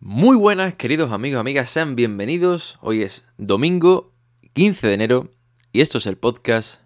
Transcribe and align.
Muy 0.00 0.36
buenas, 0.36 0.74
queridos 0.74 1.10
amigos, 1.10 1.40
amigas, 1.40 1.70
sean 1.70 1.96
bienvenidos. 1.96 2.78
Hoy 2.82 3.02
es 3.02 3.24
domingo 3.36 4.12
15 4.52 4.86
de 4.86 4.94
enero 4.94 5.32
y 5.72 5.80
esto 5.80 5.98
es 5.98 6.06
el 6.06 6.16
podcast 6.16 6.82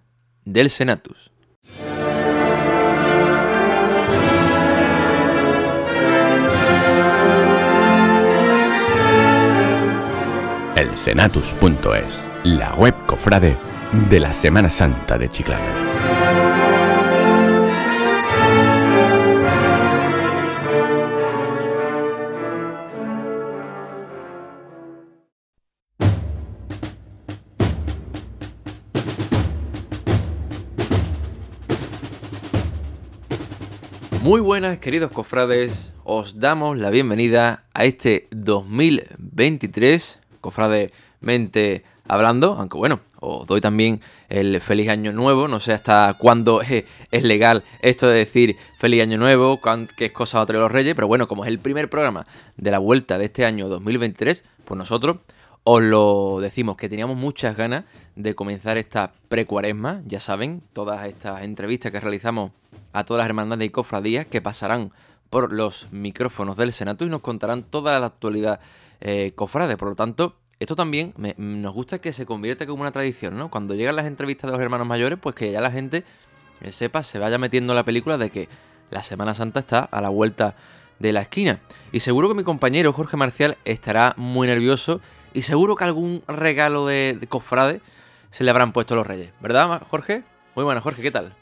del 0.47 0.71
Senatus. 0.71 1.31
El 10.75 10.97
Senatus.es, 10.97 12.25
la 12.45 12.75
web 12.77 12.95
cofrade 13.05 13.59
de 14.09 14.21
la 14.21 14.33
Semana 14.33 14.71
Santa 14.71 15.19
de 15.19 15.29
Chiclana. 15.29 16.22
Muy 34.33 34.41
buenas, 34.41 34.79
queridos 34.79 35.11
cofrades. 35.11 35.93
Os 36.05 36.41
damos 36.41 36.79
la 36.79 36.89
bienvenida 36.89 37.65
a 37.75 37.85
este 37.85 38.29
2023, 38.31 40.21
cofrademente 40.41 41.85
hablando, 42.09 42.55
aunque 42.55 42.79
bueno, 42.79 43.01
os 43.21 43.47
doy 43.47 43.61
también 43.61 44.01
el 44.31 44.59
feliz 44.63 44.89
año 44.89 45.13
nuevo. 45.13 45.49
No 45.49 45.61
sé 45.61 45.75
hasta 45.75 46.17
cuándo 46.19 46.63
es, 46.63 47.23
legal 47.23 47.63
esto 47.83 48.09
de 48.09 48.21
decir 48.21 48.57
feliz 48.79 49.03
año 49.03 49.19
nuevo, 49.19 49.61
qué 49.99 50.07
es 50.07 50.13
cosa 50.13 50.47
de 50.47 50.55
los 50.55 50.73
reyes, 50.73 50.95
pero 50.95 51.09
bueno, 51.09 51.29
como 51.29 51.45
es 51.45 51.51
el 51.51 51.59
primer 51.59 51.91
programa 51.91 52.27
de 52.57 52.71
la 52.71 52.79
vuelta 52.79 53.19
de 53.19 53.27
este 53.27 53.45
año 53.45 53.69
2023, 53.69 54.45
pues 54.65 54.79
nosotros 54.79 55.19
os 55.65 55.83
lo 55.83 56.39
decimos 56.41 56.79
que 56.79 56.89
teníamos 56.89 57.19
muchas 57.19 57.55
ganas 57.55 57.85
de 58.17 58.35
comenzar 58.35 58.79
esta 58.79 59.13
precuaresma. 59.29 60.01
Ya 60.07 60.21
saben, 60.21 60.63
todas 60.73 61.07
estas 61.07 61.43
entrevistas 61.43 61.93
que 61.93 62.01
realizamos 62.01 62.53
a 62.93 63.05
todas 63.05 63.21
las 63.21 63.27
hermandades 63.27 63.67
y 63.67 63.71
cofradías 63.71 64.27
que 64.27 64.41
pasarán 64.41 64.93
por 65.31 65.53
los 65.53 65.89
micrófonos 65.91 66.57
del 66.57 66.73
Senato 66.73 67.05
y 67.05 67.09
nos 67.09 67.23
contarán 67.23 67.63
toda 67.63 67.99
la 67.99 68.07
actualidad 68.07 68.61
eh, 69.01 69.33
cofrade. 69.35 69.77
Por 69.77 69.89
lo 69.89 69.95
tanto, 69.95 70.37
esto 70.61 70.77
también 70.77 71.15
nos 71.39 71.75
gusta 71.75 72.01
que 72.01 72.13
se 72.13 72.27
convierta 72.27 72.67
como 72.67 72.83
una 72.83 72.93
tradición, 72.93 73.37
¿no? 73.37 73.51
Cuando 73.51 73.75
llegan 73.75 73.97
las 73.97 74.07
entrevistas 74.07 74.49
de 74.49 74.53
los 74.53 74.63
hermanos 74.63 74.87
mayores, 74.87 75.19
pues 75.21 75.35
que 75.35 75.51
ya 75.51 75.61
la 75.61 75.71
gente 75.71 76.05
eh, 76.61 76.71
sepa, 76.71 77.03
se 77.03 77.19
vaya 77.19 77.39
metiendo 77.39 77.73
en 77.73 77.77
la 77.77 77.85
película 77.85 78.19
de 78.19 78.31
que 78.31 78.49
la 78.91 79.03
Semana 79.03 79.35
Santa 79.35 79.61
está 79.61 79.81
a 79.81 80.01
la 80.01 80.11
vuelta 80.11 80.55
de 80.99 81.13
la 81.13 81.23
esquina. 81.23 81.61
Y 81.91 82.01
seguro 82.01 82.29
que 82.29 82.35
mi 82.35 82.45
compañero 82.45 82.93
Jorge 82.93 83.17
Marcial 83.17 83.57
estará 83.65 84.15
muy 84.17 84.47
nervioso 84.47 85.01
y 85.33 85.43
seguro 85.43 85.77
que 85.77 85.85
algún 85.85 86.23
regalo 86.29 86.87
de, 86.87 87.17
de 87.19 87.27
cofrade 87.27 87.81
se 88.31 88.45
le 88.45 88.51
habrán 88.51 88.73
puesto 88.73 88.95
los 88.95 89.07
reyes. 89.07 89.33
¿Verdad, 89.41 89.83
Jorge? 89.91 90.23
Muy 90.55 90.65
buenas, 90.65 90.85
Jorge, 90.85 91.03
¿qué 91.03 91.11
tal? 91.11 91.35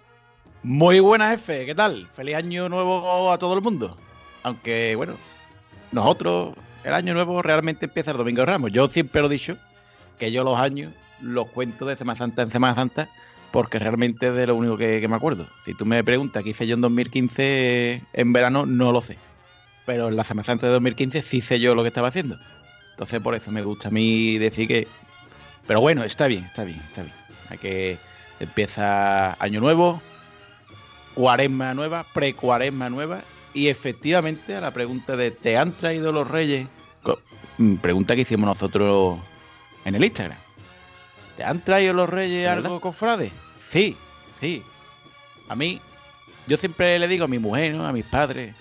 Muy 0.62 1.00
buenas, 1.00 1.30
jefe, 1.30 1.64
¿qué 1.64 1.75
tal? 1.75 2.06
Feliz 2.14 2.36
año 2.36 2.69
nuevo 2.69 3.33
a 3.33 3.39
todo 3.39 3.55
el 3.55 3.62
mundo. 3.62 3.97
Aunque, 4.42 4.94
bueno, 4.94 5.14
nosotros, 5.91 6.55
el 6.84 6.92
año 6.92 7.14
nuevo 7.14 7.41
realmente 7.41 7.86
empieza 7.86 8.11
el 8.11 8.19
domingo 8.19 8.42
de 8.42 8.47
Ramos. 8.47 8.70
Yo 8.70 8.86
siempre 8.88 9.22
lo 9.22 9.28
he 9.28 9.31
dicho, 9.31 9.56
que 10.19 10.31
yo 10.31 10.44
los 10.44 10.61
años 10.61 10.92
los 11.22 11.48
cuento 11.48 11.86
de 11.86 11.97
Semana 11.97 12.19
Santa 12.19 12.42
en 12.42 12.50
Semana 12.50 12.75
Santa, 12.75 13.08
porque 13.53 13.78
realmente 13.78 14.28
es 14.28 14.34
de 14.34 14.47
lo 14.48 14.55
único 14.55 14.77
que, 14.77 15.06
me 15.08 15.16
acuerdo. 15.16 15.47
Si 15.64 15.72
tú 15.72 15.86
me 15.86 16.05
preguntas 16.05 16.42
qué 16.44 16.50
hice 16.50 16.66
yo 16.66 16.75
en 16.75 16.83
2015 16.83 18.03
en 18.12 18.33
verano, 18.34 18.66
no 18.66 18.92
lo 18.92 19.00
sé. 19.00 19.16
Pero 19.86 20.08
en 20.08 20.16
la 20.16 20.25
Semana 20.25 20.44
Santa 20.44 20.66
de 20.66 20.75
2015 20.75 21.22
sí 21.22 21.41
sé 21.41 21.58
yo 21.58 21.75
lo 21.75 21.81
que 21.81 21.88
estaba 21.88 22.08
haciendo. 22.08 22.36
Entonces, 22.91 23.19
por 23.20 23.34
eso 23.34 23.50
me 23.50 23.62
gusta 23.62 23.88
a 23.88 23.91
mí 23.91 24.36
decir 24.36 24.69
que. 24.69 24.86
Pero 25.66 25.81
bueno, 25.81 26.05
está 26.05 26.27
bien, 26.27 26.44
está 26.44 26.64
bien, 26.64 26.81
está 26.81 27.03
bien. 27.03 27.14
Hay 27.48 27.56
que. 27.56 27.98
Empieza 28.41 29.37
año 29.43 29.60
nuevo, 29.60 30.00
cuaresma 31.15 31.75
nueva, 31.75 32.04
pre-cuaresma 32.12 32.91
nueva. 32.91 33.22
Y 33.53 33.69
efectivamente, 33.69 34.54
a 34.54 34.60
la 34.60 34.71
pregunta 34.71 35.16
de 35.16 35.31
¿te 35.31 35.56
han 35.56 35.72
traído 35.72 36.12
los 36.12 36.28
reyes? 36.28 36.69
Mm, 37.59 37.76
pregunta 37.76 38.15
que 38.15 38.22
hicimos 38.22 38.47
nosotros 38.47 39.19
en 39.84 39.94
el 39.94 40.04
Instagram. 40.04 40.38
¿Te 41.37 41.44
han 41.44 41.60
traído 41.65 41.94
los 41.94 42.09
reyes 42.09 42.49
algo, 42.49 42.81
cofrade? 42.81 43.32
Sí, 43.70 43.97
sí. 44.41 44.62
A 45.49 45.56
mí, 45.56 45.81
yo 46.47 46.56
siempre 46.56 46.99
le 46.99 47.09
digo 47.09 47.25
a 47.25 47.28
mi 47.28 47.38
mujer, 47.38 47.75
a 47.75 47.93
mis 47.93 48.04
padres, 48.04 48.54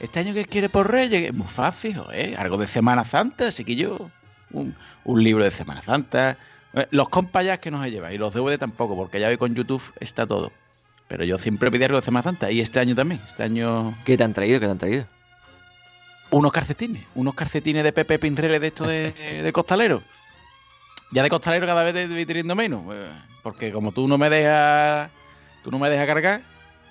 ¿este 0.00 0.20
año 0.20 0.34
qué 0.34 0.44
quiere 0.44 0.68
por 0.68 0.90
reyes? 0.90 1.28
Es 1.28 1.34
muy 1.34 1.46
fácil, 1.46 2.00
¿eh? 2.12 2.34
Algo 2.38 2.56
de 2.56 2.66
Semana 2.66 3.04
Santa, 3.04 3.48
así 3.48 3.64
que 3.64 3.76
yo, 3.76 4.10
un, 4.52 4.74
libro 5.06 5.44
de 5.44 5.50
Semana 5.50 5.82
Santa. 5.82 6.38
Eh, 6.74 6.86
los 6.90 7.08
compas 7.08 7.44
ya 7.44 7.58
que 7.58 7.70
nos 7.70 7.84
lleva 7.86 8.12
y 8.12 8.18
los 8.18 8.32
DVD 8.32 8.58
tampoco, 8.58 8.96
porque 8.96 9.20
ya 9.20 9.28
hoy 9.28 9.36
con 9.36 9.54
YouTube 9.54 9.82
está 10.00 10.26
todo. 10.26 10.52
Pero 11.10 11.24
yo 11.24 11.38
siempre 11.38 11.72
pedí 11.72 11.82
algo 11.82 11.98
de 11.98 12.04
Semana 12.04 12.22
Santa 12.22 12.52
y 12.52 12.60
este 12.60 12.78
año 12.78 12.94
también. 12.94 13.20
Este 13.26 13.42
año. 13.42 13.92
¿Qué 14.04 14.16
te 14.16 14.22
han 14.22 14.32
traído? 14.32 14.60
¿Qué 14.60 14.66
te 14.66 14.70
han 14.70 14.78
traído? 14.78 15.06
Unos 16.30 16.52
calcetines. 16.52 17.02
Unos 17.16 17.34
calcetines 17.34 17.82
de 17.82 17.92
Pepe 17.92 18.20
Pinrele 18.20 18.60
de 18.60 18.68
esto 18.68 18.86
de, 18.86 19.50
costalero. 19.52 20.02
Ya 21.10 21.24
de 21.24 21.28
costalero 21.28 21.66
cada 21.66 21.82
vez 21.82 21.94
te 21.94 22.06
voy 22.06 22.24
teniendo 22.24 22.54
menos. 22.54 22.84
Eh, 22.94 23.10
porque 23.42 23.72
como 23.72 23.90
tú 23.90 24.06
no 24.06 24.18
me 24.18 24.30
dejas. 24.30 25.10
Tú 25.64 25.72
no 25.72 25.80
me 25.80 25.90
dejas 25.90 26.06
cargar. 26.06 26.42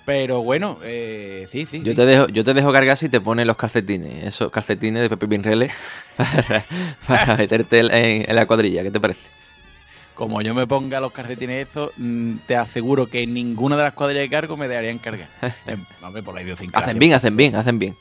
Pero 0.04 0.42
bueno, 0.42 0.76
eh, 0.82 1.48
sí, 1.50 1.64
sí. 1.64 1.82
Yo, 1.82 1.94
Te 1.94 2.04
dejo, 2.04 2.28
yo 2.28 2.44
te 2.44 2.52
dejo 2.52 2.70
cargar 2.74 2.98
si 2.98 3.08
te 3.08 3.22
pones 3.22 3.46
los 3.46 3.56
calcetines. 3.56 4.22
Esos 4.24 4.50
calcetines 4.50 5.00
de 5.00 5.08
Pepe 5.08 5.28
Pinrele. 5.28 5.70
para, 7.08 7.38
meterte 7.38 7.78
en 8.28 8.36
la 8.36 8.44
cuadrilla. 8.44 8.82
¿Qué 8.82 8.90
te 8.90 9.00
parece? 9.00 9.39
Como 10.20 10.42
yo 10.42 10.54
me 10.54 10.66
ponga 10.66 11.00
los 11.00 11.12
calcetines 11.12 11.66
estos, 11.66 11.92
mm, 11.96 12.40
te 12.46 12.54
aseguro 12.54 13.06
que 13.06 13.26
ninguna 13.26 13.74
de 13.78 13.84
las 13.84 13.94
cuadrillas 13.94 14.24
de 14.24 14.28
cargo 14.28 14.54
me 14.54 14.68
dejarían 14.68 14.98
cargar. 14.98 15.30
Em, 15.66 15.82
por 16.22 16.34
la 16.34 16.54
Hacen 16.74 16.98
bien, 16.98 17.14
hacen 17.14 17.38
bien, 17.38 17.56
hacen 17.56 17.78
bien. 17.78 17.96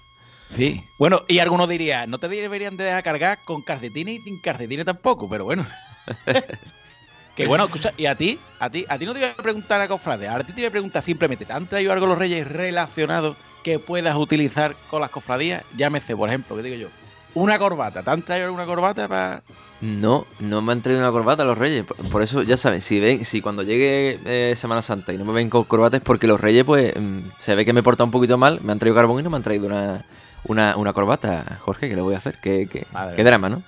Sí. 0.50 0.84
Bueno, 0.98 1.24
y 1.30 1.40
algunos 1.40 1.70
dirían, 1.70 2.10
no 2.10 2.18
te 2.18 2.28
deberían 2.28 2.76
de 2.76 2.84
dejar 2.84 3.04
cargar 3.04 3.40
con 3.46 3.62
calcetines 3.62 4.16
y 4.16 4.20
sin 4.20 4.42
calcetines 4.42 4.84
tampoco, 4.84 5.30
pero 5.30 5.46
bueno. 5.46 5.66
que 7.38 7.48
bueno, 7.48 7.64
escucha, 7.64 7.94
y 7.96 8.06
a 8.06 8.16
ti, 8.16 8.38
a 8.60 8.70
ti, 8.70 8.86
a 8.90 8.98
ti 8.98 9.06
no 9.06 9.14
te 9.14 9.20
voy 9.22 9.30
a 9.30 9.36
preguntar 9.36 9.80
a 9.80 9.88
cofrades, 9.88 10.28
a 10.28 10.40
ti 10.40 10.52
te 10.52 10.60
voy 10.60 10.66
a 10.66 10.72
preguntar 10.72 11.02
simplemente, 11.02 11.46
¿te 11.46 11.54
han 11.54 11.68
traído 11.68 11.94
algo 11.94 12.06
los 12.06 12.18
reyes 12.18 12.46
relacionados 12.46 13.38
que 13.64 13.80
puedas 13.80 14.18
utilizar 14.18 14.76
con 14.90 15.00
las 15.00 15.10
cofradías? 15.10 15.64
Llámese, 15.78 16.18
por 16.18 16.28
ejemplo, 16.28 16.58
¿qué 16.58 16.64
digo 16.64 16.76
yo? 16.76 16.88
Una 17.34 17.58
corbata, 17.58 18.04
¿te 18.04 18.10
han 18.10 18.24
traído 18.24 18.48
alguna 18.48 18.66
corbata 18.66 19.08
para 19.08 19.42
no, 19.82 20.28
no 20.40 20.62
me 20.62 20.74
han 20.74 20.82
traído 20.82 21.02
una 21.02 21.12
corbata 21.12 21.46
los 21.46 21.58
reyes. 21.58 21.86
Por 22.12 22.22
eso, 22.22 22.42
ya 22.42 22.58
saben, 22.58 22.82
si 22.82 23.00
ven, 23.00 23.24
si 23.24 23.42
cuando 23.42 23.64
llegue 23.64 24.20
eh, 24.26 24.56
Semana 24.56 24.82
Santa 24.82 25.14
y 25.14 25.18
no 25.18 25.26
me 25.26 25.34
ven 25.34 25.50
con 25.50 25.64
corbata 25.64 25.98
es 25.98 26.04
porque 26.04 26.28
los 26.28 26.40
reyes, 26.40 26.66
pues, 26.66 26.94
mm, 26.96 27.20
se 27.40 27.56
ve 27.56 27.66
que 27.66 27.74
me 27.74 27.84
porta 27.84 28.04
un 28.04 28.12
poquito 28.12 28.38
mal, 28.38 28.60
me 28.62 28.72
han 28.72 28.80
traído 28.80 28.96
carbón 28.96 29.20
y 29.20 29.24
no 29.24 29.30
me 29.30 29.38
han 29.38 29.44
traído 29.44 29.68
una, 29.68 30.76
una, 30.76 30.94
corbata. 30.94 31.58
Jorge, 31.62 31.90
¿qué 31.90 31.96
le 31.96 32.02
voy 32.02 32.16
a 32.16 32.18
hacer? 32.18 32.36
Qué, 32.42 32.68
qué, 32.68 33.24
drama, 33.24 33.50
¿no? 33.50 33.64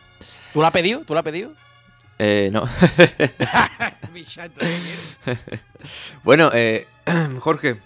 ¿Tú 0.54 0.62
la 0.62 0.68
has 0.68 0.74
pedido? 0.74 1.02
¿Tú 1.02 1.14
la 1.14 1.22
has 1.22 1.24
pedido? 1.24 1.54
Eh, 2.20 2.50
no. 2.52 2.64
bueno, 6.24 6.50
eh, 6.54 6.88
Jorge, 7.40 7.78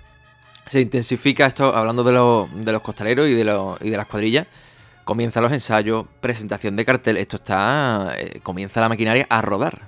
se 0.68 0.81
intensifica 0.81 1.46
esto, 1.46 1.75
hablando 1.75 2.03
de, 2.03 2.12
los, 2.12 2.66
de 2.66 2.72
los 2.72 2.81
costaleros 2.81 3.28
y 3.28 3.34
de, 3.34 3.44
los, 3.44 3.80
y 3.81 3.91
de 3.91 3.97
las 3.97 4.08
cuadrillas. 4.08 4.47
Comienzan 5.06 5.44
los 5.44 5.52
ensayos, 5.52 6.08
presentación 6.20 6.76
de 6.76 6.84
cartel. 6.84 7.18
Esto 7.18 7.38
está. 7.38 8.14
Eh, 8.18 8.40
comienza 8.42 8.82
la 8.82 8.90
maquinaria 8.90 9.28
a 9.30 9.40
rodar. 9.44 9.82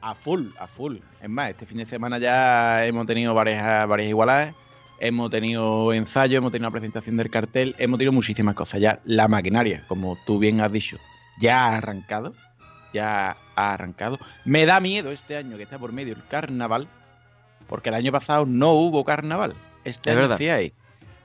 A 0.00 0.14
full, 0.14 0.46
a 0.60 0.68
full. 0.68 0.98
Es 1.20 1.28
más, 1.28 1.50
este 1.50 1.66
fin 1.66 1.78
de 1.78 1.86
semana 1.86 2.18
ya 2.18 2.86
hemos 2.86 3.04
tenido 3.04 3.34
varias, 3.34 3.88
varias 3.88 4.10
igualadas. 4.10 4.54
Hemos 5.00 5.28
tenido 5.30 5.92
ensayos, 5.92 6.38
hemos 6.38 6.52
tenido 6.52 6.68
la 6.68 6.72
presentación 6.72 7.16
del 7.16 7.30
cartel, 7.30 7.74
hemos 7.78 7.98
tenido 7.98 8.12
muchísimas 8.12 8.54
cosas. 8.54 8.80
Ya 8.80 9.00
la 9.04 9.26
maquinaria, 9.26 9.84
como 9.88 10.16
tú 10.24 10.38
bien 10.38 10.60
has 10.60 10.70
dicho, 10.70 10.98
ya 11.40 11.64
ha 11.66 11.76
arrancado. 11.78 12.32
Ya 12.92 13.36
ha 13.56 13.72
arrancado. 13.74 14.20
Me 14.44 14.66
da 14.66 14.78
miedo 14.78 15.10
este 15.10 15.36
año 15.36 15.56
que 15.56 15.64
está 15.64 15.80
por 15.80 15.90
medio 15.90 16.14
el 16.14 16.24
carnaval, 16.28 16.86
porque 17.66 17.88
el 17.88 17.96
año 17.96 18.12
pasado 18.12 18.46
no 18.46 18.70
hubo 18.70 19.02
carnaval. 19.02 19.54
Este 19.82 20.10
es 20.10 20.16
año 20.16 20.28
verdad. 20.28 20.38
sí 20.38 20.48
hay. 20.48 20.72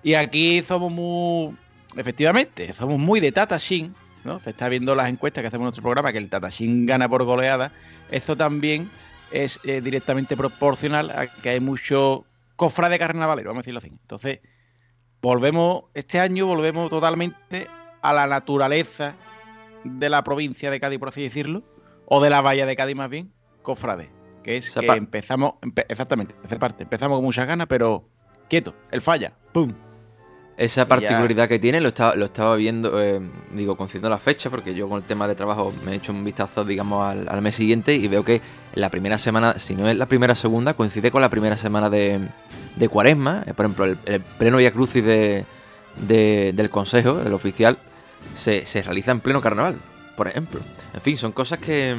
Y 0.01 0.15
aquí 0.15 0.63
somos 0.63 0.92
muy 0.92 1.56
efectivamente, 1.95 2.74
somos 2.74 3.00
muy 3.00 3.19
de 3.19 3.31
Tata 3.31 3.57
Shin, 3.57 3.94
¿no? 4.24 4.39
Se 4.39 4.51
está 4.51 4.69
viendo 4.69 4.95
las 4.95 5.09
encuestas 5.09 5.41
que 5.41 5.47
hacemos 5.47 5.63
en 5.63 5.68
nuestro 5.68 5.83
programa, 5.83 6.12
que 6.12 6.18
el 6.18 6.30
Tata 6.30 6.50
Shin 6.50 6.86
gana 6.86 7.07
por 7.07 7.24
goleada. 7.24 7.71
Eso 8.12 8.36
también 8.36 8.89
es 9.31 9.59
eh, 9.63 9.81
directamente 9.81 10.36
proporcional 10.36 11.12
a 11.12 11.27
que 11.27 11.50
hay 11.50 11.59
mucho 11.59 12.25
cofra 12.56 12.89
de 12.89 13.00
carnavalero, 13.00 13.50
vamos 13.50 13.62
a 13.62 13.63
decirlo 13.63 13.80
así. 13.80 13.88
Entonces, 13.88 14.39
volvemos, 15.21 15.83
este 15.94 16.19
año 16.19 16.45
volvemos 16.45 16.89
totalmente 16.89 17.68
a 18.01 18.13
la 18.13 18.27
naturaleza 18.27 19.15
de 19.83 20.09
la 20.09 20.24
provincia 20.24 20.71
de 20.71 20.80
Cádiz, 20.80 21.00
por 21.00 21.09
así 21.09 21.21
decirlo, 21.21 21.63
o 22.06 22.21
de 22.21 22.30
la 22.30 22.41
bahía 22.41 22.65
de 22.65 22.75
Cádiz 22.75 22.95
más 22.95 23.09
bien, 23.09 23.31
cofrade. 23.62 24.09
Que 24.44 24.57
es 24.57 24.71
que 24.71 24.86
empezamos, 24.86 25.53
exactamente, 25.89 26.33
esa 26.44 26.57
parte, 26.57 26.83
empezamos 26.83 27.18
con 27.18 27.25
muchas 27.25 27.45
ganas, 27.45 27.68
pero 27.68 28.09
quieto, 28.50 28.74
el 28.91 29.01
falla, 29.01 29.33
¡pum! 29.51 29.74
Esa 30.59 30.89
particularidad 30.89 31.47
que 31.47 31.57
tiene, 31.57 31.79
lo 31.79 31.88
estaba, 31.88 32.15
lo 32.15 32.25
estaba 32.25 32.57
viendo, 32.57 33.01
eh, 33.01 33.21
digo, 33.53 33.77
conciendo 33.77 34.09
la 34.09 34.17
fecha, 34.17 34.50
porque 34.50 34.75
yo 34.75 34.89
con 34.89 34.97
el 34.97 35.06
tema 35.06 35.25
de 35.25 35.33
trabajo 35.33 35.73
me 35.85 35.94
he 35.94 35.95
hecho 35.95 36.11
un 36.11 36.21
vistazo, 36.25 36.65
digamos, 36.65 37.01
al, 37.06 37.41
mes 37.41 37.56
siguiente 37.56 37.95
y 37.95 38.09
veo 38.09 38.25
que 38.25 38.41
la 38.73 38.89
primera 38.89 39.17
semana, 39.17 39.57
si 39.57 39.73
no 39.77 39.88
es 39.88 39.95
la 39.95 40.06
primera 40.06 40.35
segunda, 40.35 40.73
coincide 40.73 41.11
con 41.11 41.21
la 41.21 41.29
primera 41.29 41.56
semana 41.56 41.89
de, 41.89 42.27
de 42.75 42.89
cuaresma. 42.89 43.44
Eh, 43.47 43.53
por 43.53 43.65
ejemplo, 43.65 43.85
el, 43.85 44.19
pleno 44.38 44.57
Via 44.57 44.71
Crucis 44.71 45.01
de, 45.01 45.45
del 45.95 46.69
Consejo, 46.69 47.21
el 47.25 47.33
oficial, 47.33 47.77
se, 48.35 48.65
se 48.65 48.81
realiza 48.81 49.12
en 49.12 49.21
pleno 49.21 49.39
carnaval, 49.39 49.79
por 50.17 50.27
ejemplo. 50.27 50.59
En 50.94 51.00
fin, 51.00 51.15
son 51.15 51.31
cosas 51.31 51.59
que 51.59 51.95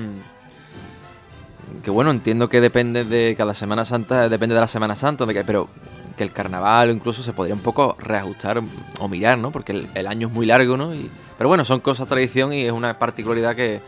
que 1.83 1.91
bueno, 1.91 2.11
entiendo 2.11 2.49
que 2.49 2.61
depende 2.61 3.05
de 3.05 3.35
cada 3.39 3.55
Semana 3.55 3.85
Santa, 3.85 4.29
depende 4.29 4.55
de 4.55 4.61
la 4.61 4.67
Semana 4.67 4.97
Santa, 4.97 5.25
de 5.25 5.33
que, 5.33 5.45
pero 5.45 5.69
que 6.17 6.25
el 6.25 6.33
carnaval 6.33 6.91
incluso 6.91 7.23
se 7.23 7.33
podría 7.33 7.55
un 7.55 7.61
poco 7.61 7.97
reajustar 7.99 8.63
o 8.99 9.09
mirar, 9.09 9.39
¿no? 9.39 9.51
Porque 9.51 9.87
el, 9.95 10.07
año 10.07 10.29
es 10.29 10.33
muy 10.33 10.47
largo, 10.47 10.77
¿no? 10.77 10.93
Pero 11.39 11.49
bueno, 11.49 11.65
son 11.65 11.81
cosas 11.81 12.09
tradición 12.09 12.53
y 12.53 12.65
es 12.65 12.73
una 12.73 12.99
particularidad 12.99 13.57
que, 13.57 13.81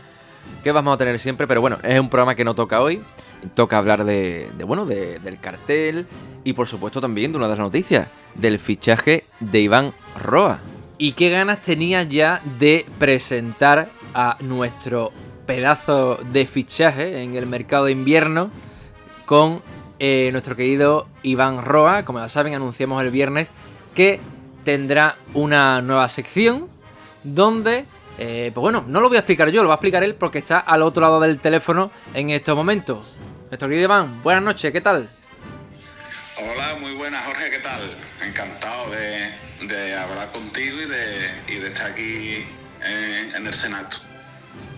que, 0.63 0.71
vamos 0.71 0.93
a 0.93 0.97
tener 0.97 1.19
siempre. 1.19 1.47
Pero 1.47 1.61
bueno, 1.61 1.77
es 1.83 1.99
un 1.99 2.09
programa 2.09 2.35
que 2.35 2.43
no 2.43 2.55
toca 2.55 2.81
hoy. 2.81 3.01
Toca 3.55 3.77
hablar 3.77 4.05
de, 4.05 4.49
de 4.57 4.63
bueno, 4.63 4.85
de, 4.85 5.19
del 5.19 5.39
cartel 5.39 6.07
y 6.43 6.53
por 6.53 6.67
supuesto 6.67 7.01
también 7.01 7.31
de 7.31 7.37
una 7.37 7.47
de 7.47 7.55
las 7.55 7.59
noticias, 7.59 8.07
del 8.35 8.59
fichaje 8.59 9.25
de 9.39 9.59
Iván 9.59 9.93
Roa. 10.21 10.59
¿Y 10.97 11.13
qué 11.13 11.29
ganas 11.29 11.61
tenía 11.61 12.03
ya 12.03 12.41
de 12.59 12.85
presentar 12.99 13.89
a 14.13 14.37
nuestro 14.41 15.11
pedazo 15.45 16.19
de 16.31 16.45
fichaje 16.45 17.23
en 17.23 17.35
el 17.35 17.45
mercado 17.45 17.85
de 17.85 17.91
invierno 17.91 18.51
con 19.25 19.61
eh, 20.05 20.31
nuestro 20.33 20.57
querido 20.57 21.07
Iván 21.21 21.63
Roa. 21.63 22.03
Como 22.03 22.19
ya 22.19 22.27
saben, 22.27 22.53
anunciamos 22.53 23.01
el 23.01 23.09
viernes 23.09 23.47
que 23.95 24.19
tendrá 24.65 25.15
una 25.33 25.81
nueva 25.81 26.09
sección 26.09 26.67
donde, 27.23 27.85
eh, 28.17 28.51
pues 28.53 28.61
bueno, 28.61 28.83
no 28.85 28.99
lo 28.99 29.07
voy 29.07 29.15
a 29.15 29.21
explicar 29.21 29.47
yo, 29.47 29.63
lo 29.63 29.69
va 29.69 29.75
a 29.75 29.77
explicar 29.77 30.03
él 30.03 30.15
porque 30.15 30.39
está 30.39 30.59
al 30.59 30.81
otro 30.81 30.99
lado 30.99 31.21
del 31.21 31.39
teléfono 31.39 31.89
en 32.13 32.31
estos 32.31 32.53
momentos. 32.53 33.15
Nuestro 33.45 33.69
querido 33.69 33.85
Iván, 33.85 34.21
buenas 34.23 34.43
noches, 34.43 34.73
¿qué 34.73 34.81
tal? 34.81 35.09
Hola, 36.37 36.75
muy 36.81 36.95
buenas 36.95 37.25
Jorge, 37.25 37.49
¿qué 37.49 37.59
tal? 37.59 37.95
Encantado 38.21 38.89
de, 38.91 39.95
hablar 39.95 40.33
contigo 40.33 40.81
y 40.81 40.85
de, 41.55 41.65
estar 41.65 41.91
aquí 41.91 42.45
en 43.35 43.47
el 43.47 43.53
Senato. 43.53 43.99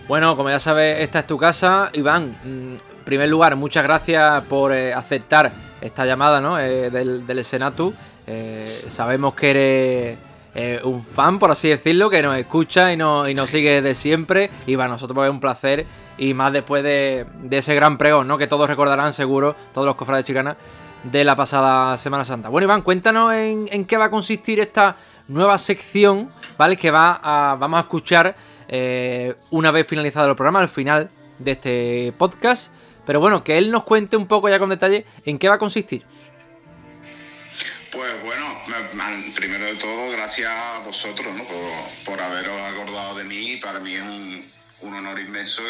Bueno, 0.06 0.36
como 0.36 0.50
ya 0.50 0.60
sabes, 0.60 1.00
esta 1.00 1.18
es 1.18 1.26
tu 1.26 1.36
casa. 1.36 1.90
Iván, 1.94 2.38
en 2.44 2.78
primer 3.06 3.28
lugar, 3.28 3.54
muchas 3.54 3.84
gracias 3.84 4.42
por 4.44 4.72
eh, 4.72 4.92
aceptar 4.92 5.52
esta 5.80 6.04
llamada 6.04 6.40
¿no? 6.40 6.58
Eh, 6.58 6.90
del, 6.90 7.44
Senatu. 7.44 7.94
Eh, 8.26 8.84
sabemos 8.90 9.32
que 9.34 9.50
eres 9.50 10.84
un 10.84 11.04
fan, 11.04 11.38
por 11.38 11.50
así 11.50 11.68
decirlo, 11.68 12.10
que 12.10 12.20
nos 12.20 12.36
escucha 12.36 12.92
y, 12.92 12.96
nos, 12.96 13.28
y 13.30 13.34
nos 13.34 13.48
sigue 13.48 13.80
de 13.80 13.94
siempre. 13.94 14.50
Y 14.66 14.76
para 14.76 14.88
nosotros 14.88 15.24
es 15.24 15.30
un 15.30 15.38
placer. 15.38 15.86
Y 16.18 16.34
más 16.34 16.52
después 16.52 16.82
de, 16.82 17.26
ese 17.50 17.74
gran 17.74 17.96
pregón, 17.96 18.26
¿no? 18.26 18.38
Que 18.38 18.48
todos 18.48 18.68
recordarán 18.68 19.12
seguro, 19.12 19.54
todos 19.72 19.86
los 19.86 19.94
cofrades 19.94 20.24
chicanas, 20.24 20.56
de 21.04 21.24
la 21.24 21.36
pasada 21.36 21.96
Semana 21.98 22.24
Santa. 22.24 22.48
Bueno, 22.48 22.64
Iván, 22.64 22.82
cuéntanos 22.82 23.32
en, 23.34 23.84
qué 23.84 23.96
va 23.96 24.06
a 24.06 24.10
consistir 24.10 24.58
esta 24.58 24.96
nueva 25.28 25.58
sección, 25.58 26.30
¿vale? 26.58 26.76
Que 26.76 26.90
va 26.90 27.20
a, 27.22 27.54
vamos 27.56 27.78
a 27.78 27.82
escuchar 27.82 28.34
una 29.50 29.70
vez 29.70 29.86
finalizado 29.86 30.28
el 30.28 30.34
programa, 30.34 30.58
al 30.58 30.68
final 30.68 31.10
de 31.38 31.50
este 31.52 32.14
podcast. 32.18 32.72
Pero 33.06 33.20
bueno, 33.20 33.44
que 33.44 33.56
él 33.56 33.70
nos 33.70 33.84
cuente 33.84 34.16
un 34.16 34.26
poco 34.26 34.48
ya 34.48 34.58
con 34.58 34.68
detalle 34.68 35.06
en 35.24 35.38
qué 35.38 35.48
va 35.48 35.54
a 35.54 35.58
consistir. 35.58 36.04
Pues 37.92 38.22
bueno, 38.22 38.60
primero 39.34 39.64
de 39.64 39.76
todo, 39.76 40.10
gracias 40.10 40.50
a 40.50 40.80
vosotros 40.80 41.34
¿no? 41.34 41.44
por, 42.04 42.20
haberos 42.20 42.60
acordado 42.60 43.14
de 43.14 43.24
mí. 43.24 43.56
Para 43.56 43.78
mí 43.78 43.94
es 43.94 44.02
un, 44.02 44.44
honor 44.82 45.18
inmenso 45.18 45.62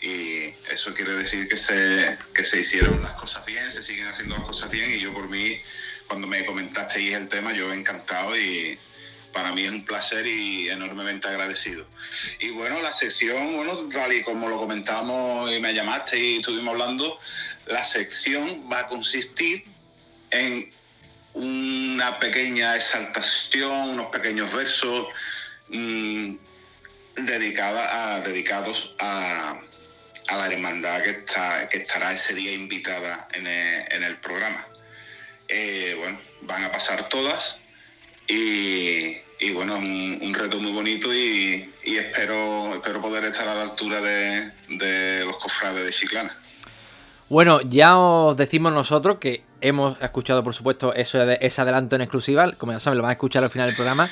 y, 0.00 0.54
eso 0.72 0.94
quiere 0.94 1.12
decir 1.12 1.48
que 1.48 1.56
se, 1.56 2.16
que 2.34 2.44
se 2.44 2.60
hicieron 2.60 3.02
las 3.02 3.12
cosas 3.12 3.44
bien, 3.44 3.70
se 3.70 3.82
siguen 3.82 4.06
haciendo 4.06 4.36
las 4.36 4.46
cosas 4.46 4.70
bien 4.70 4.90
y 4.90 4.98
yo 4.98 5.12
por 5.12 5.28
mí, 5.28 5.58
cuando 6.06 6.26
me 6.26 6.44
comentasteis 6.44 7.14
el 7.14 7.28
tema, 7.28 7.52
yo 7.52 7.72
encantado 7.72 8.36
y, 8.36 8.78
para 9.32 9.52
mí 9.52 9.64
es 9.64 9.70
un 9.70 9.84
placer 9.84 10.26
y 10.26 10.68
enormemente 10.68 11.28
agradecido. 11.28 11.86
Y 12.40 12.50
bueno, 12.50 12.80
la 12.82 12.92
sección, 12.92 13.56
bueno, 13.56 13.88
tal 13.88 14.12
y 14.12 14.22
como 14.22 14.48
lo 14.48 14.58
comentamos 14.58 15.52
y 15.52 15.60
me 15.60 15.74
llamaste 15.74 16.18
y 16.18 16.36
estuvimos 16.36 16.72
hablando, 16.72 17.18
la 17.66 17.84
sección 17.84 18.68
va 18.70 18.80
a 18.80 18.88
consistir 18.88 19.64
en 20.30 20.72
una 21.34 22.18
pequeña 22.18 22.74
exaltación, 22.74 23.90
unos 23.90 24.06
pequeños 24.06 24.52
versos 24.52 25.06
mmm, 25.68 26.34
dedicada 27.16 28.14
a, 28.14 28.20
dedicados 28.20 28.94
a, 28.98 29.60
la 30.30 30.46
hermandad 30.46 31.02
que, 31.02 31.10
está, 31.10 31.68
que 31.68 31.78
estará 31.78 32.12
ese 32.12 32.34
día 32.34 32.52
invitada 32.52 33.28
en 33.32 33.46
el, 33.46 34.16
programa. 34.18 34.66
Eh, 35.48 35.94
bueno, 35.98 36.20
van 36.42 36.64
a 36.64 36.72
pasar 36.72 37.08
todas 37.08 37.60
y, 38.28 39.52
bueno, 39.52 39.76
es 39.76 39.82
un, 39.82 40.34
reto 40.34 40.60
muy 40.60 40.72
bonito 40.72 41.12
y, 41.12 41.72
espero, 41.84 42.74
espero 42.74 43.00
poder 43.00 43.24
estar 43.24 43.48
a 43.48 43.54
la 43.54 43.62
altura 43.62 44.00
de, 44.00 45.24
los 45.24 45.36
cofrades 45.38 45.84
de 45.84 45.90
Chiclana. 45.90 46.36
Bueno, 47.28 47.60
ya 47.62 47.98
os 47.98 48.36
decimos 48.36 48.72
nosotros 48.72 49.18
que 49.18 49.42
hemos 49.60 50.00
escuchado, 50.00 50.44
por 50.44 50.54
supuesto, 50.54 50.94
eso 50.94 51.22
ese 51.22 51.60
adelanto 51.60 51.96
en 51.96 52.02
exclusiva, 52.02 52.52
como 52.52 52.72
ya 52.72 52.80
saben, 52.80 52.98
lo 52.98 53.02
van 53.02 53.10
a 53.10 53.12
escuchar 53.12 53.44
al 53.44 53.50
final 53.50 53.66
del 53.66 53.76
programa, 53.76 54.08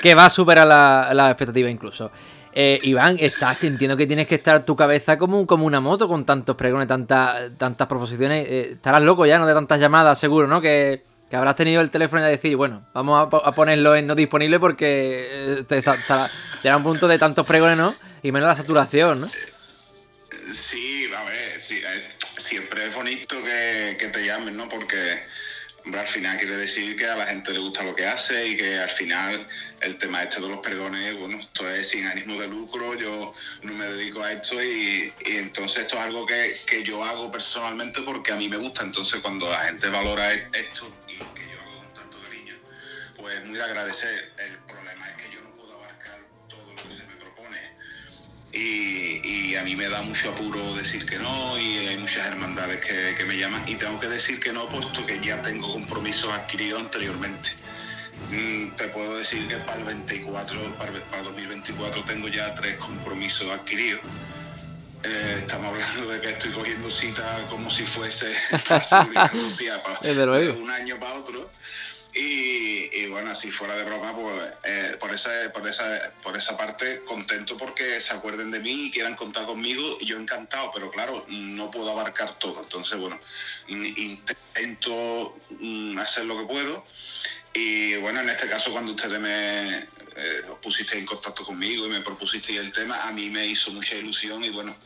que 0.00 0.14
va 0.14 0.26
a 0.26 0.30
superar 0.30 0.66
las 0.66 1.14
la 1.14 1.30
expectativas 1.30 1.70
incluso. 1.70 2.10
Eh, 2.52 2.80
Iván, 2.82 3.16
estás, 3.20 3.62
entiendo 3.62 3.96
que 3.96 4.06
tienes 4.06 4.26
que 4.26 4.34
estar 4.34 4.64
tu 4.64 4.74
cabeza 4.74 5.18
como, 5.18 5.46
como 5.46 5.66
una 5.66 5.80
moto 5.80 6.08
con 6.08 6.24
tantos 6.24 6.56
pregones, 6.56 6.88
tantas, 6.88 7.56
tantas 7.56 7.86
proposiciones. 7.86 8.46
Eh, 8.48 8.70
estarás 8.72 9.02
loco 9.02 9.24
ya, 9.24 9.38
¿no? 9.38 9.46
De 9.46 9.54
tantas 9.54 9.78
llamadas, 9.78 10.18
seguro, 10.18 10.48
¿no? 10.48 10.60
Que, 10.60 11.04
que 11.30 11.36
habrás 11.36 11.54
tenido 11.54 11.80
el 11.80 11.90
teléfono 11.90 12.22
y 12.22 12.24
a 12.24 12.28
decir, 12.28 12.56
bueno, 12.56 12.84
vamos 12.92 13.28
a, 13.32 13.52
ponerlo 13.52 13.94
en 13.94 14.08
no 14.08 14.16
disponible 14.16 14.58
porque 14.58 15.28
eh, 15.30 15.64
te, 15.66 15.80
llega 15.80 16.76
un 16.76 16.82
punto 16.82 17.06
de 17.06 17.18
tantos 17.18 17.46
pregones, 17.46 17.76
¿no? 17.76 17.94
Y 18.20 18.32
menos 18.32 18.48
la 18.48 18.56
saturación, 18.56 19.20
¿no? 19.20 19.30
Sí, 20.52 21.08
a 21.16 21.22
ver, 21.22 21.56
eh, 21.56 22.16
siempre 22.36 22.88
es 22.88 22.94
bonito 22.94 23.36
que, 23.44 24.10
te 24.12 24.26
llamen, 24.26 24.56
¿no? 24.56 24.68
Porque 24.68 25.22
al 25.98 26.06
final 26.06 26.38
quiere 26.38 26.56
decir 26.56 26.96
que 26.96 27.06
a 27.06 27.16
la 27.16 27.26
gente 27.26 27.52
le 27.52 27.58
gusta 27.58 27.82
lo 27.82 27.94
que 27.94 28.06
hace 28.06 28.48
y 28.48 28.56
que 28.56 28.78
al 28.78 28.90
final 28.90 29.48
el 29.80 29.98
tema 29.98 30.22
este 30.22 30.40
de 30.40 30.48
los 30.48 30.60
pregones, 30.60 31.16
bueno, 31.16 31.40
esto 31.40 31.68
es 31.68 31.88
sin 31.88 32.06
ánimo 32.06 32.38
de 32.40 32.46
lucro, 32.46 32.94
yo 32.94 33.34
no 33.62 33.72
me 33.72 33.86
dedico 33.86 34.22
a 34.22 34.32
esto 34.32 34.62
y, 34.62 35.12
entonces 35.24 35.82
esto 35.82 35.96
es 35.96 36.02
algo 36.02 36.26
que, 36.26 36.54
que, 36.66 36.82
yo 36.82 37.02
hago 37.04 37.30
personalmente 37.30 38.02
porque 38.02 38.32
a 38.32 38.36
mí 38.36 38.48
me 38.48 38.56
gusta, 38.56 38.84
entonces 38.84 39.20
cuando 39.20 39.50
la 39.50 39.60
gente 39.60 39.88
valora 39.88 40.32
esto 40.32 40.92
pues 43.20 43.44
muy 43.44 43.56
de 43.56 43.64
agradecer. 43.64 44.32
El 44.38 44.56
problema 44.58 45.08
es 45.10 45.22
que 45.22 45.34
yo 45.34 45.39
Y, 48.52 49.54
a 49.54 49.62
mí 49.62 49.76
me 49.76 49.88
da 49.88 50.00
mucho 50.00 50.30
apuro 50.30 50.74
decir 50.74 51.04
que 51.04 51.18
no 51.18 51.58
y 51.58 51.86
hay 51.86 51.96
muchas 51.98 52.26
hermandades 52.26 52.80
que, 52.80 53.24
me 53.24 53.36
llaman 53.36 53.62
y 53.68 53.74
tengo 53.74 54.00
que 54.00 54.08
decir 54.08 54.40
que 54.40 54.52
no 54.52 54.68
puesto 54.68 55.04
que 55.04 55.20
ya 55.20 55.42
tengo 55.42 55.70
compromisos 55.72 56.32
adquiridos 56.32 56.80
anteriormente. 56.80 57.50
Mm, 58.30 58.70
te 58.76 58.88
puedo 58.88 59.18
decir 59.18 59.46
que 59.48 59.56
para 59.56 59.78
el 59.78 59.84
24, 59.84 60.74
para, 60.76 60.90
el 60.90 61.24
2024 61.24 62.04
tengo 62.04 62.28
ya 62.28 62.54
tres 62.54 62.76
compromisos 62.76 63.50
adquiridos. 63.50 64.00
Eh, 65.02 65.36
estamos 65.40 65.74
hablando 65.74 66.10
de 66.10 66.20
que 66.20 66.30
estoy 66.30 66.50
cogiendo 66.50 66.90
cita 66.90 67.46
como 67.48 67.70
si 67.70 67.84
fuese 67.84 68.32
para 68.68 70.00
de 70.02 70.50
un 70.52 70.70
año 70.70 70.98
para 70.98 71.14
otro. 71.14 71.50
Y, 72.12 73.06
bueno, 73.06 73.34
si 73.34 73.50
fuera 73.50 73.76
de 73.76 73.84
broma, 73.84 74.14
pues 74.14 74.52
eh, 74.64 74.96
por, 74.98 75.12
esa, 75.12 75.30
por, 75.52 75.66
esa, 75.68 76.12
por 76.22 76.36
esa 76.36 76.56
parte 76.56 77.02
contento 77.04 77.56
porque 77.56 78.00
se 78.00 78.14
acuerden 78.14 78.50
de 78.50 78.60
mí 78.60 78.86
y 78.86 78.90
quieran 78.90 79.14
contar 79.14 79.46
conmigo. 79.46 79.98
Yo 80.00 80.18
encantado, 80.18 80.70
pero 80.74 80.90
claro, 80.90 81.24
no 81.28 81.70
puedo 81.70 81.90
abarcar 81.90 82.38
todo. 82.38 82.62
Entonces, 82.62 82.98
bueno, 82.98 83.18
intento 83.68 85.36
mm, 85.50 85.98
hacer 85.98 86.24
lo 86.24 86.38
que 86.38 86.44
puedo. 86.52 86.84
Y 87.52 87.96
bueno, 87.96 88.20
en 88.20 88.28
este 88.28 88.48
caso, 88.48 88.70
cuando 88.72 88.92
ustedes 88.92 89.20
me 89.20 89.88
eh, 90.16 90.40
en 90.92 91.06
contacto 91.06 91.44
conmigo 91.44 91.86
y 91.86 91.90
me 91.90 92.00
propusiste 92.00 92.56
el 92.56 92.72
tema, 92.72 93.02
a 93.02 93.12
mí 93.12 93.30
me 93.30 93.46
hizo 93.46 93.72
mucha 93.72 93.96
ilusión 93.96 94.44
y 94.44 94.50
bueno, 94.50 94.76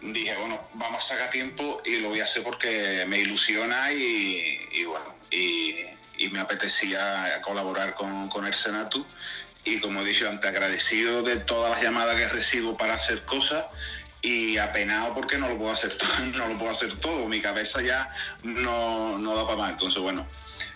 dije, 0.00 0.36
bueno, 0.36 0.68
vamos 0.74 1.04
a 1.04 1.14
sacar 1.14 1.30
tiempo 1.30 1.80
y 1.84 1.98
lo 1.98 2.10
voy 2.10 2.20
a 2.20 2.24
hacer 2.24 2.42
porque 2.42 3.04
me 3.06 3.20
ilusiona 3.20 3.92
y, 3.92 4.68
y 4.72 4.84
bueno, 4.84 5.14
y 5.30 5.74
y 6.18 6.28
me 6.28 6.40
apetecía 6.40 7.40
colaborar 7.42 7.94
con, 7.94 8.28
con 8.28 8.46
el 8.46 8.54
Senatu. 8.54 9.06
Y 9.64 9.80
como 9.80 10.02
he 10.02 10.04
dicho 10.04 10.28
antes, 10.28 10.50
agradecido 10.50 11.22
de 11.22 11.36
todas 11.36 11.70
las 11.70 11.82
llamadas 11.82 12.16
que 12.16 12.28
recibo 12.28 12.76
para 12.76 12.94
hacer 12.94 13.24
cosas 13.24 13.64
y 14.20 14.56
apenado 14.58 15.14
porque 15.14 15.38
no 15.38 15.48
lo 15.48 15.58
puedo 15.58 15.72
hacer 15.72 15.92
todo, 15.98 16.26
no 16.34 16.48
lo 16.48 16.58
puedo 16.58 16.70
hacer 16.70 16.94
todo. 16.96 17.28
Mi 17.28 17.40
cabeza 17.40 17.82
ya 17.82 18.10
no, 18.42 19.18
no 19.18 19.34
da 19.36 19.46
para 19.46 19.58
más. 19.58 19.70
Entonces, 19.72 20.02
bueno, 20.02 20.26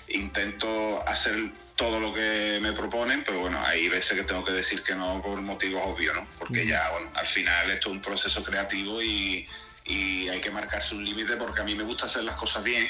intento 0.09 1.07
hacer 1.07 1.51
todo 1.77 2.01
lo 2.01 2.13
que 2.13 2.59
me 2.61 2.73
proponen, 2.73 3.23
pero 3.25 3.41
bueno, 3.41 3.63
hay 3.65 3.89
veces 3.89 4.19
que 4.19 4.25
tengo 4.25 4.45
que 4.45 4.53
decir 4.53 4.83
que 4.83 4.97
no 4.97 5.23
por 5.23 5.41
motivos 5.41 5.83
obvios, 5.85 6.17
¿no? 6.17 6.27
Porque 6.37 6.67
ya, 6.67 6.91
bueno, 6.91 7.09
al 7.15 7.27
final 7.27 7.71
esto 7.71 7.89
es 7.89 7.95
un 7.95 8.03
proceso 8.03 8.43
creativo 8.43 9.01
y, 9.01 9.47
y 9.89 10.29
hay 10.29 10.41
que 10.41 10.51
marcarse 10.51 10.95
un 10.95 11.05
límite 11.05 11.37
porque 11.37 11.63
a 11.63 11.65
mí 11.65 11.75
me 11.75 11.83
gusta 11.83 12.05
hacer 12.05 12.23
las 12.23 12.37
cosas 12.37 12.63
bien 12.63 12.87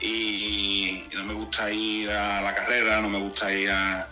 y, 0.00 1.04
no 1.12 1.24
me 1.24 1.34
gusta 1.34 1.70
ir 1.72 2.08
a 2.10 2.40
la 2.40 2.54
carrera, 2.54 3.00
no 3.00 3.08
me 3.08 3.18
gusta 3.18 3.52
ir 3.52 3.70
a, 3.70 4.08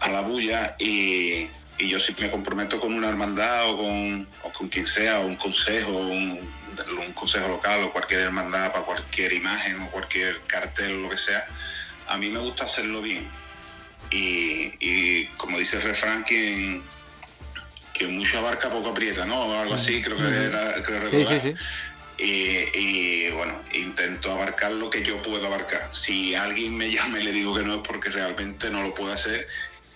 a 0.00 0.08
la 0.10 0.20
bulla 0.20 0.76
y, 0.78 1.48
y, 1.78 1.88
yo 1.88 1.98
sí 1.98 2.14
me 2.20 2.30
comprometo 2.30 2.78
con 2.78 2.92
una 2.92 3.08
hermandad 3.08 3.70
o 3.70 3.78
con, 3.78 4.28
o 4.42 4.52
con 4.52 4.68
quien 4.68 4.86
sea, 4.86 5.20
o 5.20 5.26
un 5.26 5.36
consejo, 5.36 5.92
un, 5.92 6.52
consejo 7.14 7.48
local 7.48 7.84
o 7.84 7.92
cualquier 7.92 8.20
hermandad 8.20 8.72
para 8.72 8.84
cualquier 8.84 9.32
imagen 9.32 9.80
o 9.80 9.90
cualquier 9.90 10.40
cartel 10.42 11.02
lo 11.02 11.08
que 11.08 11.16
sea, 11.16 11.46
a 12.08 12.18
mí 12.18 12.28
me 12.28 12.40
gusta 12.40 12.64
hacerlo 12.64 13.00
bien. 13.00 13.26
Y, 14.10 15.26
como 15.36 15.58
dice 15.58 15.76
el 15.76 15.82
refrán, 15.82 16.24
quien, 16.24 16.82
mucho 18.08 18.38
abarca 18.38 18.70
poco 18.70 18.90
aprieta, 18.90 19.24
¿no? 19.24 19.46
O 19.46 19.58
algo 19.58 19.74
así, 19.74 20.02
creo 20.02 20.16
que 20.16 20.26
era. 20.26 20.82
Creo 20.82 21.08
sí, 21.08 21.24
sí, 21.24 21.40
sí. 21.40 21.54
Y, 22.16 23.30
bueno, 23.30 23.54
intento 23.72 24.30
abarcar 24.30 24.72
lo 24.72 24.88
que 24.88 25.02
yo 25.02 25.16
puedo 25.18 25.46
abarcar. 25.46 25.88
Si 25.92 26.34
alguien 26.34 26.76
me 26.76 26.90
llama 26.90 27.20
y 27.20 27.24
le 27.24 27.32
digo 27.32 27.54
que 27.54 27.62
no 27.62 27.76
es 27.76 27.86
porque 27.86 28.10
realmente 28.10 28.70
no 28.70 28.82
lo 28.82 28.94
puedo 28.94 29.12
hacer 29.12 29.48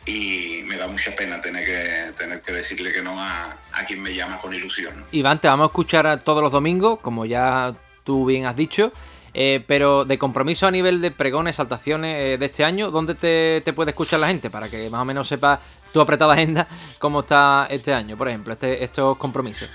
y 0.04 0.62
me 0.64 0.76
da 0.76 0.88
mucha 0.88 1.14
pena 1.14 1.40
tener 1.40 1.64
que, 1.64 2.12
tener 2.18 2.40
que 2.40 2.52
decirle 2.52 2.92
que 2.92 3.02
no 3.02 3.20
a, 3.20 3.56
quien 3.86 4.02
me 4.02 4.14
llama 4.14 4.38
con 4.38 4.52
ilusión. 4.52 5.04
Iván, 5.12 5.40
te 5.40 5.48
vamos 5.48 5.64
a 5.64 5.66
escuchar 5.68 6.22
todos 6.24 6.42
los 6.42 6.50
domingos, 6.50 6.98
como 7.00 7.24
ya 7.24 7.74
tú 8.04 8.26
bien 8.26 8.46
has 8.46 8.56
dicho. 8.56 8.92
Eh, 9.40 9.62
pero 9.64 10.04
de 10.04 10.18
compromiso 10.18 10.66
a 10.66 10.70
nivel 10.72 11.00
de 11.00 11.12
pregones, 11.12 11.54
saltaciones 11.54 12.24
eh, 12.24 12.38
de 12.38 12.46
este 12.46 12.64
año, 12.64 12.90
¿dónde 12.90 13.14
te, 13.14 13.72
puede 13.72 13.92
escuchar 13.92 14.18
la 14.18 14.26
gente? 14.26 14.50
Para 14.50 14.68
que 14.68 14.90
más 14.90 15.00
o 15.00 15.04
menos 15.04 15.28
sepa 15.28 15.60
tu 15.92 16.00
apretada 16.00 16.32
agenda 16.32 16.66
cómo 16.98 17.20
está 17.20 17.68
este 17.70 17.94
año, 17.94 18.18
por 18.18 18.26
ejemplo, 18.26 18.54
este, 18.54 18.82
estos 18.82 19.16
compromisos. 19.16 19.70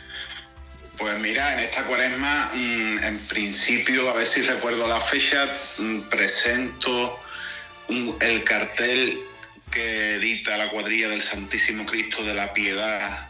Pues 0.98 1.17
mira, 1.17 1.53
en 1.53 1.60
esta 1.60 1.86
cuaresma, 1.86 2.51
mm, 2.53 3.03
en 3.05 3.20
principio, 3.20 4.10
a 4.10 4.13
ver 4.15 4.25
si 4.25 4.41
recuerdo 4.41 4.86
la 4.86 5.00
fecha, 5.00 5.48
mm, 5.77 6.10
presento 6.10 7.17
el 8.20 8.43
cartel 8.43 9.17
que 9.72 10.15
edita 10.15 10.58
la 10.58 10.72
cuadrilla 10.72 11.08
del 11.08 11.22
Santísimo 11.22 11.86
Cristo 11.86 12.22
de 12.22 12.34
la 12.34 12.51
Piedad 12.53 13.29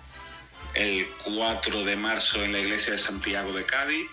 el 0.74 1.06
4 1.26 1.84
de 1.84 1.96
marzo 1.96 2.44
en 2.44 2.54
la 2.54 2.60
iglesia 2.60 2.94
de 2.94 2.98
Santiago 2.98 3.54
de 3.54 3.66
Cádiz 3.66 4.10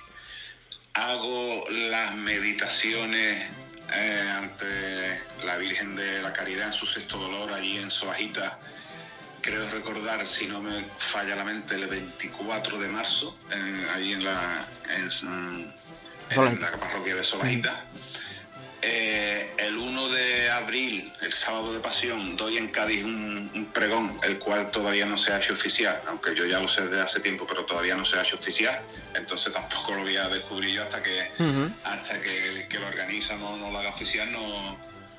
hago 0.94 1.64
las 1.70 2.14
meditaciones 2.14 3.47
eh, 3.92 4.30
ante 4.37 5.20
la 5.44 5.56
Virgen 5.56 5.97
de 5.97 6.23
la 6.23 6.32
Caridad 6.32 6.68
en 6.68 6.73
su 6.73 6.87
sexto 6.87 7.18
dolor 7.18 7.52
allí 7.52 7.78
en 7.78 7.90
Sobajita. 7.90 8.59
Creo 9.40 9.68
recordar, 9.70 10.26
si 10.26 10.47
no 10.47 10.61
me 10.61 10.85
falla 10.99 11.35
la 11.35 11.44
mente, 11.44 11.75
el 11.75 11.87
24 11.87 12.78
de 12.78 12.88
marzo, 12.88 13.37
allí 13.94 14.12
en 14.12 14.25
la, 14.25 14.66
en, 14.90 15.75
la 16.61 16.70
parroquia 16.73 17.14
de 17.14 17.25
Sobajita. 17.25 17.85
Eh, 18.82 19.52
el 19.58 19.76
1 19.76 20.08
de 20.08 20.50
abril, 20.50 21.12
el 21.20 21.32
sábado 21.34 21.75
de 21.75 21.80
pasión, 21.80 22.34
doy 22.37 22.56
en 22.56 22.68
Cádiz 22.68 23.04
un, 23.04 23.68
pregón, 23.75 24.18
el 24.22 24.38
cual 24.38 24.70
todavía 24.70 25.04
no 25.04 25.18
se 25.18 25.32
ha 25.32 25.38
hecho 25.38 25.52
oficial, 25.52 26.00
aunque 26.06 26.34
yo 26.34 26.46
ya 26.46 26.60
lo 26.60 26.68
sé 26.68 26.87
desde 26.87 27.02
hace 27.02 27.20
tiempo, 27.20 27.46
pero 27.46 27.66
todavía 27.66 27.94
no 27.94 28.06
se 28.06 28.18
ha 28.18 28.22
hecho 28.22 28.37
oficial, 28.37 28.80
entonces 29.14 29.52
tampoco 29.52 29.94
lo 29.94 30.02
voy 30.02 30.16
a 30.16 30.28
descubrir 30.28 30.75
yo 30.75 30.82
hasta 30.82 31.02
que, 31.02 31.30
hasta 31.84 32.20
que, 32.20 32.66
que, 32.68 32.78
lo 32.78 32.88
organiza 32.88 33.37
no, 33.37 33.56
no, 33.58 33.70
lo 33.70 33.78
haga 33.78 33.90
oficial, 33.90 34.32
no, 34.32 34.78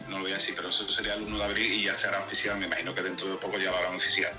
no 0.09 0.17
lo 0.17 0.23
voy 0.23 0.31
a 0.31 0.35
decir, 0.35 0.55
pero 0.55 0.69
eso 0.69 0.87
sería 0.89 1.13
el 1.13 1.21
1 1.21 1.37
de 1.37 1.43
abril 1.43 1.71
y 1.71 1.83
ya 1.83 1.93
se 1.93 2.07
hará 2.07 2.19
oficial, 2.19 2.57
me 2.57 2.65
imagino 2.65 2.95
que 2.95 3.03
dentro 3.03 3.27
de 3.27 3.37
poco 3.37 3.59
ya 3.59 3.69
lo 3.69 3.77
harán 3.77 3.95
oficial. 3.95 4.33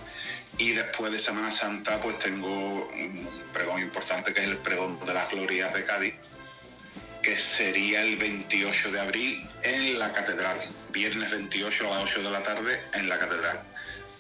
Y 0.59 0.73
después 0.73 1.12
de 1.12 1.19
Semana 1.19 1.50
Santa, 1.50 1.99
pues 2.00 2.19
tengo 2.19 2.88
un 2.88 3.29
pregón 3.52 3.81
importante 3.81 4.35
que 4.35 4.41
es 4.41 4.49
el 4.49 4.59
pregón 4.59 4.99
de 5.07 5.14
las 5.14 5.31
glorias 5.31 5.73
de 5.73 5.85
Cádiz 5.85 6.14
que 7.23 7.37
sería 7.37 8.02
el 8.02 8.17
28 8.17 8.91
de 8.91 9.00
abril 9.00 9.43
en 9.62 9.99
la 9.99 10.12
catedral, 10.12 10.57
viernes 10.93 11.31
28 11.31 11.87
a 11.87 11.99
las 11.99 12.02
8 12.05 12.23
de 12.23 12.31
la 12.31 12.43
tarde 12.43 12.81
en 12.95 13.09
la 13.09 13.19
catedral. 13.19 13.61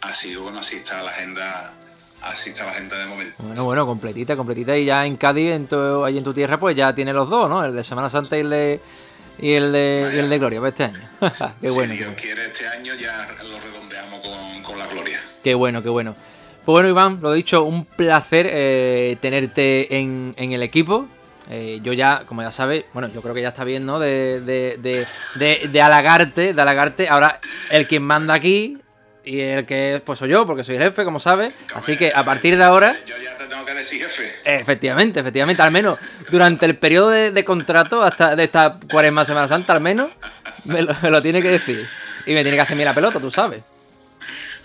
Así 0.00 0.34
bueno, 0.36 0.60
así 0.60 0.76
está 0.76 1.02
la 1.02 1.10
agenda, 1.10 1.74
así 2.22 2.50
está 2.50 2.64
la 2.64 2.70
agenda 2.70 2.98
de 2.98 3.06
momento. 3.06 3.34
Bueno, 3.38 3.64
bueno, 3.64 3.86
completita, 3.86 4.36
completita. 4.36 4.76
Y 4.76 4.84
ya 4.84 5.04
en 5.04 5.16
Cádiz, 5.16 5.52
en 5.52 5.66
tu, 5.66 6.04
ahí 6.04 6.16
en 6.16 6.24
tu 6.24 6.32
tierra, 6.32 6.58
pues 6.60 6.76
ya 6.76 6.94
tiene 6.94 7.12
los 7.12 7.28
dos, 7.28 7.48
¿no? 7.48 7.64
El 7.64 7.74
de 7.74 7.82
Semana 7.82 8.08
Santa 8.08 8.36
y 8.36 8.40
el 8.40 8.50
de, 8.50 8.80
y 9.40 9.52
el 9.52 9.72
de, 9.72 10.20
el 10.20 10.30
de 10.30 10.38
Gloria 10.38 10.60
para 10.60 10.68
este 10.70 10.84
año. 10.84 11.08
qué 11.60 11.70
bueno. 11.70 11.92
Si 11.92 11.98
Dios 11.98 12.14
quiere 12.20 12.46
este 12.46 12.68
año 12.68 12.94
ya 12.94 13.28
lo 13.42 13.60
redondeamos 13.60 14.20
con, 14.62 14.78
la 14.78 14.86
Gloria. 14.86 15.20
Qué 15.42 15.54
bueno, 15.54 15.82
qué 15.82 15.88
bueno. 15.88 16.14
Pues 16.64 16.74
bueno, 16.74 16.88
Iván, 16.88 17.18
lo 17.20 17.32
dicho, 17.32 17.64
un 17.64 17.84
placer 17.84 18.46
eh, 18.48 19.16
tenerte 19.20 19.98
en, 19.98 20.34
en 20.36 20.52
el 20.52 20.62
equipo. 20.62 21.08
Eh, 21.54 21.80
yo 21.82 21.92
ya, 21.92 22.24
como 22.26 22.40
ya 22.40 22.50
sabes, 22.50 22.86
bueno, 22.94 23.10
yo 23.12 23.20
creo 23.20 23.34
que 23.34 23.42
ya 23.42 23.48
está 23.48 23.62
bien, 23.62 23.84
¿no? 23.84 23.98
De, 23.98 24.40
de, 24.40 25.06
de, 25.34 25.68
de, 25.68 25.82
halagarte, 25.82 26.54
de 26.54 26.62
halagarte. 26.62 27.10
Ahora, 27.10 27.40
el 27.68 27.86
quien 27.86 28.02
manda 28.02 28.32
aquí 28.32 28.78
y 29.22 29.40
el 29.40 29.66
que 29.66 30.00
pues 30.02 30.18
soy 30.18 30.30
yo, 30.30 30.46
porque 30.46 30.64
soy 30.64 30.76
el 30.76 30.82
jefe, 30.82 31.04
como 31.04 31.20
sabes. 31.20 31.52
Así 31.74 31.98
que 31.98 32.10
a 32.14 32.24
partir 32.24 32.56
de 32.56 32.64
ahora. 32.64 32.96
Yo 33.04 33.18
ya 33.18 33.36
te 33.36 33.44
tengo 33.44 33.66
que 33.66 33.74
decir 33.74 34.00
jefe. 34.00 34.32
Efectivamente, 34.46 35.20
efectivamente. 35.20 35.60
Al 35.60 35.72
menos 35.72 35.98
durante 36.30 36.64
el 36.64 36.74
periodo 36.78 37.10
de, 37.10 37.44
contrato, 37.44 38.02
hasta 38.02 38.34
de 38.34 38.44
esta 38.44 38.78
cuaresma 38.90 39.26
Semana 39.26 39.46
Santa, 39.46 39.74
al 39.74 39.82
menos, 39.82 40.08
me 40.64 40.80
lo, 40.80 41.20
tiene 41.20 41.42
que 41.42 41.50
decir. 41.50 41.86
Y 42.24 42.32
me 42.32 42.40
tiene 42.44 42.56
que 42.56 42.62
hacer 42.62 42.78
mí 42.78 42.84
la 42.84 42.94
pelota, 42.94 43.20
tú 43.20 43.30
sabes. 43.30 43.60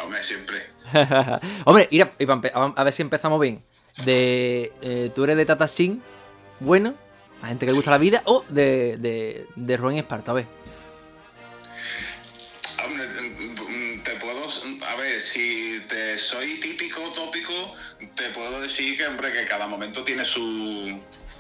Hombre, 0.02 0.24
siempre. 0.24 0.68
Hombre, 1.66 1.90
ir 1.92 2.04
a, 2.04 2.84
ver 2.86 2.94
si 2.94 3.02
empezamos 3.02 3.42
bien. 3.42 3.62
De. 4.06 4.72
Eh, 4.82 5.12
tú 5.14 5.26
eres 5.26 5.36
de 5.36 5.46
Tatashin 5.46 6.02
bueno, 6.60 6.96
a 7.42 7.48
gente 7.48 7.66
que 7.66 7.72
le 7.72 7.76
gusta 7.76 7.92
la 7.92 7.98
vida, 7.98 8.22
o 8.26 8.44
de, 8.50 8.98
de, 8.98 9.48
de 9.56 9.78
Rubén 9.78 9.98
Esparta, 9.98 10.32
a 10.32 10.36
ver. 10.36 10.46
te 14.04 14.16
puedo, 14.16 14.48
a 14.88 14.96
ver, 14.96 15.20
si 15.20 15.82
te 15.90 16.18
soy 16.18 16.60
típico, 16.60 17.02
tópico, 17.14 17.76
te 18.16 18.30
puedo 18.30 18.62
decir 18.62 18.98
que, 18.98 19.06
hombre, 19.06 19.34
que 19.34 19.46
cada 19.46 19.68
momento 19.68 20.04
tiene 20.04 20.24
su, 20.24 21.00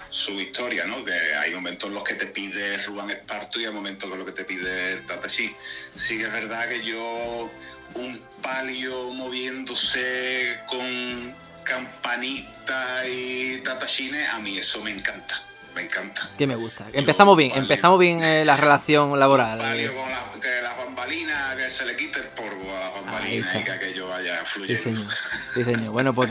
su 0.10 0.34
historia, 0.34 0.86
¿no? 0.86 1.04
Que 1.06 1.14
hay 1.14 1.54
momentos 1.54 1.88
en 1.90 1.96
los 1.96 2.04
que 2.04 2.16
te 2.16 2.28
pide 2.28 2.78
Rubén 2.84 3.12
Esparto 3.12 3.60
y 3.60 3.66
hay 3.66 3.74
momentos 3.74 4.12
en 4.12 4.18
los 4.18 4.26
que 4.26 4.34
te 4.34 4.44
pide 4.44 4.98
Tatashi. 5.02 5.56
Sí 5.96 6.18
que 6.18 6.26
es 6.26 6.32
verdad 6.32 6.68
que 6.70 6.84
yo, 6.84 7.50
un 7.96 8.22
palio 8.42 9.12
moviéndose 9.14 10.60
con 10.68 11.34
campanita 11.68 13.06
y 13.08 13.58
tatashines, 13.58 14.30
a 14.30 14.40
mí 14.40 14.58
eso 14.58 14.82
me 14.82 14.92
encanta. 14.92 15.42
Me 15.76 15.84
encanta. 15.84 16.28
Que 16.36 16.48
me 16.48 16.56
gusta. 16.56 16.88
Empezamos 16.92 17.38
bien, 17.38 17.52
empezamos 17.54 18.00
bien 18.00 18.24
eh, 18.24 18.44
la 18.44 18.58
relación 18.58 19.20
laboral. 19.20 19.60
Eh. 19.78 19.92
Con 19.94 20.10
la, 20.10 20.42
que 20.42 20.62
las 20.62 20.76
bambalinas, 20.76 21.56
que 21.56 21.70
se 21.70 21.86
le 21.86 21.96
quite 21.96 22.20
el 22.20 22.28
polvo 22.30 22.76
a 22.76 22.80
las 22.80 22.94
bambalinas 22.94 23.56
y 23.56 23.64
que 23.64 23.72
aquello 23.72 24.08
vaya 24.08 24.44
fluyendo. 24.44 25.12
Sí, 25.54 25.64
señor. 25.64 25.92
Bueno, 25.92 26.16
pues 26.16 26.30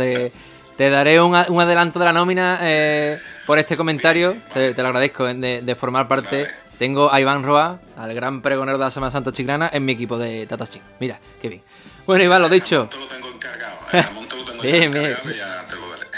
te, 0.77 0.91
daré 0.91 1.21
un, 1.21 1.37
adelanto 1.37 2.01
de 2.01 2.05
la 2.05 2.13
nómina 2.13 2.59
eh, 2.63 3.21
por 3.47 3.61
este 3.61 3.77
comentario. 3.77 4.37
te, 4.53 4.75
lo 4.75 4.89
agradezco 4.89 5.27
de, 5.27 5.77
formar 5.79 6.09
parte. 6.09 6.49
Tengo 6.77 7.13
a 7.13 7.21
Iván 7.21 7.45
Roa, 7.45 7.79
al 7.97 8.15
gran 8.15 8.43
pregonero 8.43 8.79
de 8.79 8.85
la 8.85 8.91
Semana 8.91 9.13
Santa 9.13 9.31
Chiclana, 9.33 9.71
en 9.73 9.85
mi 9.85 9.93
equipo 9.93 10.19
de 10.19 10.47
Tatachín. 10.47 10.83
Mira, 10.99 11.21
qué 11.41 11.49
bien. 11.49 11.63
Bueno, 12.05 12.25
Iván, 12.25 12.43
lo 12.43 12.49
dicho. 12.49 12.89
lo 12.99 13.07
tengo 13.07 13.29
encargado. 13.29 14.26
Bien, 14.63 14.93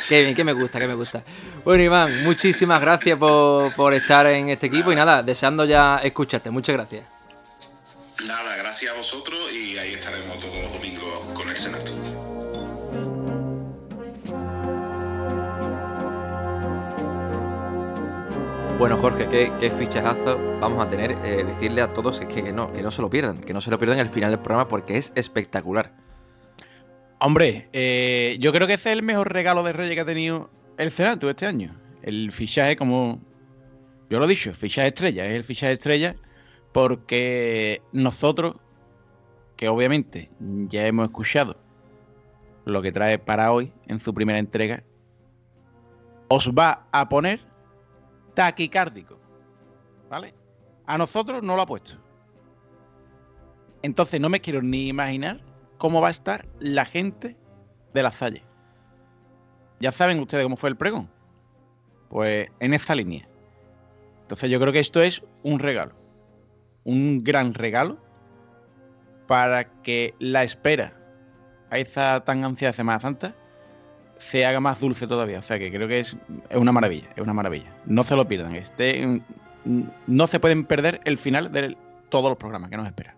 Qué 0.09 0.23
bien, 0.23 0.35
que 0.35 0.43
me 0.43 0.55
gusta, 0.55 0.79
que 0.79 0.89
me 0.89 0.95
gusta. 0.95 1.23
Bueno, 1.65 1.83
Iván, 1.83 2.25
muchísimas 2.25 2.81
gracias 2.81 3.19
por, 3.19 3.93
estar 3.93 4.27
en 4.27 4.49
este 4.49 4.67
equipo 4.67 4.91
y 4.91 4.97
nada, 4.97 5.23
deseando 5.23 5.67
ya 5.67 5.99
escucharte. 5.99 6.51
Muchas 6.51 6.75
gracias. 6.77 7.05
Nada, 8.27 8.57
gracias 8.57 8.93
a 8.93 8.97
vosotros 8.97 9.39
y 9.53 9.77
ahí 9.77 9.93
estaremos 9.93 10.41
todos 10.41 10.57
los 10.63 10.73
domingos 10.73 11.05
con 11.35 11.49
el 11.49 11.57
Senato. 11.57 11.93
Bueno, 18.79 18.97
Jorge, 18.97 19.29
qué, 19.29 19.53
qué 19.61 19.71
fichajazo 19.71 20.39
vamos 20.61 20.85
a 20.85 20.89
tener. 20.89 21.13
Eh, 21.25 21.45
decirle 21.45 21.83
a 21.83 21.93
todos 21.93 22.21
que, 22.21 22.43
que, 22.43 22.53
no, 22.53 22.73
que 22.73 22.81
no 22.81 22.91
se 22.91 23.03
lo 23.03 23.11
pierdan, 23.11 23.41
que 23.41 23.53
no 23.53 23.61
se 23.61 23.71
lo 23.71 23.79
pierdan 23.79 23.99
al 23.99 24.09
final 24.09 24.31
del 24.31 24.41
programa 24.41 24.69
porque 24.69 24.97
es 24.97 25.13
espectacular. 25.17 26.08
Hombre, 27.21 27.69
eh, 27.73 28.37
yo 28.39 28.53
creo 28.53 28.67
que 28.67 28.75
ese 28.75 28.93
es 28.93 28.99
el 28.99 29.03
mejor 29.03 29.33
regalo 29.33 29.63
de 29.65 29.73
Reyes 29.73 29.95
que 29.95 30.01
ha 30.03 30.07
tenido 30.07 30.51
el 30.77 30.93
Senato 30.93 31.29
este 31.29 31.47
año. 31.47 31.77
El 32.03 32.31
fichaje, 32.31 32.77
como 32.77 33.21
yo 34.09 34.19
lo 34.19 34.25
he 34.25 34.29
dicho, 34.29 34.55
fichaje 34.55 34.89
estrella, 34.89 35.27
es 35.27 35.35
el 35.35 35.45
fichaje 35.45 35.73
estrella 35.73 36.15
porque 36.73 37.83
nosotros, 37.93 38.57
que 39.57 39.69
obviamente 39.69 40.31
ya 40.39 40.87
hemos 40.87 41.07
escuchado 41.07 41.57
lo 42.65 42.83
que 42.83 42.93
trae 42.93 43.19
para 43.19 43.51
hoy 43.53 43.73
en 43.89 43.99
su 43.99 44.15
primera 44.15 44.39
entrega, 44.39 44.85
os 46.29 46.51
va 46.51 46.87
a 46.93 47.09
poner 47.09 47.41
taquicárdico. 48.35 49.19
¿Vale? 50.09 50.35
A 50.87 50.97
nosotros 50.97 51.43
no 51.43 51.57
lo 51.57 51.63
ha 51.63 51.67
puesto. 51.67 51.95
Entonces 53.83 54.21
no 54.21 54.29
me 54.29 54.41
quiero 54.41 54.63
ni 54.63 54.89
imaginar 54.89 55.48
cómo 55.79 56.01
va 56.01 56.09
a 56.09 56.13
estar 56.13 56.47
la 56.61 56.85
gente 56.85 57.37
de 57.95 58.03
la 58.03 58.13
Salle. 58.13 58.43
Ya 59.81 59.93
saben 59.93 60.21
ustedes 60.21 60.45
cómo 60.45 60.57
fue 60.57 60.71
el 60.71 60.77
pregón. 60.77 61.09
Pues 62.09 62.49
en 62.61 62.75
esa 62.75 62.95
línea. 62.95 63.29
Entonces 64.23 64.51
yo 64.51 64.61
creo 64.61 64.73
que 64.73 64.81
esto 64.81 65.01
es 65.01 65.23
un 65.43 65.59
regalo. 65.59 65.95
Un 66.85 67.23
gran 67.23 67.55
regalo 67.55 67.99
para 69.27 69.71
que 69.83 70.15
la 70.19 70.43
espera 70.43 70.95
a 71.71 71.79
esa 71.79 72.25
tan 72.25 72.45
ansiada 72.45 72.73
Semana 72.73 73.01
Santa 73.01 73.35
se 74.19 74.45
haga 74.45 74.59
más 74.59 74.81
dulce 74.81 75.07
todavía. 75.07 75.39
O 75.39 75.43
sea 75.43 75.59
que 75.59 75.71
creo 75.71 75.87
que 75.87 76.01
es, 76.01 76.17
una 76.51 76.73
maravilla, 76.73 77.09
es 77.15 77.23
una 77.23 77.35
maravilla. 77.35 77.73
No 77.87 78.03
se 78.03 78.17
lo 78.17 78.27
pierdan. 78.27 78.57
Este, 78.57 79.23
no 79.65 80.27
se 80.27 80.41
pueden 80.41 80.65
perder 80.65 81.01
el 81.05 81.19
final 81.19 81.53
de 81.53 81.77
todos 82.09 82.31
los 82.31 82.39
programas 82.39 82.71
que 82.71 82.77
nos 82.77 82.87
esperan. 82.87 83.18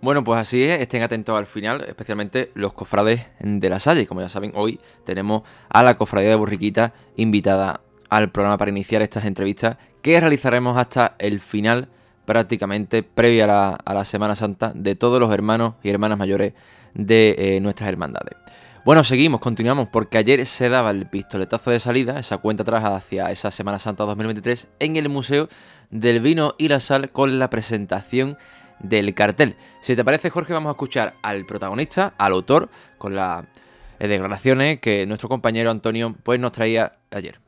Bueno, 0.00 0.22
pues 0.22 0.38
así 0.38 0.62
es, 0.62 0.80
estén 0.80 1.02
atentos 1.02 1.36
al 1.36 1.46
final, 1.46 1.84
especialmente 1.88 2.52
los 2.54 2.72
cofrades 2.72 3.26
de 3.40 3.68
la 3.68 3.80
Salle. 3.80 4.06
Como 4.06 4.20
ya 4.20 4.28
saben, 4.28 4.52
hoy 4.54 4.78
tenemos 5.04 5.42
a 5.68 5.82
la 5.82 5.96
cofradía 5.96 6.30
de 6.30 6.36
Burriquita 6.36 6.92
invitada 7.16 7.80
al 8.08 8.30
programa 8.30 8.58
para 8.58 8.70
iniciar 8.70 9.02
estas 9.02 9.24
entrevistas 9.24 9.76
que 10.00 10.20
realizaremos 10.20 10.76
hasta 10.78 11.16
el 11.18 11.40
final, 11.40 11.88
prácticamente 12.26 13.02
previa 13.02 13.44
a 13.74 13.94
la, 13.94 14.04
Semana 14.04 14.36
Santa, 14.36 14.70
de 14.72 14.94
todos 14.94 15.18
los 15.18 15.32
hermanos 15.32 15.74
y 15.82 15.90
hermanas 15.90 16.16
mayores 16.16 16.52
de 16.94 17.34
eh, 17.36 17.60
nuestras 17.60 17.88
hermandades. 17.88 18.36
Bueno, 18.84 19.02
seguimos, 19.02 19.40
continuamos, 19.40 19.88
porque 19.88 20.16
ayer 20.18 20.46
se 20.46 20.68
daba 20.68 20.92
el 20.92 21.06
pistoletazo 21.06 21.72
de 21.72 21.80
salida, 21.80 22.20
esa 22.20 22.38
cuenta 22.38 22.62
atrás 22.62 22.84
hacia 22.84 23.32
esa 23.32 23.50
Semana 23.50 23.80
Santa 23.80 24.04
2023, 24.04 24.70
en 24.78 24.96
el 24.96 25.08
Museo 25.08 25.48
del 25.90 26.20
Vino 26.20 26.54
y 26.56 26.68
la 26.68 26.78
Sal 26.78 27.10
con 27.10 27.40
la 27.40 27.50
presentación 27.50 28.38
del 28.80 29.14
cartel. 29.14 29.56
Si 29.80 29.96
te 29.96 30.04
parece, 30.04 30.30
Jorge, 30.30 30.52
vamos 30.52 30.70
a 30.70 30.72
escuchar 30.72 31.14
al 31.22 31.44
protagonista, 31.46 32.14
al 32.18 32.32
autor, 32.32 32.68
con 32.98 33.14
las 33.14 33.44
eh, 33.98 34.08
declaraciones 34.08 34.80
que 34.80 35.06
nuestro 35.06 35.28
compañero 35.28 35.70
Antonio 35.70 36.14
pues, 36.22 36.38
nos 36.40 36.52
traía 36.52 36.92
ayer. 37.10 37.38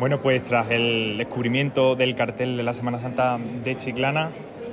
Bueno, 0.00 0.20
pues 0.20 0.42
tras 0.44 0.70
el 0.70 1.16
descubrimiento 1.18 1.96
del 1.96 2.14
cartel 2.14 2.56
de 2.56 2.62
la 2.62 2.72
Semana 2.72 3.00
Santa 3.00 3.38
de 3.64 3.76
Chiclana, 3.76 4.30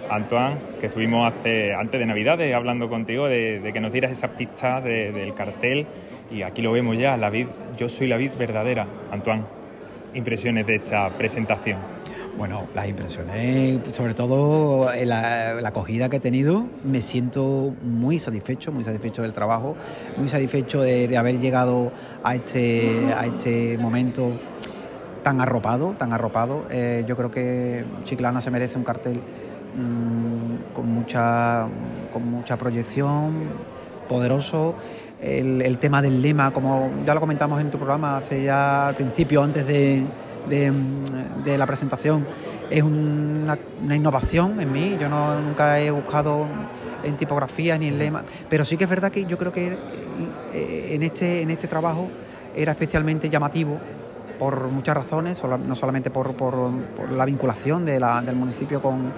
Antoine, 0.09 0.57
que 0.79 0.85
estuvimos 0.85 1.33
hace, 1.33 1.73
antes 1.73 1.99
de 1.99 2.05
Navidades 2.05 2.53
hablando 2.53 2.89
contigo 2.89 3.27
de, 3.27 3.71
que 3.73 3.79
nos 3.79 3.91
dieras 3.91 4.11
esas 4.11 4.31
pistas 4.31 4.83
del 4.83 5.33
cartel 5.33 5.87
y 6.31 6.43
aquí 6.43 6.61
lo 6.61 6.71
vemos 6.71 6.97
ya, 6.97 7.17
la 7.17 7.31
vid, 7.31 7.47
yo 7.75 7.89
soy 7.89 8.07
la 8.07 8.17
vid 8.17 8.33
verdadera. 8.37 8.85
Antoine, 9.11 9.43
impresiones 10.13 10.67
de 10.67 10.75
esta 10.75 11.09
presentación. 11.09 11.94
Bueno, 12.37 12.67
las 12.75 12.87
impresiones, 12.89 13.79
sobre 13.95 14.13
todo 14.13 14.91
eh, 14.91 15.05
la, 15.05 15.57
acogida 15.65 16.09
que 16.09 16.17
he 16.17 16.19
tenido, 16.19 16.65
me 16.83 17.01
siento 17.01 17.73
muy 17.81 18.19
satisfecho, 18.19 18.73
muy 18.73 18.83
satisfecho 18.83 19.21
del 19.21 19.31
trabajo, 19.31 19.77
muy 20.17 20.27
satisfecho 20.27 20.81
de, 20.81 21.17
haber 21.17 21.39
llegado 21.39 21.93
a 22.23 22.35
este, 22.35 23.13
a 23.15 23.25
este 23.25 23.77
momento 23.77 24.31
tan 25.23 25.39
arropado, 25.39 25.95
tan 25.97 26.11
arropado. 26.11 26.65
Eh, 26.69 27.05
yo 27.07 27.15
creo 27.15 27.31
que 27.31 27.85
Chiclana 28.03 28.41
se 28.41 28.51
merece 28.51 28.77
un 28.77 28.83
cartel 28.83 29.13
mm, 29.15 30.73
con, 30.73 30.93
mucha, 30.93 31.67
con 32.11 32.29
mucha 32.29 32.57
proyección, 32.57 33.45
poderoso. 34.09 34.75
El, 35.21 35.77
tema 35.77 36.01
del 36.01 36.21
lema, 36.21 36.51
como 36.51 36.91
ya 37.05 37.13
lo 37.13 37.21
comentamos 37.21 37.61
en 37.61 37.71
tu 37.71 37.77
programa 37.77 38.17
hace 38.17 38.43
ya 38.43 38.89
al 38.89 38.95
principio, 38.95 39.41
antes 39.41 39.65
de, 39.65 40.03
de, 40.49 41.57
la 41.57 41.65
presentación 41.65 42.25
es 42.69 42.83
una, 42.83 43.57
innovación 43.95 44.59
en 44.59 44.71
mí. 44.71 44.97
Yo 44.99 45.09
no, 45.09 45.39
nunca 45.39 45.79
he 45.79 45.91
buscado 45.91 46.45
en 47.03 47.17
tipografía 47.17 47.77
ni 47.77 47.87
en 47.87 47.99
lema, 47.99 48.23
pero 48.49 48.65
sí 48.65 48.77
que 48.77 48.85
es 48.85 48.89
verdad 48.89 49.11
que 49.11 49.25
yo 49.25 49.37
creo 49.37 49.51
que 49.51 49.77
eh, 50.53 50.89
en 50.91 51.03
este, 51.03 51.41
en 51.41 51.51
este 51.51 51.67
trabajo 51.67 52.09
era 52.55 52.71
especialmente 52.71 53.29
llamativo 53.29 53.79
por 54.39 54.67
muchas 54.69 54.95
razones, 54.95 55.41
no 55.43 55.75
solamente 55.75 56.09
por, 56.09 56.33
la 57.11 57.25
vinculación 57.25 57.85
del 57.85 58.35
municipio 58.35 58.81
con, 58.81 59.11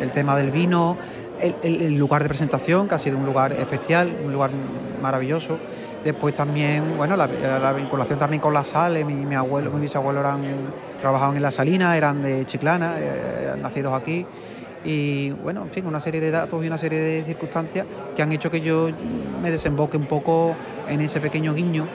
el, 0.00 0.10
tema 0.10 0.36
del 0.36 0.50
vino, 0.50 0.96
el, 1.40 1.96
lugar 1.96 2.22
de 2.22 2.28
presentación, 2.28 2.88
que 2.88 2.94
ha 2.94 2.98
sido 2.98 3.18
un 3.18 3.24
lugar 3.26 3.52
especial, 3.52 4.12
un 4.24 4.32
lugar 4.32 4.50
maravilloso. 5.00 5.58
Después 6.04 6.34
también, 6.34 6.96
bueno, 6.96 7.16
la, 7.16 7.72
vinculación 7.72 8.18
también 8.18 8.40
con 8.40 8.52
la 8.52 8.64
sal, 8.64 9.04
mi, 9.04 9.14
mi 9.14 9.34
abuelo, 9.34 9.70
mi 9.70 9.82
bisabuelo 9.82 10.20
eran, 10.20 10.42
trabajaban 11.00 11.36
en 11.36 11.42
la 11.42 11.50
salina, 11.50 11.96
eran 11.96 12.22
de 12.22 12.44
Chiclana, 12.44 12.96
eh, 12.98 13.54
nacidos 13.60 13.94
aquí. 13.94 14.26
Y 14.84 15.30
bueno, 15.30 15.62
en 15.62 15.70
fin, 15.70 15.86
una 15.86 16.00
serie 16.00 16.20
de 16.20 16.32
datos 16.32 16.62
y 16.64 16.66
una 16.66 16.78
serie 16.78 16.98
de 16.98 17.22
circunstancias 17.22 17.86
que 18.16 18.22
han 18.22 18.32
hecho 18.32 18.50
que 18.50 18.60
yo 18.60 18.88
me 19.40 19.50
desemboque 19.50 19.96
un 19.96 20.06
poco 20.06 20.56
en 20.88 21.00
ese 21.00 21.20
pequeño 21.20 21.54
guiño 21.54 21.86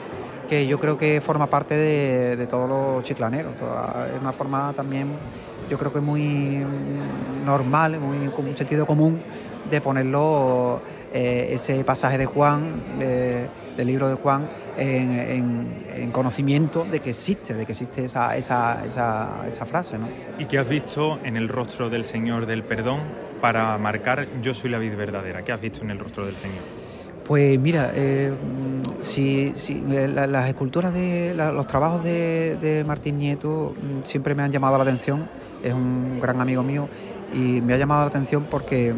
que 0.48 0.66
yo 0.66 0.80
creo 0.80 0.96
que 0.96 1.20
forma 1.20 1.48
parte 1.48 1.76
de, 1.76 2.46
todos 2.46 2.68
los 2.68 3.04
chiclaneros. 3.04 3.52
es 3.54 4.20
una 4.20 4.32
forma 4.32 4.72
también, 4.74 5.12
yo 5.68 5.76
creo 5.76 5.92
que 5.92 6.00
muy 6.00 6.64
normal, 7.44 8.00
muy 8.00 8.28
con 8.28 8.46
un 8.46 8.56
sentido 8.56 8.86
común 8.86 9.20
de 9.70 9.80
ponerlo 9.82 10.80
eh, 11.12 11.50
ese 11.50 11.84
pasaje 11.84 12.16
de 12.16 12.24
Juan 12.24 12.82
del 13.78 13.86
libro 13.86 14.08
de 14.08 14.16
Juan 14.16 14.48
en, 14.76 16.10
conocimiento 16.10 16.84
de 16.84 17.00
que 17.00 17.10
existe, 17.10 17.54
de 17.54 17.64
que 17.64 17.72
existe 17.72 18.04
esa, 18.04 18.36
esa, 18.36 18.84
esa, 18.84 19.44
esa 19.46 19.66
frase. 19.66 19.98
¿no? 19.98 20.08
¿Y 20.38 20.46
qué 20.46 20.58
has 20.58 20.68
visto 20.68 21.18
en 21.22 21.36
el 21.36 21.48
rostro 21.48 21.88
del 21.88 22.04
Señor 22.04 22.46
del 22.46 22.64
perdón 22.64 23.00
para 23.40 23.78
marcar 23.78 24.26
yo 24.42 24.52
soy 24.52 24.70
la 24.70 24.78
vida 24.78 24.96
verdadera? 24.96 25.44
¿Qué 25.44 25.52
has 25.52 25.60
visto 25.60 25.82
en 25.82 25.90
el 25.90 25.98
rostro 25.98 26.26
del 26.26 26.34
Señor? 26.34 26.58
Pues 27.24 27.58
mira, 27.60 27.92
eh, 27.94 28.32
si, 29.00 29.52
eh, 29.90 30.08
las 30.08 30.48
esculturas 30.48 30.92
de 30.92 31.34
los 31.36 31.66
trabajos 31.68 32.02
de, 32.02 32.82
Martín 32.86 33.18
Nieto 33.18 33.74
mm, 33.76 34.02
siempre 34.02 34.34
me 34.34 34.42
han 34.42 34.50
llamado 34.50 34.76
la 34.76 34.82
atención. 34.82 35.28
Es 35.62 35.72
un 35.72 36.18
gran 36.20 36.40
amigo 36.40 36.62
mío 36.62 36.88
y 37.32 37.60
me 37.60 37.74
ha 37.74 37.76
llamado 37.76 38.02
la 38.02 38.08
atención 38.08 38.46
porque 38.50 38.94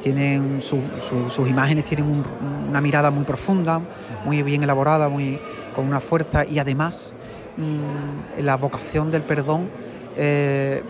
tienen 0.00 0.60
sus 0.60 1.48
imágenes 1.48 1.84
tienen 1.84 2.22
una 2.68 2.80
mirada 2.82 3.10
muy 3.10 3.24
profunda, 3.24 3.80
muy 4.24 4.42
bien 4.42 4.62
elaborada, 4.62 5.08
muy, 5.08 5.38
con 5.74 5.86
una 5.86 6.00
fuerza 6.00 6.44
y 6.44 6.58
además 6.58 7.12
mm, 7.56 8.42
la 8.42 8.56
vocación 8.56 9.10
del 9.10 9.22
perdón 9.22 9.68
eh, 10.16 10.82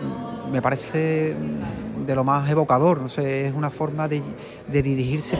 me 0.51 0.61
parece 0.61 1.35
de 2.05 2.15
lo 2.15 2.23
más 2.23 2.49
evocador, 2.49 3.01
no 3.01 3.09
sé, 3.09 3.47
es 3.47 3.53
una 3.53 3.71
forma 3.71 4.07
de, 4.07 4.21
dirigirse 4.67 5.37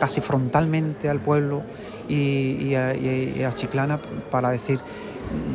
casi 0.00 0.20
frontalmente 0.20 1.08
al 1.08 1.20
pueblo 1.20 1.62
y, 2.08 2.74
a, 2.74 3.52
Chiclana 3.52 4.00
para 4.30 4.50
decir 4.50 4.80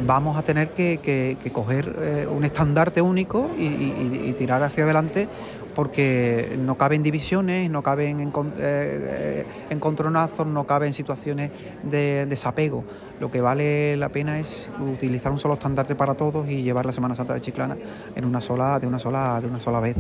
vamos 0.06 0.38
a 0.38 0.44
tener 0.44 0.70
que, 0.74 1.38
coger 1.52 1.96
eh, 2.00 2.28
un 2.30 2.44
estandarte 2.44 3.02
único 3.02 3.50
y, 3.58 4.34
tirar 4.34 4.64
hacia 4.64 4.84
adelante 4.84 5.28
porque 5.74 6.58
no 6.60 6.76
caben 6.76 7.04
divisiones, 7.04 7.70
no 7.70 7.82
caben 7.82 8.20
en, 8.20 8.34
eh, 8.58 9.46
encontronazos, 9.70 10.48
no 10.48 10.66
caben 10.66 10.94
situaciones 10.94 11.52
de 11.84 12.26
desapego. 12.26 12.84
Lo 13.20 13.32
que 13.32 13.42
vale 13.42 13.96
la 13.96 14.10
pena 14.10 14.40
es 14.40 14.70
utilizar 14.80 15.32
un 15.32 15.38
solo 15.38 15.54
estandarte 15.54 15.96
para 15.96 16.16
todos 16.16 16.48
y 16.50 16.64
llevar 16.64 16.86
la 16.86 16.92
Semana 16.92 17.16
Santa 17.16 17.34
de 17.34 17.42
Chiclana 17.42 17.78
en 18.16 18.26
una 18.26 18.42
sola, 18.42 18.80
de 18.80 18.88
una 18.88 19.00
sola, 19.00 19.40
de 19.42 19.48
una 19.48 19.60
sola 19.60 19.80
vez. 19.80 19.96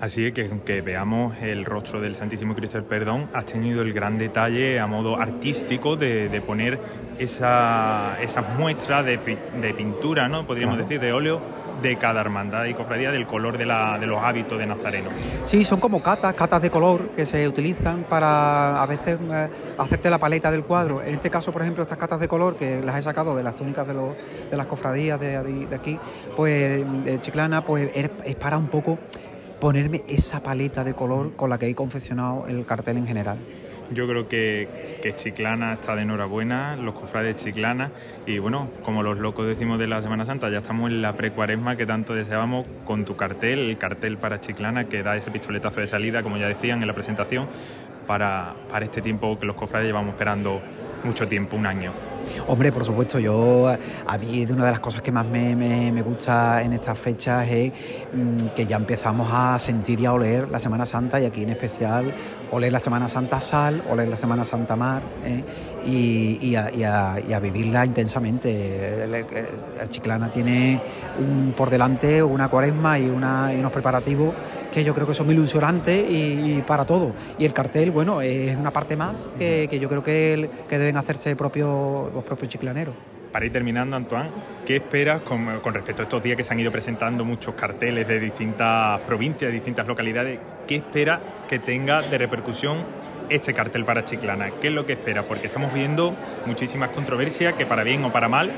Así 0.00 0.32
que 0.32 0.50
que 0.64 0.80
veamos 0.80 1.36
el 1.40 1.64
rostro 1.64 2.00
del 2.00 2.14
Santísimo 2.14 2.54
Cristo 2.54 2.78
del 2.78 2.86
Perdón, 2.86 3.28
has 3.32 3.46
tenido 3.46 3.82
el 3.82 3.92
gran 3.92 4.18
detalle 4.18 4.80
a 4.80 4.86
modo 4.86 5.16
artístico 5.16 5.96
de, 5.96 6.42
poner 6.46 6.78
esa, 7.18 8.18
esas 8.20 8.44
muestras 8.58 9.04
de, 9.04 9.18
pintura, 9.76 10.28
¿no? 10.28 10.46
Podríamos 10.46 10.78
decir, 10.78 11.00
de 11.00 11.12
óleo 11.12 11.40
de 11.82 11.96
cada 11.96 12.20
hermandad 12.20 12.64
y 12.64 12.74
cofradía 12.74 13.10
del 13.10 13.26
color 13.26 13.58
de, 13.58 13.66
los 13.66 14.22
hábitos 14.22 14.58
de 14.58 14.66
Nazareno. 14.66 15.10
Sí, 15.44 15.64
son 15.64 15.80
como 15.80 16.02
catas, 16.02 16.34
catas 16.34 16.62
de 16.62 16.70
color 16.70 17.10
que 17.10 17.26
se 17.26 17.46
utilizan 17.46 18.04
para 18.04 18.82
a 18.82 18.86
veces 18.86 19.18
eh, 19.30 19.48
hacerte 19.78 20.10
la 20.10 20.18
paleta 20.18 20.50
del 20.50 20.64
cuadro. 20.64 21.02
En 21.02 21.14
este 21.14 21.30
caso, 21.30 21.52
por 21.52 21.62
ejemplo, 21.62 21.82
estas 21.82 21.98
catas 21.98 22.20
de 22.20 22.28
color 22.28 22.56
que 22.56 22.80
las 22.82 22.98
he 22.98 23.02
sacado 23.02 23.36
de 23.36 23.42
las 23.42 23.56
túnicas 23.56 23.86
de, 23.86 23.94
de 23.94 24.56
las 24.56 24.66
cofradías 24.66 25.20
de, 25.20 25.68
aquí, 25.74 25.98
pues 26.36 26.84
de 27.04 27.20
Chiclana, 27.20 27.64
pues 27.64 27.90
es 27.94 28.34
para 28.36 28.56
un 28.56 28.68
poco 28.68 28.98
ponerme 29.64 30.04
esa 30.08 30.42
paleta 30.42 30.84
de 30.84 30.94
color 30.94 31.36
con 31.36 31.48
la 31.48 31.58
que 31.58 31.66
he 31.66 31.74
confeccionado 31.74 32.46
el 32.46 32.66
cartel 32.66 32.98
en 32.98 33.06
general. 33.06 33.38
Yo 33.90 34.06
creo 34.08 34.28
que, 34.28 34.98
que, 35.02 35.14
Chiclana 35.14 35.74
está 35.74 35.94
de 35.94 36.02
enhorabuena, 36.02 36.76
los 36.76 36.94
cofrades 36.94 37.36
Chiclana, 37.36 37.90
y 38.26 38.38
bueno, 38.38 38.70
como 38.82 39.02
los 39.02 39.18
locos 39.18 39.46
decimos 39.46 39.78
de 39.78 39.86
la 39.86 40.00
Semana 40.00 40.24
Santa, 40.24 40.48
ya 40.48 40.58
estamos 40.58 40.90
en 40.90 41.02
la 41.02 41.12
precuaresma 41.14 41.76
que 41.76 41.84
tanto 41.84 42.14
deseábamos 42.14 42.66
con 42.84 43.04
tu 43.04 43.14
cartel, 43.14 43.58
el 43.58 43.78
cartel 43.78 44.16
para 44.16 44.40
Chiclana, 44.40 44.84
que 44.84 45.02
da 45.02 45.16
ese 45.16 45.30
pistoletazo 45.30 45.80
de 45.80 45.86
salida, 45.86 46.22
como 46.22 46.38
ya 46.38 46.48
decían 46.48 46.80
en 46.80 46.88
la 46.88 46.94
presentación, 46.94 47.46
para, 48.06 48.54
para 48.70 48.84
este 48.86 49.02
tiempo 49.02 49.38
que 49.38 49.46
los 49.46 49.56
cofrades 49.56 49.86
llevamos 49.86 50.14
esperando 50.14 50.60
mucho 51.04 51.28
tiempo, 51.28 51.56
un 51.56 51.66
año. 51.66 51.92
Hombre, 52.46 52.72
por 52.72 52.84
supuesto, 52.84 53.18
yo 53.18 53.68
a 54.06 54.18
mí 54.18 54.46
una 54.50 54.66
de 54.66 54.70
las 54.70 54.80
cosas 54.80 55.02
que 55.02 55.12
más 55.12 55.26
me, 55.26 55.54
me, 55.56 56.02
gusta 56.02 56.62
en 56.62 56.72
estas 56.72 56.98
fechas 56.98 57.48
es 57.48 57.72
mm, 58.12 58.48
que 58.54 58.66
ya 58.66 58.76
empezamos 58.76 59.28
a 59.32 59.58
sentir 59.58 60.00
y 60.00 60.06
a 60.06 60.12
oler 60.12 60.50
la 60.50 60.58
Semana 60.58 60.86
Santa 60.86 61.20
y 61.20 61.24
aquí 61.24 61.42
en 61.42 61.50
especial 61.50 62.12
oler 62.50 62.72
la 62.72 62.80
Semana 62.80 63.08
Santa 63.08 63.40
sal, 63.40 63.82
oler 63.90 64.08
la 64.08 64.16
Semana 64.16 64.44
Santa 64.44 64.76
mar 64.76 65.02
¿eh? 65.24 65.42
y, 65.86 66.54
a, 66.54 67.40
vivirla 67.40 67.84
intensamente. 67.84 69.06
La 69.76 69.86
Chiclana 69.88 70.30
tiene 70.30 70.80
un, 71.18 71.52
por 71.56 71.70
delante 71.70 72.22
una 72.22 72.48
cuaresma 72.48 72.98
y, 72.98 73.04
y 73.04 73.08
unos 73.08 73.72
preparativos 73.72 74.34
que 74.74 74.82
yo 74.82 74.92
creo 74.92 75.06
que 75.06 75.14
son 75.14 75.30
ilusionantes 75.30 76.04
y, 76.10 76.60
para 76.66 76.84
todo. 76.84 77.12
Y 77.38 77.44
el 77.44 77.52
cartel, 77.52 77.92
bueno, 77.92 78.20
es 78.20 78.56
una 78.56 78.72
parte 78.72 78.96
más 78.96 79.28
que, 79.38 79.68
yo 79.80 79.88
creo 79.88 80.02
que, 80.02 80.50
que 80.68 80.78
deben 80.78 80.96
hacerse 80.96 81.36
propios, 81.36 82.12
los 82.12 82.24
propios 82.24 82.48
chiclaneros. 82.50 82.94
Para 83.30 83.46
ir 83.46 83.52
terminando, 83.52 83.96
Antoine, 83.96 84.30
¿qué 84.66 84.76
esperas 84.76 85.22
con, 85.22 85.46
respecto 85.72 86.02
a 86.02 86.04
estos 86.04 86.22
días 86.22 86.36
que 86.36 86.44
se 86.44 86.52
han 86.52 86.60
ido 86.60 86.72
presentando 86.72 87.24
muchos 87.24 87.54
carteles 87.54 88.06
de 88.06 88.18
distintas 88.18 89.00
provincias, 89.02 89.48
de 89.48 89.52
distintas 89.52 89.86
localidades? 89.86 90.40
¿Qué 90.66 90.76
esperas 90.76 91.20
que 91.48 91.60
tenga 91.60 92.02
de 92.02 92.18
repercusión 92.18 92.84
este 93.28 93.54
cartel 93.54 93.84
para 93.84 94.04
Chiclana? 94.04 94.50
¿Qué 94.60 94.68
es 94.68 94.72
lo 94.72 94.86
que 94.86 94.94
esperas? 94.94 95.24
Porque 95.24 95.46
estamos 95.46 95.72
viendo 95.72 96.14
muchísimas 96.46 96.90
controversias 96.90 97.54
que 97.54 97.66
para 97.66 97.82
bien 97.82 98.04
o 98.04 98.12
para 98.12 98.28
mal 98.28 98.52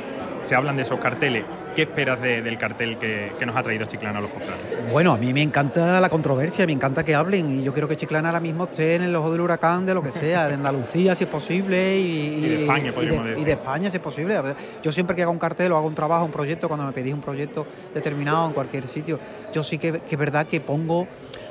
se 0.47 0.55
hablan 0.55 0.77
de 0.77 0.83
esos 0.83 1.01
carteles. 1.01 1.45
¿Qué 1.75 1.83
esperas 1.83 2.23
del 2.23 2.57
cartel 2.57 2.97
que, 2.97 3.33
nos 3.45 3.55
ha 3.55 3.63
traído 3.63 3.85
Chiclana 3.85 4.19
a 4.19 4.23
los 4.23 4.31
cofrades? 4.31 4.63
Bueno, 4.91 5.13
a 5.13 5.19
mí 5.19 5.35
me 5.35 5.43
encanta 5.43 6.01
la 6.01 6.09
controversia, 6.09 6.65
me 6.65 6.73
encanta 6.73 7.05
que 7.05 7.15
hablen 7.15 7.59
y 7.61 7.63
yo 7.63 7.73
quiero 7.75 7.87
que 7.87 7.97
Chiclana 7.97 8.31
ahora 8.31 8.41
mismo 8.41 8.65
esté 8.65 8.95
en 8.95 9.03
el 9.03 9.15
ojo 9.15 9.31
del 9.31 9.43
huracán 9.43 9.85
de 9.85 9.93
lo 9.93 10.03
que 10.03 10.11
sea, 10.11 10.49
de 10.49 10.55
Andalucía 10.55 11.15
si 11.15 11.25
es 11.25 11.31
posible 11.31 11.99
y, 11.99 12.41
de 12.41 12.61
España, 12.63 12.95
y 13.37 13.45
de, 13.45 13.53
España 13.53 13.91
si 13.91 13.97
es 13.97 14.03
posible. 14.03 14.41
Yo 14.83 14.91
siempre 14.91 15.15
que 15.15 15.23
hago 15.23 15.33
un 15.33 15.39
cartel 15.39 15.73
o 15.73 15.77
hago 15.77 15.87
un 15.87 15.95
trabajo, 15.95 16.25
un 16.25 16.31
proyecto, 16.31 16.69
cuando 16.69 16.87
me 16.87 16.93
pedís 16.93 17.13
un 17.13 17.21
proyecto 17.21 17.67
determinado 17.93 18.47
en 18.47 18.53
cualquier 18.53 18.87
sitio, 18.87 19.19
yo 19.53 19.63
sí 19.63 19.77
que, 19.77 20.01
que 20.01 20.15
es 20.15 20.19
verdad 20.19 20.47
que 20.47 20.61
pongo 20.61 21.07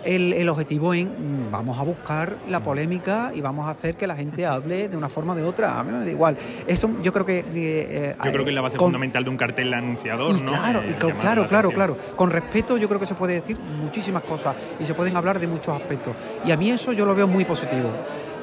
el, 0.05 0.49
objetivo 0.49 0.93
en 0.93 1.07
mm, 1.07 1.51
vamos 1.51 1.79
a 1.79 1.83
buscar 1.83 2.37
la 2.47 2.61
polémica 2.61 3.31
y 3.33 3.41
vamos 3.41 3.67
a 3.67 3.71
hacer 3.71 3.95
que 3.95 4.07
la 4.07 4.15
gente 4.15 4.45
hable 4.45 4.87
de 4.87 4.97
una 4.97 5.09
forma 5.09 5.33
o 5.33 5.35
de 5.35 5.43
otra. 5.43 5.79
A 5.79 5.83
mí 5.83 5.91
me 5.91 6.05
da 6.05 6.11
igual. 6.11 6.37
Eso 6.67 6.89
yo 7.01 7.11
creo 7.11 7.25
que. 7.25 7.43
Eh, 7.53 8.15
yo 8.23 8.31
creo 8.31 8.43
que 8.43 8.51
es 8.51 8.55
la 8.55 8.61
base 8.61 8.77
fundamental 8.77 9.23
de 9.23 9.29
un 9.29 9.37
cartel 9.37 9.73
anunciador, 9.73 10.39
¿no? 10.41 10.51
Claro, 10.51 10.81
eh, 10.83 10.95
claro, 10.97 11.47
claro, 11.47 11.71
claro. 11.71 11.97
Con 12.15 12.29
respeto, 12.29 12.77
yo 12.77 12.87
creo 12.87 12.99
que 12.99 13.05
se 13.05 13.15
puede 13.15 13.33
decir 13.33 13.57
muchísimas 13.57 14.23
cosas 14.23 14.55
y 14.79 14.85
se 14.85 14.93
pueden 14.93 15.17
hablar 15.17 15.39
de 15.39 15.47
muchos 15.47 15.75
aspectos. 15.75 16.15
Y 16.45 16.51
a 16.51 16.57
mí 16.57 16.69
eso 16.69 16.93
yo 16.93 17.05
lo 17.05 17.15
veo 17.15 17.27
muy 17.27 17.45
positivo. 17.45 17.89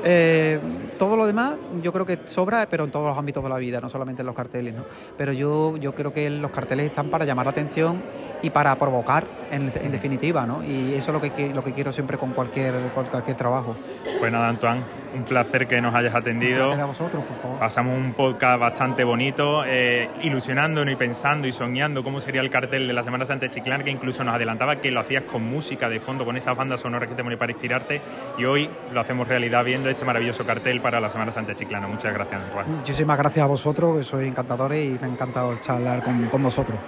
Eh, 0.04 0.60
todo 0.98 1.16
lo 1.16 1.26
demás 1.26 1.54
yo 1.82 1.92
creo 1.92 2.06
que 2.06 2.18
sobra, 2.26 2.66
pero 2.68 2.84
en 2.84 2.90
todos 2.90 3.06
los 3.06 3.18
ámbitos 3.18 3.42
de 3.42 3.48
la 3.48 3.56
vida, 3.56 3.80
no 3.80 3.88
solamente 3.88 4.22
en 4.22 4.26
los 4.26 4.34
carteles. 4.34 4.74
¿no? 4.74 4.84
Pero 5.16 5.32
yo, 5.32 5.76
yo 5.76 5.94
creo 5.94 6.12
que 6.12 6.28
los 6.30 6.50
carteles 6.50 6.86
están 6.86 7.10
para 7.10 7.24
llamar 7.24 7.46
la 7.46 7.50
atención 7.50 8.02
y 8.42 8.50
para 8.50 8.74
provocar, 8.76 9.24
en, 9.50 9.70
definitiva, 9.92 10.46
¿no? 10.46 10.64
Y 10.64 10.94
eso 10.94 11.12
es 11.12 11.14
lo 11.14 11.20
que, 11.20 11.54
lo 11.54 11.62
que 11.62 11.72
quiero 11.72 11.92
siempre 11.92 12.18
con 12.18 12.32
cualquier, 12.32 12.74
cualquier 12.92 13.36
trabajo. 13.36 13.76
Pues 14.18 14.32
nada, 14.32 14.48
Antoine, 14.48 14.82
un 15.14 15.24
placer 15.24 15.66
que 15.66 15.80
nos 15.80 15.94
hayas 15.94 16.14
atendido. 16.14 16.72
a 16.72 16.84
vosotros, 16.84 17.24
por 17.24 17.36
favor. 17.36 17.58
Pasamos 17.58 17.96
un 17.96 18.12
podcast 18.14 18.60
bastante 18.60 19.04
bonito, 19.04 19.64
eh, 19.64 20.08
ilusionándonos 20.22 20.92
y 20.92 20.96
pensando 20.96 21.46
y 21.46 21.52
soñando 21.52 22.02
cómo 22.02 22.20
sería 22.20 22.40
el 22.40 22.50
cartel 22.50 22.86
de 22.86 22.92
la 22.92 23.02
Semana 23.02 23.24
Santa 23.24 23.46
de 23.46 23.50
Chiclán, 23.50 23.82
que 23.82 23.90
incluso 23.90 24.24
nos 24.24 24.34
adelantaba 24.34 24.76
que 24.76 24.90
lo 24.90 25.00
hacías 25.00 25.24
con 25.24 25.42
música 25.42 25.88
de 25.88 26.00
fondo, 26.00 26.24
con 26.24 26.36
esas 26.36 26.56
bandas 26.56 26.80
sonoras 26.80 27.08
que 27.08 27.14
te 27.14 27.22
ponen 27.22 27.38
para 27.38 27.52
inspirarte, 27.52 28.00
y 28.38 28.44
hoy 28.44 28.68
lo 28.92 29.00
hacemos 29.00 29.28
realidad 29.28 29.64
viendo 29.64 29.88
este 29.88 30.04
maravilloso 30.04 30.44
cartel 30.44 30.80
para 30.80 31.00
la 31.00 31.10
Semana 31.10 31.30
Santa 31.30 31.52
de 31.52 31.56
Chiclana. 31.56 31.86
Muchas 31.86 32.12
gracias, 32.12 32.42
Antoine. 32.42 32.76
Muchísimas 32.76 33.18
gracias 33.18 33.44
a 33.44 33.48
vosotros, 33.48 33.98
que 33.98 34.04
sois 34.04 34.28
encantadores 34.28 34.84
y 34.84 34.98
me 35.00 35.06
ha 35.06 35.10
encantado 35.10 35.56
charlar 35.56 36.02
con, 36.02 36.26
con 36.28 36.42
vosotros. 36.42 36.78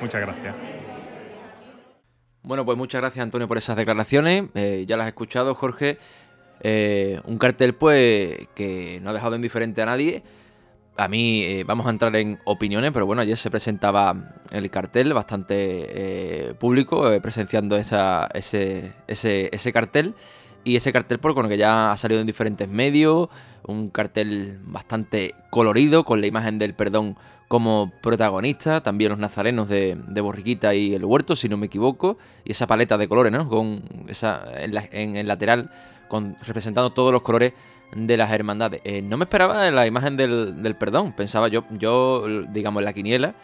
Muchas 0.00 0.20
gracias. 0.20 0.54
Bueno, 2.44 2.64
pues 2.64 2.76
muchas 2.76 3.00
gracias 3.00 3.22
Antonio 3.22 3.46
por 3.46 3.56
esas 3.56 3.76
declaraciones. 3.76 4.44
Eh, 4.54 4.84
ya 4.86 4.96
las 4.96 5.04
has 5.04 5.10
escuchado, 5.10 5.54
Jorge. 5.54 5.98
Eh, 6.62 7.20
un 7.26 7.38
cartel, 7.38 7.74
pues, 7.74 8.48
que 8.54 9.00
no 9.02 9.10
ha 9.10 9.12
dejado 9.12 9.36
indiferente 9.36 9.82
a 9.82 9.86
nadie. 9.86 10.22
A 10.96 11.08
mí 11.08 11.42
eh, 11.42 11.64
vamos 11.64 11.86
a 11.86 11.90
entrar 11.90 12.14
en 12.16 12.38
opiniones, 12.44 12.92
pero 12.92 13.06
bueno, 13.06 13.22
ayer 13.22 13.36
se 13.36 13.50
presentaba 13.50 14.34
el 14.50 14.70
cartel 14.70 15.12
bastante 15.14 16.54
público, 16.60 17.04
presenciando 17.22 17.76
esa, 17.76 18.28
ese, 18.34 18.92
ese, 19.06 19.48
ese, 19.52 19.72
cartel. 19.72 20.14
Y 20.64 20.76
ese 20.76 20.92
cartel, 20.92 21.18
por 21.18 21.34
con 21.34 21.46
el 21.46 21.50
que 21.50 21.58
ya 21.58 21.92
ha 21.92 21.96
salido 21.96 22.20
en 22.20 22.26
diferentes 22.26 22.68
medios. 22.68 23.28
Un 23.64 23.90
cartel 23.90 24.58
bastante 24.62 25.34
colorido, 25.50 26.04
con 26.04 26.20
la 26.20 26.26
imagen 26.26 26.58
del 26.58 26.74
perdón 26.74 27.16
como 27.52 27.92
protagonista, 28.00 28.82
también 28.82 29.10
los 29.10 29.18
nazarenos 29.18 29.68
de, 29.68 29.94
Borriquita 30.22 30.74
y 30.74 30.94
el 30.94 31.04
huerto, 31.04 31.36
si 31.36 31.50
no 31.50 31.58
me 31.58 31.66
equivoco, 31.66 32.16
y 32.46 32.52
esa 32.52 32.66
paleta 32.66 32.96
de 32.96 33.08
colores, 33.08 33.30
¿no? 33.30 33.46
Con 33.46 33.82
esa, 34.08 34.42
en, 34.56 35.16
el 35.16 35.28
lateral, 35.28 35.70
con, 36.12 36.36
representando 36.42 36.90
todos 36.90 37.10
los 37.10 37.22
colores 37.22 37.54
de 37.96 38.18
las 38.18 38.30
hermandades. 38.30 38.82
Eh, 38.84 39.00
no 39.00 39.16
me 39.16 39.24
esperaba 39.24 39.70
la 39.70 39.86
imagen 39.86 40.18
del, 40.18 40.76
perdón, 40.78 41.14
pensaba 41.14 41.48
yo, 41.48 41.64
yo, 41.70 42.26
digamos, 42.50 42.82
la 42.82 42.92
quiniela, 42.92 43.34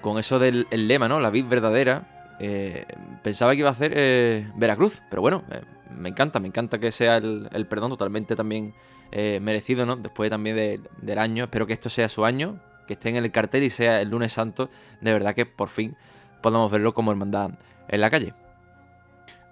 con 0.00 0.18
eso 0.18 0.38
del 0.38 0.66
lema, 0.70 1.06
¿no? 1.06 1.20
La 1.20 1.28
vid 1.28 1.44
verdadera, 1.44 2.36
eh, 2.40 2.86
pensaba 3.22 3.52
que 3.52 3.58
iba 3.58 3.68
a 3.68 3.72
hacer 3.72 3.92
eh, 3.94 4.50
Veracruz, 4.56 5.02
pero 5.10 5.20
bueno, 5.20 5.44
me 5.90 6.08
encanta, 6.08 6.40
me 6.40 6.48
encanta 6.48 6.78
que 6.78 6.92
sea 6.92 7.18
el, 7.18 7.66
perdón 7.68 7.90
totalmente 7.90 8.34
también 8.34 8.72
merecido, 9.12 9.84
¿no? 9.84 9.96
Después 9.96 10.30
también 10.30 10.82
del 11.02 11.18
año, 11.18 11.44
espero 11.44 11.66
que 11.66 11.74
esto 11.74 11.90
sea 11.90 12.08
su 12.08 12.24
año, 12.24 12.58
que 12.86 12.94
esté 12.94 13.10
en 13.10 13.16
el 13.16 13.30
cartel 13.30 13.64
y 13.64 13.70
sea 13.70 14.00
el 14.00 14.08
lunes 14.08 14.32
santo, 14.32 14.70
de 15.02 15.12
verdad 15.12 15.34
que 15.34 15.44
por 15.44 15.68
fin 15.68 15.94
podamos 16.40 16.72
verlo 16.72 16.94
como 16.94 17.10
hermandad 17.10 17.50
en 17.86 18.00
la 18.00 18.08
calle. 18.08 18.32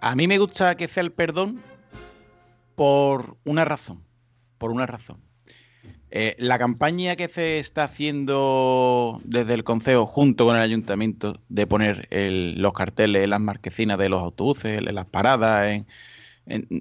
A 0.01 0.15
mí 0.15 0.27
me 0.27 0.39
gusta 0.39 0.75
que 0.77 0.89
sea 0.89 1.03
el 1.03 1.13
perdón 1.13 1.61
por 2.77 3.37
una 3.45 3.65
razón, 3.65 4.05
por 4.59 4.71
una 4.71 4.87
razón. 4.87 5.19
Eh, 6.11 6.37
la 6.39 6.59
campaña 6.59 7.17
que 7.17 7.29
se 7.29 7.59
está 7.59 7.85
haciendo 7.85 9.21
desde 9.25 9.55
el 9.55 9.65
Consejo 9.65 10.07
junto 10.07 10.47
con 10.47 10.55
el 10.55 10.63
Ayuntamiento 10.63 11.41
de 11.49 11.67
poner 11.67 12.09
los 12.11 12.73
carteles 12.73 13.25
en 13.25 13.31
las 13.31 13.41
marquesinas 13.41 13.99
de 13.99 14.09
los 14.09 14.23
autobuses, 14.23 14.79
en 14.79 14.95
las 14.95 15.07
paradas, 15.07 15.83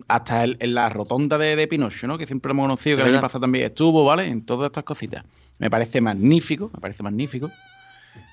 hasta 0.08 0.44
en 0.44 0.74
la 0.76 0.90
rotonda 0.90 1.40
de, 1.40 1.56
de, 1.56 1.68
Pinocho, 1.68 2.06
¿no? 2.06 2.20
que 2.20 2.28
siempre 2.28 2.52
hemos 2.52 2.66
conocido, 2.66 2.98
que 2.98 3.04
el 3.04 3.10
año 3.10 3.22
pasado 3.22 3.42
también 3.42 3.66
estuvo, 3.66 4.06
¿vale? 4.06 4.28
En 4.28 4.46
todas 4.46 4.68
estas 4.68 4.84
cositas. 4.84 5.26
Me 5.58 5.72
parece 5.72 6.02
magnífico, 6.02 6.70
me 6.72 6.80
parece 6.80 7.02
magnífico. 7.02 7.50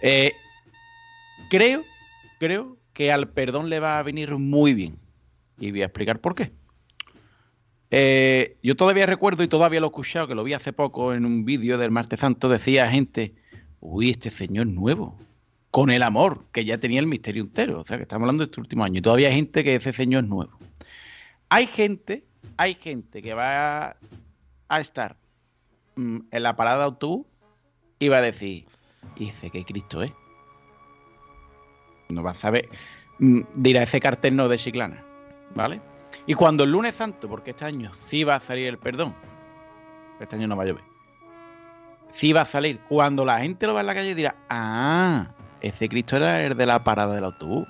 Eh, 0.02 0.32
creo, 1.48 1.82
creo 2.38 2.76
que 2.92 3.10
al 3.10 3.28
perdón 3.28 3.70
le 3.70 3.80
va 3.80 3.98
a 3.98 4.02
venir 4.02 4.36
muy 4.36 4.74
bien. 4.74 4.98
Y 5.58 5.70
voy 5.70 5.82
a 5.82 5.86
explicar 5.86 6.20
por 6.20 6.34
qué. 6.34 6.52
Eh, 7.94 8.56
yo 8.62 8.74
todavía 8.74 9.06
recuerdo 9.06 9.44
y 9.44 9.48
todavía 9.48 9.78
lo 9.78 9.86
he 9.86 9.90
escuchado, 9.90 10.26
que 10.26 10.34
lo 10.34 10.42
vi 10.42 10.54
hace 10.54 10.72
poco 10.72 11.14
en 11.14 11.24
un 11.24 11.44
vídeo 11.44 11.78
del 11.78 11.92
Martes 11.92 12.18
Santo, 12.18 12.48
decía 12.48 12.90
gente, 12.90 13.34
uy, 13.80 14.10
este 14.10 14.30
señor 14.30 14.66
nuevo, 14.66 15.16
con 15.70 15.90
el 15.90 16.02
amor, 16.02 16.46
que 16.52 16.64
ya 16.64 16.78
tenía 16.78 16.98
el 16.98 17.06
misterio 17.06 17.42
entero. 17.42 17.80
O 17.80 17.84
sea, 17.84 17.98
que 17.98 18.02
estamos 18.02 18.22
hablando 18.22 18.42
de 18.42 18.46
este 18.46 18.60
último 18.60 18.82
año. 18.82 18.98
Y 18.98 19.02
todavía 19.02 19.28
hay 19.28 19.36
gente 19.36 19.62
que 19.62 19.76
ese 19.76 19.92
señor 19.92 20.24
es 20.24 20.30
nuevo. 20.30 20.58
Hay 21.48 21.66
gente, 21.66 22.24
hay 22.56 22.74
gente 22.74 23.22
que 23.22 23.34
va 23.34 23.96
a 24.68 24.80
estar 24.80 25.16
Mm, 25.96 26.20
en 26.30 26.42
la 26.42 26.56
parada 26.56 26.78
de 26.78 26.84
autobús 26.84 27.26
iba 27.98 28.16
a 28.16 28.22
decir, 28.22 28.66
y 29.16 29.26
dice 29.26 29.50
que 29.50 29.64
Cristo 29.64 30.02
es. 30.02 30.12
No 32.08 32.22
va 32.22 32.30
a 32.32 32.34
saber, 32.34 32.68
mm, 33.18 33.40
dirá 33.56 33.82
ese 33.82 34.00
cartel 34.00 34.36
no 34.36 34.48
de 34.48 34.58
Chiclana, 34.58 35.04
¿vale? 35.54 35.80
Y 36.26 36.34
cuando 36.34 36.64
el 36.64 36.70
lunes 36.70 36.94
santo, 36.94 37.28
porque 37.28 37.50
este 37.50 37.64
año 37.64 37.90
sí 38.06 38.24
va 38.24 38.36
a 38.36 38.40
salir 38.40 38.68
el 38.68 38.78
perdón, 38.78 39.14
este 40.20 40.36
año 40.36 40.46
no 40.46 40.56
va 40.56 40.62
a 40.62 40.66
llover, 40.66 40.84
sí 42.10 42.32
va 42.32 42.42
a 42.42 42.46
salir, 42.46 42.78
cuando 42.88 43.24
la 43.24 43.40
gente 43.40 43.66
lo 43.66 43.74
va 43.74 43.80
en 43.80 43.86
la 43.86 43.94
calle 43.94 44.14
dirá, 44.14 44.36
ah, 44.48 45.32
ese 45.60 45.88
Cristo 45.88 46.16
era 46.16 46.42
el 46.42 46.56
de 46.56 46.66
la 46.66 46.84
parada 46.84 47.14
del 47.14 47.24
autobús. 47.24 47.66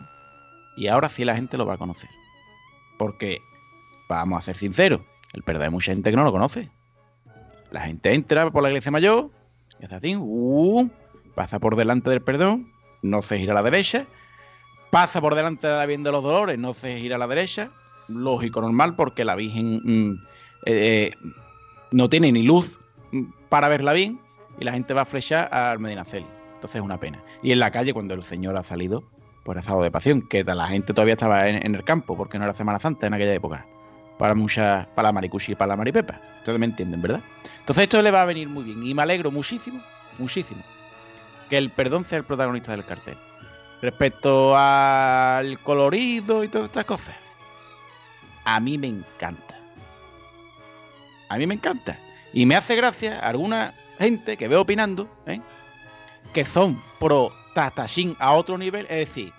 Y 0.77 0.88
ahora 0.88 1.11
sí 1.11 1.25
la 1.25 1.35
gente 1.35 1.59
lo 1.59 1.67
va 1.67 1.75
a 1.75 1.79
conocer. 1.79 2.09
Porque, 2.99 3.43
vamos 4.09 4.38
a 4.38 4.45
ser 4.45 4.57
sinceros, 4.57 5.01
el 5.35 5.43
perdón 5.43 5.65
hay 5.65 5.71
mucha 5.71 5.93
gente 5.93 6.11
que 6.11 6.17
no 6.17 6.25
lo 6.25 6.33
conoce. 6.33 6.71
La 7.71 7.83
gente 7.83 8.15
entra 8.15 8.51
por 8.51 8.62
la 8.62 8.71
iglesia 8.71 8.91
mayor 8.91 9.31
y 9.81 9.85
hace 9.85 9.95
así, 9.95 10.17
uh, 10.17 10.91
pasa 11.35 11.59
por 11.59 11.77
delante 11.77 12.11
del 12.11 12.23
perdón, 12.23 12.73
no 13.03 13.23
se 13.23 13.38
gira 13.38 13.53
a 13.53 13.57
la 13.57 13.62
derecha, 13.62 14.07
pasa 14.91 15.21
por 15.21 15.35
delante 15.35 15.67
de 15.67 15.75
la 15.75 15.87
Virgen 15.87 16.05
de 16.05 16.12
los 16.12 16.23
Dolores, 16.23 16.59
no 16.59 16.75
se 16.75 16.99
gira 16.99 17.17
a 17.17 17.19
la 17.19 17.27
derecha, 17.27 17.71
lógico, 18.14 18.61
normal, 18.61 18.96
porque 18.96 19.25
la 19.25 19.37
Virgen 19.37 19.81
mm, 19.85 20.27
eh, 20.66 21.12
no 21.90 22.09
tiene 22.09 22.33
ni 22.33 22.42
luz 22.42 22.79
mm, 23.12 23.25
para 23.48 23.68
verla 23.68 23.92
bien 23.92 24.20
y 24.59 24.64
la 24.64 24.72
gente 24.72 24.94
va 24.94 25.03
a 25.03 25.07
flechar 25.07 25.53
al 25.53 25.79
Medinaceli. 25.79 26.27
Entonces 26.55 26.77
es 26.77 26.83
una 26.83 26.98
pena. 26.98 27.22
Y 27.42 27.53
en 27.53 27.61
la 27.61 27.70
calle, 27.70 27.92
cuando 27.92 28.14
el 28.14 28.22
Señor 28.22 28.57
ha 28.57 28.62
salido 28.62 29.03
por 29.44 29.59
estado 29.59 29.83
de 29.83 29.90
pasión, 29.90 30.22
que 30.22 30.44
la 30.44 30.68
gente 30.68 30.94
todavía 30.94 31.14
estaba 31.14 31.48
en, 31.48 31.75
el 31.75 31.85
campo, 31.85 32.16
porque 32.16 32.38
no 32.38 32.44
era 32.44 32.55
Semana 32.55 32.79
Santa 32.79 33.07
en 33.07 33.14
aquella 33.14 33.35
época, 33.35 33.66
para 34.18 34.35
muchas, 34.35 34.87
para 34.88 35.09
la 35.09 35.12
maricuchi 35.12 35.53
y 35.53 35.55
para 35.55 35.70
la 35.70 35.77
maripepa. 35.77 36.20
Ustedes 36.38 36.59
me 36.59 36.66
entienden, 36.66 37.03
¿verdad? 37.03 37.20
Entonces 37.59 37.85
esto 37.85 38.01
le 38.01 38.11
va 38.11 38.22
a 38.22 38.27
venir 38.27 38.48
muy 38.48 38.64
bien 38.64 38.85
y 38.85 38.94
me 38.94 39.03
alegro 39.03 39.31
muchísimo, 39.31 39.81
muchísimo, 40.18 40.62
que 41.51 41.59
el 41.59 41.70
perdón 41.70 42.05
sea 42.05 42.18
el 42.18 42.25
protagonista 42.25 42.72
del 42.72 42.85
cartel. 42.85 43.16
Respecto 43.81 44.57
al 44.57 45.59
colorido 45.59 46.44
y 46.44 46.48
todas 46.48 46.68
estas 46.68 46.85
cosas, 46.85 47.16
a 48.44 48.61
mí 48.61 48.78
me 48.78 48.88
encanta. 48.88 49.59
A 51.28 51.37
mí 51.37 51.46
me 51.46 51.55
encanta. 51.55 51.98
Y 52.33 52.46
me 52.46 52.57
hace 52.57 52.76
gracia 52.76 53.18
alguna 53.20 53.74
gente 53.98 54.37
que 54.37 54.48
veo 54.48 54.62
opinando, 54.62 55.09
¿eh? 55.26 55.40
que 56.33 56.44
son 56.44 56.81
pro 56.98 57.33
Tatashin 57.55 58.16
a 58.18 58.33
otro 58.33 58.57
nivel, 58.57 58.87
es 58.88 59.09
decir, 59.09 59.33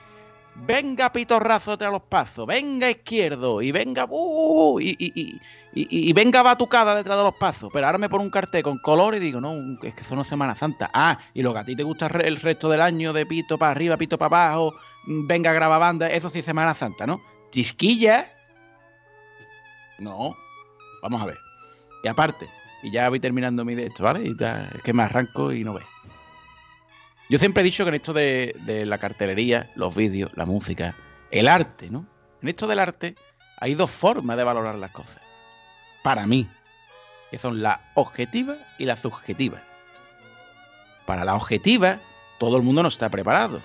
venga 0.55 1.11
pitorrazo 1.11 1.77
tras 1.77 1.91
los 1.91 2.03
pasos, 2.03 2.45
venga 2.45 2.89
izquierdo 2.89 3.61
y 3.61 3.71
venga 3.71 4.05
uh, 4.07 4.79
y, 4.79 4.95
y, 4.99 5.39
y, 5.73 6.13
venga 6.13 6.43
batucada 6.43 6.95
detrás 6.95 7.17
de 7.17 7.23
los 7.23 7.33
pasos. 7.35 7.69
Pero 7.73 7.87
ahora 7.87 7.97
me 7.97 8.09
pone 8.09 8.23
un 8.23 8.29
cartel 8.29 8.61
con 8.61 8.77
color 8.77 9.15
y 9.15 9.19
digo, 9.19 9.41
no, 9.41 9.55
es 9.81 9.95
que 9.95 10.03
son 10.03 10.17
no 10.17 10.23
Semana 10.23 10.55
Santa. 10.55 10.89
Ah, 10.93 11.17
y 11.33 11.41
lo 11.41 11.53
que 11.53 11.59
a 11.59 11.65
ti 11.65 11.75
te 11.75 11.83
gusta 11.83 12.07
el 12.07 12.37
resto 12.37 12.69
del 12.69 12.81
año 12.81 13.13
de 13.13 13.25
pito 13.25 13.57
para 13.57 13.71
arriba, 13.71 13.97
pito 13.97 14.17
para 14.17 14.45
abajo, 14.45 14.75
mm, 15.07 15.27
venga 15.27 15.51
graba 15.53 15.79
banda, 15.79 16.07
eso 16.07 16.29
sí 16.29 16.39
es 16.39 16.45
Semana 16.45 16.75
Santa, 16.75 17.07
¿no? 17.07 17.21
Chisquilla. 17.51 18.29
No, 19.99 20.35
vamos 21.01 21.21
a 21.21 21.25
ver. 21.25 21.37
Y 22.03 22.07
aparte, 22.07 22.47
y 22.81 22.91
ya 22.91 23.09
voy 23.09 23.19
terminando 23.19 23.63
mi 23.63 23.75
de 23.75 23.87
esto, 23.87 24.03
¿vale? 24.03 24.23
Y 24.23 24.35
ya 24.37 24.69
es 24.73 24.81
que 24.81 24.93
me 24.93 25.03
arranco 25.03 25.51
y 25.51 25.63
no 25.63 25.73
ve. 25.73 25.81
Yo 27.29 27.39
siempre 27.39 27.61
he 27.61 27.63
dicho 27.63 27.85
que 27.85 27.89
en 27.89 27.95
esto 27.95 28.13
de, 28.13 28.55
de 28.65 28.85
la 28.85 28.97
cartelería, 28.97 29.71
los 29.75 29.95
vídeos, 29.95 30.31
la 30.35 30.45
música, 30.45 30.95
el 31.31 31.47
arte, 31.47 31.89
¿no? 31.89 32.05
En 32.41 32.49
esto 32.49 32.67
del 32.67 32.79
arte 32.79 33.15
hay 33.57 33.75
dos 33.75 33.89
formas 33.89 34.35
de 34.35 34.43
valorar 34.43 34.75
las 34.75 34.91
cosas. 34.91 35.21
Para 36.03 36.27
mí, 36.27 36.47
que 37.31 37.39
son 37.39 37.63
la 37.63 37.79
objetiva 37.95 38.55
y 38.77 38.85
la 38.85 38.97
subjetiva. 38.97 39.61
Para 41.05 41.25
la 41.25 41.35
objetiva, 41.35 41.97
todo 42.37 42.57
el 42.57 42.63
mundo 42.63 42.83
no 42.83 42.89
está 42.89 43.09
preparado. 43.09 43.61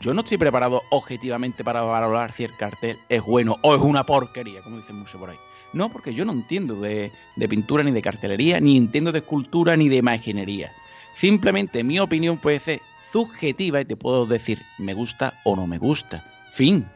Yo 0.00 0.14
no 0.14 0.20
estoy 0.20 0.38
preparado 0.38 0.82
objetivamente 0.90 1.64
para 1.64 1.82
valorar 1.82 2.32
si 2.32 2.44
el 2.44 2.54
cartel 2.56 2.96
es 3.08 3.22
bueno 3.22 3.56
o 3.62 3.74
es 3.74 3.80
una 3.80 4.04
porquería, 4.04 4.62
como 4.62 4.76
dicen 4.76 4.96
mucho 4.96 5.18
por 5.18 5.30
ahí. 5.30 5.36
No, 5.72 5.90
porque 5.90 6.14
yo 6.14 6.24
no 6.24 6.32
entiendo 6.32 6.76
de, 6.76 7.12
pintura 7.48 7.82
ni 7.82 7.90
de 7.90 8.00
cartelería, 8.00 8.60
ni 8.60 8.76
entiendo 8.76 9.12
de 9.12 9.18
escultura 9.18 9.76
ni 9.76 9.88
de 9.88 9.96
imaginería. 9.96 10.72
Simplemente 11.14 11.82
mi 11.82 11.98
opinión 11.98 12.38
puede 12.38 12.60
ser 12.60 12.80
subjetiva 13.12 13.80
y 13.80 13.84
te 13.84 13.96
puedo 13.96 14.24
decir 14.24 14.62
me 14.78 14.94
gusta 14.94 15.34
o 15.44 15.56
no 15.56 15.66
me 15.66 15.78
gusta. 15.78 16.24
Fin. 16.52 16.86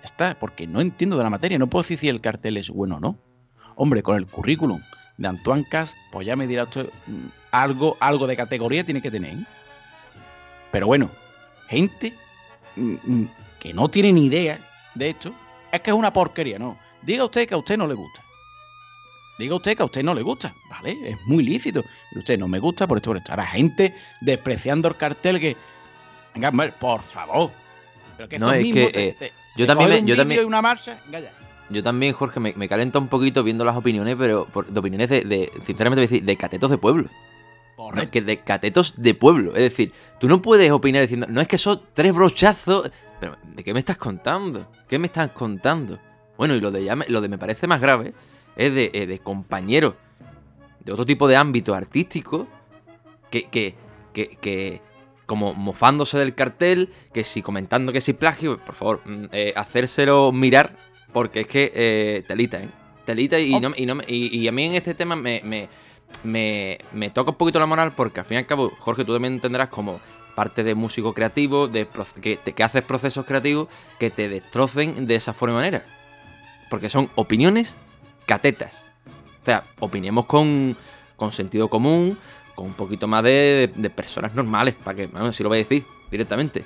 Ya 0.00 0.06
está, 0.06 0.38
porque 0.38 0.66
no 0.66 0.80
entiendo 0.80 1.18
de 1.18 1.24
la 1.24 1.30
materia. 1.30 1.58
No 1.58 1.68
puedo 1.68 1.82
decir 1.82 1.98
si 1.98 2.08
el 2.08 2.22
cartel 2.22 2.56
es 2.56 2.70
bueno 2.70 2.96
o 2.96 3.00
no. 3.00 3.18
Hombre, 3.76 4.02
con 4.02 4.16
el 4.16 4.26
currículum 4.26 4.80
de 5.18 5.28
Antoine 5.28 5.64
Cas, 5.68 5.94
pues 6.10 6.26
ya 6.26 6.36
me 6.36 6.46
dirá 6.46 6.64
usted 6.64 6.88
algo, 7.50 7.96
algo 8.00 8.26
de 8.26 8.36
categoría 8.36 8.82
tiene 8.82 9.02
que 9.02 9.10
tener. 9.10 9.34
¿eh? 9.34 9.44
Pero 10.72 10.86
bueno, 10.86 11.10
gente 11.68 12.14
que 13.60 13.74
no 13.74 13.88
tiene 13.88 14.12
ni 14.12 14.26
idea 14.26 14.58
de 14.94 15.10
esto, 15.10 15.32
es 15.70 15.80
que 15.80 15.90
es 15.90 15.96
una 15.96 16.12
porquería, 16.12 16.58
no. 16.58 16.78
Diga 17.02 17.24
usted 17.24 17.46
que 17.46 17.54
a 17.54 17.58
usted 17.58 17.76
no 17.76 17.86
le 17.86 17.94
gusta. 17.94 18.22
Diga 19.38 19.54
usted 19.54 19.76
que 19.76 19.82
a 19.82 19.86
usted 19.86 20.02
no 20.02 20.14
le 20.14 20.22
gusta, 20.22 20.52
¿vale? 20.68 20.96
Es 21.10 21.16
muy 21.26 21.44
lícito. 21.44 21.84
Pero 22.10 22.20
usted 22.20 22.38
no 22.38 22.48
me 22.48 22.58
gusta 22.58 22.86
por 22.88 22.98
esto, 22.98 23.10
por 23.10 23.18
esto. 23.18 23.30
Ahora, 23.30 23.46
gente 23.46 23.94
despreciando 24.20 24.88
el 24.88 24.96
cartel 24.96 25.38
que. 25.38 25.56
Venga, 26.34 26.50
por 26.72 27.02
favor. 27.02 27.50
Pero 28.16 28.28
que 28.28 28.38
no, 28.38 28.52
es 28.52 28.72
que. 28.72 28.84
Eh, 28.92 29.16
te, 29.16 29.32
yo 29.56 29.66
también. 29.66 30.06
Yo 30.06 30.16
también. 30.16 30.44
una 30.44 30.60
marcha, 30.60 30.98
venga 31.06 31.20
ya. 31.20 31.32
Yo 31.70 31.82
también, 31.82 32.14
Jorge, 32.14 32.40
me, 32.40 32.54
me, 32.56 32.68
calenta 32.68 32.98
un 32.98 33.08
poquito 33.08 33.44
viendo 33.44 33.64
las 33.64 33.76
opiniones, 33.76 34.16
pero 34.18 34.46
por, 34.46 34.66
de 34.66 34.80
opiniones 34.80 35.10
de, 35.10 35.20
de, 35.20 35.52
sinceramente, 35.66 36.20
de 36.20 36.36
catetos 36.36 36.70
de 36.70 36.78
pueblo. 36.78 37.08
Correcto. 37.78 38.10
que 38.10 38.22
de 38.22 38.38
catetos 38.38 39.00
de 39.00 39.14
pueblo. 39.14 39.54
Es 39.54 39.62
decir, 39.62 39.92
tú 40.18 40.26
no 40.26 40.42
puedes 40.42 40.68
opinar 40.72 41.02
diciendo, 41.02 41.28
no 41.30 41.40
es 41.40 41.46
que 41.46 41.58
son 41.58 41.80
tres 41.94 42.12
brochazos. 42.12 42.90
Pero, 43.20 43.36
¿de 43.54 43.62
qué 43.62 43.72
me 43.72 43.78
estás 43.78 43.96
contando? 43.96 44.68
¿Qué 44.88 44.98
me 44.98 45.06
estás 45.06 45.30
contando? 45.30 46.00
Bueno, 46.36 46.56
y 46.56 46.60
lo 46.60 46.72
de, 46.72 46.82
ya 46.82 46.96
me, 46.96 47.06
lo 47.06 47.20
de 47.20 47.28
me 47.28 47.38
parece 47.38 47.68
más 47.68 47.80
grave 47.80 48.14
es 48.56 48.74
de, 48.74 48.90
eh, 48.92 49.06
de 49.06 49.20
compañeros 49.20 49.94
de 50.84 50.92
otro 50.92 51.06
tipo 51.06 51.28
de 51.28 51.36
ámbito 51.36 51.72
artístico 51.72 52.48
que, 53.30 53.44
que, 53.44 53.76
que, 54.12 54.30
que, 54.40 54.80
como 55.24 55.54
mofándose 55.54 56.18
del 56.18 56.34
cartel, 56.34 56.88
que 57.12 57.22
si 57.22 57.42
comentando 57.42 57.92
que 57.92 58.00
si 58.00 58.12
plagio, 58.12 58.58
por 58.58 58.74
favor, 58.74 59.02
eh, 59.30 59.52
hacérselo 59.54 60.32
mirar, 60.32 60.76
porque 61.12 61.42
es 61.42 61.46
que 61.46 61.72
eh, 61.76 62.24
telita, 62.26 62.60
¿eh? 62.60 62.68
Telita 63.04 63.38
y, 63.38 63.54
oh. 63.54 63.60
no, 63.60 63.70
y, 63.76 63.86
no, 63.86 63.98
y, 64.06 64.36
y, 64.36 64.48
a 64.48 64.52
mí 64.52 64.64
en 64.64 64.74
este 64.74 64.94
tema 64.94 65.14
me, 65.14 65.40
me, 65.44 65.68
me, 66.24 66.78
me 66.92 67.10
toca 67.10 67.30
un 67.30 67.36
poquito 67.36 67.58
la 67.58 67.66
moral 67.66 67.92
porque 67.92 68.20
al 68.20 68.26
fin 68.26 68.36
y 68.36 68.38
al 68.38 68.46
cabo, 68.46 68.70
Jorge, 68.80 69.04
tú 69.04 69.12
también 69.12 69.34
entenderás 69.34 69.68
como 69.68 70.00
parte 70.34 70.62
de 70.62 70.74
músico 70.74 71.14
creativo, 71.14 71.68
de, 71.68 71.86
que, 72.22 72.38
que 72.38 72.62
haces 72.62 72.82
procesos 72.82 73.26
creativos 73.26 73.68
que 73.98 74.10
te 74.10 74.28
destrocen 74.28 75.06
de 75.06 75.16
esa 75.16 75.32
forma 75.32 75.54
y 75.54 75.58
manera. 75.58 75.84
Porque 76.70 76.88
son 76.88 77.10
opiniones 77.16 77.74
catetas. 78.26 78.84
O 79.42 79.44
sea, 79.44 79.64
opinemos 79.80 80.26
con, 80.26 80.76
con 81.16 81.32
sentido 81.32 81.68
común, 81.68 82.16
con 82.54 82.66
un 82.66 82.74
poquito 82.74 83.08
más 83.08 83.24
de 83.24 83.92
personas 83.94 84.34
normales, 84.34 84.74
para 84.74 84.96
que, 84.96 85.06
bueno, 85.06 85.32
si 85.32 85.42
lo 85.42 85.48
voy 85.48 85.58
a 85.58 85.62
decir 85.62 85.84
directamente. 86.10 86.64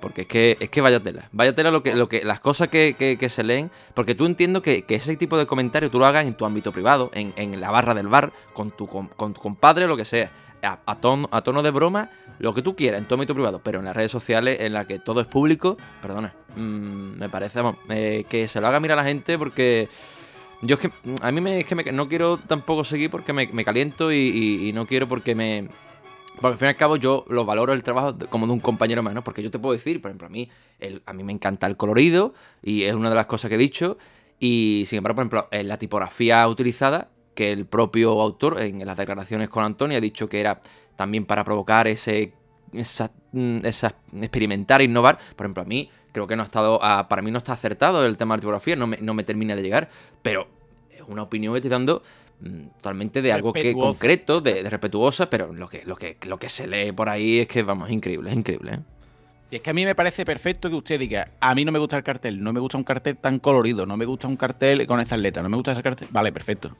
Porque 0.00 0.22
es 0.22 0.26
que, 0.28 0.56
es 0.60 0.70
que 0.70 0.80
vaya 0.80 1.00
tela. 1.00 1.28
Vaya 1.32 1.54
tela 1.54 1.70
lo 1.70 1.82
que, 1.82 1.94
lo 1.94 2.08
que, 2.08 2.24
las 2.24 2.40
cosas 2.40 2.68
que, 2.68 2.94
que, 3.18 3.28
se 3.28 3.42
leen. 3.42 3.70
Porque 3.94 4.14
tú 4.14 4.26
entiendo 4.26 4.62
que, 4.62 4.82
que, 4.82 4.94
ese 4.94 5.16
tipo 5.16 5.36
de 5.36 5.46
comentario 5.46 5.90
tú 5.90 5.98
lo 5.98 6.06
hagas 6.06 6.26
en 6.26 6.34
tu 6.34 6.44
ámbito 6.44 6.72
privado, 6.72 7.10
en, 7.14 7.32
en 7.36 7.60
la 7.60 7.70
barra 7.70 7.94
del 7.94 8.08
bar, 8.08 8.32
con 8.52 8.70
tu, 8.70 8.86
con, 8.86 9.08
con 9.08 9.34
tu 9.34 9.40
compadre, 9.40 9.86
lo 9.86 9.96
que 9.96 10.04
sea. 10.04 10.30
A, 10.60 10.96
tono, 10.96 11.28
a 11.30 11.42
tono 11.42 11.62
de 11.62 11.70
broma, 11.70 12.10
lo 12.40 12.52
que 12.52 12.62
tú 12.62 12.74
quieras, 12.74 13.00
en 13.00 13.06
tu 13.06 13.14
ámbito 13.14 13.34
privado. 13.34 13.60
Pero 13.62 13.78
en 13.78 13.84
las 13.84 13.94
redes 13.94 14.10
sociales, 14.10 14.58
en 14.60 14.72
las 14.72 14.86
que 14.86 14.98
todo 14.98 15.20
es 15.20 15.26
público, 15.26 15.78
perdona, 16.02 16.34
mmm, 16.56 17.18
me 17.18 17.28
parece, 17.28 17.60
vamos, 17.60 17.76
eh, 17.88 18.24
que 18.28 18.48
se 18.48 18.60
lo 18.60 18.66
haga 18.66 18.80
mirar 18.80 18.98
a 18.98 19.02
la 19.02 19.08
gente 19.08 19.38
porque... 19.38 19.88
Yo 20.60 20.74
es 20.74 20.80
que 20.80 20.90
a 21.22 21.30
mí 21.30 21.40
me, 21.40 21.60
es 21.60 21.66
que 21.66 21.76
me, 21.76 21.84
no 21.92 22.08
quiero 22.08 22.36
tampoco 22.36 22.82
seguir 22.82 23.10
porque 23.10 23.32
me, 23.32 23.46
me 23.52 23.64
caliento 23.64 24.12
y, 24.12 24.72
no 24.74 24.86
quiero 24.86 25.06
porque 25.06 25.34
me... 25.34 25.68
Porque 26.40 26.52
al 26.52 26.58
fin 26.58 26.66
y 26.66 26.68
al 26.68 26.76
cabo 26.76 26.96
yo 26.96 27.24
lo 27.28 27.44
valoro 27.44 27.72
el 27.72 27.82
trabajo 27.82 28.16
como 28.30 28.46
de 28.46 28.52
un 28.52 28.60
compañero 28.60 29.02
más, 29.02 29.12
¿no? 29.12 29.24
Porque 29.24 29.42
yo 29.42 29.50
te 29.50 29.58
puedo 29.58 29.72
decir, 29.72 30.00
por 30.00 30.10
ejemplo, 30.10 30.28
a 30.28 30.30
mí, 30.30 30.48
a 31.04 31.12
mí 31.12 31.24
me 31.24 31.32
encanta 31.32 31.66
el 31.66 31.76
colorido 31.76 32.32
y 32.62 32.84
es 32.84 32.94
una 32.94 33.08
de 33.08 33.16
las 33.16 33.26
cosas 33.26 33.48
que 33.48 33.56
he 33.56 33.58
dicho. 33.58 33.98
Y 34.38 34.84
sin 34.86 34.98
embargo, 34.98 35.16
por 35.16 35.24
ejemplo, 35.24 35.48
la 35.50 35.78
tipografía 35.78 36.46
utilizada, 36.46 37.08
que 37.34 37.52
el 37.52 37.66
propio 37.66 38.20
autor 38.20 38.60
en 38.60 38.84
las 38.86 38.96
declaraciones 38.96 39.48
con 39.48 39.64
Antonio 39.64 39.98
ha 39.98 40.00
dicho 40.00 40.28
que 40.28 40.40
era 40.40 40.60
también 40.96 41.24
para 41.24 41.44
provocar 41.44 41.88
ese... 41.88 42.32
Esa, 42.70 43.10
esa 43.62 43.94
experimentar, 44.12 44.82
innovar. 44.82 45.18
Por 45.34 45.46
ejemplo, 45.46 45.62
a 45.62 45.66
mí 45.66 45.90
creo 46.12 46.26
que 46.26 46.36
no 46.36 46.42
ha 46.42 46.46
estado. 46.46 46.78
Para 46.78 47.22
mí 47.22 47.30
no 47.30 47.38
está 47.38 47.54
acertado 47.54 48.04
el 48.04 48.18
tema 48.18 48.34
de 48.36 48.40
tipografía, 48.40 48.76
no 48.76 48.86
me, 48.86 48.98
no 48.98 49.14
me 49.14 49.24
termina 49.24 49.56
de 49.56 49.62
llegar. 49.62 49.88
Pero 50.20 50.48
es 50.94 51.00
una 51.06 51.22
opinión 51.22 51.54
que 51.54 51.58
estoy 51.58 51.70
dando 51.70 52.02
mm, 52.02 52.27
totalmente 52.76 53.20
de 53.20 53.32
algo 53.32 53.52
que 53.52 53.72
concreto, 53.72 54.40
de, 54.40 54.62
de, 54.62 54.70
respetuosa, 54.70 55.28
pero 55.28 55.52
lo 55.52 55.68
que, 55.68 55.82
lo, 55.84 55.96
que, 55.96 56.16
lo 56.22 56.38
que 56.38 56.48
se 56.48 56.66
lee 56.66 56.92
por 56.92 57.08
ahí 57.08 57.40
es 57.40 57.48
que, 57.48 57.62
vamos, 57.62 57.88
es 57.88 57.94
increíble, 57.94 58.30
es 58.30 58.36
increíble. 58.36 58.74
¿eh? 58.74 58.78
Y 59.50 59.56
es 59.56 59.62
que 59.62 59.70
a 59.70 59.72
mí 59.72 59.84
me 59.84 59.94
parece 59.94 60.24
perfecto 60.24 60.68
que 60.68 60.76
usted 60.76 61.00
diga, 61.00 61.30
a 61.40 61.54
mí 61.54 61.64
no 61.64 61.72
me 61.72 61.78
gusta 61.78 61.96
el 61.96 62.04
cartel, 62.04 62.42
no 62.42 62.52
me 62.52 62.60
gusta 62.60 62.76
un 62.76 62.84
cartel 62.84 63.16
tan 63.16 63.38
colorido, 63.38 63.86
no 63.86 63.96
me 63.96 64.04
gusta 64.04 64.28
un 64.28 64.36
cartel 64.36 64.86
con 64.86 65.00
esas 65.00 65.18
letras, 65.18 65.42
no 65.42 65.48
me 65.48 65.56
gusta 65.56 65.72
ese 65.72 65.82
cartel. 65.82 66.08
Vale, 66.10 66.32
perfecto. 66.32 66.76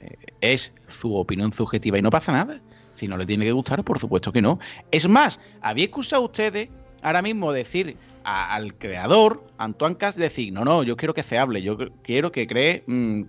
Eh, 0.00 0.16
es 0.40 0.72
su 0.88 1.14
opinión 1.14 1.52
subjetiva 1.52 1.98
y 1.98 2.02
no 2.02 2.10
pasa 2.10 2.32
nada. 2.32 2.60
Si 2.94 3.06
no 3.06 3.16
le 3.16 3.26
tiene 3.26 3.44
que 3.44 3.52
gustar, 3.52 3.84
por 3.84 3.98
supuesto 3.98 4.32
que 4.32 4.40
no. 4.40 4.58
Es 4.90 5.06
más, 5.08 5.38
había 5.60 5.84
escuchado 5.84 6.22
ustedes 6.22 6.68
ahora 7.02 7.22
mismo 7.22 7.52
decir 7.52 7.96
al 8.24 8.74
creador, 8.74 9.46
Antoine 9.58 9.96
Cas, 9.96 10.16
decir, 10.16 10.52
no, 10.52 10.64
no, 10.64 10.82
yo 10.82 10.96
quiero 10.96 11.14
que 11.14 11.22
se 11.22 11.38
hable, 11.38 11.62
yo 11.62 11.76
quiero 12.02 12.32
que 12.32 12.46
cree, 12.46 12.82
mmm, 12.86 13.22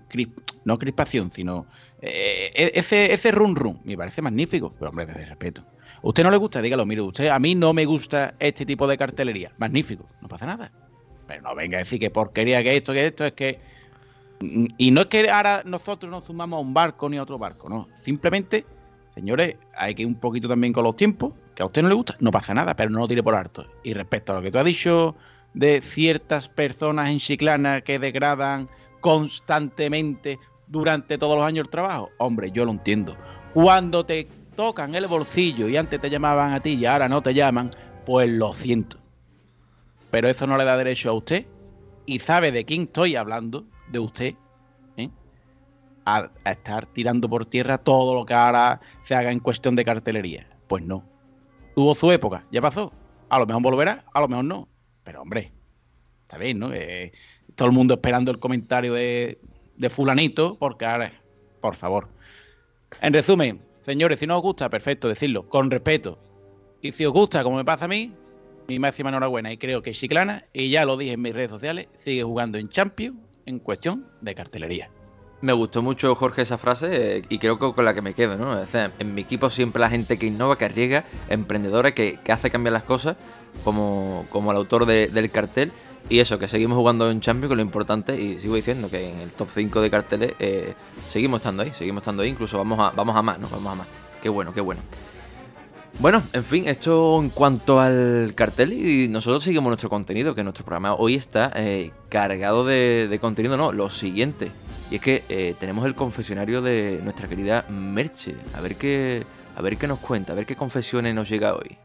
no 0.64 0.80
crispación, 0.80 1.32
sino 1.32 1.68
eh, 2.02 2.72
ese, 2.74 3.14
ese 3.14 3.32
run 3.32 3.56
run. 3.56 3.80
Me 3.84 3.98
parece 3.98 4.22
magnífico, 4.22 4.74
pero 4.78 4.90
hombre, 4.90 5.06
desde 5.06 5.26
respeto. 5.26 5.64
¿Usted 6.02 6.24
no 6.24 6.32
le 6.32 6.38
gusta? 6.38 6.62
Dígalo, 6.62 6.86
mire, 6.86 7.02
usted, 7.02 7.28
a 7.28 7.40
mí 7.40 7.56
no 7.56 7.74
me 7.74 7.86
gusta 7.86 8.36
este 8.40 8.66
tipo 8.66 8.88
de 8.88 8.98
cartelería. 8.98 9.52
Magnífico, 9.58 10.08
no 10.22 10.28
pasa 10.28 10.46
nada. 10.46 10.72
Pero 11.28 11.42
no 11.42 11.56
venga 11.56 11.78
a 11.78 11.80
decir 11.80 12.00
que 12.00 12.10
porquería, 12.10 12.64
que 12.64 12.78
esto, 12.78 12.94
que 12.94 13.08
esto, 13.08 13.26
es 13.26 13.34
que... 13.34 13.60
Y 14.78 14.92
no 14.92 15.02
es 15.02 15.08
que 15.08 15.30
ahora 15.30 15.64
nosotros 15.66 16.12
nos 16.12 16.26
sumamos 16.26 16.58
a 16.58 16.62
un 16.62 16.74
barco 16.74 17.10
ni 17.10 17.18
a 17.18 17.24
otro 17.24 17.40
barco, 17.40 17.70
no. 17.70 17.88
Simplemente, 17.96 18.66
señores, 19.16 19.56
hay 19.76 19.96
que 19.96 20.04
ir 20.04 20.08
un 20.08 20.16
poquito 20.16 20.48
también 20.48 20.74
con 20.74 20.84
los 20.84 20.96
tiempos 20.96 21.34
que 21.56 21.64
a 21.64 21.66
usted 21.66 21.82
no 21.82 21.90
le 21.90 21.96
gusta, 21.96 22.16
no 22.20 22.32
pasa 22.32 22.54
nada, 22.54 22.76
pero 22.76 22.90
no 22.90 23.00
lo 23.00 23.08
tire 23.08 23.24
por 23.24 23.34
alto. 23.34 23.66
Y 23.84 23.94
respecto 23.94 24.34
a 24.34 24.36
lo 24.36 24.42
que 24.42 24.52
tú 24.52 24.60
has 24.60 24.66
dicho 24.66 25.16
de 25.54 25.82
ciertas 25.82 26.50
personas 26.50 27.10
en 27.10 27.20
Chiclana 27.20 27.82
que 27.82 27.98
degradan 27.98 28.68
constantemente 29.00 30.38
durante 30.68 31.18
todos 31.18 31.38
los 31.38 31.46
años 31.46 31.66
el 31.66 31.70
trabajo, 31.70 32.10
hombre, 32.18 32.52
yo 32.52 32.66
lo 32.66 32.72
entiendo. 32.72 33.16
Cuando 33.54 34.06
te 34.06 34.28
tocan 34.56 34.96
el 34.96 35.08
bolsillo 35.08 35.70
y 35.70 35.78
antes 35.78 36.02
te 36.02 36.10
llamaban 36.10 36.54
a 36.54 36.60
ti 36.60 36.74
y 36.74 36.86
ahora 36.86 37.08
no 37.08 37.22
te 37.22 37.34
llaman, 37.34 37.72
pues 38.06 38.30
lo 38.30 38.52
siento. 38.54 38.98
Pero 40.12 40.28
eso 40.28 40.46
no 40.48 40.58
le 40.58 40.66
da 40.66 40.78
derecho 40.78 41.10
a 41.10 41.14
usted 41.14 41.46
y 42.06 42.20
sabe 42.20 42.52
de 42.52 42.66
quién 42.66 42.84
estoy 42.84 43.16
hablando, 43.16 43.66
de 43.90 44.00
usted. 44.00 44.36
A, 46.06 46.30
estar 46.46 46.86
tirando 46.88 47.30
por 47.30 47.46
tierra 47.46 47.78
todo 47.78 48.14
lo 48.14 48.26
que 48.26 48.34
ahora 48.34 48.80
se 49.04 49.16
haga 49.16 49.32
en 49.32 49.40
cuestión 49.40 49.76
de 49.76 49.86
cartelería. 49.86 50.48
Pues 50.68 50.84
no. 50.84 51.04
Tuvo 51.76 51.96
su 51.96 52.12
época, 52.12 52.46
ya 52.52 52.62
pasó. 52.62 52.94
A 53.30 53.40
lo 53.40 53.46
mejor 53.46 53.64
volverá, 53.64 54.06
a 54.14 54.22
lo 54.22 54.28
mejor 54.28 54.46
no. 54.46 54.68
Pero 55.04 55.22
hombre, 55.22 55.52
está 56.24 56.38
bien, 56.38 56.60
¿no? 56.60 56.72
Eh, 56.74 57.12
todo 57.56 57.68
el 57.68 57.74
mundo 57.74 57.96
esperando 57.96 58.32
el 58.32 58.40
comentario 58.40 58.94
de, 58.94 59.40
de 59.76 59.90
fulanito, 59.90 60.58
porque 60.58 60.86
ahora, 60.86 61.12
por 61.62 61.76
favor. 61.76 62.08
En 63.02 63.14
resumen, 63.14 63.62
señores, 63.82 64.20
si 64.20 64.28
no 64.28 64.38
os 64.38 64.42
gusta, 64.42 64.70
perfecto, 64.70 65.08
decirlo, 65.08 65.50
con 65.50 65.70
respeto. 65.70 66.20
Y 66.82 66.92
si 66.92 67.06
os 67.06 67.14
gusta, 67.14 67.44
como 67.44 67.58
me 67.58 67.66
pasa 67.66 67.86
a 67.86 67.88
mí, 67.88 68.14
mi 68.68 68.80
máxima 68.80 69.10
enhorabuena. 69.10 69.52
Y 69.52 69.58
creo 69.58 69.82
que 69.82 69.92
Chiclana, 69.92 70.46
y 70.54 70.70
ya 70.70 70.86
lo 70.86 70.98
dije 70.98 71.14
en 71.14 71.22
mis 71.22 71.34
redes 71.34 71.50
sociales, 71.50 71.88
sigue 72.04 72.24
jugando 72.24 72.58
en 72.58 72.70
Champions 72.70 73.18
en 73.46 73.60
cuestión 73.60 74.08
de 74.22 74.36
cartelería. 74.36 74.90
Me 75.42 75.54
gustó 75.54 75.82
mucho, 75.82 76.16
Jorge, 76.16 76.42
esa 76.42 76.58
frase 76.58 77.18
eh, 77.18 77.26
y 77.30 77.38
creo 77.40 77.60
que 77.60 77.74
con 77.74 77.86
la 77.86 77.94
que 77.94 78.02
me 78.02 78.14
quedo, 78.14 78.38
¿no? 78.38 78.52
O 78.52 78.66
sea, 78.66 78.92
en 78.98 79.14
mi 79.14 79.22
equipo 79.22 79.50
siempre 79.50 79.80
la 79.80 79.90
gente 79.90 80.18
que 80.18 80.26
innova, 80.26 80.58
que 80.58 80.66
arriesga, 80.66 81.06
emprendedora, 81.30 81.94
que, 81.94 82.20
hace 82.30 82.50
cambiar 82.50 82.74
las 82.74 82.84
cosas, 82.84 83.18
como, 83.64 84.26
como 84.30 84.52
el 84.52 84.58
autor 84.58 84.86
del 84.86 85.32
cartel. 85.32 85.72
Y 86.08 86.20
eso, 86.20 86.38
que 86.38 86.48
seguimos 86.48 86.78
jugando 86.78 87.10
en 87.10 87.20
Champions, 87.20 87.50
que 87.50 87.56
lo 87.56 87.62
importante, 87.64 88.20
y 88.20 88.40
sigo 88.40 88.56
diciendo 88.56 88.90
que 88.90 89.10
en 89.10 89.20
el 89.22 89.32
top 89.32 89.50
5 89.50 89.82
de 89.82 89.90
carteles 89.90 90.34
eh, 90.40 90.74
seguimos 91.10 91.40
estando 91.40 91.64
ahí, 91.64 91.74
seguimos 91.74 92.02
estando 92.02 92.22
ahí, 92.22 92.30
incluso 92.30 92.58
vamos 92.58 92.80
a, 92.80 92.92
vamos 92.92 93.16
a 93.16 93.22
más, 93.24 93.40
¿no? 93.40 93.50
Vamos 93.50 93.72
a 93.72 93.76
más. 93.76 93.88
Qué 94.22 94.30
bueno, 94.30 94.54
qué 94.54 94.62
bueno. 94.62 94.82
Bueno, 95.98 96.24
en 96.34 96.44
fin, 96.44 96.68
esto 96.68 97.20
en 97.22 97.30
cuanto 97.30 97.80
al 97.80 98.34
cartel 98.36 98.74
y 98.74 99.08
nosotros 99.08 99.44
seguimos 99.44 99.70
nuestro 99.70 99.90
contenido, 99.90 100.36
que 100.36 100.44
nuestro 100.44 100.66
programa 100.66 100.94
hoy 100.94 101.16
está 101.16 101.52
eh, 101.56 101.92
cargado 102.10 102.66
de, 102.66 103.18
contenido, 103.22 103.56
no, 103.56 103.72
lo 103.72 103.90
siguiente. 103.90 104.52
Y 104.92 104.96
es 104.96 105.02
que 105.02 105.24
eh, 105.30 105.56
tenemos 105.60 105.86
el 105.86 105.96
confesionario 105.96 106.62
de 106.62 107.00
nuestra 107.04 107.28
querida 107.28 107.66
Merche. 107.70 108.36
A 108.54 108.62
ver 108.62 108.76
qué, 108.76 109.26
a 109.56 109.62
ver 109.62 109.78
qué 109.78 109.88
nos 109.88 110.00
cuenta, 110.00 110.34
a 110.34 110.36
ver 110.36 110.46
qué 110.46 110.56
confesiones 110.56 111.16
nos 111.16 111.28
llega 111.28 111.56
hoy. 111.56 111.78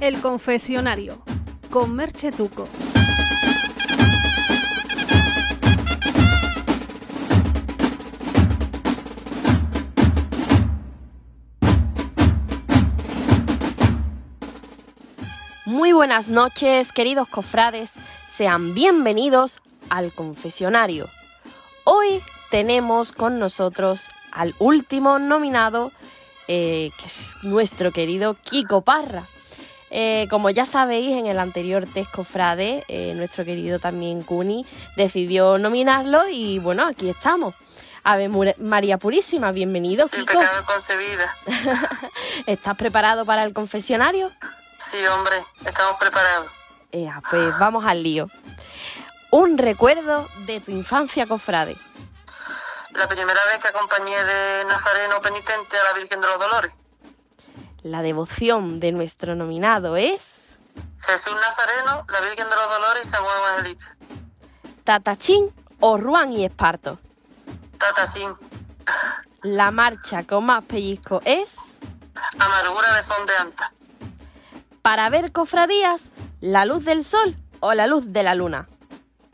El 0.00 0.20
confesionario 0.20 1.22
con 1.70 1.94
Merche 1.94 2.30
Tuco. 2.30 2.68
Muy 15.64 15.92
buenas 15.92 16.28
noches, 16.28 16.92
queridos 16.92 17.26
cofrades. 17.26 17.94
Sean 18.28 18.74
bienvenidos 18.74 19.60
al 19.90 20.12
confesionario. 20.12 21.08
Hoy 21.84 22.22
tenemos 22.50 23.12
con 23.12 23.38
nosotros 23.38 24.08
al 24.32 24.54
último 24.58 25.18
nominado, 25.18 25.92
eh, 26.48 26.90
que 26.98 27.06
es 27.06 27.36
nuestro 27.42 27.92
querido 27.92 28.34
Kiko 28.34 28.82
Parra. 28.82 29.24
Eh, 29.90 30.26
como 30.30 30.50
ya 30.50 30.66
sabéis, 30.66 31.12
en 31.16 31.26
el 31.26 31.38
anterior 31.38 31.86
test 31.92 32.10
cofrade, 32.10 32.84
eh, 32.88 33.14
nuestro 33.14 33.44
querido 33.44 33.78
también 33.78 34.22
Kuni 34.22 34.66
decidió 34.96 35.58
nominarlo 35.58 36.28
y 36.28 36.58
bueno, 36.58 36.84
aquí 36.86 37.08
estamos. 37.08 37.54
Ave 38.02 38.28
María 38.58 38.98
Purísima, 38.98 39.50
bienvenido, 39.52 40.06
Sin 40.06 40.20
Kiko. 40.20 40.38
pecado 40.38 40.64
concebida. 40.64 41.24
¿Estás 42.46 42.76
preparado 42.76 43.24
para 43.24 43.42
el 43.42 43.52
confesionario? 43.52 44.30
Sí, 44.76 44.98
hombre, 45.06 45.34
estamos 45.64 45.96
preparados. 45.98 46.48
pues 47.30 47.58
vamos 47.58 47.84
al 47.84 48.02
lío. 48.02 48.28
Un 49.38 49.58
recuerdo 49.58 50.26
de 50.46 50.62
tu 50.62 50.70
infancia, 50.70 51.26
cofrade. 51.26 51.76
La 52.94 53.06
primera 53.06 53.38
vez 53.52 53.62
que 53.62 53.68
acompañé 53.68 54.16
de 54.16 54.64
Nazareno 54.64 55.20
penitente 55.20 55.76
a 55.76 55.84
la 55.84 55.92
Virgen 55.92 56.22
de 56.22 56.26
los 56.26 56.40
Dolores. 56.40 56.80
La 57.82 58.00
devoción 58.00 58.80
de 58.80 58.92
nuestro 58.92 59.34
nominado 59.34 59.98
es... 59.98 60.56
Jesús 60.98 61.34
Nazareno, 61.34 62.06
la 62.10 62.20
Virgen 62.22 62.48
de 62.48 62.56
los 62.56 62.70
Dolores 62.70 63.06
y 63.06 63.10
San 63.10 63.22
Juan 63.22 63.36
Evangelista. 63.36 63.96
Tatachín 64.84 65.54
o 65.80 65.98
Ruan 65.98 66.32
y 66.32 66.46
Esparto. 66.46 66.98
Tatachín. 67.76 68.30
La 69.42 69.70
marcha 69.70 70.26
con 70.26 70.46
más 70.46 70.64
pellizco 70.64 71.20
es... 71.26 71.56
Amargura 72.38 72.96
de 72.96 73.02
son 73.02 73.26
de 73.26 73.36
anta. 73.36 73.74
Para 74.80 75.10
ver 75.10 75.30
cofradías, 75.30 76.10
la 76.40 76.64
luz 76.64 76.86
del 76.86 77.04
sol 77.04 77.36
o 77.60 77.74
la 77.74 77.86
luz 77.86 78.14
de 78.14 78.22
la 78.22 78.34
luna. 78.34 78.66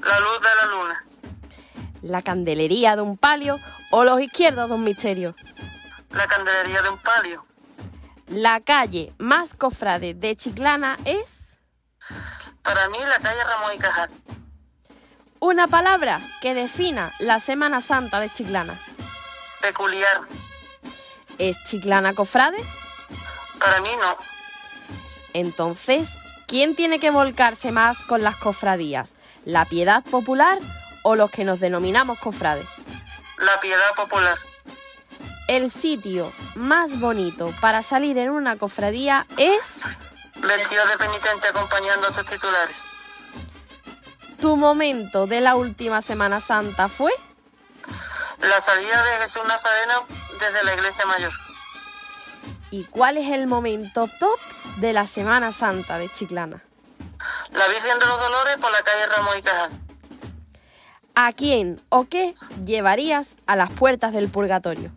La 0.03 0.19
luz 0.19 0.41
de 0.41 0.49
la 0.61 0.67
luna. 0.67 1.07
La 2.03 2.23
candelería 2.23 2.97
de 2.97 3.03
un 3.03 3.17
palio 3.17 3.59
o 3.91 4.03
los 4.03 4.21
izquierdos 4.21 4.69
de 4.69 4.75
un 4.75 4.85
misterio. 4.85 5.35
La 6.11 6.27
candelería 6.27 6.83
de 6.83 6.88
un 6.88 6.99
palio. 6.99 7.41
La 8.27 8.61
calle 8.61 9.12
más 9.19 9.55
cofrade 9.55 10.15
de 10.15 10.35
Chiclana 10.37 10.99
es... 11.05 11.61
Para 12.62 12.88
mí 12.88 12.99
la 12.99 13.19
calle 13.19 13.38
Ramón 13.45 13.73
y 13.75 13.79
Cajal. 13.79 14.11
Una 15.38 15.69
palabra 15.69 16.21
que 16.41 16.55
defina 16.55 17.12
la 17.21 17.38
Semana 17.38 17.81
Santa 17.81 18.19
de 18.21 18.31
Chiclana. 18.33 18.79
Peculiar. 19.61 20.17
¿Es 21.38 21.62
Chiclana 21.65 22.15
cofrade? 22.15 22.59
Para 23.61 23.81
mí 23.81 23.91
no. 24.01 24.17
Entonces, 25.35 26.11
¿quién 26.47 26.75
tiene 26.75 26.99
que 26.99 27.11
volcarse 27.11 27.71
más 27.71 28.05
con 28.05 28.23
las 28.23 28.37
cofradías? 28.37 29.15
La 29.45 29.65
piedad 29.65 30.03
popular 30.05 30.59
o 31.03 31.17
los 31.17 31.31
que 31.31 31.45
nos 31.45 31.61
denominamos 31.61 32.19
cofrades? 32.19 32.67
La 33.39 33.61
piedad 33.61 33.95
popular. 33.97 34.37
El 35.49 35.71
sitio 35.71 36.33
más 36.55 36.99
bonito 37.01 37.53
para 37.61 37.83
salir 37.83 38.17
en 38.19 38.31
una 38.31 38.57
cofradía 38.57 39.27
es... 39.37 39.99
Vestido 40.37 40.85
de 40.87 40.97
penitente 40.97 41.49
acompañando 41.49 42.09
a 42.09 42.11
tus 42.11 42.25
titulares. 42.25 42.89
¿Tu 44.41 44.57
momento 44.57 45.27
de 45.27 45.41
la 45.41 45.55
última 45.55 46.03
Semana 46.03 46.41
Santa 46.41 46.89
fue? 46.89 47.13
La 48.41 48.61
salida 48.61 49.03
de 49.05 49.17
Jesús 49.21 49.43
Nazareno 49.47 50.07
desde 50.39 50.65
la 50.65 50.75
iglesia 50.75 51.07
mayor. 51.07 51.33
¿Y 52.71 52.85
cuál 52.85 53.19
es 53.19 53.31
el 53.31 53.47
momento 53.47 54.09
top 54.19 54.41
de 54.79 54.93
la 54.93 55.07
Semana 55.07 55.53
Santa 55.53 55.99
de 55.99 56.09
Chiclana? 56.09 56.63
La 57.53 57.69
Virgen 57.69 57.99
de 57.99 58.07
los 58.07 58.21
Dolores 58.21 58.57
por 58.61 58.73
la 58.73 58.83
calle 58.83 59.07
Ramos 59.07 59.39
y 59.39 59.43
Cajal. 59.43 59.81
¿A 61.15 61.33
quién 61.33 61.83
o 61.91 62.07
qué 62.07 62.33
llevarías 62.65 63.37
a 63.47 63.57
las 63.57 63.71
puertas 63.71 64.15
del 64.15 64.29
purgatorio? 64.29 64.91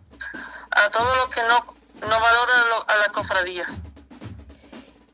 A 0.70 0.90
todos 0.90 1.16
los 1.18 1.34
que 1.34 1.42
no, 1.42 1.74
no 2.08 2.20
valoran 2.20 2.84
a 2.88 2.96
las 2.96 3.08
cofradías. 3.08 3.82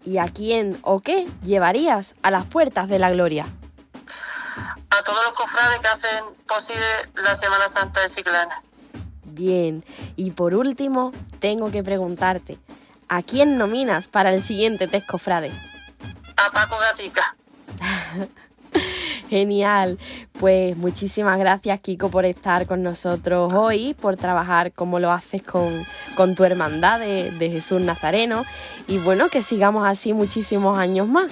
¿Y 0.05 0.19
a 0.19 0.29
quién 0.29 0.79
o 0.83 1.01
qué 1.01 1.29
llevarías 1.43 2.15
a 2.23 2.31
las 2.31 2.45
puertas 2.47 2.89
de 2.89 2.99
la 2.99 3.11
gloria? 3.11 3.47
A 4.91 5.03
todos 5.03 5.25
los 5.25 5.33
cofrades 5.33 5.81
que 5.81 5.89
hacen 5.89 6.25
posible 6.47 6.85
la 7.15 7.35
Semana 7.35 7.67
Santa 7.67 8.01
de 8.01 8.09
Ciclana. 8.09 8.55
Bien, 9.25 9.85
y 10.15 10.33
por 10.33 10.55
último, 10.55 11.13
tengo 11.41 11.71
que 11.71 11.83
preguntarte, 11.83 12.59
¿a 13.09 13.23
quién 13.23 13.59
nominas 13.59 14.07
para 14.07 14.33
el 14.33 14.43
siguiente 14.43 14.87
test 14.87 15.07
cofrade? 15.07 15.51
A 16.45 16.51
Paco 16.51 16.77
Gatica. 16.79 17.37
Genial. 19.29 19.99
Pues 20.39 20.77
muchísimas 20.77 21.39
gracias, 21.39 21.81
Kiko, 21.81 22.11
por 22.11 22.25
estar 22.25 22.67
con 22.67 22.83
nosotros 22.83 23.53
hoy, 23.53 23.95
por 23.95 24.17
trabajar 24.17 24.73
como 24.73 24.99
lo 24.99 25.13
haces 25.13 25.43
con, 25.43 25.87
con 26.17 26.35
tu 26.35 26.45
hermandad 26.45 26.99
de, 26.99 27.31
de, 27.31 27.51
Jesús 27.51 27.81
Nazareno. 27.81 28.45
Y 28.89 28.99
bueno, 28.99 29.29
que 29.29 29.43
sigamos 29.43 29.87
así 29.87 30.13
muchísimos 30.13 30.79
años 30.79 31.07
más. 31.09 31.31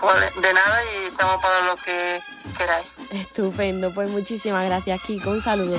Pues 0.00 0.42
de 0.42 0.54
nada 0.54 0.78
y 0.94 1.06
estamos 1.06 1.42
para 1.42 1.66
lo 1.66 1.76
que 1.76 2.18
queráis. 2.56 3.00
Estupendo. 3.10 3.92
Pues 3.92 4.08
muchísimas 4.08 4.64
gracias, 4.64 5.00
Kiko. 5.02 5.30
Un 5.30 5.40
saludo. 5.40 5.78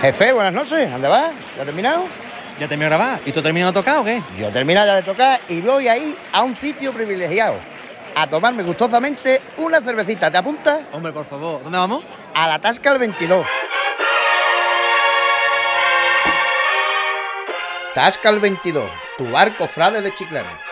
Jefe, 0.00 0.32
buenas 0.32 0.54
noches. 0.54 0.90
¿Dónde 0.90 1.08
vas? 1.08 1.32
¿Ya 1.58 1.64
terminado? 1.64 2.04
¿Ya 2.58 2.66
terminó 2.66 2.90
de 2.90 2.96
grabar? 2.96 3.20
¿Y 3.26 3.32
tú 3.32 3.42
terminado 3.42 3.72
de 3.72 3.78
tocar 3.80 3.98
o 3.98 4.04
qué? 4.04 4.22
Yo 4.38 4.48
he 4.48 4.50
terminado 4.50 4.86
ya 4.86 4.94
de 4.94 5.02
tocar 5.02 5.40
y 5.48 5.60
voy 5.60 5.88
ahí 5.88 6.16
a 6.32 6.42
un 6.42 6.54
sitio 6.54 6.92
privilegiado 6.92 7.56
a 8.14 8.26
tomarme 8.26 8.62
gustosamente 8.62 9.42
una 9.58 9.80
cervecita. 9.80 10.30
¿Te 10.30 10.38
apuntas? 10.38 10.80
Hombre, 10.92 11.12
por 11.12 11.26
favor. 11.26 11.62
¿Dónde 11.62 11.76
vamos? 11.76 12.02
A 12.34 12.48
la 12.48 12.58
Tasca 12.58 12.92
el 12.92 12.98
22. 12.98 13.46
Tasca 17.94 18.30
el 18.30 18.40
22, 18.40 18.88
tu 19.18 19.30
barco 19.30 19.66
frade 19.66 20.00
de 20.00 20.14
Chiclana. 20.14 20.69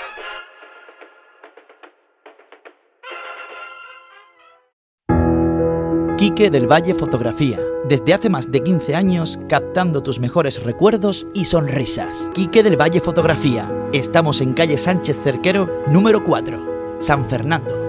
Quique 6.19 6.51
del 6.51 6.66
Valle 6.66 6.95
Fotografía. 6.95 7.59
Desde 7.89 8.12
hace 8.12 8.29
más 8.29 8.51
de 8.51 8.62
15 8.62 8.95
años 8.95 9.39
captando 9.49 10.03
tus 10.03 10.19
mejores 10.19 10.62
recuerdos 10.62 11.27
y 11.33 11.45
sonrisas. 11.45 12.29
Quique 12.35 12.62
del 12.62 12.77
Valle 12.81 13.01
Fotografía. 13.01 13.71
Estamos 13.93 14.41
en 14.41 14.53
calle 14.53 14.79
Sánchez 14.79 15.19
Cerquero, 15.23 15.69
número 15.87 16.25
4, 16.25 16.97
San 16.99 17.25
Fernando. 17.27 17.87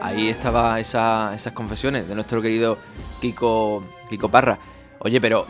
Ahí 0.00 0.28
estaba 0.28 0.78
esa- 0.78 1.34
esas 1.34 1.52
confesiones 1.52 2.06
de 2.08 2.14
nuestro 2.14 2.40
querido 2.40 2.78
Kiko, 3.20 3.82
Kiko 4.08 4.28
Parra. 4.28 4.58
Oye, 5.04 5.20
pero 5.20 5.46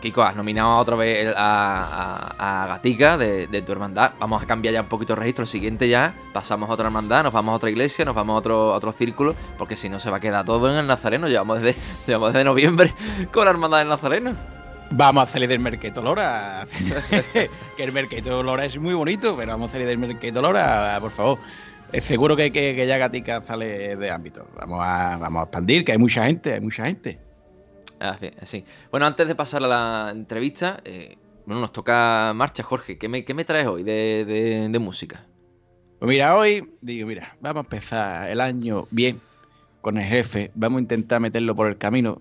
Kiko, 0.00 0.22
has 0.22 0.34
nominado 0.34 0.76
otra 0.78 0.96
vez 0.96 1.34
a, 1.36 2.64
Gatica 2.68 3.18
de, 3.18 3.62
tu 3.62 3.72
hermandad. 3.72 4.12
Vamos 4.18 4.42
a 4.42 4.46
cambiar 4.46 4.72
ya 4.72 4.80
un 4.80 4.88
poquito 4.88 5.12
el 5.12 5.18
registro. 5.18 5.42
El 5.42 5.48
siguiente 5.48 5.88
ya 5.88 6.14
pasamos 6.32 6.70
a 6.70 6.72
otra 6.72 6.86
hermandad, 6.86 7.22
nos 7.22 7.32
vamos 7.32 7.52
a 7.52 7.56
otra 7.56 7.68
iglesia, 7.68 8.06
nos 8.06 8.14
vamos 8.14 8.34
a 8.34 8.38
otro, 8.38 8.72
otro 8.72 8.92
círculo, 8.92 9.34
porque 9.58 9.76
si 9.76 9.90
no 9.90 10.00
se 10.00 10.10
va 10.10 10.16
a 10.16 10.20
quedar 10.20 10.46
todo 10.46 10.70
en 10.70 10.78
el 10.78 10.86
Nazareno. 10.86 11.28
Llevamos 11.28 11.60
desde, 11.60 11.78
llevamos 12.06 12.32
desde 12.32 12.44
noviembre 12.44 12.94
con 13.32 13.44
la 13.44 13.50
hermandad 13.50 13.78
del 13.78 13.88
Nazareno. 13.88 14.34
Vamos 14.92 15.24
a 15.24 15.32
salir 15.32 15.48
del 15.48 15.60
Merqueto 15.60 16.00
Lora. 16.00 16.66
que 17.76 17.84
el 17.84 17.92
Merqueto 17.92 18.42
Lora 18.42 18.64
es 18.64 18.78
muy 18.78 18.94
bonito, 18.94 19.36
pero 19.36 19.52
vamos 19.52 19.68
a 19.68 19.72
salir 19.72 19.86
del 19.86 19.98
Merqueto 19.98 20.40
Lora, 20.40 20.96
por 21.02 21.10
favor. 21.10 21.38
Eh, 21.92 22.00
seguro 22.00 22.34
que, 22.34 22.50
que, 22.50 22.74
que 22.74 22.86
ya 22.86 22.96
Gatica 22.96 23.42
sale 23.42 23.96
de 23.96 24.10
ámbito. 24.10 24.46
Vamos 24.56 24.80
a, 24.82 25.18
vamos 25.18 25.40
a 25.40 25.42
expandir, 25.44 25.84
que 25.84 25.92
hay 25.92 25.98
mucha 25.98 26.24
gente, 26.24 26.54
hay 26.54 26.60
mucha 26.60 26.86
gente. 26.86 27.25
Ah, 28.00 28.18
bien, 28.20 28.34
sí. 28.42 28.64
Bueno, 28.90 29.06
antes 29.06 29.26
de 29.26 29.34
pasar 29.34 29.62
a 29.64 29.66
la 29.68 30.08
entrevista, 30.12 30.80
eh, 30.84 31.16
bueno, 31.46 31.60
nos 31.62 31.72
toca 31.72 32.32
marcha, 32.34 32.62
Jorge. 32.62 32.98
¿Qué 32.98 33.08
me, 33.08 33.24
qué 33.24 33.32
me 33.34 33.44
traes 33.44 33.66
hoy 33.66 33.82
de, 33.82 34.24
de- 34.26 34.68
de 34.68 34.78
música? 34.78 35.26
Pues 35.98 36.08
mira, 36.10 36.36
hoy 36.36 36.74
digo, 36.82 37.06
mira, 37.08 37.36
vamos 37.40 37.62
a 37.64 37.66
empezar 37.66 38.28
el 38.28 38.40
año 38.42 38.86
bien 38.90 39.20
con 39.80 39.96
el 39.96 40.04
jefe, 40.06 40.50
vamos 40.54 40.78
a 40.78 40.82
intentar 40.82 41.20
meterlo 41.20 41.54
por 41.56 41.68
el 41.68 41.78
camino, 41.78 42.20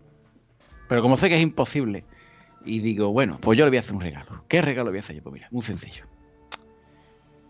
pero 0.88 1.02
como 1.02 1.18
sé 1.18 1.28
que 1.28 1.36
es 1.36 1.42
imposible, 1.42 2.06
y 2.64 2.80
digo, 2.80 3.12
bueno, 3.12 3.38
pues 3.42 3.58
yo 3.58 3.66
le 3.66 3.72
voy 3.72 3.78
a 3.78 3.80
hacer 3.82 3.96
un 3.96 4.02
regalo. 4.02 4.44
¿Qué 4.48 4.62
regalo 4.62 4.92
voy 4.92 4.98
a 4.98 5.02
hacer 5.02 5.18
yo? 5.18 5.24
Pues 5.24 5.34
mira, 5.34 5.48
muy 5.52 5.62
sencillo. 5.64 6.06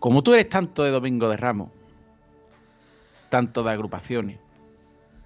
Como 0.00 0.22
tú 0.22 0.32
eres 0.34 0.48
tanto 0.48 0.82
de 0.82 0.90
Domingo 0.90 1.28
de 1.28 1.36
Ramos, 1.36 1.70
tanto 3.28 3.62
de 3.62 3.70
agrupaciones, 3.70 4.38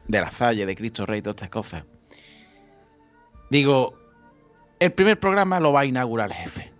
de 0.08 0.20
la 0.20 0.30
Salle, 0.30 0.66
de 0.66 0.76
Cristo 0.76 1.06
Rey, 1.06 1.22
todas 1.22 1.36
estas 1.36 1.50
cosas, 1.50 1.84
digo, 3.50 3.94
el 4.78 4.92
primer 4.92 5.18
programa 5.20 5.60
lo 5.60 5.72
va 5.72 5.80
a 5.80 5.84
inaugurar 5.84 6.30
el 6.30 6.36
jefe. 6.36 6.72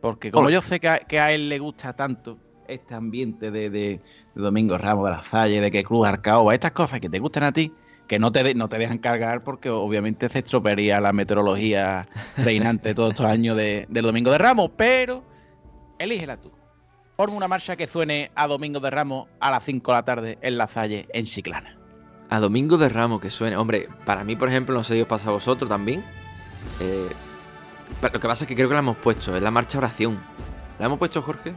Porque 0.00 0.30
como 0.30 0.50
yo 0.50 0.62
sé 0.62 0.80
que 0.80 0.88
a, 0.88 0.98
que 1.00 1.20
a 1.20 1.32
él 1.32 1.48
le 1.48 1.58
gusta 1.58 1.92
tanto 1.94 2.38
este 2.68 2.94
ambiente 2.94 3.50
de, 3.50 3.70
de- 3.70 4.00
de 4.34 4.42
Domingo 4.42 4.76
Ramos, 4.76 5.04
de 5.04 5.10
la 5.16 5.22
Salle, 5.22 5.60
de 5.60 5.70
que 5.70 5.82
Cruz 5.84 6.06
Arcaoba, 6.06 6.52
estas 6.54 6.72
cosas 6.72 7.00
que 7.00 7.08
te 7.08 7.18
gustan 7.18 7.44
a 7.44 7.52
ti, 7.52 7.72
que 8.06 8.18
no 8.18 8.30
te, 8.32 8.42
de- 8.44 8.54
no 8.54 8.68
te 8.68 8.78
dejan 8.78 8.98
cargar 8.98 9.42
porque 9.44 9.70
obviamente 9.70 10.28
se 10.28 10.40
estropearía 10.40 11.00
la 11.00 11.12
meteorología 11.12 12.06
reinante 12.36 12.94
todos 12.94 13.10
estos 13.10 13.26
años 13.26 13.56
de, 13.56 13.86
del 13.88 14.04
Domingo 14.04 14.30
de 14.30 14.38
Ramos, 14.38 14.70
pero 14.76 15.24
elígela 15.98 16.36
tú. 16.40 16.52
Forma 17.16 17.36
una 17.36 17.48
marcha 17.48 17.76
que 17.76 17.86
suene 17.86 18.30
a 18.34 18.46
Domingo 18.46 18.78
de 18.80 18.90
Ramos 18.90 19.28
a 19.40 19.50
las 19.50 19.64
5 19.64 19.90
de 19.92 19.96
la 19.96 20.04
tarde 20.04 20.38
en 20.42 20.58
la 20.58 20.66
Salle, 20.68 21.06
en 21.14 21.24
Chiclana. 21.24 21.75
A 22.28 22.40
Domingo 22.40 22.76
de 22.76 22.88
Ramos 22.88 23.20
que 23.20 23.30
suene. 23.30 23.56
Hombre, 23.56 23.88
para 24.04 24.24
mí, 24.24 24.36
por 24.36 24.48
ejemplo, 24.48 24.74
no 24.74 24.82
sé 24.84 24.94
si 24.94 25.00
os 25.02 25.06
pasa 25.06 25.28
a 25.28 25.32
vosotros 25.32 25.68
también. 25.68 26.04
eh, 26.80 27.08
pero 28.00 28.14
lo 28.14 28.20
que 28.20 28.26
pasa 28.28 28.44
es 28.44 28.48
que 28.48 28.54
creo 28.56 28.68
que 28.68 28.74
la 28.74 28.80
hemos 28.80 28.96
puesto, 28.96 29.34
es 29.36 29.42
la 29.42 29.50
marcha 29.50 29.78
oración. 29.78 30.18
¿La 30.78 30.86
hemos 30.86 30.98
puesto, 30.98 31.22
Jorge? 31.22 31.54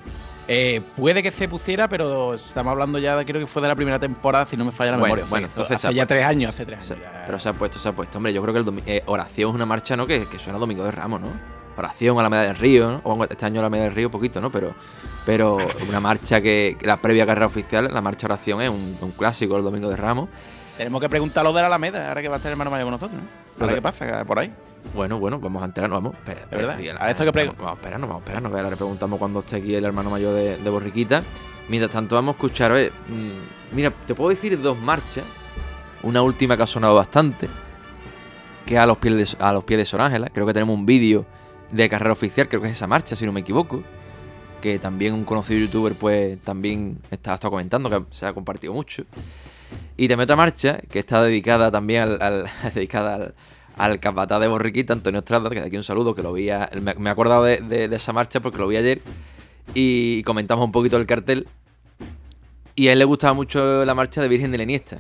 Eh, 0.48 0.82
puede 0.96 1.22
que 1.22 1.32
se 1.32 1.48
pusiera, 1.50 1.88
pero 1.88 2.34
estamos 2.36 2.72
hablando 2.72 2.98
ya, 3.00 3.16
de, 3.18 3.26
creo 3.26 3.42
que 3.42 3.48
fue 3.48 3.62
de 3.62 3.68
la 3.68 3.76
primera 3.76 4.00
temporada, 4.00 4.46
si 4.46 4.56
no 4.58 4.64
me 4.66 4.72
falla 4.72 4.92
la 4.92 4.98
Bueno, 4.98 5.16
memoria. 5.16 5.26
O 5.26 5.28
sea, 5.28 5.32
bueno, 5.36 5.48
entonces 5.48 5.76
hace 5.78 5.88
ha 5.88 5.92
ya 5.92 6.06
tres 6.06 6.24
años, 6.26 6.50
hace 6.50 6.66
tres 6.66 6.78
años. 6.78 6.88
Se- 6.88 6.96
ya. 7.00 7.24
pero 7.26 7.40
se 7.40 7.50
ha 7.50 7.54
puesto, 7.54 7.78
se 7.80 7.90
ha 7.90 7.92
puesto. 7.92 8.18
Hombre, 8.18 8.32
yo 8.34 8.42
creo 8.42 8.54
que 8.54 8.60
el 8.70 8.84
eh, 8.86 9.04
oración 9.08 9.50
es 9.50 9.56
una 9.56 9.66
marcha, 9.66 9.96
¿no? 9.98 10.08
Que, 10.08 10.26
que 10.28 10.40
suena 10.40 10.58
a 10.58 10.60
Domingo 10.60 10.84
de 10.84 10.92
Ramos, 10.92 11.20
¿no? 11.22 11.28
Oración 11.78 12.18
a 12.20 12.24
la 12.24 12.30
Medalla 12.30 12.48
del 12.50 12.58
Río, 12.58 12.90
¿no? 12.92 13.02
O 13.04 13.24
este 13.26 13.46
año 13.46 13.62
la 13.62 13.70
Medalla 13.70 13.90
del 13.90 13.96
Río 13.96 14.10
poquito, 14.12 14.40
¿no? 14.42 14.52
Pero, 14.52 14.74
pero 15.26 15.58
una 15.88 16.00
marcha 16.00 16.42
que, 16.42 16.78
que 16.80 16.86
la 16.88 16.98
previa 16.98 17.26
carrera 17.26 17.46
oficial, 17.48 17.90
la 17.92 18.02
marcha 18.02 18.28
oración 18.28 18.62
es 18.62 18.70
un, 18.70 18.98
un 19.02 19.12
clásico 19.12 19.58
el 19.58 19.64
Domingo 19.64 19.90
de 19.90 19.96
Ramos. 19.98 20.30
Tenemos 20.80 21.02
que 21.02 21.10
preguntar 21.10 21.44
lo 21.44 21.52
de 21.52 21.60
la 21.60 21.68
Alameda, 21.68 22.08
ahora 22.08 22.22
que 22.22 22.30
va 22.30 22.36
a 22.36 22.38
estar 22.38 22.50
el 22.50 22.54
hermano 22.54 22.72
mayor 22.72 22.86
con 22.86 22.94
nosotros, 22.94 23.22
¿no? 23.22 23.28
Ahora 23.60 23.76
qué 23.76 23.82
pasa 23.82 24.24
por 24.24 24.40
ahí. 24.40 24.50
Bueno, 24.96 25.20
bueno, 25.20 25.38
vamos 25.38 25.62
a 25.62 25.66
enterarnos, 25.66 25.98
vamos. 26.02 26.16
Espera, 26.20 26.46
De 26.50 26.56
verdad. 26.56 26.80
espera, 26.80 27.04
A 27.04 27.10
esto 27.10 27.26
que 27.26 27.32
vamos, 27.32 27.58
vamos 27.58 27.72
a 27.72 27.74
esperarnos, 27.74 28.08
vamos 28.08 28.22
a 28.22 28.24
esperarnos. 28.24 28.52
Ahora 28.54 28.70
le 28.70 28.76
preguntamos 28.78 29.20
cuando 29.20 29.40
esté 29.42 29.58
aquí 29.58 29.76
el 29.76 29.84
hermano 29.84 30.10
mayor 30.10 30.34
de, 30.36 30.56
de 30.56 30.70
Borriquita. 30.70 31.22
Mientras 31.68 31.92
tanto, 31.92 32.16
vamos 32.16 32.36
a 32.36 32.38
escuchar, 32.38 32.72
a 32.72 32.76
ver, 32.76 32.94
mm, 33.10 33.76
mira, 33.76 33.92
te 33.92 34.16
puedo 34.16 34.30
decir 34.30 34.58
dos 34.62 34.80
marchas. 34.80 35.26
Una 36.02 36.22
última 36.22 36.56
que 36.56 36.64
ha 36.64 36.68
sonado 36.68 36.96
bastante, 36.96 37.50
que 38.66 38.76
es 38.76 38.80
a 38.80 38.86
los 38.86 39.00
pies 39.00 39.38
de, 39.38 39.44
a 39.46 39.52
los 39.52 39.66
pies 39.66 39.80
de 39.80 39.86
Sor 39.86 40.00
Ángela. 40.00 40.30
Creo 40.30 40.46
que 40.46 40.54
tenemos 40.54 40.74
un 40.74 40.86
vídeo 40.86 41.26
de 41.72 41.90
carrera 41.90 42.14
oficial, 42.14 42.48
creo 42.48 42.62
que 42.62 42.70
es 42.70 42.74
esa 42.78 42.88
marcha, 42.88 43.18
si 43.18 43.26
no 43.26 43.34
me 43.34 43.42
equivoco. 43.42 43.84
Que 44.62 44.80
también 44.80 45.14
un 45.14 45.26
conocido 45.26 45.60
youtuber, 45.60 45.96
pues 45.96 46.40
también 46.40 47.00
está, 47.12 47.34
está 47.34 47.50
comentando, 47.50 47.90
que 47.90 48.16
se 48.16 48.26
ha 48.26 48.32
compartido 48.32 48.72
mucho. 48.72 49.04
Y 49.98 50.08
también 50.08 50.24
otra 50.26 50.36
marcha 50.36 50.80
que 50.90 51.00
está 51.00 51.22
dedicada 51.24 51.70
también 51.72 52.04
al, 52.04 52.22
al- 52.22 52.46
dedicada 52.74 53.16
al, 53.16 53.34
al 53.78 54.00
capataz 54.00 54.40
de 54.42 54.48
Borriquita, 54.48 54.94
Antonio 54.94 55.20
Estrada, 55.20 55.50
que 55.50 55.62
de 55.62 55.68
aquí 55.68 55.78
un 55.78 55.84
saludo, 55.84 56.16
que 56.16 56.24
lo 56.24 56.34
vi, 56.34 56.50
a- 56.50 56.70
me, 56.82 56.94
me 56.96 57.10
he 57.10 57.12
acordado 57.14 57.44
de, 57.44 57.58
de- 57.58 57.88
de 57.88 57.96
esa 57.96 58.14
marcha 58.14 58.40
porque 58.40 58.58
lo 58.58 58.68
vi 58.68 58.78
ayer 58.78 59.02
y 59.74 60.24
comentamos 60.24 60.66
un 60.66 60.72
poquito 60.72 60.98
el 60.98 61.06
cartel. 61.08 61.48
Y 62.76 62.88
a 62.88 62.94
él 62.94 63.00
le 63.00 63.06
gustaba 63.06 63.34
mucho 63.34 63.84
la 63.84 63.94
marcha 63.94 64.22
de 64.22 64.28
Virgen 64.30 64.52
de 64.52 64.58
la 64.58 64.64
Iniesta, 64.64 65.00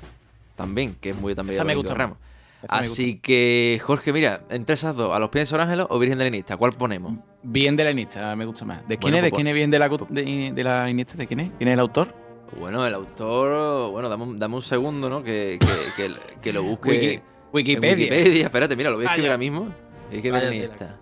también, 0.56 0.96
que 1.00 1.12
es 1.12 1.16
muy 1.16 1.34
también 1.34 1.56
Esa 1.56 1.64
me 1.64 1.76
gusta 1.76 1.94
Ramos. 1.94 2.18
Esa 2.62 2.76
me 2.76 2.88
Así 2.88 3.20
que, 3.20 3.80
Jorge, 3.82 4.12
mira, 4.12 4.42
entre 4.50 4.74
esas 4.76 4.94
dos, 4.98 5.16
a 5.16 5.20
los 5.20 5.30
pies 5.30 5.44
de 5.44 5.46
Sor 5.46 5.62
Ángela 5.62 5.88
o 5.90 5.98
Virgen 5.98 6.18
de 6.18 6.26
la 6.26 6.28
Iniesta, 6.28 6.58
¿cuál 6.58 6.74
ponemos? 6.74 7.14
Bien 7.42 7.78
de 7.78 7.86
la 7.86 7.92
Iniesta, 7.92 8.36
me 8.36 8.44
gusta 8.46 8.66
más. 8.66 8.80
¿De 8.82 8.98
quién 8.98 9.00
Bueno, 9.14 9.18
es? 9.18 9.24
¿De 9.24 9.30
pues 9.30 9.38
quién 9.38 9.48
es 9.48 9.54
bien 9.54 9.72
de 9.72 9.80
la, 9.80 9.90
gu- 9.90 10.08
de, 10.10 10.52
de 10.54 10.64
la 10.66 10.90
Iniesta? 10.90 11.16
¿De 11.16 11.26
quién 11.26 11.40
es? 11.40 11.52
¿Quién 11.58 11.70
es 11.70 11.74
el 11.76 11.80
autor? 11.80 12.14
Bueno, 12.58 12.86
el 12.86 12.94
autor, 12.94 13.92
bueno, 13.92 14.10
dame 14.10 14.24
un, 14.24 14.40
dame 14.40 14.56
un 14.56 14.62
segundo, 14.62 15.10
¿no? 15.10 15.24
Que, 15.24 15.60
que, 15.60 15.68
que, 16.08 16.14
que 16.42 16.54
lo 16.54 16.64
busque. 16.64 16.90
Wiki- 16.90 17.14
en 17.16 17.22
Wikipedia. 17.54 17.96
Wikipedia, 18.10 18.46
espérate, 18.46 18.76
mira, 18.76 18.90
lo 18.90 18.96
voy 18.98 19.06
a 19.06 19.10
Ah, 19.10 19.12
escribir 19.12 19.32
ahora 19.32 19.38
mismo. 19.38 19.74
Es 20.12 20.22
que 20.22 20.32
Vaya 20.32 20.50
ni 20.50 20.60
tela. 20.62 20.74
esta. 20.74 20.98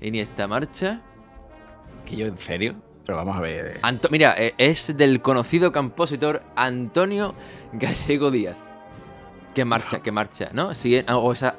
Iniesta 0.00 0.48
marcha. 0.48 1.00
Que 2.06 2.16
yo, 2.16 2.26
¿en 2.26 2.38
serio? 2.38 2.74
Pero 3.06 3.16
vamos 3.18 3.36
a 3.36 3.40
ver. 3.40 3.78
Anto- 3.82 4.08
mira, 4.10 4.34
eh, 4.38 4.54
es 4.58 4.96
del 4.96 5.20
conocido 5.22 5.72
compositor 5.72 6.42
Antonio 6.56 7.34
Gallego 7.72 8.30
Díaz. 8.30 8.56
¿Qué 9.54 9.64
marcha? 9.64 10.00
¿Qué 10.00 10.12
marcha? 10.12 10.50
¿No? 10.52 10.74
Sí, 10.74 10.96
eh, 10.96 11.04
o 11.08 11.32
esa. 11.32 11.56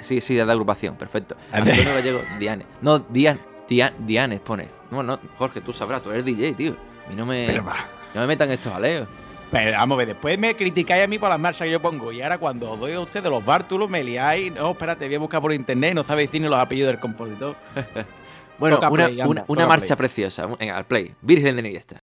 Sí, 0.00 0.20
sí, 0.20 0.34
de 0.34 0.42
agrupación, 0.42 0.96
perfecto. 0.96 1.36
Antonio 1.52 1.84
Gallego 1.94 2.20
Dianes. 2.38 2.66
No, 2.82 2.98
Dian, 2.98 3.40
Dian, 3.68 3.94
Dianes 4.06 4.40
pones. 4.40 4.68
No, 4.90 5.02
no, 5.02 5.18
Jorge, 5.38 5.60
tú 5.60 5.72
sabrás, 5.72 6.02
tú 6.02 6.10
eres 6.10 6.24
DJ, 6.24 6.54
tío. 6.54 6.76
A 7.06 7.10
mí 7.10 7.16
no 7.16 7.26
me. 7.26 7.44
Pero 7.46 7.64
va. 7.64 7.76
No 8.14 8.20
me 8.20 8.26
metan 8.26 8.50
estos 8.50 8.72
aleos. 8.72 9.08
Pero 9.50 9.72
vamos 9.72 9.94
a 9.94 9.98
ver, 9.98 10.08
después 10.08 10.38
me 10.38 10.56
criticáis 10.56 11.04
a 11.04 11.06
mí 11.06 11.18
por 11.18 11.28
las 11.28 11.38
marchas 11.38 11.66
que 11.66 11.70
yo 11.70 11.80
pongo. 11.80 12.10
Y 12.10 12.22
ahora 12.22 12.38
cuando 12.38 12.72
os 12.72 12.80
doy 12.80 12.92
a 12.92 13.00
ustedes 13.00 13.30
los 13.30 13.44
bártulos, 13.44 13.88
me 13.88 14.02
liáis. 14.02 14.52
No, 14.52 14.70
espérate, 14.72 15.06
voy 15.06 15.14
a 15.14 15.18
buscar 15.18 15.40
por 15.40 15.52
internet, 15.52 15.94
no 15.94 16.02
sabéis 16.02 16.32
ni 16.32 16.40
los 16.40 16.54
apellidos 16.58 16.92
del 16.92 17.00
compositor. 17.00 17.56
Bueno, 18.56 18.76
Toca 18.76 18.88
una, 18.88 19.06
play, 19.06 19.20
anda, 19.20 19.30
una, 19.30 19.44
una 19.48 19.62
toca 19.62 19.66
marcha 19.66 19.86
play. 19.96 19.96
preciosa. 19.96 20.46
Venga, 20.46 20.76
al 20.76 20.86
play. 20.86 21.12
Virgen 21.22 21.56
de 21.56 21.60
Iniesta. 21.68 22.03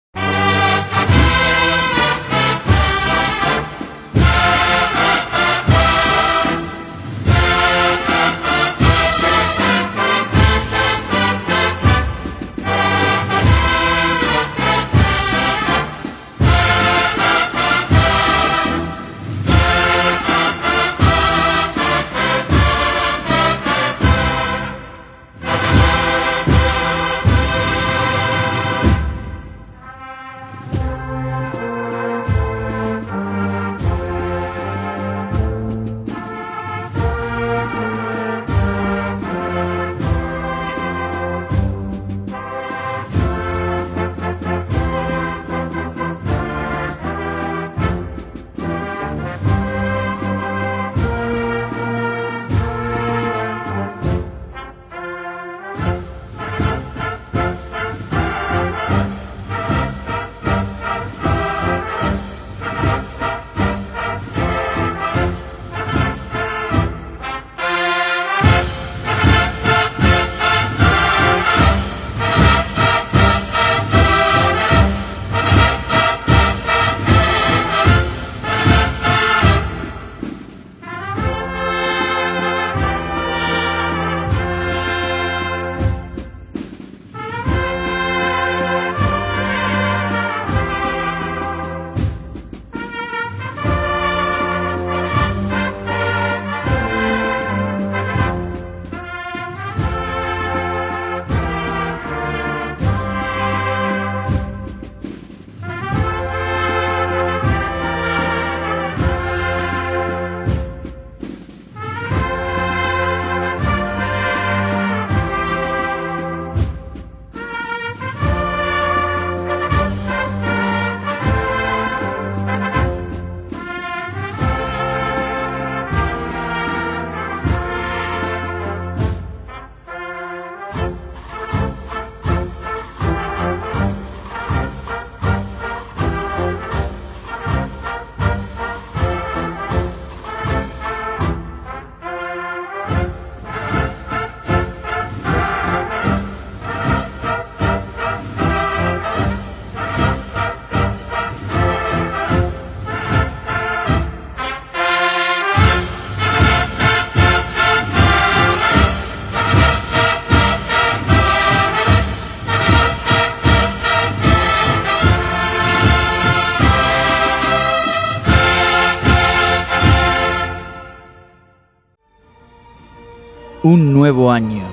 Nuevo 174.08 174.32
año, 174.32 174.64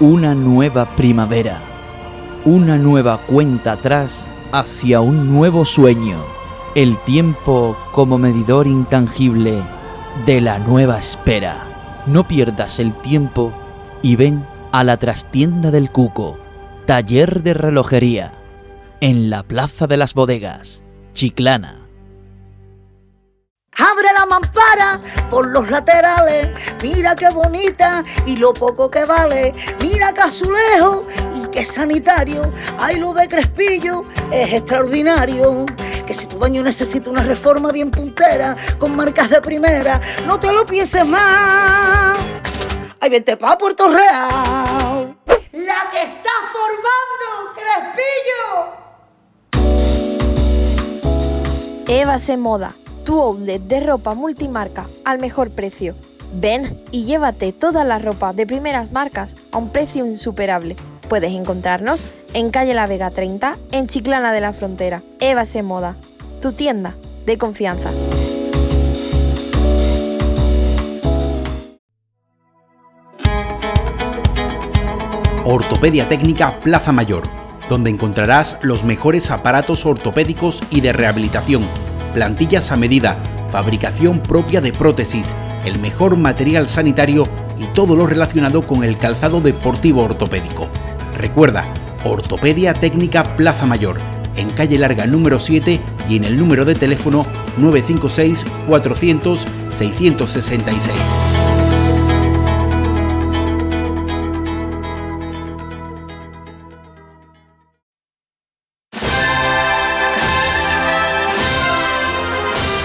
una 0.00 0.34
nueva 0.34 0.86
primavera, 0.96 1.60
una 2.46 2.78
nueva 2.78 3.18
cuenta 3.26 3.72
atrás 3.72 4.30
hacia 4.50 5.02
un 5.02 5.30
nuevo 5.30 5.66
sueño, 5.66 6.16
el 6.74 6.96
tiempo 7.04 7.76
como 7.92 8.16
medidor 8.16 8.66
intangible 8.66 9.60
de 10.24 10.40
la 10.40 10.58
nueva 10.58 10.98
espera. 10.98 11.66
No 12.06 12.26
pierdas 12.26 12.78
el 12.78 12.94
tiempo 13.02 13.52
y 14.00 14.16
ven 14.16 14.42
a 14.72 14.84
la 14.84 14.96
trastienda 14.96 15.70
del 15.70 15.90
Cuco, 15.90 16.38
taller 16.86 17.42
de 17.42 17.52
relojería, 17.52 18.32
en 19.02 19.28
la 19.28 19.42
Plaza 19.42 19.86
de 19.86 19.98
las 19.98 20.14
Bodegas, 20.14 20.82
Chiclana. 21.12 21.87
Abre 23.78 24.12
la 24.12 24.26
mampara 24.26 25.00
por 25.30 25.46
los 25.46 25.70
laterales, 25.70 26.48
mira 26.82 27.14
qué 27.14 27.28
bonita 27.30 28.02
y 28.26 28.36
lo 28.36 28.52
poco 28.52 28.90
que 28.90 29.04
vale. 29.04 29.54
Mira 29.80 30.12
qué 30.12 30.22
azulejo 30.22 31.06
y 31.36 31.46
qué 31.46 31.64
sanitario. 31.64 32.50
Ay, 32.76 32.96
lo 32.96 33.12
de 33.12 33.28
Crespillo 33.28 34.02
es 34.32 34.52
extraordinario. 34.52 35.64
Que 36.04 36.12
si 36.12 36.26
tu 36.26 36.40
baño 36.40 36.60
necesita 36.64 37.08
una 37.08 37.22
reforma 37.22 37.70
bien 37.70 37.92
puntera, 37.92 38.56
con 38.78 38.96
marcas 38.96 39.30
de 39.30 39.40
primera, 39.40 40.00
no 40.26 40.40
te 40.40 40.52
lo 40.52 40.66
pienses 40.66 41.06
más. 41.06 42.18
Ay, 42.98 43.10
vente 43.10 43.36
pa' 43.36 43.56
Puerto 43.56 43.88
Real. 43.88 45.16
La 45.52 45.88
que 45.92 46.02
está 46.02 46.32
formando 46.52 47.54
Crespillo. 47.54 48.88
Eva 51.86 52.18
se 52.18 52.36
moda 52.36 52.72
tu 53.08 53.22
outlet 53.22 53.62
de 53.62 53.80
ropa 53.80 54.12
multimarca 54.12 54.84
al 55.02 55.18
mejor 55.18 55.48
precio. 55.48 55.94
Ven 56.34 56.78
y 56.90 57.06
llévate 57.06 57.54
toda 57.54 57.82
la 57.82 57.98
ropa 57.98 58.34
de 58.34 58.46
primeras 58.46 58.92
marcas 58.92 59.34
a 59.50 59.56
un 59.56 59.70
precio 59.70 60.04
insuperable. 60.04 60.76
Puedes 61.08 61.32
encontrarnos 61.32 62.04
en 62.34 62.50
calle 62.50 62.74
La 62.74 62.86
Vega 62.86 63.10
30, 63.10 63.56
en 63.72 63.86
Chiclana 63.86 64.30
de 64.34 64.42
la 64.42 64.52
Frontera. 64.52 65.00
Eva 65.20 65.46
se 65.46 65.62
Moda, 65.62 65.96
tu 66.42 66.52
tienda 66.52 66.96
de 67.24 67.38
confianza. 67.38 67.90
Ortopedia 75.46 76.06
Técnica 76.10 76.60
Plaza 76.60 76.92
Mayor, 76.92 77.22
donde 77.70 77.88
encontrarás 77.88 78.58
los 78.60 78.84
mejores 78.84 79.30
aparatos 79.30 79.86
ortopédicos 79.86 80.62
y 80.68 80.82
de 80.82 80.92
rehabilitación 80.92 81.62
plantillas 82.14 82.72
a 82.72 82.76
medida, 82.76 83.16
fabricación 83.48 84.20
propia 84.20 84.60
de 84.60 84.72
prótesis, 84.72 85.34
el 85.64 85.78
mejor 85.78 86.16
material 86.16 86.66
sanitario 86.66 87.24
y 87.58 87.66
todo 87.72 87.96
lo 87.96 88.06
relacionado 88.06 88.66
con 88.66 88.84
el 88.84 88.98
calzado 88.98 89.40
deportivo 89.40 90.04
ortopédico. 90.04 90.68
Recuerda, 91.16 91.72
Ortopedia 92.04 92.74
Técnica 92.74 93.24
Plaza 93.36 93.66
Mayor, 93.66 93.98
en 94.36 94.50
calle 94.50 94.78
Larga 94.78 95.06
número 95.06 95.38
7 95.40 95.80
y 96.08 96.16
en 96.16 96.24
el 96.24 96.36
número 96.36 96.64
de 96.64 96.74
teléfono 96.74 97.26
956 97.58 98.46
400 98.66 99.46
666. 99.72 101.27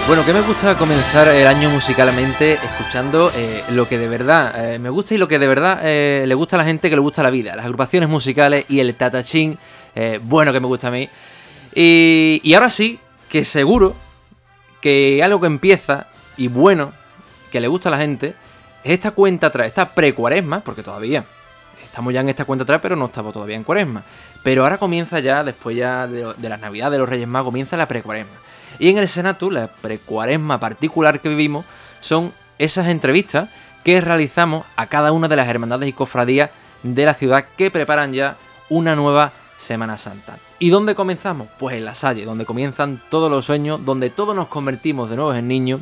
Bueno, 0.06 0.22
que 0.26 0.34
me 0.34 0.42
gusta 0.42 0.76
comenzar 0.76 1.28
el 1.28 1.46
año 1.46 1.70
musicalmente 1.70 2.54
escuchando 2.54 3.32
eh, 3.34 3.64
lo 3.70 3.88
que 3.88 3.96
de 3.96 4.06
verdad 4.06 4.74
eh, 4.74 4.78
me 4.78 4.90
gusta 4.90 5.14
y 5.14 5.18
lo 5.18 5.26
que 5.26 5.38
de 5.38 5.46
verdad 5.46 5.80
eh, 5.82 6.24
le 6.26 6.34
gusta 6.34 6.56
a 6.56 6.58
la 6.58 6.66
gente 6.66 6.90
que 6.90 6.96
le 6.96 7.00
gusta 7.00 7.22
la 7.22 7.30
vida, 7.30 7.56
las 7.56 7.64
agrupaciones 7.64 8.10
musicales 8.10 8.66
y 8.68 8.80
el 8.80 8.94
tatachín, 8.94 9.58
bueno 10.22 10.52
que 10.52 10.60
me 10.60 10.66
gusta 10.66 10.88
a 10.88 10.90
mí. 10.90 11.08
Y, 11.74 12.38
y 12.44 12.52
ahora 12.52 12.68
sí, 12.68 12.98
que 13.30 13.46
seguro 13.46 13.94
que 14.82 15.22
algo 15.24 15.40
que 15.40 15.46
empieza 15.46 16.06
y 16.36 16.48
bueno, 16.48 16.92
que 17.50 17.58
le 17.58 17.68
gusta 17.68 17.88
a 17.88 17.92
la 17.92 17.98
gente, 17.98 18.34
es 18.84 18.92
esta 18.92 19.12
cuenta 19.12 19.46
atrás, 19.46 19.68
esta 19.68 19.88
pre-cuaresma, 19.88 20.60
porque 20.60 20.82
todavía 20.82 21.24
estamos 21.82 22.12
ya 22.12 22.20
en 22.20 22.28
esta 22.28 22.44
cuenta 22.44 22.64
atrás, 22.64 22.80
pero 22.82 22.94
no 22.94 23.06
estamos 23.06 23.32
todavía 23.32 23.56
en 23.56 23.64
cuaresma. 23.64 24.02
Pero 24.42 24.64
ahora 24.64 24.76
comienza 24.76 25.20
ya, 25.20 25.42
después 25.42 25.76
ya 25.76 26.06
de, 26.06 26.34
las 26.48 26.60
navidades 26.60 26.92
de 26.92 26.98
los 26.98 27.08
Reyes 27.08 27.26
Magos, 27.26 27.50
comienza 27.50 27.76
la 27.76 27.88
pre-cuaresma. 27.88 28.43
Y 28.78 28.88
en 28.88 28.98
el 28.98 29.08
Senatu, 29.08 29.50
la 29.50 29.68
precuaresma 29.68 30.60
particular 30.60 31.20
que 31.20 31.28
vivimos, 31.28 31.64
son 32.00 32.32
esas 32.58 32.88
entrevistas 32.88 33.48
que 33.82 34.00
realizamos 34.00 34.64
a 34.76 34.86
cada 34.86 35.12
una 35.12 35.28
de 35.28 35.36
las 35.36 35.48
hermandades 35.48 35.88
y 35.88 35.92
cofradías 35.92 36.50
de 36.82 37.04
la 37.04 37.14
ciudad 37.14 37.46
que 37.56 37.70
preparan 37.70 38.12
ya 38.12 38.36
una 38.68 38.96
nueva 38.96 39.32
Semana 39.58 39.96
Santa. 39.98 40.36
¿Y 40.58 40.70
dónde 40.70 40.94
comenzamos? 40.94 41.48
Pues 41.58 41.76
en 41.76 41.84
la 41.84 41.94
Salle, 41.94 42.24
donde 42.24 42.44
comienzan 42.44 43.00
todos 43.10 43.30
los 43.30 43.44
sueños, 43.44 43.84
donde 43.84 44.10
todos 44.10 44.34
nos 44.34 44.48
convertimos 44.48 45.08
de 45.10 45.16
nuevo 45.16 45.32
en 45.34 45.48
niños, 45.48 45.80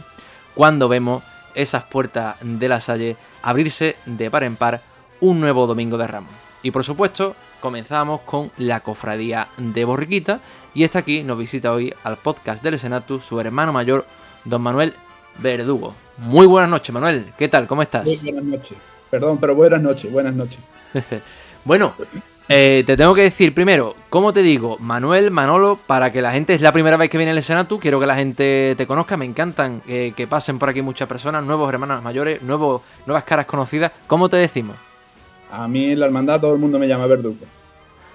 cuando 0.55 0.89
vemos 0.89 1.23
esas 1.55 1.85
puertas 1.85 2.37
de 2.41 2.69
la 2.69 2.81
Salle 2.81 3.17
abrirse 3.43 3.97
de 4.07 4.31
par 4.31 4.45
en 4.45 4.57
par 4.57 4.83
un 5.21 5.41
nuevo 5.41 5.67
Domingo 5.67 5.99
de 5.99 6.07
Ramos. 6.07 6.33
Y 6.63 6.71
por 6.71 6.85
supuesto, 6.85 7.35
comenzamos 7.61 8.21
con 8.23 8.53
la 8.57 8.81
cofradía 8.81 9.49
de 9.57 9.85
Borriquita. 9.85 10.41
Y 10.75 10.85
está 10.85 11.01
aquí, 11.01 11.23
nos 11.23 11.39
visita 11.39 11.71
hoy 11.71 11.93
al 12.03 12.17
podcast 12.17 12.65
del 12.65 12.79
Senatu 12.79 13.21
su 13.21 13.39
hermano 13.39 13.75
mayor, 13.75 14.07
don 14.47 14.63
Manuel 14.63 14.95
Verdugo. 15.39 15.95
Muy 16.17 16.47
buenas 16.47 16.71
noches, 16.71 16.95
Manuel. 16.95 17.27
¿Qué 17.37 17.47
tal? 17.49 17.67
¿Cómo 17.67 17.83
estás? 17.83 18.07
Muy 18.07 18.17
buenas 18.17 18.45
noches. 18.45 18.79
Perdón, 19.11 19.37
pero 19.39 19.55
buenas 19.55 19.83
noches, 19.83 20.11
buenas 20.11 20.35
noches. 20.35 20.59
bueno, 21.67 21.93
eh, 22.49 22.85
te 22.87 22.97
tengo 22.97 23.15
que 23.15 23.21
decir 23.21 23.53
primero, 23.53 23.95
¿cómo 24.09 24.33
te 24.33 24.43
digo? 24.43 24.79
Manuel, 24.79 25.31
Manolo, 25.31 25.79
para 25.87 26.11
que 26.11 26.23
la 26.23 26.33
gente, 26.33 26.55
es 26.55 26.63
la 26.63 26.73
primera 26.73 26.97
vez 26.97 27.11
que 27.11 27.19
viene 27.19 27.33
al 27.33 27.43
Senatu, 27.43 27.79
quiero 27.79 28.01
que 28.01 28.07
la 28.07 28.17
gente 28.17 28.75
te 28.75 28.87
conozca, 28.87 29.19
me 29.19 29.27
encantan 29.27 29.83
que 29.83 30.27
pasen 30.27 30.59
por 30.59 30.71
aquí 30.71 30.81
muchas 30.81 31.07
personas, 31.07 31.45
nuevos 31.45 31.71
hermanos 31.71 32.03
mayores, 32.03 32.41
nuevos, 32.41 32.81
nuevas 33.05 33.25
caras 33.25 33.45
conocidas. 33.45 33.93
¿Cómo 34.07 34.31
te 34.31 34.39
decimos? 34.39 34.77
A 35.51 35.69
mí 35.69 35.91
en 35.91 36.01
la 36.01 36.07
hermandad 36.07 36.41
todo 36.41 36.55
el 36.55 36.61
mundo 36.61 36.79
me 36.79 36.89
llama 36.89 37.07
Verdugo. 37.07 37.45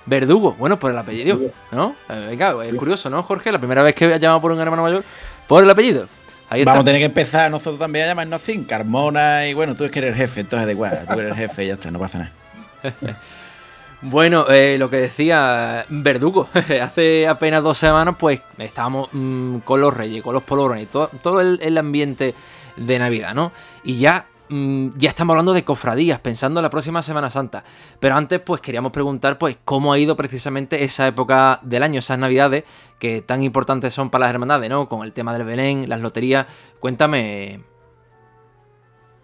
Verdugo, 0.08 0.55
bueno, 0.58 0.80
por 0.80 0.89
el 0.89 0.97
apellido, 0.97 1.39
¿no? 1.72 1.95
Eh, 2.10 2.28
venga, 2.30 2.55
es 2.66 2.74
curioso, 2.76 3.10
¿no, 3.10 3.22
Jorge? 3.24 3.51
La 3.51 3.60
primera 3.60 3.84
vez 3.84 3.93
que 3.93 4.08
llamado 4.20 4.41
por 4.41 4.53
un 4.53 4.60
hermano 4.60 4.82
mayor, 4.82 5.03
por 5.47 5.64
el 5.64 5.70
apellido. 5.70 6.08
Ahí 6.49 6.64
Vamos 6.64 6.82
a 6.82 6.86
tener 6.86 7.01
que 7.01 7.05
empezar 7.05 7.51
nosotros 7.51 7.78
también 7.78 8.05
a 8.05 8.08
llamarnos 8.08 8.41
sin 8.41 8.64
Carmona 8.64 9.45
y 9.47 9.53
bueno, 9.53 9.76
tú 9.76 9.84
es 9.84 9.91
que 9.91 9.99
eres 9.99 10.14
el 10.14 10.16
jefe, 10.16 10.39
entonces 10.39 10.66
da 10.66 10.72
igual, 10.72 11.05
tú 11.05 11.20
eres 11.20 11.32
el 11.34 11.38
jefe 11.38 11.66
y 11.66 11.68
ya 11.68 11.74
está, 11.74 11.91
no 11.91 11.99
pasa 11.99 12.20
nada. 12.20 12.32
Bueno, 13.99 14.45
eh, 14.47 14.76
lo 14.78 14.91
que 14.91 14.97
decía 14.97 15.84
Verdugo, 15.89 16.47
hace 16.82 17.28
apenas 17.28 17.64
dos 17.64 17.80
semanas 17.80 18.16
pues 18.18 18.41
estábamos 18.60 19.10
mm, 19.12 19.58
con 19.60 19.82
los 19.82 19.91
reyes, 19.91 20.22
con 20.22 20.36
los 20.36 20.43
polvorones, 20.43 20.88
todo, 20.89 21.10
todo 21.24 21.41
el, 21.41 21.58
el 21.64 21.76
ambiente 21.80 22.36
de 22.76 22.99
Navidad, 22.99 23.34
¿no? 23.34 23.51
Y 23.84 23.97
ya 23.97 24.28
Mm, 24.50 24.89
ya 24.98 25.10
estamos 25.10 25.34
hablando 25.34 25.54
de 25.54 25.64
cofradías, 25.64 26.20
pensando 26.20 26.60
en 26.60 26.64
la 26.64 26.70
próxima 26.70 27.02
Semana 27.02 27.30
Santa. 27.30 27.64
Pero 28.00 28.16
antes, 28.16 28.39
pues 28.39 28.62
queríamos 28.62 28.91
preguntar, 28.91 29.38
pues, 29.38 29.58
cómo 29.66 29.91
ha 29.93 30.00
ido 30.00 30.16
precisamente 30.16 30.84
esa 30.84 31.08
época 31.08 31.60
del 31.64 31.84
año, 31.84 32.00
esas 32.00 32.20
navidades, 32.20 32.64
que 33.00 33.22
tan 33.22 33.43
importantes 33.43 33.93
son 33.93 34.10
para 34.10 34.26
las 34.26 34.34
hermandades, 34.34 34.70
¿no? 34.70 34.88
Con 34.88 35.04
el 35.04 35.14
tema 35.14 35.34
del 35.34 35.45
Belén, 35.45 35.89
las 35.89 36.02
loterías. 36.02 36.48
Cuéntame. 36.80 37.62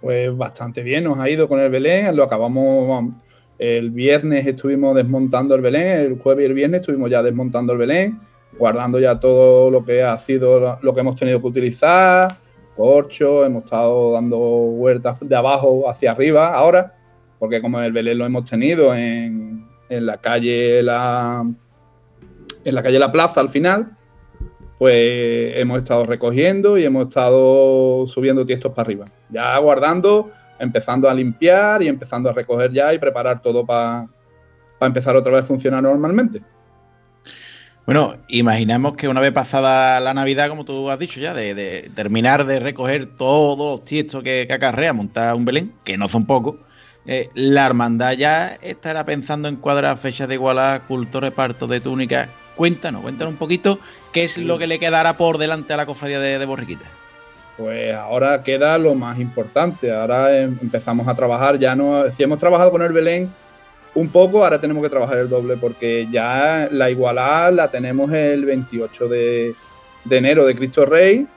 Pues 0.02 0.36
bastante 0.36 0.84
bien, 0.84 1.06
nos 1.06 1.18
ha 1.20 1.30
ido 1.30 1.48
con 1.48 1.60
el 1.60 1.70
Belén, 1.70 2.16
lo 2.16 2.24
acabamos 2.24 3.14
el 3.60 3.92
viernes 3.92 4.46
estuvimos 4.46 4.96
desmontando 4.96 5.56
el 5.56 5.62
Belén, 5.62 6.00
el 6.00 6.20
jueves 6.20 6.44
y 6.44 6.48
el 6.48 6.54
viernes 6.54 6.82
estuvimos 6.82 7.10
ya 7.10 7.22
desmontando 7.22 7.74
el 7.74 7.80
Belén, 7.80 8.20
guardando 8.58 9.00
ya 9.00 9.20
todo 9.20 9.72
lo 9.72 9.86
que 9.86 10.04
ha 10.04 10.18
sido 10.18 10.80
lo 10.82 10.94
que 10.94 11.00
hemos 11.00 11.16
tenido 11.16 11.40
que 11.40 11.48
utilizar, 11.48 12.38
corcho, 12.76 13.46
hemos 13.46 13.66
estado 13.66 14.14
dando 14.14 14.38
vueltas 14.38 15.18
de 15.22 15.36
abajo 15.36 15.90
hacia 15.90 16.12
arriba 16.12 16.54
ahora, 16.54 16.96
porque 17.40 17.62
como 17.62 17.80
el 17.82 17.92
Belén 17.92 18.18
lo 18.18 18.26
hemos 18.26 18.50
tenido 18.50 18.96
en, 18.96 19.68
la 19.90 20.18
calle 20.18 20.82
la, 20.82 21.46
en 22.64 22.76
la 22.76 22.84
calle 22.84 23.00
La 23.00 23.12
Plaza 23.12 23.42
al 23.42 23.50
final, 23.50 23.96
pues 24.80 25.56
hemos 25.56 25.78
estado 25.78 26.06
recogiendo 26.06 26.78
y 26.78 26.84
hemos 26.84 27.08
estado 27.08 28.06
subiendo 28.08 28.46
tiestos 28.46 28.72
para 28.72 28.88
arriba. 28.88 29.06
Ya 29.30 29.58
guardando, 29.60 30.32
empezando 30.60 31.10
a 31.10 31.14
limpiar 31.14 31.84
y 31.84 31.88
empezando 31.88 32.30
a 32.30 32.34
recoger 32.34 32.72
ya 32.72 32.94
y 32.94 33.00
preparar 33.00 33.42
todo 33.42 33.66
para 33.66 34.08
empezar 34.82 35.16
otra 35.16 35.34
vez 35.34 35.46
a 35.46 35.48
funcionar 35.48 35.84
normalmente. 35.84 36.42
Bueno, 37.86 38.16
imaginamos 38.30 38.96
que 38.96 39.10
una 39.10 39.20
vez 39.20 39.34
pasada 39.34 40.00
la 40.00 40.14
Navidad, 40.14 40.48
como 40.48 40.64
tú 40.64 40.90
has 40.90 40.98
dicho 40.98 41.20
ya, 41.20 41.34
de, 41.34 41.92
terminar 41.94 42.46
de 42.46 42.60
recoger 42.60 43.08
todos 43.08 43.58
los 43.58 43.84
tiestos 43.84 44.24
que, 44.24 44.48
acarrea 44.50 44.94
montar 44.94 45.36
un 45.36 45.44
Belén, 45.44 45.74
que 45.84 45.98
no 45.98 46.08
son 46.08 46.26
pocos, 46.26 46.56
eh, 47.06 47.28
la 47.34 47.66
hermandad 47.66 48.14
ya 48.14 48.58
estará 48.62 49.06
pensando 49.06 49.50
en 49.50 49.58
cuadrar 49.58 49.98
fechas 49.98 50.30
de 50.30 50.36
igualdad, 50.36 50.84
culto, 50.88 51.20
reparto 51.20 51.68
de 51.68 51.82
túnica. 51.82 52.30
Cuéntanos, 52.56 53.02
cuéntanos 53.02 53.34
un 53.34 53.40
poquito 53.40 53.80
qué 54.14 54.24
es 54.24 54.38
lo 54.38 54.58
que 54.58 54.68
le 54.68 54.80
quedará 54.80 55.18
por 55.18 55.38
delante 55.38 55.74
a 55.74 55.78
la 55.78 55.86
cofradía 55.86 56.22
de, 56.22 56.40
de 56.40 56.46
Borriquita. 56.46 56.86
Pues 57.58 57.94
ahora 57.94 58.44
queda 58.44 58.78
lo 58.78 58.96
más 58.96 59.20
importante. 59.20 59.92
Ahora 59.92 60.40
em- 60.40 60.58
empezamos 60.62 61.08
a 61.08 61.16
trabajar. 61.16 61.60
Ya 61.60 61.76
no, 61.76 62.10
si 62.12 62.24
hemos 62.24 62.40
trabajado 62.40 62.72
con 62.72 62.82
el 62.82 62.94
Belén 62.94 63.30
un 63.96 64.10
poco, 64.10 64.44
ahora 64.44 64.60
tenemos 64.60 64.84
que 64.84 64.90
trabajar 64.90 65.18
el 65.20 65.30
doble 65.30 65.58
porque 65.58 66.08
ya 66.12 66.68
la 66.72 66.90
igualada 66.90 67.52
la 67.52 67.72
tenemos 67.72 68.12
el 68.12 68.46
28 68.46 69.08
de, 69.08 69.56
de 70.06 70.18
enero 70.18 70.46
de 70.46 70.56
Cristo 70.56 70.86
Rey, 70.86 71.28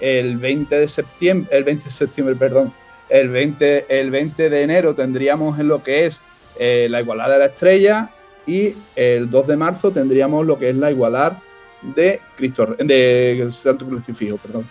el 0.00 0.36
20 0.36 0.80
de 0.80 0.88
septiembre, 0.88 1.56
el 1.56 1.64
20 1.64 1.84
de 1.84 1.90
septiembre, 1.90 2.34
perdón, 2.34 2.72
el 3.08 3.28
20, 3.28 3.86
el 3.88 4.10
20 4.10 4.50
de 4.50 4.62
enero 4.62 4.94
tendríamos 4.94 5.58
en 5.58 5.68
lo 5.68 5.82
que 5.82 6.06
es 6.06 6.20
eh, 6.58 6.88
la 6.90 7.00
igualada 7.00 7.34
de 7.34 7.38
la 7.38 7.46
estrella 7.46 8.10
y 8.46 8.74
el 8.96 9.30
2 9.30 9.46
de 9.46 9.56
marzo 9.56 9.90
tendríamos 9.90 10.46
lo 10.46 10.58
que 10.58 10.70
es 10.70 10.76
la 10.76 10.90
igualada 10.90 11.40
de 11.82 12.20
Cristo 12.36 12.74
de 12.78 13.48
Santo 13.52 13.86
Crucifijo, 13.86 14.38
perdón. 14.38 14.66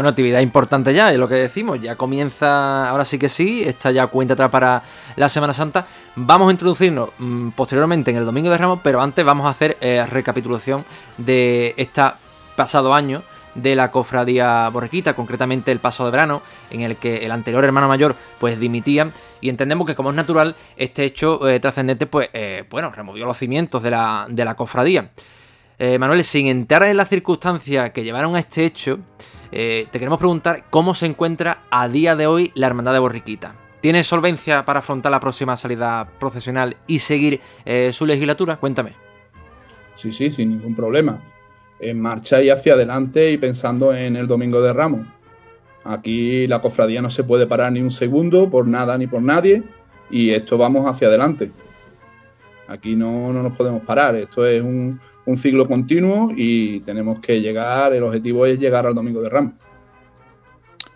Bueno, 0.00 0.08
actividad 0.08 0.40
importante 0.40 0.94
ya, 0.94 1.12
es 1.12 1.18
lo 1.18 1.28
que 1.28 1.34
decimos. 1.34 1.78
Ya 1.78 1.94
comienza, 1.94 2.88
ahora 2.88 3.04
sí 3.04 3.18
que 3.18 3.28
sí, 3.28 3.62
está 3.62 3.90
ya 3.90 4.06
cuenta 4.06 4.32
atrás 4.32 4.48
para 4.48 4.82
la 5.14 5.28
Semana 5.28 5.52
Santa. 5.52 5.86
Vamos 6.16 6.48
a 6.48 6.52
introducirnos 6.52 7.10
mm, 7.18 7.50
posteriormente 7.50 8.10
en 8.10 8.16
el 8.16 8.24
Domingo 8.24 8.48
de 8.48 8.56
Ramos, 8.56 8.80
pero 8.82 9.02
antes 9.02 9.22
vamos 9.22 9.44
a 9.44 9.50
hacer 9.50 9.76
eh, 9.82 10.02
recapitulación 10.10 10.86
de 11.18 11.74
este 11.76 12.00
pasado 12.56 12.94
año 12.94 13.22
de 13.54 13.76
la 13.76 13.90
cofradía 13.90 14.70
borriquita, 14.70 15.12
concretamente 15.12 15.70
el 15.70 15.80
paso 15.80 16.06
de 16.06 16.12
verano, 16.12 16.40
en 16.70 16.80
el 16.80 16.96
que 16.96 17.18
el 17.26 17.30
anterior 17.30 17.62
hermano 17.62 17.86
mayor 17.86 18.16
pues 18.38 18.58
dimitía 18.58 19.10
y 19.42 19.50
entendemos 19.50 19.86
que 19.86 19.94
como 19.94 20.08
es 20.08 20.16
natural, 20.16 20.56
este 20.78 21.04
hecho 21.04 21.46
eh, 21.46 21.60
trascendente 21.60 22.06
pues 22.06 22.30
eh, 22.32 22.64
bueno, 22.70 22.90
removió 22.90 23.26
los 23.26 23.36
cimientos 23.36 23.82
de 23.82 23.90
la, 23.90 24.24
de 24.30 24.46
la 24.46 24.54
cofradía. 24.54 25.10
Manuel, 25.98 26.24
sin 26.24 26.46
entrar 26.46 26.82
en 26.82 26.98
las 26.98 27.08
circunstancias 27.08 27.90
que 27.92 28.04
llevaron 28.04 28.36
a 28.36 28.38
este 28.38 28.66
hecho, 28.66 28.98
eh, 29.52 29.86
te 29.90 29.98
queremos 29.98 30.18
preguntar 30.18 30.64
cómo 30.70 30.94
se 30.94 31.06
encuentra 31.06 31.62
a 31.70 31.88
día 31.88 32.16
de 32.16 32.26
hoy 32.26 32.52
la 32.54 32.66
Hermandad 32.66 32.92
de 32.92 32.98
Borriquita. 32.98 33.54
¿Tiene 33.80 34.04
solvencia 34.04 34.64
para 34.64 34.80
afrontar 34.80 35.10
la 35.10 35.20
próxima 35.20 35.56
salida 35.56 36.08
procesional 36.18 36.76
y 36.86 36.98
seguir 36.98 37.40
eh, 37.64 37.92
su 37.92 38.06
legislatura? 38.06 38.56
Cuéntame. 38.56 38.92
Sí, 39.96 40.12
sí, 40.12 40.30
sin 40.30 40.50
ningún 40.50 40.74
problema. 40.74 41.22
En 41.80 42.00
marcha 42.00 42.42
y 42.42 42.50
hacia 42.50 42.74
adelante 42.74 43.32
y 43.32 43.38
pensando 43.38 43.94
en 43.94 44.16
el 44.16 44.26
Domingo 44.26 44.60
de 44.60 44.72
Ramos. 44.72 45.06
Aquí 45.84 46.46
la 46.46 46.60
cofradía 46.60 47.00
no 47.00 47.10
se 47.10 47.24
puede 47.24 47.46
parar 47.46 47.72
ni 47.72 47.80
un 47.80 47.90
segundo 47.90 48.50
por 48.50 48.66
nada 48.66 48.98
ni 48.98 49.06
por 49.06 49.22
nadie 49.22 49.62
y 50.10 50.30
esto 50.30 50.58
vamos 50.58 50.86
hacia 50.86 51.08
adelante. 51.08 51.50
Aquí 52.68 52.94
no, 52.94 53.32
no 53.32 53.42
nos 53.42 53.56
podemos 53.56 53.82
parar, 53.82 54.14
esto 54.14 54.46
es 54.46 54.62
un, 54.62 55.00
un 55.26 55.36
ciclo 55.36 55.66
continuo 55.68 56.30
y 56.36 56.80
tenemos 56.80 57.20
que 57.20 57.40
llegar, 57.40 57.92
el 57.94 58.02
objetivo 58.02 58.46
es 58.46 58.58
llegar 58.58 58.86
al 58.86 58.94
Domingo 58.94 59.20
de 59.22 59.28
Ramos. 59.28 59.52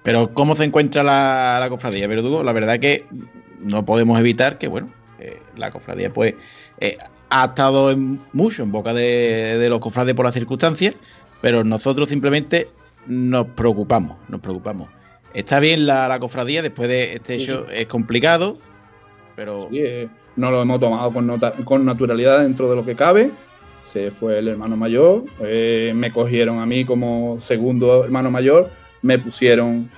Pero 0.02 0.32
¿cómo 0.34 0.54
se 0.56 0.64
encuentra 0.64 1.02
la, 1.02 1.56
la 1.60 1.68
cofradía, 1.70 2.06
Verdugo? 2.06 2.42
La 2.42 2.52
verdad 2.52 2.78
que 2.78 3.04
no 3.60 3.84
podemos 3.84 4.18
evitar 4.20 4.58
que, 4.58 4.68
bueno, 4.68 4.90
eh, 5.18 5.38
la 5.56 5.70
cofradía 5.70 6.12
pues 6.12 6.34
eh, 6.80 6.98
ha 7.30 7.46
estado 7.46 7.90
en- 7.90 8.20
mucho 8.32 8.62
en 8.62 8.72
boca 8.72 8.92
de, 8.92 9.56
de 9.58 9.68
los 9.68 9.80
cofrades 9.80 10.14
por 10.14 10.24
las 10.26 10.34
circunstancias, 10.34 10.94
pero 11.40 11.64
nosotros 11.64 12.08
simplemente 12.08 12.68
nos 13.06 13.46
preocupamos, 13.48 14.16
nos 14.28 14.40
preocupamos. 14.40 14.88
Está 15.32 15.58
bien 15.58 15.86
la, 15.86 16.06
la 16.08 16.18
cofradía, 16.20 16.62
después 16.62 16.88
de 16.88 17.14
este 17.14 17.34
hecho 17.36 17.66
es 17.70 17.86
complicado, 17.86 18.56
pero 19.36 19.68
Sí, 19.70 19.78
eh, 19.80 20.08
no 20.36 20.50
lo 20.50 20.62
hemos 20.62 20.80
tomado 20.80 21.10
con, 21.12 21.26
nota- 21.26 21.52
con 21.64 21.84
naturalidad 21.84 22.40
dentro 22.42 22.68
de 22.70 22.76
lo 22.76 22.84
que 22.84 22.94
cabe. 22.94 23.30
Se 23.84 24.10
fue 24.10 24.38
el 24.38 24.48
hermano 24.48 24.76
mayor, 24.76 25.24
eh, 25.40 25.92
me 25.94 26.10
cogieron 26.10 26.58
a 26.58 26.66
mí 26.66 26.84
como 26.84 27.38
segundo 27.40 28.04
hermano 28.04 28.30
mayor, 28.30 28.70
me 29.02 29.18
pusieron 29.18 29.88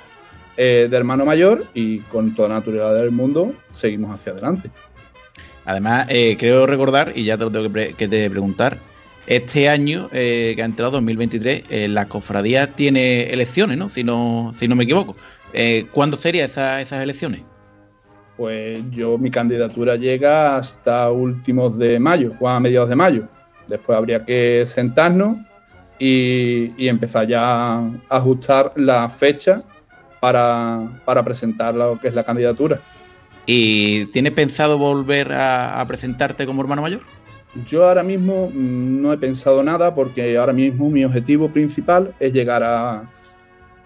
eh, 0.57 0.89
de 0.91 0.97
hermano 0.97 1.24
mayor 1.24 1.64
y 1.74 1.99
con 2.01 2.34
toda 2.34 2.49
naturalidad 2.49 2.95
del 3.01 3.11
mundo 3.11 3.55
seguimos 3.72 4.11
hacia 4.12 4.32
adelante. 4.32 4.70
Además, 5.64 6.07
eh, 6.09 6.37
creo 6.39 6.66
recordar, 6.66 7.12
y 7.14 7.24
ya 7.24 7.37
te 7.39 7.45
lo 7.45 7.51
tengo 7.53 7.72
que, 7.72 7.95
que 7.95 8.09
te 8.09 8.28
preguntar, 8.30 8.78
este 9.26 9.68
año 9.68 10.09
eh, 10.12 10.53
que 10.55 10.62
ha 10.62 10.66
entrado 10.66 10.93
2023, 10.93 11.64
eh, 11.68 11.89
la 11.89 12.07
cofradía 12.07 12.72
tiene 12.72 13.24
elecciones, 13.32 13.76
¿no? 13.76 13.89
Si 13.89 14.05
no, 14.05 14.53
si 14.55 14.68
no 14.68 14.76
me 14.76 14.84
equivoco. 14.84 15.16
Eh, 15.53 15.87
¿Cuándo 15.91 16.16
serían 16.16 16.47
esa- 16.47 16.80
esas 16.80 17.03
elecciones? 17.03 17.41
Pues 18.37 18.80
yo, 18.91 19.16
mi 19.18 19.30
candidatura 19.30 19.97
llega 19.97 20.57
hasta 20.57 21.11
últimos 21.11 21.76
de 21.78 21.99
mayo, 21.99 22.32
o 22.39 22.49
a 22.49 22.61
mediados 22.61 22.89
de 22.89 22.97
mayo. 22.97 23.28
Después 23.68 23.96
habría 23.96 24.24
que 24.24 24.64
sentarnos 24.66 25.38
y, 25.98 26.72
y 26.76 26.88
empezar 26.88 27.26
ya 27.26 27.78
a 27.78 27.90
ajustar 28.08 28.72
la 28.76 29.08
fecha 29.08 29.62
para, 30.20 31.00
para 31.04 31.22
presentar 31.24 31.74
lo 31.74 31.98
que 32.00 32.08
es 32.08 32.14
la 32.14 32.24
candidatura. 32.24 32.80
¿Y 33.46 34.06
tienes 34.06 34.32
pensado 34.32 34.76
volver 34.78 35.32
a, 35.32 35.80
a 35.80 35.86
presentarte 35.86 36.46
como 36.46 36.62
hermano 36.62 36.82
mayor? 36.82 37.00
Yo 37.66 37.88
ahora 37.88 38.02
mismo 38.02 38.50
mm, 38.52 39.00
no 39.02 39.12
he 39.12 39.18
pensado 39.18 39.62
nada 39.62 39.94
porque 39.94 40.36
ahora 40.36 40.52
mismo 40.52 40.90
mi 40.90 41.04
objetivo 41.04 41.48
principal 41.48 42.12
es 42.20 42.32
llegar 42.32 42.62
a- 42.62 43.08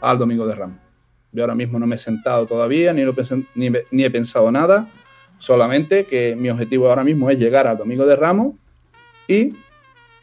al 0.00 0.18
Domingo 0.18 0.46
de 0.46 0.54
Ramos. 0.54 0.78
Yo 1.32 1.42
ahora 1.44 1.54
mismo 1.54 1.78
no 1.78 1.86
me 1.86 1.94
he 1.94 1.98
sentado 1.98 2.46
todavía, 2.46 2.92
ni, 2.92 3.02
lo 3.02 3.14
ni, 3.54 3.70
ni 3.90 4.04
he 4.04 4.10
pensado 4.10 4.50
nada, 4.50 4.88
solamente 5.38 6.04
que 6.06 6.34
mi 6.34 6.50
objetivo 6.50 6.88
ahora 6.88 7.04
mismo 7.04 7.30
es 7.30 7.38
llegar 7.38 7.66
al 7.68 7.78
Domingo 7.78 8.04
de 8.06 8.16
Ramos 8.16 8.54
y 9.28 9.54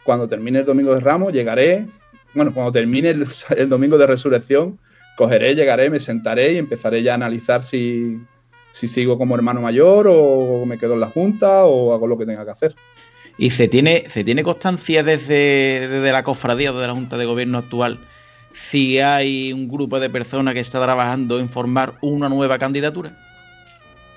cuando 0.07 0.29
termine 0.29 0.59
el 0.59 0.65
Domingo 0.65 0.93
de 0.93 1.01
Ramos 1.01 1.33
llegaré, 1.33 1.85
bueno, 2.33 2.53
cuando 2.53 2.71
termine 2.71 3.09
el, 3.09 3.27
el 3.57 3.67
Domingo 3.67 3.97
de 3.97 4.07
Resurrección, 4.07 4.79
cogeré, 5.17 5.53
llegaré, 5.53 5.89
me 5.89 5.99
sentaré 5.99 6.53
y 6.53 6.57
empezaré 6.57 7.03
ya 7.03 7.11
a 7.11 7.15
analizar 7.15 7.61
si, 7.61 8.17
si 8.71 8.87
sigo 8.87 9.17
como 9.17 9.35
hermano 9.35 9.59
mayor 9.59 10.07
o 10.09 10.65
me 10.65 10.77
quedo 10.77 10.93
en 10.93 11.01
la 11.01 11.09
Junta 11.09 11.65
o 11.65 11.93
hago 11.93 12.07
lo 12.07 12.17
que 12.17 12.25
tenga 12.25 12.45
que 12.45 12.51
hacer. 12.51 12.75
¿Y 13.37 13.49
se 13.49 13.67
tiene, 13.67 14.05
se 14.07 14.23
tiene 14.23 14.43
constancia 14.43 15.03
desde, 15.03 15.89
desde 15.89 16.11
la 16.13 16.23
cofradía 16.23 16.71
o 16.71 16.75
desde 16.75 16.87
la 16.87 16.93
Junta 16.93 17.17
de 17.17 17.25
Gobierno 17.25 17.57
actual 17.57 17.99
si 18.53 18.99
hay 18.99 19.51
un 19.51 19.67
grupo 19.67 19.99
de 19.99 20.09
personas 20.09 20.53
que 20.53 20.61
está 20.61 20.81
trabajando 20.81 21.37
en 21.37 21.49
formar 21.49 21.95
una 22.01 22.29
nueva 22.29 22.57
candidatura? 22.57 23.11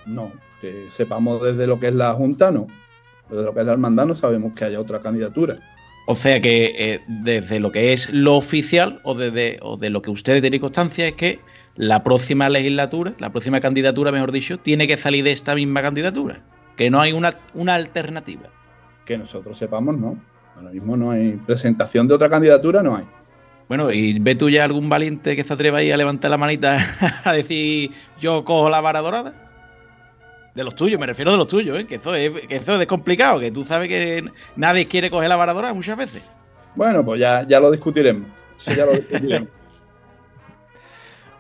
No, 0.07 0.31
que 0.61 0.87
sepamos 0.91 1.43
desde 1.43 1.67
lo 1.67 1.81
que 1.81 1.89
es 1.89 1.95
la 1.95 2.13
Junta, 2.13 2.53
no. 2.53 2.69
Desde 3.29 3.43
lo 3.43 3.55
que 3.55 3.61
es 3.61 3.67
la 3.67 3.73
hermandad 3.73 4.07
no 4.07 4.15
sabemos 4.15 4.55
que 4.55 4.65
haya 4.65 4.81
otra 4.81 5.01
candidatura. 5.01 5.59
O 6.07 6.17
sea 6.17 6.41
que 6.41 6.75
eh, 6.77 7.01
desde 7.07 7.61
lo 7.61 7.71
que 7.71 7.93
es 7.93 8.13
lo 8.13 8.37
oficial 8.37 9.01
o 9.05 9.15
desde 9.15 9.59
o 9.63 9.77
de 9.77 9.91
lo 9.91 10.03
que 10.03 10.11
ustedes 10.11 10.41
tienen 10.41 10.61
constancia 10.61 11.07
es 11.07 11.15
que 11.15 11.39
la 11.77 12.03
próxima 12.03 12.49
legislatura, 12.49 13.15
la 13.19 13.31
próxima 13.31 13.61
candidatura, 13.61 14.13
mejor 14.13 14.33
dicho, 14.33 14.59
tiene 14.59 14.87
que 14.87 14.97
salir 14.97 15.25
de 15.25 15.33
esta 15.33 15.55
misma 15.55 15.83
candidatura. 15.83 16.43
Que 16.77 16.91
no 16.91 17.01
hay 17.01 17.13
una, 17.13 17.37
una 17.55 17.75
alternativa. 17.75 18.51
Que 19.05 19.17
nosotros 19.17 19.57
sepamos, 19.57 19.99
no. 19.99 20.19
Ahora 20.57 20.71
mismo 20.71 20.97
no 20.97 21.11
hay 21.11 21.33
presentación 21.47 22.09
de 22.09 22.15
otra 22.15 22.29
candidatura, 22.29 22.83
no 22.83 22.97
hay. 22.97 23.05
Bueno, 23.69 23.93
¿y 23.93 24.19
ve 24.19 24.35
tú 24.35 24.51
ya 24.51 24.65
algún 24.65 24.89
valiente 24.89 25.37
que 25.37 25.45
se 25.45 25.53
atreva 25.53 25.79
ahí 25.79 25.93
a 25.93 25.97
levantar 25.97 26.31
la 26.31 26.39
manita 26.39 26.79
a 27.25 27.33
decir 27.33 27.93
yo 28.21 28.45
cojo 28.45 28.69
la 28.69 28.81
vara 28.81 29.01
dorada? 29.01 29.50
De 30.55 30.65
los 30.65 30.75
tuyos, 30.75 30.99
me 30.99 31.07
refiero 31.07 31.31
de 31.31 31.37
los 31.37 31.47
tuyos, 31.47 31.79
¿eh? 31.79 31.87
que, 31.87 31.97
eso 31.97 32.15
es, 32.15 32.33
que 32.33 32.57
eso 32.57 32.81
es 32.81 32.87
complicado, 32.87 33.39
que 33.39 33.51
tú 33.51 33.65
sabes 33.65 33.89
que 33.89 34.25
nadie 34.57 34.89
quiere 34.89 35.11
coger 35.11 35.29
la 35.29 35.37
vara 35.37 35.53
dorada 35.53 35.75
muchas 35.75 35.97
veces. 35.97 36.23
Bueno, 36.75 37.05
pues 37.05 37.21
ya, 37.21 37.47
ya 37.47 37.61
lo 37.61 37.71
discutiremos. 37.71 38.29
Eso 38.59 38.73
ya 38.73 38.87
lo 38.87 38.93
discutiremos. 38.93 39.49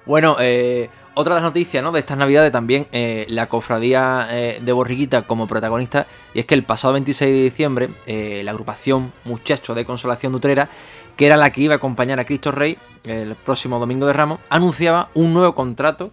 Bueno, 0.07 0.39
eh, 0.41 0.89
otra 1.15 1.35
de 1.35 1.41
las 1.41 1.51
noticias 1.51 1.83
¿no? 1.83 1.93
de 1.93 2.01
estas 2.01 2.17
navidades 2.17 2.53
también, 2.53 2.87
eh, 2.93 3.27
la 3.29 3.49
cofradía 3.49 4.29
eh, 4.31 4.59
de 4.63 4.73
Borriquita 4.73 5.23
como 5.23 5.47
protagonista, 5.47 6.07
y 6.33 6.39
es 6.39 6.47
que 6.47 6.55
el 6.55 6.63
pasado 6.63 6.95
26 6.95 7.33
de 7.33 7.43
diciembre, 7.43 7.91
eh, 8.07 8.43
la 8.45 8.53
agrupación 8.53 9.13
Muchachos 9.25 9.77
de 9.77 9.85
Consolación 9.85 10.33
de 10.33 10.39
Utrera, 10.39 10.69
que 11.17 11.27
era 11.27 11.37
la 11.37 11.51
que 11.51 11.63
iba 11.63 11.75
a 11.75 11.77
acompañar 11.77 12.21
a 12.21 12.25
Cristo 12.25 12.53
Rey 12.53 12.79
el 13.05 13.35
próximo 13.35 13.79
domingo 13.79 14.07
de 14.07 14.13
Ramos, 14.13 14.41
anunciaba 14.49 15.11
un 15.15 15.35
nuevo 15.35 15.55
contrato 15.55 16.13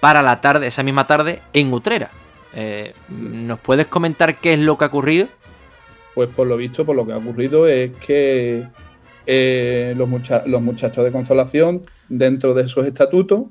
para 0.00 0.20
la 0.20 0.40
tarde, 0.40 0.66
esa 0.66 0.82
misma 0.82 1.06
tarde, 1.06 1.40
en 1.52 1.72
Utrera. 1.72 2.10
Eh, 2.54 2.94
¿Nos 3.08 3.60
puedes 3.60 3.86
comentar 3.88 4.40
qué 4.40 4.54
es 4.54 4.60
lo 4.60 4.78
que 4.78 4.84
ha 4.84 4.88
ocurrido? 4.88 5.28
Pues 6.14 6.30
por 6.30 6.46
lo 6.46 6.56
visto, 6.56 6.86
por 6.86 6.96
lo 6.96 7.06
que 7.06 7.12
ha 7.12 7.18
ocurrido 7.18 7.66
es 7.68 7.92
que 7.98 8.72
eh, 9.26 9.94
los, 9.96 10.08
mucha- 10.08 10.44
los 10.46 10.62
muchachos 10.62 11.04
de 11.04 11.12
consolación, 11.12 11.90
dentro 12.08 12.54
de 12.54 12.68
sus 12.68 12.86
estatutos, 12.86 13.44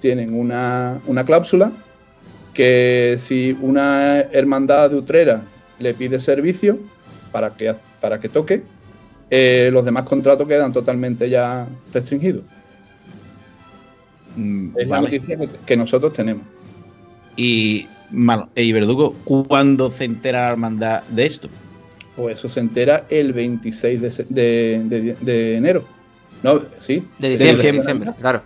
tienen 0.00 0.34
una, 0.34 1.00
una 1.06 1.24
cláusula 1.24 1.72
que 2.52 3.16
si 3.18 3.56
una 3.60 4.20
hermandad 4.20 4.90
de 4.90 4.96
Utrera 4.96 5.42
le 5.78 5.94
pide 5.94 6.20
servicio 6.20 6.78
para 7.32 7.56
que, 7.56 7.74
para 8.00 8.20
que 8.20 8.28
toque, 8.28 8.64
eh, 9.30 9.70
los 9.72 9.84
demás 9.84 10.04
contratos 10.04 10.46
quedan 10.46 10.72
totalmente 10.72 11.28
ya 11.30 11.66
restringidos. 11.92 12.44
es 14.76 14.88
la 14.88 15.00
noticia 15.00 15.38
que, 15.38 15.48
que 15.66 15.76
nosotros 15.76 16.12
tenemos. 16.12 16.46
Y, 17.36 17.88
mal- 18.10 18.46
y 18.54 18.72
Verdugo, 18.72 19.14
¿cuándo 19.24 19.90
se 19.90 20.04
entera 20.04 20.42
la 20.46 20.50
hermandad 20.52 21.02
de 21.04 21.26
esto? 21.26 21.48
Pues 22.16 22.38
eso 22.38 22.48
se 22.48 22.60
entera 22.60 23.04
el 23.10 23.32
26 23.32 24.00
de, 24.00 24.08
de- 24.28 24.84
de- 25.00 25.16
de 25.20 25.56
enero. 25.56 25.84
No, 26.42 26.60
sí. 26.78 27.02
De 27.18 27.30
De 27.36 27.52
diciembre, 27.52 27.72
diciembre. 27.78 28.10
claro. 28.18 28.42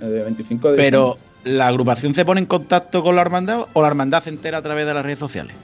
Eh, 0.00 0.04
De 0.06 0.22
25 0.24 0.70
de 0.72 0.76
Pero, 0.76 1.18
¿la 1.44 1.68
agrupación 1.68 2.14
se 2.14 2.24
pone 2.24 2.40
en 2.40 2.46
contacto 2.46 3.02
con 3.02 3.14
la 3.14 3.20
hermandad 3.22 3.66
o 3.72 3.82
la 3.82 3.88
hermandad 3.88 4.22
se 4.22 4.30
entera 4.30 4.58
a 4.58 4.62
través 4.62 4.86
de 4.86 4.94
las 4.94 5.04
redes 5.04 5.18
sociales? 5.18 5.54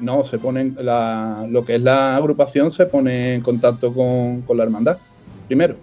No, 0.00 0.24
se 0.24 0.38
ponen 0.38 0.76
la, 0.80 1.46
lo 1.48 1.64
que 1.64 1.76
es 1.76 1.80
la 1.82 2.16
agrupación 2.16 2.70
se 2.70 2.84
pone 2.86 3.34
en 3.34 3.40
contacto 3.40 3.92
con, 3.94 4.42
con 4.42 4.56
la 4.56 4.64
hermandad 4.64 4.98
primero. 5.46 5.76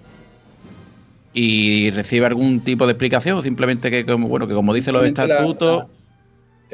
¿Y 1.34 1.90
recibe 1.92 2.28
algún 2.28 2.60
tipo 2.60 2.86
de 2.86 2.92
explicación 2.92 3.38
o 3.38 3.42
simplemente 3.42 3.90
que, 3.90 4.06
como, 4.06 4.28
bueno, 4.28 4.48
que 4.48 4.54
como 4.54 4.74
dice 4.74 4.92
los 4.92 5.02
la- 5.02 5.08
estatutos... 5.08 5.86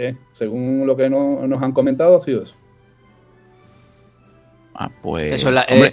Eh, 0.01 0.15
según 0.31 0.87
lo 0.87 0.95
que 0.95 1.09
no- 1.09 1.45
nos 1.45 1.61
han 1.61 1.73
comentado, 1.73 2.17
ha 2.17 2.23
sido 2.23 2.41
eso. 2.43 2.55
Ah, 4.73 4.89
pues... 5.01 5.33
Eso 5.33 5.49
es 5.49 5.53
la, 5.55 5.65
eh, 5.67 5.91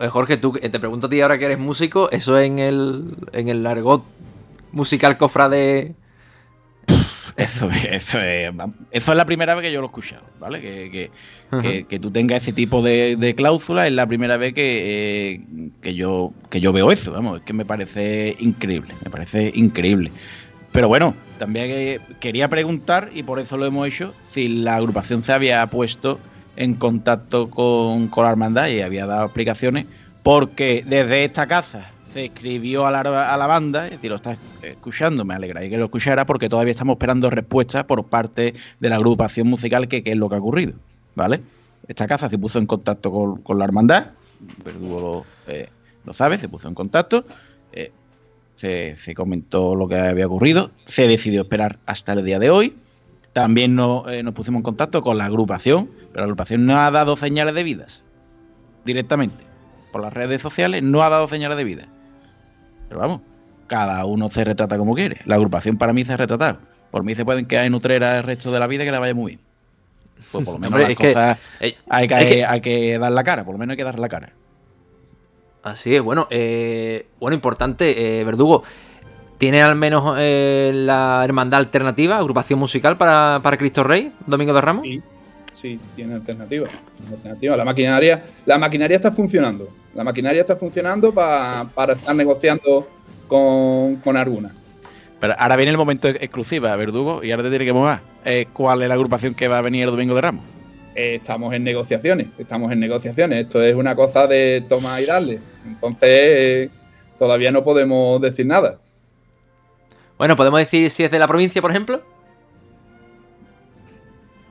eh, 0.00 0.08
Jorge, 0.08 0.38
tú 0.38 0.52
te 0.52 0.70
pregunto 0.80 1.06
a 1.06 1.10
ti 1.10 1.20
ahora 1.20 1.36
que 1.38 1.44
eres 1.44 1.58
músico, 1.58 2.10
eso 2.10 2.38
en 2.40 2.58
el 2.58 3.14
en 3.32 3.48
el 3.48 3.66
argot 3.66 4.04
musical 4.72 5.18
cofrade. 5.18 5.94
Eso, 7.36 7.68
es- 7.68 7.84
eso, 7.84 8.18
es, 8.18 8.50
eso 8.90 9.12
es 9.12 9.16
la 9.18 9.26
primera 9.26 9.54
vez 9.54 9.64
que 9.64 9.70
yo 9.72 9.80
lo 9.80 9.86
he 9.88 9.90
escuchado, 9.90 10.22
¿vale? 10.40 10.62
Que, 10.62 10.90
que- 10.90 11.10
que- 11.60 11.84
que 11.84 11.98
tú 11.98 12.10
tengas 12.10 12.42
ese 12.42 12.54
tipo 12.54 12.80
de, 12.80 13.16
de 13.16 13.34
cláusula 13.34 13.86
es 13.86 13.92
la 13.92 14.06
primera 14.06 14.38
vez 14.38 14.54
que, 14.54 15.34
eh, 15.34 15.40
que, 15.82 15.92
yo, 15.94 16.32
que 16.48 16.62
yo 16.62 16.72
veo 16.72 16.90
eso, 16.90 17.12
vamos, 17.12 17.38
es 17.40 17.44
que 17.44 17.52
me 17.52 17.66
parece 17.66 18.34
increíble, 18.38 18.94
me 19.04 19.10
parece 19.10 19.52
increíble. 19.54 20.10
Pero 20.76 20.88
bueno, 20.88 21.14
también 21.38 21.70
eh, 21.70 22.00
quería 22.20 22.50
preguntar, 22.50 23.08
y 23.14 23.22
por 23.22 23.38
eso 23.38 23.56
lo 23.56 23.64
hemos 23.64 23.88
hecho, 23.88 24.12
si 24.20 24.46
la 24.46 24.76
agrupación 24.76 25.22
se 25.24 25.32
había 25.32 25.66
puesto 25.68 26.20
en 26.54 26.74
contacto 26.74 27.48
con, 27.48 28.08
con 28.08 28.24
la 28.24 28.30
hermandad 28.30 28.66
y 28.66 28.82
había 28.82 29.06
dado 29.06 29.24
explicaciones, 29.24 29.86
porque 30.22 30.84
desde 30.86 31.24
esta 31.24 31.46
casa 31.46 31.90
se 32.12 32.26
escribió 32.26 32.86
a 32.86 32.90
la, 32.90 33.00
a 33.00 33.36
la 33.38 33.46
banda, 33.46 33.86
es 33.86 33.92
decir, 33.92 34.10
lo 34.10 34.16
está 34.16 34.36
escuchando, 34.60 35.24
me 35.24 35.32
alegraría 35.32 35.70
que 35.70 35.78
lo 35.78 35.86
escuchara, 35.86 36.26
porque 36.26 36.50
todavía 36.50 36.72
estamos 36.72 36.96
esperando 36.96 37.30
respuestas 37.30 37.84
por 37.84 38.04
parte 38.04 38.52
de 38.78 38.88
la 38.90 38.96
agrupación 38.96 39.48
musical 39.48 39.88
que 39.88 40.02
qué 40.02 40.10
es 40.10 40.18
lo 40.18 40.28
que 40.28 40.34
ha 40.34 40.40
ocurrido, 40.40 40.74
¿vale? 41.14 41.40
Esta 41.88 42.06
casa 42.06 42.28
se 42.28 42.36
puso 42.36 42.58
en 42.58 42.66
contacto 42.66 43.10
con, 43.10 43.40
con 43.40 43.58
la 43.58 43.64
hermandad, 43.64 44.08
Verdugo 44.62 45.24
lo, 45.46 45.50
eh, 45.50 45.70
sabe, 46.12 46.36
se 46.36 46.50
puso 46.50 46.68
en 46.68 46.74
contacto, 46.74 47.24
eh, 47.72 47.92
se, 48.56 48.96
se 48.96 49.14
comentó 49.14 49.74
lo 49.76 49.86
que 49.88 49.96
había 49.96 50.26
ocurrido, 50.26 50.72
se 50.86 51.06
decidió 51.06 51.42
esperar 51.42 51.78
hasta 51.86 52.12
el 52.14 52.24
día 52.24 52.38
de 52.40 52.50
hoy, 52.50 52.76
también 53.32 53.74
no, 53.76 54.08
eh, 54.08 54.22
nos 54.22 54.34
pusimos 54.34 54.58
en 54.60 54.62
contacto 54.64 55.02
con 55.02 55.18
la 55.18 55.26
agrupación, 55.26 55.88
pero 56.12 56.20
la 56.20 56.24
agrupación 56.24 56.66
no 56.66 56.78
ha 56.80 56.90
dado 56.90 57.16
señales 57.16 57.54
de 57.54 57.62
vidas 57.62 58.02
directamente. 58.84 59.44
Por 59.92 60.02
las 60.02 60.12
redes 60.12 60.42
sociales 60.42 60.82
no 60.82 61.02
ha 61.02 61.08
dado 61.10 61.28
señales 61.28 61.56
de 61.56 61.64
vida. 61.64 61.86
Pero 62.88 63.00
vamos, 63.00 63.20
cada 63.66 64.04
uno 64.04 64.28
se 64.30 64.44
retrata 64.44 64.78
como 64.78 64.94
quiere. 64.94 65.20
La 65.24 65.34
agrupación 65.36 65.76
para 65.78 65.92
mí 65.92 66.04
se 66.04 66.12
ha 66.12 66.16
retratado. 66.16 66.58
Por 66.90 67.02
mí 67.04 67.14
se 67.14 67.24
pueden 67.24 67.46
quedar 67.46 67.64
en 67.66 67.74
Utrera 67.74 68.16
el 68.18 68.22
resto 68.22 68.50
de 68.52 68.58
la 68.60 68.66
vida 68.66 68.82
y 68.84 68.86
que 68.86 68.92
le 68.92 68.98
vaya 68.98 69.14
muy 69.14 69.32
bien. 69.32 69.40
Pues 70.32 70.44
por 70.44 70.54
lo 70.54 70.58
menos 70.58 70.72
Hombre, 70.72 70.88
las 70.88 70.96
que- 70.98 71.08
cosas 71.12 71.38
eh, 71.60 71.76
hay, 71.88 72.08
que, 72.08 72.14
es 72.14 72.26
que- 72.26 72.44
hay 72.46 72.60
que 72.60 72.98
dar 72.98 73.12
la 73.12 73.24
cara, 73.24 73.44
por 73.44 73.54
lo 73.54 73.58
menos 73.58 73.72
hay 73.72 73.76
que 73.76 73.84
dar 73.84 73.98
la 73.98 74.08
cara. 74.08 74.32
Así 75.66 75.96
es, 75.96 76.00
bueno, 76.02 76.28
eh, 76.30 77.06
bueno, 77.18 77.34
importante, 77.34 78.20
eh, 78.20 78.24
Verdugo. 78.24 78.62
¿Tiene 79.38 79.62
al 79.62 79.74
menos 79.74 80.14
eh, 80.16 80.70
la 80.72 81.22
hermandad 81.24 81.58
alternativa, 81.58 82.16
agrupación 82.18 82.58
musical 82.58 82.96
para, 82.96 83.40
para 83.42 83.56
Cristo 83.58 83.82
Rey, 83.82 84.12
Domingo 84.26 84.54
de 84.54 84.60
Ramos? 84.60 84.84
Sí, 84.86 85.02
sí, 85.60 85.80
tiene 85.96 86.14
alternativa. 86.14 86.68
tiene 86.96 87.16
alternativa. 87.16 87.56
La 87.56 87.64
maquinaria, 87.64 88.22
la 88.46 88.58
maquinaria 88.58 88.96
está 88.96 89.10
funcionando. 89.10 89.68
La 89.94 90.04
maquinaria 90.04 90.40
está 90.42 90.54
funcionando 90.56 91.12
pa- 91.12 91.66
para 91.74 91.94
estar 91.94 92.14
negociando 92.14 92.88
con, 93.26 93.96
con 93.96 94.16
alguna. 94.16 94.52
Pero 95.20 95.34
ahora 95.36 95.56
viene 95.56 95.72
el 95.72 95.78
momento 95.78 96.08
ex- 96.08 96.22
exclusiva, 96.22 96.74
Verdugo, 96.76 97.24
y 97.24 97.30
ahora 97.32 97.42
te 97.42 97.50
tiene 97.50 97.64
que 97.64 97.72
mover. 97.72 97.98
Eh, 98.24 98.46
¿Cuál 98.52 98.82
es 98.82 98.88
la 98.88 98.94
agrupación 98.94 99.34
que 99.34 99.48
va 99.48 99.58
a 99.58 99.62
venir 99.62 99.82
el 99.84 99.90
Domingo 99.90 100.14
de 100.14 100.20
Ramos? 100.20 100.44
Eh, 100.94 101.16
estamos 101.16 101.52
en 101.52 101.64
negociaciones, 101.64 102.28
estamos 102.38 102.70
en 102.72 102.80
negociaciones. 102.80 103.42
Esto 103.46 103.60
es 103.62 103.74
una 103.74 103.94
cosa 103.96 104.26
de 104.28 104.64
toma 104.66 104.98
y 105.00 105.04
darle. 105.06 105.40
Entonces, 105.66 106.70
todavía 107.18 107.50
no 107.50 107.64
podemos 107.64 108.20
decir 108.20 108.46
nada. 108.46 108.78
Bueno, 110.18 110.36
¿podemos 110.36 110.60
decir 110.60 110.90
si 110.90 111.04
es 111.04 111.10
de 111.10 111.18
la 111.18 111.28
provincia, 111.28 111.60
por 111.60 111.70
ejemplo? 111.70 112.02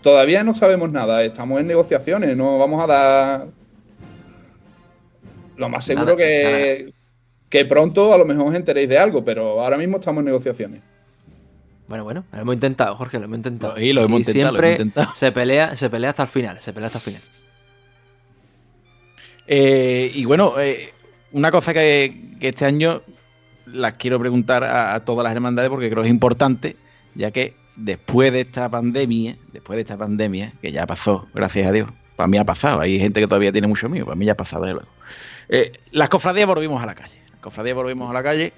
Todavía 0.01 0.43
no 0.43 0.53
sabemos 0.53 0.91
nada, 0.91 1.23
estamos 1.23 1.59
en 1.59 1.67
negociaciones, 1.67 2.37
no 2.37 2.59
vamos 2.59 2.83
a 2.83 2.87
dar. 2.87 3.47
Lo 5.57 5.69
más 5.69 5.85
seguro 5.85 6.05
Nada, 6.05 6.17
que, 6.17 6.93
que 7.49 7.65
pronto 7.65 8.13
a 8.13 8.17
lo 8.17 8.25
mejor 8.25 8.49
os 8.49 8.55
enteréis 8.55 8.89
de 8.89 8.99
algo, 8.99 9.23
pero 9.23 9.61
ahora 9.63 9.77
mismo 9.77 9.97
estamos 9.97 10.19
en 10.21 10.25
negociaciones. 10.25 10.81
Bueno, 11.87 12.03
bueno, 12.03 12.25
lo 12.31 12.39
hemos 12.39 12.53
intentado, 12.53 12.95
Jorge, 12.95 13.19
lo 13.19 13.25
hemos 13.25 13.37
intentado. 13.37 13.77
Sí, 13.77 13.93
lo 13.93 14.01
hemos 14.01 14.19
intentado, 14.19 14.51
lo 14.51 14.59
siempre 14.59 14.67
hemos 14.67 14.79
intentado. 14.79 15.15
se 15.15 15.31
pelea, 15.31 15.75
se 15.75 15.89
pelea 15.89 16.09
hasta 16.11 16.23
el 16.23 16.29
final, 16.29 16.59
se 16.59 16.73
pelea 16.73 16.87
hasta 16.87 16.99
el 16.99 17.03
final. 17.03 17.21
Eh, 19.47 20.11
y 20.13 20.25
bueno, 20.25 20.59
eh, 20.59 20.91
una 21.35 21.51
cosa 21.51 21.73
que, 21.73 22.37
este 22.39 22.63
año 22.63 23.01
las 23.65 23.93
quiero 23.93 24.17
preguntar 24.19 24.63
a, 24.63 25.03
todas 25.03 25.25
las 25.25 25.33
hermandades 25.33 25.69
porque 25.69 25.89
creo 25.89 26.01
que 26.01 26.07
es 26.07 26.13
importante, 26.13 26.77
ya 27.13 27.31
que 27.31 27.55
después 27.75 28.31
de 28.31 28.41
esta 28.41 28.69
pandemia, 28.69 29.35
después 29.51 29.75
de 29.75 29.81
esta 29.81 29.97
pandemia, 29.97 30.53
que 30.61 30.71
ya 30.71 30.87
pasó, 30.87 31.27
gracias 31.33 31.67
a 31.67 31.73
Dios, 31.73 31.89
para 32.15 32.27
mí 32.27 32.37
ha 32.37 32.45
pasado, 32.45 32.79
hay 32.79 32.99
gente 32.99 33.19
que 33.19 33.27
todavía 33.27 33.51
tiene 33.51 33.67
mucho 33.67 33.89
miedo, 33.89 34.05
para 34.05 34.15
mí 34.15 34.25
ya 34.25 34.31
ha 34.31 34.37
pasado, 34.37 34.63
desde 34.63 34.75
luego. 34.75 34.89
Eh, 35.49 35.73
las 35.91 36.07
cofradías 36.07 36.47
volvimos 36.47 36.81
a 36.81 36.85
la 36.85 36.95
calle, 36.95 37.19
las 37.29 37.41
cofradías 37.41 37.75
volvimos 37.75 38.09
a 38.09 38.13
la 38.13 38.23
calle, 38.23 38.53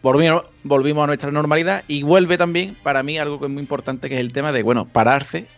volvimos, 0.00 0.44
volvimos 0.62 1.04
a 1.04 1.06
nuestra 1.06 1.30
normalidad 1.30 1.84
y 1.86 2.02
vuelve 2.02 2.38
también 2.38 2.76
para 2.82 3.02
mí 3.02 3.18
algo 3.18 3.38
que 3.38 3.44
es 3.44 3.52
muy 3.52 3.60
importante, 3.60 4.08
que 4.08 4.14
es 4.14 4.20
el 4.22 4.32
tema 4.32 4.52
de, 4.52 4.62
bueno, 4.62 4.86
pararse, 4.86 5.48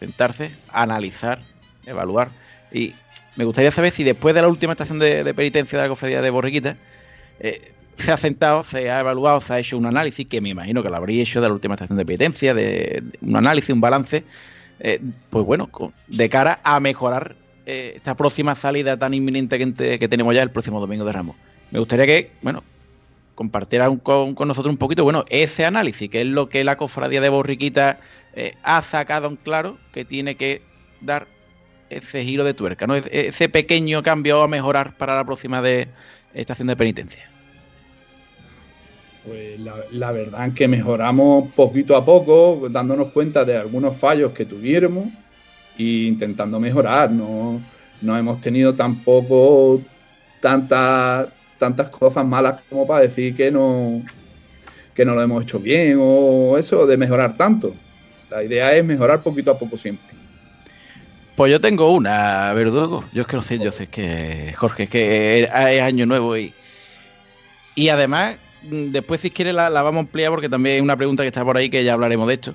sentarse, 0.00 0.52
analizar, 0.72 1.40
evaluar. 1.84 2.30
Y 2.72 2.94
me 3.36 3.44
gustaría 3.44 3.70
saber 3.70 3.92
si 3.92 4.04
después 4.04 4.34
de 4.34 4.42
la 4.42 4.48
última 4.48 4.72
estación 4.72 4.98
de, 4.98 5.24
de 5.24 5.34
penitencia 5.34 5.78
de 5.78 5.84
la 5.84 5.88
cofradía 5.88 6.20
de 6.20 6.30
Borriquita, 6.30 6.76
eh, 7.40 7.72
se 7.96 8.12
ha 8.12 8.16
sentado, 8.16 8.62
se 8.62 8.90
ha 8.90 9.00
evaluado, 9.00 9.40
se 9.40 9.52
ha 9.52 9.58
hecho 9.58 9.76
un 9.76 9.86
análisis, 9.86 10.26
que 10.26 10.40
me 10.40 10.48
imagino 10.48 10.82
que 10.82 10.88
lo 10.88 10.96
habría 10.96 11.22
hecho 11.22 11.40
de 11.40 11.48
la 11.48 11.54
última 11.54 11.74
estación 11.74 11.98
de 11.98 12.06
penitencia, 12.06 12.54
de, 12.54 13.02
un 13.20 13.36
análisis, 13.36 13.70
un 13.70 13.80
balance, 13.80 14.24
eh, 14.80 15.00
pues 15.28 15.44
bueno, 15.44 15.68
de 16.06 16.28
cara 16.28 16.60
a 16.62 16.80
mejorar 16.80 17.36
eh, 17.66 17.94
esta 17.96 18.16
próxima 18.16 18.54
salida 18.54 18.96
tan 18.96 19.12
inminente 19.12 19.58
que, 19.58 20.08
tenemos 20.08 20.34
ya 20.34 20.42
el 20.42 20.50
próximo 20.50 20.80
domingo 20.80 21.04
de 21.04 21.12
Ramos. 21.12 21.36
Me 21.70 21.78
gustaría 21.78 22.06
que, 22.06 22.30
bueno, 22.42 22.62
compartieran 23.34 23.98
con, 23.98 24.34
con 24.34 24.48
nosotros 24.48 24.72
un 24.72 24.78
poquito, 24.78 25.04
bueno, 25.04 25.24
ese 25.28 25.64
análisis, 25.64 26.08
que 26.08 26.22
es 26.22 26.26
lo 26.26 26.48
que 26.48 26.64
la 26.64 26.76
cofradía 26.76 27.20
de 27.20 27.28
Borriquita 27.28 28.00
ha 28.62 28.82
sacado 28.82 29.28
en 29.28 29.36
claro 29.36 29.76
que 29.92 30.06
tiene 30.06 30.36
que 30.36 30.62
dar 31.02 31.26
ese 31.98 32.24
giro 32.24 32.44
de 32.44 32.54
tuerca, 32.54 32.86
¿no? 32.86 32.94
Ese- 32.96 33.48
pequeño 33.48 34.02
cambio 34.02 34.42
a 34.42 34.48
mejorar 34.48 34.96
para 34.96 35.16
la 35.16 35.24
próxima 35.24 35.62
de 35.62 35.92
estación 36.32 36.68
de 36.68 36.76
penitencia. 36.76 37.32
Pues 39.22 39.58
la, 39.60 39.84
la 39.90 40.10
verdad 40.12 40.48
es 40.48 40.54
que 40.54 40.66
mejoramos 40.68 41.52
poquito 41.54 41.94
a 41.96 42.04
poco, 42.04 42.68
dándonos 42.70 43.12
cuenta 43.12 43.44
de 43.44 43.56
algunos 43.56 43.96
fallos 43.98 44.32
que 44.32 44.46
tuviéramos 44.46 45.12
e 45.74 46.06
intentando 46.08 46.60
mejorar. 46.60 47.12
No, 47.12 47.66
no 48.00 48.18
hemos 48.18 48.40
tenido 48.40 48.74
tampoco 48.76 49.88
tantas 50.40 51.32
tantas 51.58 51.90
cosas 51.90 52.26
malas 52.26 52.64
como 52.68 52.86
para 52.86 53.02
decir 53.04 53.34
que 53.36 53.50
no, 53.50 54.10
que 54.94 55.04
no 55.06 55.14
lo 55.14 55.22
hemos 55.22 55.42
hecho 55.44 55.60
bien 55.60 55.98
o 56.00 56.58
eso 56.58 56.86
de 56.86 56.96
mejorar 56.98 57.36
tanto. 57.36 57.82
La 58.30 58.44
idea 58.44 58.76
es 58.76 58.84
mejorar 58.84 59.22
poquito 59.24 59.50
a 59.52 59.58
poco 59.58 59.78
siempre. 59.78 60.21
Pues 61.42 61.50
yo 61.50 61.58
tengo 61.58 61.92
una, 61.92 62.52
Verdugo. 62.52 63.02
Yo 63.12 63.22
es 63.22 63.26
que 63.26 63.34
no 63.34 63.42
sé, 63.42 63.58
yo 63.58 63.72
sé 63.72 63.88
que, 63.88 64.54
Jorge, 64.56 64.86
que 64.86 65.40
es 65.42 65.50
año 65.82 66.06
nuevo 66.06 66.36
y, 66.36 66.54
y 67.74 67.88
además, 67.88 68.36
mm, 68.62 68.92
después 68.92 69.22
si 69.22 69.30
quieres 69.30 69.52
la, 69.52 69.68
vamos 69.70 69.96
a 69.96 70.00
ampliar 70.02 70.30
porque 70.30 70.48
también 70.48 70.76
hay 70.76 70.80
una 70.80 70.96
pregunta 70.96 71.24
que 71.24 71.26
está 71.26 71.44
por 71.44 71.56
ahí 71.56 71.68
que 71.68 71.82
ya 71.82 71.94
hablaremos 71.94 72.28
de 72.28 72.34
esto. 72.34 72.54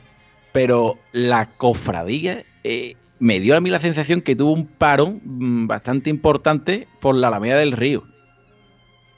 Pero 0.54 0.98
la 1.12 1.48
cofradía 1.48 2.46
eh, 2.64 2.96
me 3.20 3.42
dio 3.42 3.58
a 3.58 3.60
mí 3.60 3.70
la 3.70 3.82
sensación 3.82 4.22
que 4.22 4.38
tuvo 4.38 4.54
un 4.54 4.68
parón 4.68 5.20
mm, 5.22 5.68
bastante 5.68 6.10
importante 6.10 6.88
por 7.02 7.14
la 7.14 7.28
Alameda 7.28 7.58
del 7.58 7.74
Río. 7.74 8.06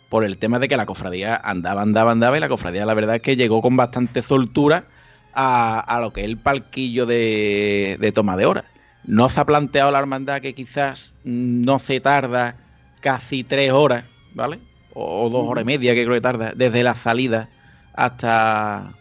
Por 0.10 0.24
el 0.24 0.40
tema 0.40 0.58
de 0.58 0.68
que 0.68 0.78
la 0.78 0.88
cofradía 0.88 1.36
andaba, 1.36 1.84
andaba, 1.84 2.14
andaba 2.14 2.36
y 2.36 2.40
la 2.40 2.50
cofradía 2.50 2.88
la 2.88 2.96
verdad 2.96 3.18
es 3.18 3.22
que 3.22 3.36
llegó 3.36 3.62
con 3.62 3.78
bastante 3.78 4.24
soltura 4.24 4.86
a, 5.32 5.80
a 5.80 6.02
lo 6.02 6.12
que 6.12 6.22
es 6.22 6.26
el 6.26 6.38
palquillo 6.38 7.06
de, 7.06 7.98
de 8.00 8.12
toma 8.12 8.36
de 8.36 8.48
hora. 8.48 8.66
No 9.06 9.30
se 9.30 9.40
ha 9.40 9.46
planteado 9.46 9.92
la 9.92 10.00
hermandad 10.00 10.42
que 10.42 10.54
quizás 10.54 11.14
no 11.24 11.80
se 11.80 12.00
tarda 12.00 12.56
casi 13.02 13.44
tres 13.44 13.72
horas, 13.72 14.04
¿vale? 14.34 14.60
O, 14.94 15.26
o 15.26 15.30
dos 15.30 15.48
horas 15.48 15.64
y 15.64 15.66
media 15.66 15.96
que 15.96 16.04
creo 16.04 16.16
que 16.16 16.22
tarda, 16.22 16.54
desde 16.56 16.84
la 16.84 16.96
salida 16.96 17.50
hasta, 17.94 18.92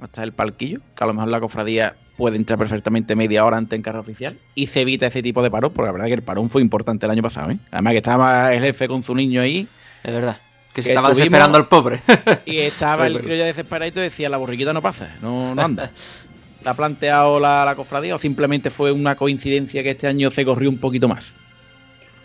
hasta 0.00 0.22
el 0.22 0.32
palquillo, 0.32 0.80
que 0.96 1.04
a 1.04 1.06
lo 1.06 1.14
mejor 1.14 1.28
la 1.28 1.40
cofradía 1.40 1.94
puede 2.16 2.36
entrar 2.36 2.58
perfectamente 2.58 3.16
media 3.16 3.44
hora 3.46 3.56
antes 3.56 3.76
en 3.76 3.82
carga 3.82 4.00
oficial 4.00 4.38
y 4.54 4.66
se 4.66 4.82
evita 4.82 5.06
ese 5.06 5.22
tipo 5.22 5.42
de 5.42 5.50
parón, 5.50 5.72
porque 5.72 5.86
la 5.86 5.92
verdad 5.92 6.06
es 6.06 6.10
que 6.10 6.16
el 6.16 6.22
parón 6.22 6.50
fue 6.50 6.60
importante 6.60 7.06
el 7.06 7.12
año 7.12 7.22
pasado, 7.22 7.50
¿eh? 7.50 7.58
Además 7.70 7.92
que 7.92 7.96
estaba 7.96 8.54
el 8.54 8.60
jefe 8.60 8.88
con 8.88 9.02
su 9.02 9.14
niño 9.14 9.40
ahí 9.40 9.66
Es 10.02 10.12
verdad. 10.12 10.36
Que 10.74 10.82
se 10.82 10.88
Que 10.88 10.92
estaba 10.92 11.08
desesperando 11.08 11.58
el 11.58 11.66
pobre. 11.66 12.02
Y 12.44 12.58
estaba 12.58 13.06
el 13.08 13.18
crío 13.20 13.36
ya 13.36 13.46
desesperado 13.46 13.88
y 13.88 14.02
decía, 14.02 14.28
la 14.28 14.36
borriquita 14.36 14.72
no 14.72 14.82
pasa, 14.82 15.16
no, 15.22 15.54
no 15.54 15.62
anda. 15.62 15.90
¿La 16.64 16.72
ha 16.72 16.74
planteado 16.74 17.40
la, 17.40 17.72
cofradía 17.74 18.14
o 18.14 18.18
simplemente 18.18 18.70
fue 18.70 18.92
una 18.92 19.16
coincidencia 19.16 19.82
que 19.82 19.90
este 19.90 20.06
año 20.06 20.30
se 20.30 20.44
corrió 20.44 20.68
un 20.68 20.78
poquito 20.78 21.08
más? 21.08 21.32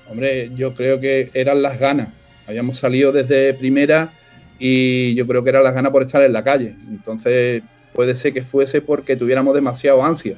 Hombre, 0.10 0.52
yo 0.56 0.76
creo 0.76 1.00
que 1.00 1.30
eran 1.34 1.62
las 1.62 1.80
ganas. 1.80 2.10
Habíamos 2.48 2.78
salido 2.78 3.12
desde 3.12 3.54
primera 3.54 4.12
y 4.60 5.16
yo 5.16 5.26
creo 5.26 5.44
que 5.44 5.50
eran 5.50 5.64
las 5.64 5.74
ganas 5.74 5.92
por 5.92 6.04
estar 6.04 6.22
en 6.22 6.34
la 6.34 6.44
calle. 6.44 6.76
Entonces 6.90 7.64
puede 7.94 8.14
ser 8.16 8.34
que 8.34 8.44
fuese 8.44 8.82
porque 8.82 9.16
tuviéramos 9.16 9.56
demasiado 9.56 10.04
ansia 10.04 10.38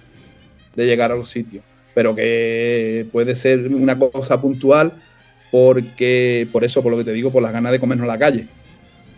de 0.75 0.85
llegar 0.85 1.11
a 1.11 1.15
los 1.15 1.29
sitios. 1.29 1.63
Pero 1.95 2.15
que 2.15 3.07
puede 3.11 3.35
ser 3.35 3.67
una 3.67 3.97
cosa 3.97 4.39
puntual 4.39 4.93
porque, 5.49 6.47
por 6.51 6.63
eso, 6.63 6.83
por 6.83 6.91
lo 6.91 6.99
que 6.99 7.05
te 7.05 7.13
digo, 7.13 7.31
por 7.31 7.41
las 7.41 7.51
ganas 7.51 7.71
de 7.71 7.79
comernos 7.79 8.07
la 8.07 8.19
calle. 8.19 8.47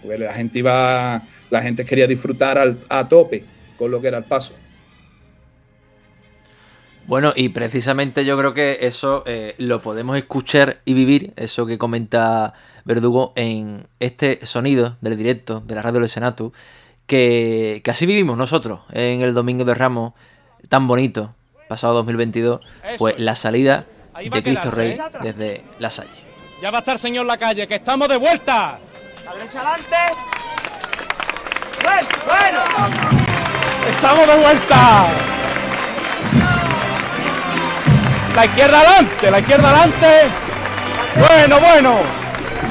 Porque 0.02 0.18
la 0.18 0.34
gente 0.34 0.60
iba, 0.60 1.22
la 1.50 1.62
gente 1.62 1.84
quería 1.84 2.08
disfrutar 2.08 2.78
a 2.88 3.10
tope 3.10 3.44
con 3.78 3.92
lo 3.92 4.00
que 4.00 4.08
era 4.08 4.20
el 4.20 4.24
paso. 4.24 4.54
Bueno, 7.10 7.34
y 7.36 7.50
precisamente 7.50 8.24
yo 8.24 8.38
creo 8.38 8.54
que 8.54 8.78
eso 8.82 9.24
eh, 9.26 9.56
lo 9.58 9.82
podemos 9.82 10.16
escuchar 10.16 10.82
y 10.86 10.94
vivir, 10.94 11.34
eso 11.38 11.66
que 11.66 11.80
comenta 11.80 12.54
Verdugo, 12.86 13.34
en 13.36 13.88
este 14.00 14.46
sonido 14.46 14.96
del 15.02 15.18
directo 15.18 15.60
de 15.60 15.74
la 15.74 15.82
radio 15.82 16.02
del 16.02 16.10
Senatu, 16.10 16.54
que, 17.08 17.82
que 17.84 17.90
así 17.90 18.06
vivimos 18.06 18.38
nosotros 18.38 18.82
en 18.92 19.22
el 19.22 19.34
Domingo 19.34 19.66
de 19.66 19.74
Ramos, 19.74 20.14
tan 20.70 20.88
bonito, 20.88 21.34
pasado 21.68 21.96
2022, 21.96 22.62
pues 23.00 23.18
la 23.18 23.36
salida 23.36 23.86
de 24.22 24.44
Cristo 24.44 24.70
Rey 24.70 24.92
¿eh? 24.92 25.02
desde 25.24 25.64
la 25.80 25.90
Salle. 25.90 26.12
Ya 26.62 26.70
va 26.70 26.78
a 26.78 26.82
estar 26.82 27.00
señor 27.00 27.26
la 27.26 27.38
calle, 27.38 27.68
que 27.68 27.76
estamos 27.76 28.08
de 28.08 28.18
vuelta. 28.18 28.78
La 29.26 29.34
derecha 29.34 29.62
adelante. 29.62 29.96
Bueno, 31.84 32.08
bueno. 32.28 32.60
Estamos 33.96 34.28
de 34.28 34.36
vuelta. 34.44 35.08
La 38.40 38.46
izquierda 38.46 38.80
adelante, 38.80 39.32
la 39.32 39.40
izquierda 39.40 39.70
adelante. 39.70 40.08
Bueno, 41.28 41.60
bueno. 41.60 41.96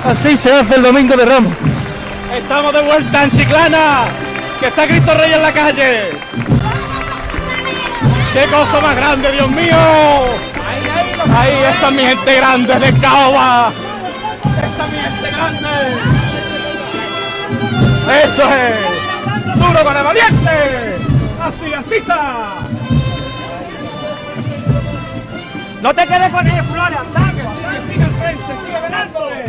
Así 0.02 0.34
se 0.34 0.50
hace 0.50 0.76
el 0.76 0.82
domingo 0.82 1.14
de 1.14 1.26
Ramos. 1.26 1.52
Estamos 2.34 2.72
de 2.72 2.80
vuelta 2.80 3.24
en 3.24 3.30
Chiclana. 3.30 4.04
Que 4.58 4.68
está 4.68 4.86
Cristo 4.86 5.12
Rey 5.12 5.30
en 5.30 5.42
la 5.42 5.52
calle. 5.52 6.12
¡Qué 8.32 8.46
cosa 8.46 8.80
más 8.80 8.96
grande, 8.96 9.30
Dios 9.30 9.50
mío! 9.50 9.76
Ahí, 11.36 11.52
esa 11.70 11.88
es 11.88 11.94
mi 11.94 12.02
gente 12.02 12.36
grande 12.36 12.78
de 12.78 13.00
Caoba. 13.00 13.70
Esta 14.64 14.86
es 14.86 14.90
mi 14.90 14.98
gente 15.00 15.30
grande. 15.30 15.68
Eso 18.24 18.42
es. 18.54 19.54
Duro 19.54 19.84
con 19.84 19.96
el 19.98 20.02
valiente. 20.02 20.96
Así, 21.42 21.74
artista. 21.74 22.54
No 25.82 25.94
te 25.94 26.06
quedes 26.06 26.32
con 26.32 26.46
ellos, 26.46 26.66
Flores, 26.66 26.98
anda, 26.98 27.32
que 27.32 27.92
sigue 27.92 28.04
al 28.04 28.10
frente, 28.10 28.52
sigue 28.64 28.80
velándole. 28.80 29.44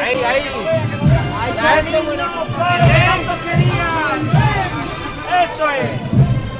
Ahí, 0.00 0.22
ahí. 0.22 0.42
Ahí, 1.60 1.82
Flores. 1.82 2.90
Eso 5.44 5.70
es. 5.70 5.90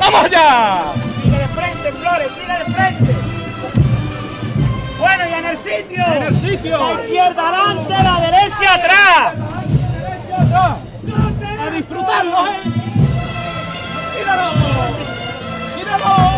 ¡Vamos 0.01 0.25
allá! 0.25 0.93
Sigue 1.23 1.39
de 1.39 1.49
frente, 1.49 1.93
Flores, 1.93 2.33
sigue 2.35 2.59
de 2.59 2.65
frente. 2.75 3.15
Bueno, 4.99 5.25
y 5.29 5.33
en 5.33 5.45
el 5.45 5.59
sitio. 5.59 6.05
En 6.15 6.23
el 6.23 6.35
sitio. 6.35 6.79
La 6.79 7.03
izquierda 7.05 7.49
adelante, 7.49 7.95
la 8.03 8.21
derecha 8.21 8.75
atrás. 8.75 9.35
A 11.59 11.71
disfrutarlo, 11.71 12.47
¿eh? 12.49 12.61
¡Míralo! 14.19 14.53
¡Míralo! 15.77 16.36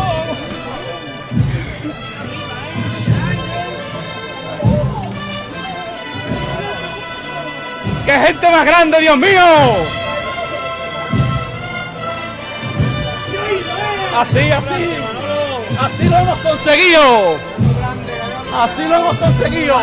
¡Qué 8.09 8.17
gente 8.17 8.49
más 8.49 8.65
grande, 8.65 8.99
Dios 9.01 9.17
mío! 9.17 9.39
Así, 14.17 14.51
así. 14.51 14.89
Así 15.79 16.05
lo 16.05 16.17
hemos 16.17 16.39
conseguido. 16.39 17.37
Así 18.51 18.81
lo 18.85 18.95
hemos 18.95 19.15
conseguido. 19.15 19.75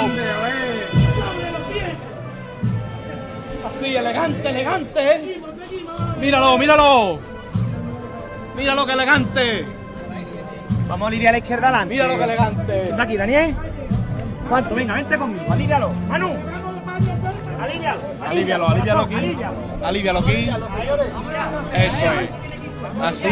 Así, 3.71 3.95
elegante, 3.95 4.49
elegante. 4.49 5.01
¿eh? 5.13 5.41
Míralo, 6.19 6.59
míralo. 6.59 7.21
Míralo 8.57 8.87
que 8.87 8.93
elegante. 8.93 9.67
Vamos 10.89 11.07
a 11.07 11.09
aliviar 11.11 11.29
a 11.29 11.33
la 11.33 11.39
izquierda 11.39 11.69
adelante. 11.69 11.95
Míralo 11.95 12.19
que 12.19 12.25
elegante. 12.25 12.73
Ven 12.91 13.01
aquí, 13.01 13.17
Daniel. 13.17 13.55
¿Cuánto? 14.49 14.75
Venga, 14.75 14.95
vente 14.95 15.17
conmigo, 15.17 15.53
alivialo. 15.53 15.93
Manu. 16.09 16.56
Alivialo. 17.67 18.01
Alivialo, 18.27 18.69
alivialo 18.69 19.01
aquí. 19.03 19.37
Alivialo 19.83 20.19
aquí. 20.21 20.51
Eso 21.75 22.05
es. 22.21 22.31
Así. 23.03 23.29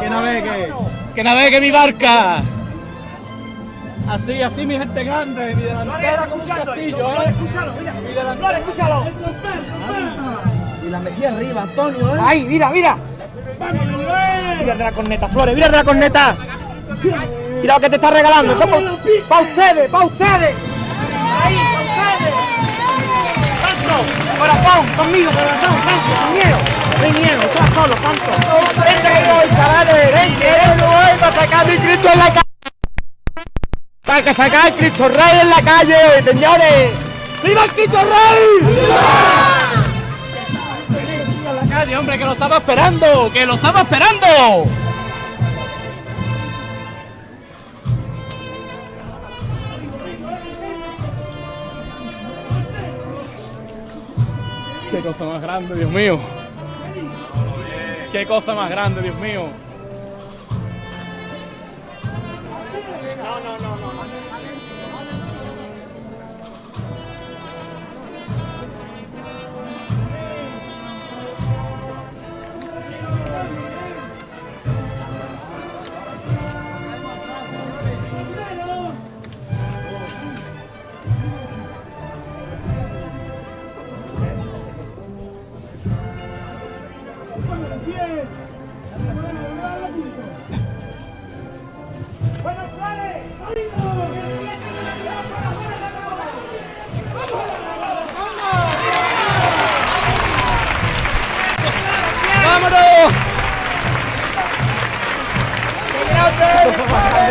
Que 0.00 0.10
navegue. 0.10 0.72
Que 1.14 1.24
navegue 1.24 1.60
mi 1.60 1.70
barca. 1.70 2.42
Así, 4.08 4.42
así, 4.42 4.66
mi 4.66 4.78
gente 4.78 5.04
grande. 5.04 5.54
Mi 5.54 5.62
delantera 5.62 6.26
como 6.26 6.42
un 6.42 6.48
castillo, 6.48 7.22
¿eh? 7.22 7.28
Escúchalo, 7.28 7.72
mira. 7.78 7.92
Mi 7.92 8.12
delantera, 8.12 8.58
escúchalo. 8.58 9.06
Y 10.86 10.90
la 10.90 11.00
metí 11.00 11.24
arriba, 11.24 11.62
Antonio, 11.62 12.16
¿eh? 12.16 12.20
Ahí, 12.22 12.44
mira, 12.44 12.70
mira. 12.70 12.96
Mira 14.60 14.74
de 14.74 14.84
la 14.84 14.92
corneta, 14.92 15.28
Flores, 15.28 15.54
mira 15.54 15.68
de 15.68 15.76
la 15.76 15.84
corneta. 15.84 16.36
Mira 17.60 17.74
lo 17.74 17.80
que 17.80 17.90
te 17.90 17.96
está 17.96 18.10
regalando. 18.10 18.52
Eso 18.52 18.66
para 19.28 19.42
ustedes, 19.42 19.90
para 19.90 20.04
ustedes. 20.06 20.54
Ahí. 21.44 21.67
Corazón, 24.38 24.86
conmigo, 24.96 25.30
corazón, 25.32 25.74
Santo, 25.84 26.10
sin 26.22 26.34
miedo. 26.34 26.58
No 26.98 27.04
hay 27.04 27.12
miedo, 27.12 27.42
estás 27.42 27.70
solo, 27.74 27.94
Santo. 28.02 28.30
Vente 28.84 29.08
chavales, 29.56 30.12
vente, 30.14 30.46
que 30.46 30.84
voy 30.84 31.18
para 31.20 31.34
sacar 31.34 31.66
mi 31.66 31.78
Cristo 31.78 32.08
en 32.12 32.18
la 32.18 32.26
calle. 32.26 32.42
Para 34.04 34.22
que 34.22 34.34
sacar 34.34 34.66
el 34.68 34.74
Cristo 34.74 35.08
Rey 35.08 35.40
en 35.42 35.50
la 35.50 35.62
calle, 35.62 36.22
señores. 36.24 36.92
¡Viva 37.42 37.64
el 37.64 37.70
Cristo 37.72 37.98
Rey! 37.98 38.88
a 41.48 41.52
la 41.52 41.62
calle, 41.62 41.96
hombre, 41.96 42.18
que 42.18 42.24
lo 42.24 42.32
estaba 42.32 42.56
esperando, 42.58 43.30
que 43.32 43.46
lo 43.46 43.54
estaba 43.54 43.80
esperando. 43.80 44.87
Qué 54.98 55.04
cosa 55.04 55.26
más 55.26 55.40
grande, 55.40 55.76
Dios 55.76 55.92
mío. 55.92 56.18
Qué 58.10 58.26
cosa 58.26 58.52
más 58.52 58.68
grande, 58.68 59.00
Dios 59.00 59.14
mío. 59.20 59.44
No, 63.16 63.40
no, 63.40 63.58
no, 63.58 63.92
no. 63.92 64.27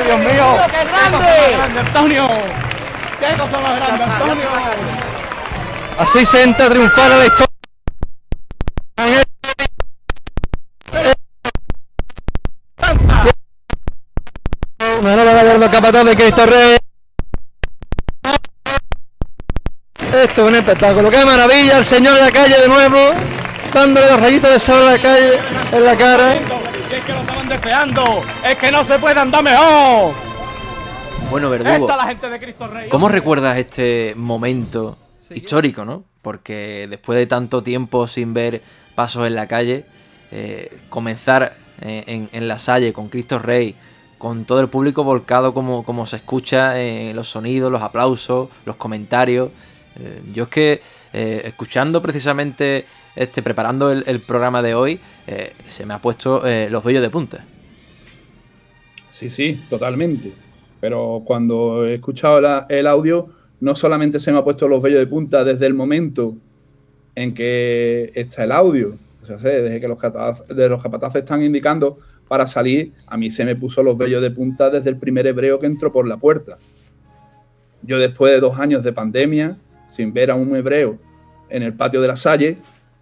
Dios 0.08 0.20
mío! 0.20 0.58
¡Qué 0.72 0.86
grande! 0.86 1.80
Antonio! 1.80 2.28
¡Qué 3.20 3.38
cosa 3.38 3.60
más 3.60 3.76
grande, 3.76 4.04
Antonio! 4.06 4.48
Así 6.00 6.26
se 6.26 6.44
entra 6.44 6.68
a 6.68 6.70
triunfar 6.70 7.12
a 7.12 7.18
la 7.18 7.26
historia. 7.26 7.48
Manolo 15.02 15.34
Gallardo, 15.34 15.72
capataz 15.72 16.06
de 16.06 16.16
Cristo 16.16 16.46
Rey. 16.46 16.78
Esto 20.00 20.20
esto 20.24 20.42
es 20.42 20.48
un 20.48 20.56
espectáculo. 20.56 21.12
¡Qué 21.12 21.26
maravilla! 21.26 21.80
El 21.80 21.86
señor 21.86 22.16
de 22.16 22.22
la 22.22 22.32
calle 22.32 22.62
de 22.62 22.68
nuevo, 22.70 23.12
dándole 23.74 24.08
los 24.10 24.22
rayitos 24.22 24.52
de 24.54 24.60
sol 24.60 24.88
a 24.88 24.92
la 24.94 25.02
calle 25.02 25.40
en 25.74 25.84
la 25.84 25.98
cara. 25.98 26.57
Es 26.92 27.04
que 27.04 27.12
lo 27.12 27.20
estaban 27.20 27.50
deseando. 27.50 28.22
Es 28.46 28.58
que 28.58 28.72
no 28.72 28.84
se 28.84 28.98
puede 28.98 29.20
andar 29.20 29.44
mejor. 29.44 30.14
Bueno, 31.30 31.50
Verdugo, 31.50 31.70
Esta 31.70 31.98
la 31.98 32.08
gente 32.08 32.30
de 32.30 32.40
Cristo 32.40 32.68
Rey. 32.68 32.88
¿cómo 32.88 33.10
recuerdas 33.10 33.58
este 33.58 34.14
momento 34.16 34.98
histórico, 35.32 35.84
no? 35.84 36.06
Porque 36.22 36.88
después 36.90 37.20
de 37.20 37.28
tanto 37.28 37.62
tiempo 37.62 38.08
sin 38.08 38.34
ver 38.34 38.62
pasos 38.96 39.28
en 39.28 39.36
la 39.36 39.48
calle, 39.48 39.86
eh, 40.32 40.80
comenzar 40.90 41.58
eh, 41.82 42.06
en, 42.08 42.30
en 42.32 42.48
la 42.48 42.58
Salle 42.58 42.94
con 42.94 43.10
Cristo 43.10 43.38
Rey, 43.38 43.76
con 44.18 44.46
todo 44.46 44.62
el 44.62 44.70
público 44.70 45.04
volcado 45.04 45.54
como, 45.54 45.84
como 45.84 46.06
se 46.06 46.16
escucha 46.16 46.80
eh, 46.80 47.12
los 47.14 47.28
sonidos, 47.28 47.70
los 47.70 47.82
aplausos, 47.82 48.48
los 48.66 48.78
comentarios. 48.78 49.52
Yo 50.32 50.44
es 50.44 50.50
que 50.50 50.82
escuchando 51.12 52.04
precisamente, 52.04 52.86
este, 53.18 53.42
preparando 53.42 53.92
el, 53.92 54.20
programa 54.20 54.62
de 54.62 54.76
hoy, 54.76 55.00
eh, 55.28 55.54
se 55.68 55.86
me 55.86 55.94
ha 55.94 56.02
puesto 56.02 56.46
eh, 56.46 56.70
los 56.70 56.84
vellos 56.84 57.02
de 57.02 57.10
punta. 57.10 57.44
Sí, 59.12 59.30
sí, 59.30 59.62
totalmente. 59.70 60.32
Pero 60.80 61.24
cuando 61.26 61.86
he 61.86 61.96
escuchado 61.96 62.40
el 62.70 62.88
audio, 62.88 63.30
no 63.60 63.76
solamente 63.76 64.20
se 64.20 64.32
me 64.32 64.38
ha 64.38 64.44
puesto 64.44 64.68
los 64.68 64.82
vellos 64.82 65.00
de 65.00 65.08
punta 65.08 65.44
desde 65.44 65.66
el 65.66 65.74
momento 65.74 66.36
en 67.16 67.34
que 67.34 68.12
está 68.14 68.44
el 68.44 68.52
audio, 68.52 68.96
o 69.24 69.26
sea, 69.26 69.38
desde 69.38 69.82
que 69.82 69.88
los, 69.88 69.98
capataz- 69.98 70.46
de 70.46 70.70
los 70.70 70.82
capataces 70.84 71.24
están 71.24 71.42
indicando 71.44 71.98
para 72.28 72.46
salir, 72.46 72.94
a 73.08 73.18
mí 73.18 73.32
se 73.32 73.44
me 73.44 73.56
puso 73.56 73.82
los 73.82 73.98
vellos 73.98 74.22
de 74.22 74.30
punta 74.30 74.70
desde 74.70 74.92
el 74.92 74.98
primer 74.98 75.26
hebreo 75.26 75.60
que 75.60 75.66
entró 75.66 75.92
por 75.92 76.08
la 76.08 76.18
puerta. 76.18 76.60
Yo 77.82 77.98
después 77.98 78.32
de 78.34 78.40
dos 78.40 78.60
años 78.60 78.84
de 78.84 78.94
pandemia, 78.94 79.58
sin 79.88 80.14
ver 80.14 80.30
a 80.30 80.36
un 80.36 80.56
hebreo 80.56 81.00
en 81.50 81.64
el 81.64 81.74
patio 81.74 82.02
de 82.02 82.08
la 82.08 82.18
Salle, 82.18 82.58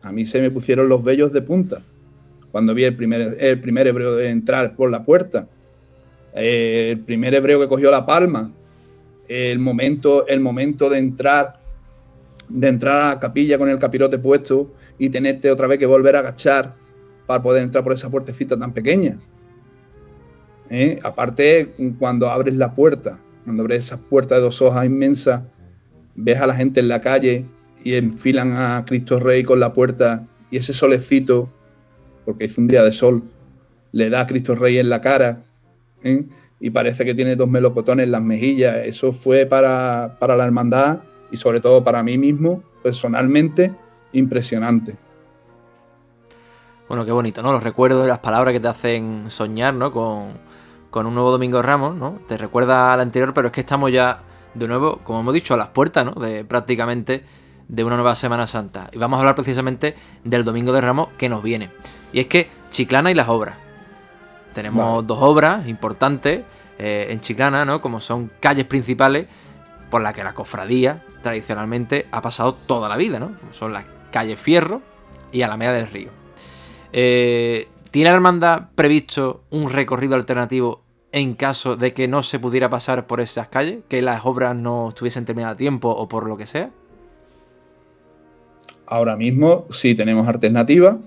a 0.06 0.12
mí 0.12 0.26
se 0.28 0.39
me 0.39 0.51
pusieron 0.51 0.88
los 0.88 1.03
vellos 1.03 1.34
de 1.34 1.41
punta. 1.41 1.82
Cuando 2.51 2.76
vi 2.76 2.84
el 2.84 2.95
primer, 2.95 3.36
el 3.39 3.60
primer 3.60 3.88
hebreo 3.88 4.16
de 4.16 4.30
entrar 4.30 4.76
por 4.76 4.91
la 4.91 5.03
puerta, 5.03 5.47
eh, 6.36 6.89
el 6.91 6.99
primer 6.99 7.34
hebreo 7.34 7.60
que 7.60 7.68
cogió 7.68 7.89
la 7.89 8.06
palma, 8.06 8.51
el 9.28 9.58
momento, 9.58 10.28
el 10.28 10.41
momento 10.41 10.91
de 10.91 10.99
entrar, 10.99 11.60
de 12.47 12.68
entrar 12.68 13.01
a 13.01 13.10
la 13.16 13.20
capilla 13.20 13.58
con 13.58 13.68
el 13.68 13.80
capirote 13.80 14.20
puesto 14.20 14.72
y 14.99 15.10
tenerte 15.10 15.49
otra 15.49 15.66
vez 15.66 15.80
que 15.80 15.88
volver 15.88 16.16
a 16.16 16.20
agachar 16.20 16.76
para 17.26 17.41
poder 17.41 17.64
entrar 17.64 17.84
por 17.84 17.93
esa 17.93 18.12
puertecita 18.12 18.56
tan 18.56 18.74
pequeña. 18.74 19.18
¿Eh? 20.70 20.99
Aparte, 21.01 21.74
cuando 21.97 22.30
abres 22.30 22.53
la 22.53 22.76
puerta, 22.76 23.18
cuando 23.43 23.64
abres 23.64 23.86
esa 23.86 23.97
puerta 23.97 24.36
de 24.36 24.41
dos 24.41 24.62
hojas 24.62 24.86
inmensa, 24.86 25.47
ves 26.14 26.39
a 26.39 26.45
la 26.45 26.53
gente 26.53 26.80
en 26.80 26.89
la 26.89 27.01
calle 27.01 27.45
y 27.86 27.95
enfilan 27.95 28.51
a 28.53 28.83
Cristo 28.83 29.19
Rey 29.19 29.43
con 29.43 29.59
la 29.59 29.71
puerta 29.71 30.23
y 30.49 30.57
ese 30.57 30.73
solecito, 30.73 31.47
porque 32.25 32.45
es 32.45 32.57
un 32.57 32.67
día 32.67 32.83
de 32.83 32.91
sol, 32.91 33.21
le 33.91 34.09
da 34.09 34.21
a 34.21 34.27
Cristo 34.27 34.55
Rey 34.55 34.79
en 34.79 34.89
la 34.89 35.01
cara 35.01 35.43
¿eh? 36.03 36.25
y 36.59 36.71
parece 36.71 37.05
que 37.05 37.13
tiene 37.13 37.36
dos 37.36 37.47
melocotones 37.47 38.05
en 38.05 38.11
las 38.11 38.23
mejillas. 38.23 38.77
Eso 38.86 39.13
fue 39.13 39.45
para, 39.45 40.17
para 40.19 40.36
la 40.36 40.45
hermandad 40.45 41.01
y 41.31 41.38
sobre 41.38 41.61
todo 41.61 41.83
para 41.83 42.01
mí 42.01 42.17
mismo, 42.17 42.63
personalmente, 42.81 43.71
impresionante. 44.13 44.95
Bueno, 46.88 47.05
qué 47.05 47.11
bonito, 47.11 47.43
¿no? 47.43 47.51
Los 47.51 47.63
recuerdos 47.63 48.07
las 48.07 48.19
palabras 48.19 48.51
que 48.51 48.59
te 48.59 48.67
hacen 48.67 49.29
soñar, 49.29 49.75
¿no? 49.75 49.91
Con, 49.91 50.39
con 50.89 51.05
un 51.05 51.13
nuevo 51.13 51.29
Domingo 51.29 51.61
Ramos, 51.61 51.95
¿no? 51.95 52.17
Te 52.27 52.36
recuerda 52.36 52.93
al 52.93 53.01
anterior, 53.01 53.31
pero 53.36 53.47
es 53.47 53.53
que 53.53 53.61
estamos 53.61 53.91
ya, 53.91 54.21
de 54.55 54.67
nuevo, 54.67 55.01
como 55.03 55.19
hemos 55.19 55.36
dicho, 55.36 55.53
a 55.53 55.57
las 55.57 55.67
puertas, 55.67 56.03
¿no? 56.03 56.13
De 56.13 56.43
prácticamente 56.45 57.23
de 57.68 57.84
una 57.84 57.95
nueva 57.95 58.16
Semana 58.16 58.47
Santa. 58.47 58.89
Y 58.91 58.97
vamos 58.97 59.18
a 59.18 59.20
hablar 59.22 59.36
precisamente 59.36 59.95
del 60.24 60.43
Domingo 60.43 60.74
de 60.74 60.82
Ramos 60.82 61.09
que 61.18 61.30
nos 61.30 61.43
viene. 61.43 61.70
Y 62.13 62.20
es 62.20 62.28
que 62.28 62.49
Chiclana 62.72 63.11
y 63.11 63.13
las 63.13 63.30
obras. 63.30 63.57
Tenemos 64.53 64.95
Vale. 64.95 65.07
dos 65.07 65.18
obras 65.22 65.68
importantes 65.68 66.41
eh, 66.78 67.07
en 67.09 67.22
Chiclana, 67.22 67.66
¿no? 67.66 67.82
Como 67.82 67.99
son 67.99 68.32
calles 68.39 68.66
principales 68.66 69.28
por 69.89 70.01
las 70.01 70.13
que 70.13 70.24
la 70.24 70.34
cofradía 70.34 71.03
tradicionalmente 71.22 72.07
ha 72.11 72.22
pasado 72.22 72.53
toda 72.53 72.89
la 72.89 72.97
vida, 72.97 73.20
¿no? 73.20 73.38
Como 73.39 73.53
son 73.53 73.74
las 73.74 73.86
calles 74.11 74.39
Fierro 74.39 74.82
y 75.32 75.41
Alameda 75.41 75.74
del 75.74 75.88
Río. 75.88 76.09
Eh, 76.93 77.68
¿Tiene 77.91 78.09
la 78.09 78.16
hermandad 78.16 78.63
previsto 78.76 79.43
un 79.49 79.70
recorrido 79.70 80.16
alternativo 80.16 80.84
en 81.11 81.34
caso 81.34 81.78
de 81.78 81.93
que 81.93 82.07
no 82.07 82.24
se 82.24 82.39
pudiera 82.39 82.70
pasar 82.70 83.07
por 83.07 83.22
esas 83.22 83.47
calles? 83.47 83.84
¿Que 83.88 84.01
las 84.01 84.26
obras 84.26 84.55
no 84.55 84.89
estuviesen 84.89 85.26
terminadas 85.26 85.55
a 85.55 85.57
tiempo 85.57 85.89
o 85.89 86.07
por 86.07 86.28
lo 86.28 86.36
que 86.36 86.45
sea? 86.45 86.72
Ahora 88.88 89.15
mismo 89.15 89.65
sí 89.71 89.95
tenemos 89.95 90.27
alternativas, 90.27 90.97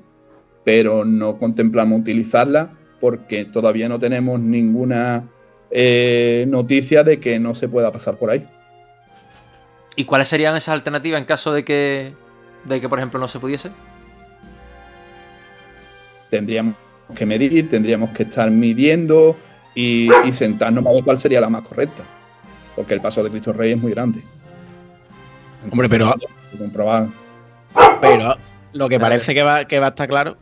pero 0.64 1.04
no 1.04 1.38
contemplamos 1.38 2.00
utilizarla 2.00 2.70
porque 3.00 3.44
todavía 3.44 3.88
no 3.88 3.98
tenemos 3.98 4.40
ninguna 4.40 5.24
eh, 5.70 6.44
noticia 6.48 7.04
de 7.04 7.20
que 7.20 7.38
no 7.38 7.54
se 7.54 7.68
pueda 7.68 7.92
pasar 7.92 8.16
por 8.16 8.30
ahí. 8.30 8.44
¿Y 9.94 10.04
cuáles 10.04 10.28
serían 10.28 10.56
esas 10.56 10.74
alternativas 10.74 11.20
en 11.20 11.26
caso 11.26 11.52
de 11.52 11.64
que, 11.64 12.12
de 12.64 12.80
que 12.80 12.88
por 12.88 12.98
ejemplo, 12.98 13.20
no 13.20 13.28
se 13.28 13.38
pudiese? 13.38 13.70
Tendríamos 16.30 16.74
que 17.16 17.24
medir, 17.24 17.70
tendríamos 17.70 18.10
que 18.10 18.24
estar 18.24 18.50
midiendo 18.50 19.36
y, 19.74 20.08
y 20.26 20.32
sentarnos 20.32 20.84
para 20.84 20.94
ver 20.94 21.04
cuál 21.04 21.18
sería 21.18 21.40
la 21.40 21.48
más 21.48 21.62
correcta, 21.62 22.02
porque 22.76 22.94
el 22.94 23.00
paso 23.00 23.22
de 23.22 23.30
Cristo 23.30 23.52
Rey 23.52 23.72
es 23.72 23.80
muy 23.80 23.92
grande. 23.92 24.22
Hombre, 25.70 25.88
pero- 25.88 26.14
comprobar. 26.58 27.08
Pero 28.00 28.36
lo 28.72 28.88
que 28.88 28.98
parece 29.00 29.34
que 29.34 29.42
va, 29.42 29.64
que 29.66 29.80
va 29.80 29.86
a 29.86 29.90
estar 29.90 30.08
claro 30.08 30.36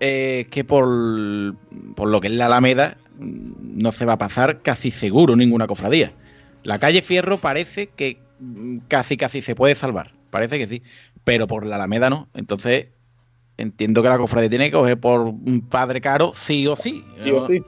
es 0.00 0.46
que 0.48 0.64
por, 0.64 1.54
por 1.96 2.08
lo 2.08 2.20
que 2.20 2.28
es 2.28 2.32
la 2.34 2.46
Alameda 2.46 2.96
mm, 3.18 3.80
no 3.82 3.92
se 3.92 4.04
va 4.04 4.14
a 4.14 4.18
pasar 4.18 4.60
casi 4.62 4.90
seguro 4.90 5.34
ninguna 5.36 5.66
cofradía. 5.66 6.12
La 6.62 6.78
calle 6.78 7.02
Fierro 7.02 7.38
parece 7.38 7.88
que 7.88 8.18
mm, 8.40 8.78
casi 8.88 9.16
casi 9.16 9.40
se 9.42 9.54
puede 9.54 9.74
salvar, 9.74 10.12
parece 10.30 10.58
que 10.58 10.66
sí, 10.66 10.82
pero 11.24 11.46
por 11.46 11.66
la 11.66 11.76
Alameda 11.76 12.10
no. 12.10 12.28
Entonces 12.34 12.88
entiendo 13.56 14.02
que 14.02 14.08
la 14.08 14.18
cofradía 14.18 14.50
tiene 14.50 14.66
que 14.66 14.76
coger 14.76 14.98
por 15.00 15.20
un 15.22 15.66
padre 15.68 16.00
caro 16.00 16.32
sí 16.34 16.66
o 16.66 16.76
sí. 16.76 17.04
Sí 17.24 17.30
o 17.30 17.46
sí. 17.46 17.62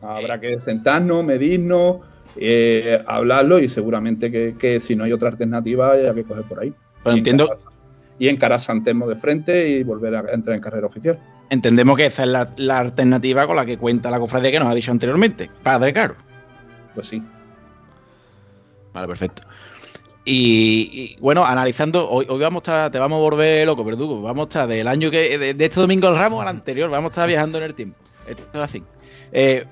Habrá 0.00 0.40
que 0.40 0.58
sentarnos, 0.60 1.24
medirnos, 1.24 1.98
eh, 2.36 3.02
hablarlo 3.06 3.58
y 3.58 3.68
seguramente 3.68 4.30
que, 4.30 4.54
que 4.58 4.78
si 4.78 4.94
no 4.94 5.04
hay 5.04 5.12
otra 5.12 5.28
alternativa 5.28 5.92
hay 5.92 6.14
que 6.14 6.24
coger 6.24 6.44
por 6.44 6.60
ahí. 6.60 6.72
Pero 7.02 7.16
Y 7.16 7.18
entiendo- 7.18 7.58
Y 8.18 8.28
encarar 8.28 8.60
San 8.60 8.82
Telmo 8.82 9.06
de 9.06 9.16
frente 9.16 9.68
y 9.68 9.82
volver 9.82 10.14
a 10.14 10.20
entrar 10.32 10.56
en 10.56 10.62
carrera 10.62 10.86
oficial. 10.86 11.18
Entendemos 11.50 11.96
que 11.96 12.06
esa 12.06 12.22
es 12.24 12.28
la, 12.28 12.50
la 12.56 12.78
alternativa 12.78 13.46
con 13.46 13.56
la 13.56 13.64
que 13.66 13.78
cuenta 13.78 14.10
la 14.10 14.18
cofradía 14.18 14.50
que 14.50 14.58
nos 14.58 14.68
ha 14.68 14.74
dicho 14.74 14.90
anteriormente, 14.90 15.50
padre 15.62 15.92
caro. 15.92 16.16
Pues 16.94 17.08
sí. 17.08 17.22
Vale, 18.92 19.06
perfecto. 19.06 19.42
Y, 20.24 21.14
y, 21.14 21.20
bueno, 21.20 21.44
analizando, 21.44 22.10
hoy, 22.10 22.26
hoy 22.28 22.40
vamos 22.40 22.60
a 22.60 22.62
estar, 22.62 22.90
te 22.90 22.98
vamos 22.98 23.18
a 23.18 23.20
volver 23.20 23.64
loco, 23.64 23.84
verdugo. 23.84 24.22
Vamos 24.22 24.46
a 24.46 24.48
estar 24.48 24.68
del 24.68 24.88
año 24.88 25.08
que, 25.08 25.38
de, 25.38 25.54
de 25.54 25.64
este 25.64 25.78
domingo 25.78 26.08
del 26.08 26.18
Ramos 26.18 26.42
al 26.42 26.48
anterior, 26.48 26.90
vamos 26.90 27.10
a 27.10 27.12
estar 27.12 27.28
viajando 27.28 27.58
en 27.58 27.64
el 27.64 27.74
tiempo. 27.74 27.96
Esto 28.26 28.42
es 28.54 28.60
así. 28.60 28.82
Eh, 29.30 29.64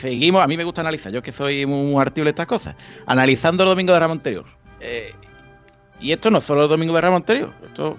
seguimos, 0.00 0.42
a 0.42 0.46
mí 0.46 0.56
me 0.56 0.62
gusta 0.62 0.82
analizar, 0.82 1.10
yo 1.10 1.18
es 1.18 1.24
que 1.24 1.32
soy 1.32 1.66
muy, 1.66 1.90
muy 1.90 2.00
artible 2.00 2.28
de 2.28 2.32
estas 2.32 2.46
cosas. 2.46 2.76
Analizando 3.06 3.64
el 3.64 3.70
domingo 3.70 3.92
de 3.92 3.98
Ramos 3.98 4.18
anterior. 4.18 4.44
Eh, 4.80 5.12
y 6.00 6.12
esto 6.12 6.30
no 6.30 6.38
es 6.38 6.44
solo 6.44 6.64
el 6.64 6.68
domingo 6.68 6.94
de 6.94 7.00
Ramos 7.00 7.20
anterior, 7.20 7.52
esto 7.64 7.96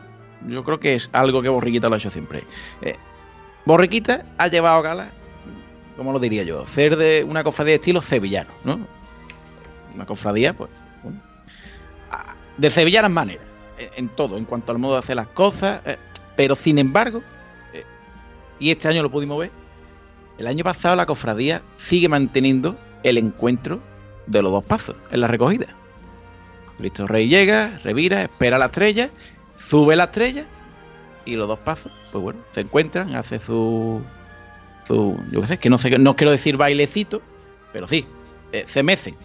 yo 0.47 0.63
creo 0.63 0.79
que 0.79 0.95
es 0.95 1.09
algo 1.13 1.41
que 1.41 1.49
Borriquita 1.49 1.89
lo 1.89 1.95
ha 1.95 1.97
hecho 1.97 2.11
siempre. 2.11 2.43
Eh, 2.81 2.95
Borriquita 3.65 4.25
ha 4.37 4.47
llevado 4.47 4.77
a 4.77 4.81
gala, 4.81 5.09
¿cómo 5.95 6.13
lo 6.13 6.19
diría 6.19 6.43
yo? 6.43 6.65
Ser 6.67 6.95
de 6.95 7.25
una 7.27 7.43
cofradía 7.43 7.71
de 7.71 7.75
estilo 7.75 8.01
sevillano, 8.01 8.51
¿no? 8.63 8.79
Una 9.95 10.05
cofradía, 10.05 10.53
pues, 10.53 10.69
de 12.57 12.69
sevillanas 12.69 13.11
maneras, 13.11 13.45
en, 13.77 13.89
en 13.95 14.09
todo, 14.09 14.37
en 14.37 14.45
cuanto 14.45 14.71
al 14.71 14.79
modo 14.79 14.93
de 14.93 14.99
hacer 14.99 15.15
las 15.15 15.27
cosas, 15.27 15.81
eh, 15.85 15.97
pero 16.35 16.55
sin 16.55 16.77
embargo, 16.77 17.21
eh, 17.73 17.83
y 18.59 18.71
este 18.71 18.87
año 18.87 19.03
lo 19.03 19.11
pudimos 19.11 19.39
ver, 19.39 19.51
el 20.37 20.47
año 20.47 20.63
pasado 20.63 20.95
la 20.95 21.05
cofradía 21.05 21.61
sigue 21.77 22.07
manteniendo 22.09 22.77
el 23.03 23.17
encuentro 23.17 23.79
de 24.27 24.41
los 24.41 24.51
dos 24.51 24.65
pasos 24.65 24.95
en 25.11 25.21
la 25.21 25.27
recogida. 25.27 25.76
Cristo 26.77 27.07
Rey 27.07 27.27
llega, 27.27 27.79
revira, 27.83 28.23
espera 28.23 28.57
la 28.57 28.65
estrella, 28.65 29.09
sube 29.57 29.95
la 29.95 30.05
estrella 30.05 30.45
y 31.25 31.35
los 31.35 31.47
dos 31.47 31.59
pasos, 31.59 31.91
pues 32.11 32.23
bueno, 32.23 32.39
se 32.51 32.61
encuentran, 32.61 33.15
hace 33.15 33.39
su, 33.39 34.01
su 34.87 35.19
yo 35.31 35.41
qué 35.41 35.47
sé, 35.47 35.57
que 35.57 35.69
no 35.69 35.77
sé, 35.77 35.97
no 35.97 36.15
quiero 36.15 36.31
decir 36.31 36.55
bailecito, 36.57 37.21
pero 37.73 37.87
sí, 37.87 38.05
eh, 38.51 38.65
se 38.67 38.83
mecen 38.83 39.15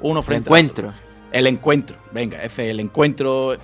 uno 0.00 0.22
frente 0.22 0.48
al 0.48 0.58
Encuentro. 0.58 0.88
otro. 0.88 1.00
El 1.32 1.46
encuentro, 1.46 1.96
venga, 2.12 2.42
ese 2.42 2.66
es 2.66 2.70
el 2.72 2.80
encuentro 2.80 3.56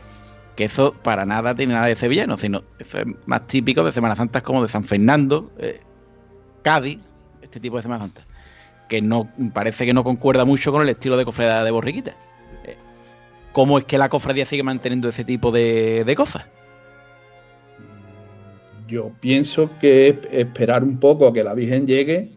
que 0.56 0.64
eso 0.64 0.92
para 0.92 1.26
nada 1.26 1.54
tiene 1.54 1.74
nada 1.74 1.86
de 1.86 1.96
sevillano, 1.96 2.36
sino 2.36 2.64
eso 2.78 2.98
es 2.98 3.06
más 3.26 3.46
típico 3.46 3.84
de 3.84 3.92
Semana 3.92 4.16
Santa 4.16 4.40
como 4.40 4.62
de 4.62 4.68
San 4.68 4.84
Fernando, 4.84 5.52
eh, 5.58 5.80
Cádiz, 6.62 6.98
este 7.42 7.60
tipo 7.60 7.76
de 7.76 7.82
Semana 7.82 8.00
Santa, 8.00 8.22
que 8.88 9.02
no 9.02 9.28
parece 9.52 9.86
que 9.86 9.92
no 9.92 10.02
concuerda 10.02 10.44
mucho 10.44 10.72
con 10.72 10.82
el 10.82 10.88
estilo 10.88 11.16
de 11.16 11.24
cofradía 11.24 11.62
de 11.62 11.70
Borriquita. 11.70 12.16
Cómo 13.58 13.76
es 13.76 13.86
que 13.86 13.98
la 13.98 14.08
cofradía 14.08 14.46
sigue 14.46 14.62
manteniendo 14.62 15.08
ese 15.08 15.24
tipo 15.24 15.50
de, 15.50 16.14
cosas. 16.16 16.44
Yo 18.86 19.10
pienso 19.18 19.68
que 19.80 20.10
es 20.10 20.16
esperar 20.30 20.84
un 20.84 21.00
poco 21.00 21.26
a 21.26 21.32
que 21.32 21.42
la 21.42 21.54
Virgen 21.54 21.84
llegue 21.84 22.30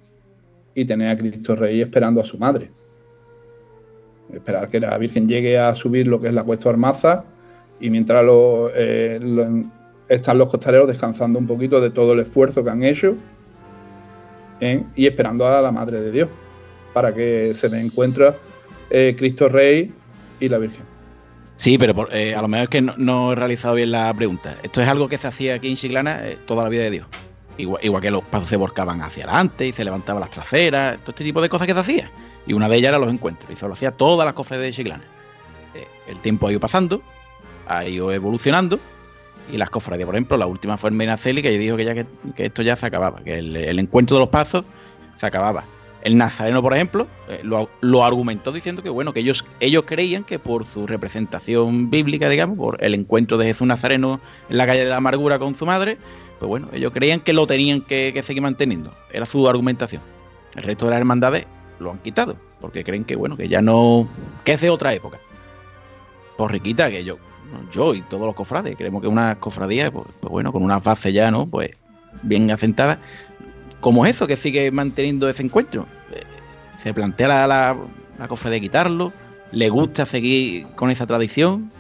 y 0.74 0.84
tener 0.84 1.12
a 1.12 1.16
Cristo 1.16 1.56
Rey 1.56 1.80
esperando 1.80 2.22
a 2.22 2.24
su 2.24 2.40
madre. 2.40 2.72
Esperar 4.34 4.68
que 4.70 4.80
la 4.80 4.98
Virgen 4.98 5.28
llegue 5.28 5.60
a 5.60 5.76
subir 5.76 6.08
lo 6.08 6.20
que 6.20 6.30
es 6.30 6.34
la 6.34 6.44
cuesta 6.44 6.72
Armaza 6.72 7.24
y 7.80 7.92
mientras 7.92 8.26
lo, 8.26 8.72
eh, 8.74 9.20
están 10.10 10.40
los 10.40 10.50
costaleros 10.50 10.88
descansando 10.88 11.38
un 11.38 11.46
poquito 11.46 11.80
de 11.80 11.92
todo 11.92 12.14
el 12.14 12.22
esfuerzo 12.22 12.64
que 12.64 12.72
han 12.72 12.82
hecho 12.82 13.16
¿eh? 14.60 14.84
y 14.96 15.06
esperando 15.06 15.46
a 15.46 15.62
la 15.62 15.72
Madre 15.72 16.02
de 16.02 16.12
Dios 16.12 16.30
para 16.94 17.14
que 17.14 17.54
se 17.54 17.70
le 17.70 17.80
encuentre 17.80 18.34
eh, 18.90 19.14
Cristo 19.16 19.50
Rey 19.50 19.94
y 20.40 20.48
la 20.48 20.58
Virgen. 20.58 20.91
Sí, 21.62 21.78
pero 21.78 21.94
por- 21.94 22.12
eh, 22.12 22.34
a 22.34 22.42
lo 22.42 22.48
mejor 22.48 22.64
es 22.64 22.70
que 22.70 22.82
no, 22.82 23.32
he 23.32 23.36
realizado 23.36 23.76
bien 23.76 23.92
la 23.92 24.12
pregunta. 24.16 24.58
Esto 24.64 24.82
es 24.82 24.88
algo 24.88 25.08
que 25.08 25.20
se 25.20 25.28
hacía 25.28 25.54
aquí 25.54 25.70
en 25.70 25.76
Chiclana 25.76 26.28
eh, 26.28 26.40
toda 26.48 26.64
la 26.64 26.70
vida 26.70 26.82
de 26.82 26.90
Dios. 26.90 27.08
Igual, 27.56 28.02
que 28.02 28.10
los 28.10 28.24
pasos 28.24 28.50
se 28.50 28.58
volcaban 28.58 29.00
hacia 29.04 29.26
adelante 29.26 29.68
y 29.68 29.72
se 29.72 29.84
levantaban 29.84 30.22
las 30.22 30.32
traseras, 30.32 30.98
todo 31.02 31.12
este 31.12 31.24
tipo 31.24 31.40
de 31.40 31.50
cosas 31.50 31.68
que 31.68 31.74
se 31.76 31.80
hacía. 31.80 32.12
Y 32.48 32.54
una 32.54 32.68
de 32.68 32.78
ellas 32.78 32.90
era 32.90 32.98
los 32.98 33.10
encuentros, 33.10 33.48
y 33.52 33.54
eso 33.54 33.68
lo 33.68 33.76
hacía 33.76 33.92
todas 33.92 34.26
las 34.26 34.34
cofradías 34.34 34.70
de 34.70 34.74
Chiclana. 34.74 35.04
Eh, 35.76 35.86
el 36.08 36.18
tiempo 36.22 36.48
ha 36.48 36.50
ido 36.50 36.60
pasando, 36.60 37.04
ha 37.68 37.86
ido 37.86 38.12
evolucionando, 38.12 38.80
y 39.52 39.58
las 39.58 39.70
cofradías, 39.70 40.08
por 40.08 40.16
ejemplo, 40.16 40.38
la 40.38 40.48
última 40.48 40.78
fue 40.78 40.90
el 40.90 40.96
Menaceli, 40.96 41.44
que 41.44 41.56
dijo 41.60 41.78
que 41.78 41.86
ya 41.86 41.94
que, 41.94 42.08
esto 42.38 42.64
ya 42.64 42.76
se 42.76 42.88
acababa, 42.88 43.24
que 43.24 43.38
el 43.38 43.78
encuentro 43.78 44.16
de 44.16 44.22
los 44.22 44.30
pasos 44.30 44.66
se 45.16 45.28
acababa. 45.28 45.64
El 46.02 46.18
Nazareno, 46.18 46.62
por 46.62 46.74
ejemplo, 46.74 47.08
eh, 47.30 47.42
lo, 47.44 47.70
lo 47.82 48.04
argumentó 48.04 48.52
diciendo 48.52 48.82
que 48.82 48.90
bueno, 48.90 49.14
que 49.14 49.20
ellos, 49.20 49.46
ellos 49.60 49.84
creían 49.86 50.24
que 50.24 50.40
por 50.40 50.66
su 50.66 50.88
representación 50.88 51.90
bíblica, 51.92 52.28
digamos, 52.28 52.58
por 52.58 52.84
el 52.84 52.96
encuentro 52.96 53.38
de 53.38 53.46
Jesús 53.46 53.68
Nazareno 53.68 54.20
en 54.50 54.58
la 54.58 54.66
calle 54.66 54.84
de 54.84 54.90
la 54.90 54.98
amargura 54.98 55.38
con 55.38 55.56
su 55.56 55.66
madre, 55.66 55.98
pues 56.40 56.50
bueno, 56.50 56.70
ellos 56.74 56.92
creían 56.92 57.20
que 57.20 57.34
lo 57.34 57.46
tenían 57.46 57.82
que, 57.82 58.20
seguir 58.26 58.42
manteniendo. 58.42 58.92
Era 59.12 59.28
su 59.28 59.48
argumentación. 59.48 60.02
El 60.56 60.64
resto 60.64 60.86
de 60.86 60.90
las 60.90 61.00
hermandades 61.00 61.46
lo 61.78 61.92
han 61.92 62.00
quitado, 62.00 62.36
porque 62.60 62.84
creen 62.84 63.04
que 63.04 63.16
bueno, 63.16 63.38
que 63.38 63.48
ya 63.48 63.62
no. 63.62 64.08
que 64.44 64.54
es 64.54 64.62
de 64.62 64.72
otra 64.72 64.92
época. 64.92 65.20
Por 66.38 66.52
riquita, 66.52 66.90
que 66.90 67.04
yo, 67.04 67.18
yo 67.72 67.94
y 67.94 68.02
todos 68.02 68.26
los 68.26 68.34
cofrades, 68.34 68.76
creemos 68.76 69.04
que 69.04 69.08
una 69.08 69.36
cofradía, 69.36 69.92
pues, 69.92 70.08
pues 70.20 70.32
bueno, 70.32 70.52
con 70.52 70.64
unas 70.64 70.84
bases 70.84 71.14
ya, 71.14 71.30
¿no? 71.30 71.46
Pues 71.46 71.78
bien 72.24 72.50
asentadas, 72.50 72.98
como 73.82 74.06
eso, 74.06 74.26
que 74.28 74.38
sigue 74.38 74.72
manteniendo 74.72 75.28
ese 75.28 75.44
encuentro. 75.44 75.86
Se 76.82 76.94
plantea 76.94 77.28
la, 77.28 77.48
la, 77.48 77.78
la 78.18 78.28
cofradía 78.28 78.60
quitarlo, 78.60 79.12
le 79.52 79.70
gusta 79.70 80.06
seguir 80.06 80.66
con 80.76 80.90
esa 80.90 81.06
tradición. 81.06 81.72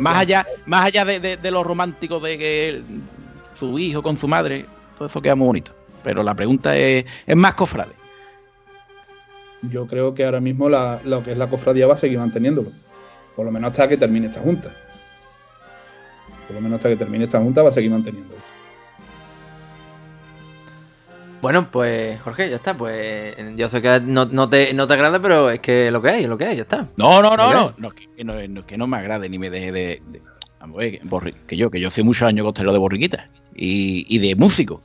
más 0.00 0.16
allá, 0.18 0.46
más 0.66 0.84
allá 0.86 1.04
de, 1.04 1.20
de, 1.20 1.36
de 1.36 1.50
lo 1.50 1.62
romántico 1.62 2.18
de 2.20 2.36
que 2.36 2.82
su 3.58 3.78
hijo 3.78 4.02
con 4.02 4.16
su 4.16 4.26
madre, 4.28 4.66
todo 4.98 5.08
eso 5.08 5.22
queda 5.22 5.34
muy 5.36 5.46
bonito. 5.46 5.72
Pero 6.02 6.22
la 6.22 6.34
pregunta 6.34 6.76
es, 6.76 7.04
es 7.26 7.36
más 7.36 7.54
cofrade. 7.54 7.92
Yo 9.62 9.86
creo 9.86 10.14
que 10.14 10.24
ahora 10.24 10.40
mismo 10.40 10.68
la- 10.68 11.00
lo 11.04 11.24
que 11.24 11.32
es 11.32 11.38
la 11.38 11.48
cofradía 11.48 11.86
va 11.86 11.94
a 11.94 11.98
seguir 11.98 12.18
manteniéndolo. 12.18 12.70
Por 13.34 13.44
lo 13.46 13.50
menos 13.50 13.70
hasta 13.70 13.88
que 13.88 13.96
termine 13.96 14.26
esta 14.26 14.40
junta. 14.40 14.70
Por 16.46 16.54
lo 16.56 16.60
menos 16.60 16.76
hasta 16.76 16.88
que 16.90 16.96
termine 16.96 17.24
esta 17.24 17.40
junta 17.40 17.62
va 17.62 17.70
a 17.70 17.72
seguir 17.72 17.90
manteniéndolo. 17.90 18.40
Bueno, 21.46 21.70
pues 21.70 22.20
Jorge, 22.22 22.50
ya 22.50 22.56
está. 22.56 22.76
Pues 22.76 23.36
yo 23.56 23.68
sé 23.68 23.80
que 23.80 24.00
no, 24.00 24.24
no 24.24 24.48
te, 24.48 24.74
no 24.74 24.88
te 24.88 24.94
agrada, 24.94 25.22
pero 25.22 25.48
es 25.48 25.60
que 25.60 25.92
lo 25.92 26.02
que 26.02 26.10
hay, 26.10 26.22
es 26.24 26.28
lo 26.28 26.36
que 26.36 26.44
hay, 26.44 26.56
ya 26.56 26.62
está. 26.62 26.88
No, 26.96 27.22
no, 27.22 27.36
no, 27.36 27.52
no. 27.52 27.74
No, 27.78 27.90
que, 27.90 28.24
no, 28.24 28.34
no, 28.48 28.66
que 28.66 28.76
no 28.76 28.88
me 28.88 28.96
agrade 28.96 29.28
ni 29.28 29.38
me 29.38 29.48
deje 29.48 29.70
de. 29.70 30.02
vamos 30.58 30.82
que, 31.46 31.56
yo, 31.56 31.70
que 31.70 31.78
yo 31.78 31.86
hace 31.86 32.02
muchos 32.02 32.26
años 32.26 32.44
costelero 32.44 32.72
de 32.72 32.78
borriquita 32.80 33.28
y, 33.54 34.04
y 34.08 34.18
de 34.18 34.34
músico. 34.34 34.82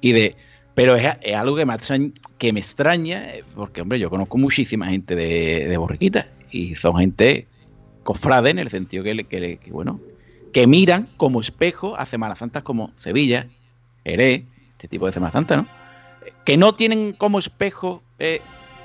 Y 0.00 0.10
de. 0.10 0.34
Pero 0.74 0.96
es, 0.96 1.06
es 1.20 1.36
algo 1.36 1.54
que 1.54 1.64
me, 1.64 1.74
extraña, 1.74 2.10
que 2.38 2.52
me 2.52 2.58
extraña, 2.60 3.26
porque, 3.54 3.80
hombre, 3.82 4.00
yo 4.00 4.10
conozco 4.10 4.36
muchísima 4.36 4.86
gente 4.86 5.14
de, 5.14 5.68
de 5.68 5.76
borriquita 5.76 6.26
y 6.50 6.74
son 6.74 6.96
gente 6.96 7.46
cofrade 8.02 8.50
en 8.50 8.58
el 8.58 8.68
sentido 8.70 9.04
que, 9.04 9.14
le- 9.14 9.24
que, 9.24 9.58
que, 9.58 9.70
bueno, 9.70 10.00
que 10.52 10.66
miran 10.66 11.08
como 11.16 11.40
espejo 11.40 11.96
a 11.96 12.04
Semanas 12.06 12.38
Santas 12.38 12.64
como 12.64 12.90
Sevilla, 12.96 13.46
Jerez, 14.04 14.42
este 14.72 14.88
tipo 14.88 15.06
de 15.06 15.12
Semana 15.12 15.30
Santa, 15.32 15.56
¿no? 15.56 15.79
Que 16.44 16.56
no 16.56 16.74
tienen 16.74 17.12
como 17.12 17.38
espejo 17.38 18.02
eh, 18.18 18.40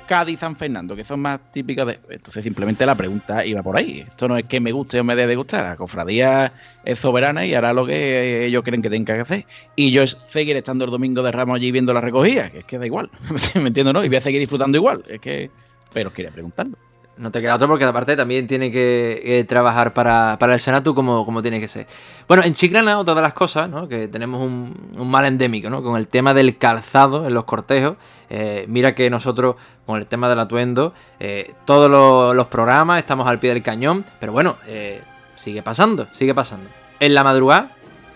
Cádiz 0.08 0.40
San 0.40 0.56
Fernando, 0.56 0.96
que 0.96 1.04
son 1.04 1.20
más 1.20 1.40
típicas 1.52 1.88
de. 1.88 2.00
Entonces, 2.10 2.44
simplemente 2.44 2.86
la 2.86 2.96
pregunta 2.96 3.46
iba 3.46 3.64
por 3.64 3.78
ahí. 3.78 4.06
Esto 4.08 4.28
no 4.28 4.38
es 4.38 4.46
que 4.46 4.60
me 4.60 4.72
guste 4.72 5.00
o 5.00 5.04
me 5.04 5.16
dé 5.16 5.26
de 5.26 5.36
gustar. 5.36 5.64
La 5.64 5.76
cofradía 5.76 6.54
es 6.84 7.00
soberana 7.00 7.46
y 7.46 7.54
hará 7.54 7.74
lo 7.74 7.86
que 7.86 8.46
ellos 8.46 8.64
creen 8.64 8.82
que 8.82 8.90
tenga 8.90 9.16
que 9.16 9.22
hacer. 9.22 9.46
Y 9.76 9.92
yo 9.92 10.04
es 10.04 10.18
seguir 10.28 10.56
estando 10.58 10.86
el 10.86 10.92
domingo 10.92 11.24
de 11.24 11.32
Ramos 11.32 11.58
allí 11.58 11.72
viendo 11.72 11.94
la 11.94 12.02
recogida, 12.02 12.50
que 12.50 12.60
es 12.60 12.66
que 12.66 12.78
da 12.78 12.86
igual. 12.86 13.10
¿Me 13.56 13.68
entiendo, 13.68 13.94
no? 13.94 14.04
Y 14.04 14.10
voy 14.10 14.18
a 14.18 14.22
seguir 14.22 14.40
disfrutando 14.40 14.78
igual. 14.78 15.04
Es 15.08 15.20
que. 15.20 15.50
Pero 15.94 16.14
quería 16.14 16.32
preguntarlo. 16.32 16.78
No 17.18 17.32
te 17.32 17.42
queda 17.42 17.56
otro 17.56 17.68
porque 17.68 17.86
aparte 17.86 18.18
también 18.18 18.46
tiene 18.46 18.72
que 18.72 19.46
trabajar 19.48 19.94
para, 19.94 20.38
para 20.38 20.54
el 20.54 20.60
Senatu 20.60 20.94
como, 20.94 21.26
como 21.26 21.42
tiene 21.42 21.62
que 21.62 21.68
ser. 21.70 21.88
Bueno, 22.28 22.44
en 22.44 22.54
Chiclana, 22.56 23.00
otra 23.00 23.14
de 23.14 23.22
las 23.22 23.34
cosas, 23.34 23.70
¿no? 23.70 23.88
Que 23.88 24.08
tenemos 24.08 24.42
un, 24.42 24.74
mal 25.10 25.26
endémico, 25.26 25.70
¿no? 25.70 25.82
Con 25.82 25.96
el 25.96 26.08
tema 26.08 26.34
del 26.34 26.58
calzado 26.58 27.28
en 27.28 27.34
los 27.34 27.46
cortejos. 27.46 27.96
Eh, 28.30 28.66
mira 28.68 28.96
que 28.96 29.10
nosotros, 29.10 29.56
con 29.86 29.98
el 30.00 30.08
tema 30.08 30.28
del 30.28 30.40
atuendo, 30.40 30.94
eh, 31.20 31.54
todos 31.66 31.90
los, 31.90 32.36
los 32.36 32.48
programas 32.48 32.98
estamos 32.98 33.28
al 33.28 33.40
pie 33.40 33.54
del 33.54 33.64
cañón. 33.64 34.06
Pero 34.20 34.34
bueno, 34.34 34.58
eh, 34.68 35.02
sigue 35.36 35.62
pasando, 35.62 36.08
sigue 36.14 36.34
pasando. 36.34 36.70
En 37.00 37.14
la 37.14 37.24
madrugada, 37.24 37.72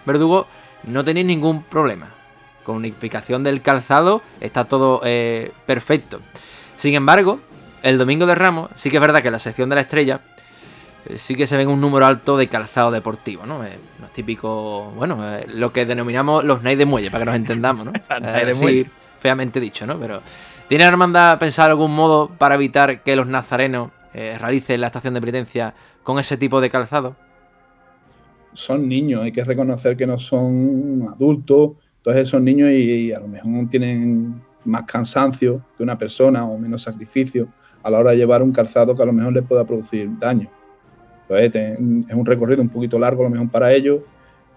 Verdugo, 0.06 0.48
no 0.84 1.06
tenéis 1.06 1.28
ningún 1.28 1.64
problema. 1.64 2.10
Con 2.64 2.78
unificación 2.78 3.44
del 3.44 3.62
calzado 3.62 4.22
está 4.42 4.66
todo 4.66 5.02
perfecto. 5.66 6.20
Sin 6.78 6.96
embargo, 6.96 7.40
el 7.84 7.98
domingo 7.98 8.26
de 8.26 8.36
Ramos, 8.36 8.70
sí 8.76 8.90
que 8.90 8.98
es 8.98 9.02
verdad 9.02 9.22
que 9.22 9.28
en 9.28 9.34
la 9.34 9.40
sección 9.40 9.70
de 9.70 9.76
la 9.76 9.82
estrella 9.82 10.22
eh, 11.06 11.18
sí 11.18 11.36
que 11.36 11.48
se 11.48 11.58
ven 11.58 11.70
un 11.70 11.80
número 11.80 12.06
alto 12.06 12.38
de 12.38 12.48
calzado 12.48 12.92
deportivo, 12.92 13.46
¿no? 13.46 13.64
Eh, 13.64 13.78
los 14.02 14.12
típicos, 14.12 14.94
bueno, 14.96 15.18
eh, 15.24 15.46
lo 15.48 15.72
que 15.72 15.86
denominamos 15.86 16.44
los 16.44 16.62
nights 16.62 16.80
de 16.80 16.86
muelle, 16.86 17.12
para 17.12 17.24
que 17.24 17.26
nos 17.32 17.36
entendamos, 17.36 17.86
¿no? 17.86 17.92
Night 18.22 18.46
de 18.46 18.54
muelle. 18.56 18.90
feamente 19.20 19.60
dicho, 19.60 19.86
¿no? 19.86 20.00
Pero 20.00 20.22
¿tiene 20.68 20.84
la 20.84 20.90
hermandad 20.90 21.40
pensado 21.40 21.70
algún 21.70 21.96
modo 21.96 22.30
para 22.30 22.56
evitar 22.56 23.02
que 23.02 23.16
los 23.16 23.28
nazarenos 23.28 23.92
eh, 24.14 24.38
realicen 24.40 24.82
la 24.82 24.88
estación 24.88 25.14
de 25.14 25.22
penitencia 25.22 25.74
con 26.04 26.20
ese 26.20 26.38
tipo 26.38 26.60
de 26.62 26.70
calzado? 26.70 27.16
Son 28.54 28.88
niños, 28.90 29.24
hay 29.24 29.32
que 29.32 29.44
reconocer 29.44 29.96
que 29.96 30.08
no 30.08 30.18
son 30.18 31.06
adultos. 31.08 31.72
Entonces 31.98 32.30
son 32.30 32.44
niños 32.44 32.72
y, 32.72 32.92
y 32.92 33.14
a 33.14 33.20
lo 33.20 33.28
mejor 33.28 33.70
tienen 33.70 34.42
más 34.66 34.84
cansancio 34.84 35.62
que 35.78 35.84
una 35.84 35.98
persona 35.98 36.46
o 36.46 36.58
menos 36.58 36.84
sacrificio 36.84 37.48
a 37.90 37.92
la 37.92 38.00
hora 38.00 38.12
de 38.12 38.18
llevar 38.18 38.42
un 38.42 38.52
calzado 38.52 38.96
que 38.96 39.04
a 39.04 39.06
lo 39.06 39.14
mejor 39.14 39.34
les 39.34 39.44
pueda 39.44 39.66
producir 39.66 40.10
daño. 40.20 40.50
Entonces 41.24 41.52
te- 41.52 41.74
es 41.74 42.16
un 42.16 42.26
recorrido 42.26 42.62
un 42.62 42.70
poquito 42.70 42.98
largo 42.98 43.22
a 43.22 43.26
lo 43.26 43.30
mejor 43.32 43.50
para 43.50 43.74
ellos 43.74 44.02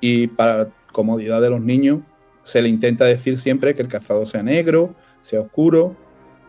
y 0.00 0.26
para 0.28 0.68
comodidad 0.92 1.40
de 1.40 1.50
los 1.50 1.60
niños 1.60 2.00
se 2.44 2.60
le 2.62 2.68
intenta 2.68 3.04
decir 3.04 3.38
siempre 3.38 3.74
que 3.74 3.82
el 3.82 3.88
calzado 3.88 4.26
sea 4.26 4.42
negro, 4.42 4.94
sea 5.20 5.40
oscuro, 5.40 5.94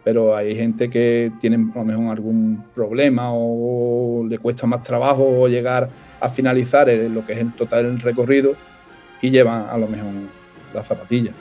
pero 0.03 0.35
hay 0.35 0.55
gente 0.55 0.89
que 0.89 1.31
tiene 1.39 1.55
a 1.73 1.77
lo 1.77 1.85
mejor 1.85 2.11
algún 2.11 2.63
problema 2.75 3.29
o 3.31 4.25
le 4.27 4.37
cuesta 4.37 4.67
más 4.67 4.81
trabajo 4.81 5.47
llegar 5.47 5.89
a 6.19 6.29
finalizar 6.29 6.87
lo 6.87 7.25
que 7.25 7.33
es 7.33 7.39
el 7.39 7.53
total 7.53 7.99
recorrido 7.99 8.55
y 9.21 9.29
llevan 9.29 9.65
a 9.69 9.77
lo 9.77 9.87
mejor 9.87 10.11
las 10.73 10.87
zapatillas. 10.87 11.35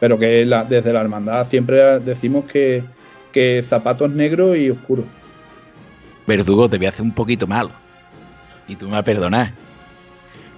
Pero 0.00 0.18
que 0.18 0.44
desde 0.68 0.92
la 0.92 1.00
hermandad 1.00 1.46
siempre 1.46 2.00
decimos 2.00 2.44
que, 2.46 2.82
que 3.32 3.62
zapatos 3.62 4.10
negros 4.10 4.56
y 4.56 4.70
oscuros. 4.70 5.04
Verdugo, 6.26 6.68
te 6.68 6.76
voy 6.76 6.86
a 6.86 6.90
hacer 6.90 7.02
un 7.02 7.12
poquito 7.12 7.46
malo. 7.46 7.70
Y 8.68 8.76
tú 8.76 8.86
me 8.86 8.92
vas 8.92 9.00
a 9.00 9.04
perdonar. 9.04 9.52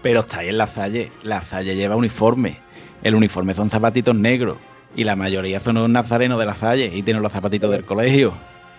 Pero 0.02 0.20
está 0.20 0.40
ahí 0.40 0.48
en 0.48 0.58
la 0.58 0.66
Salle. 0.66 1.10
La 1.22 1.42
Salle 1.44 1.74
lleva 1.74 1.96
uniforme. 1.96 2.58
El 3.02 3.14
uniforme 3.14 3.54
son 3.54 3.70
zapatitos 3.70 4.14
negros. 4.14 4.58
Y 4.94 5.04
la 5.04 5.16
mayoría 5.16 5.60
son 5.60 5.76
los 5.76 5.88
nazarenos 5.88 6.38
de 6.38 6.46
la 6.46 6.54
Salle. 6.54 6.90
Y 6.94 7.02
tienen 7.02 7.22
los 7.22 7.32
zapatitos 7.32 7.70
del 7.70 7.84
colegio. 7.84 8.34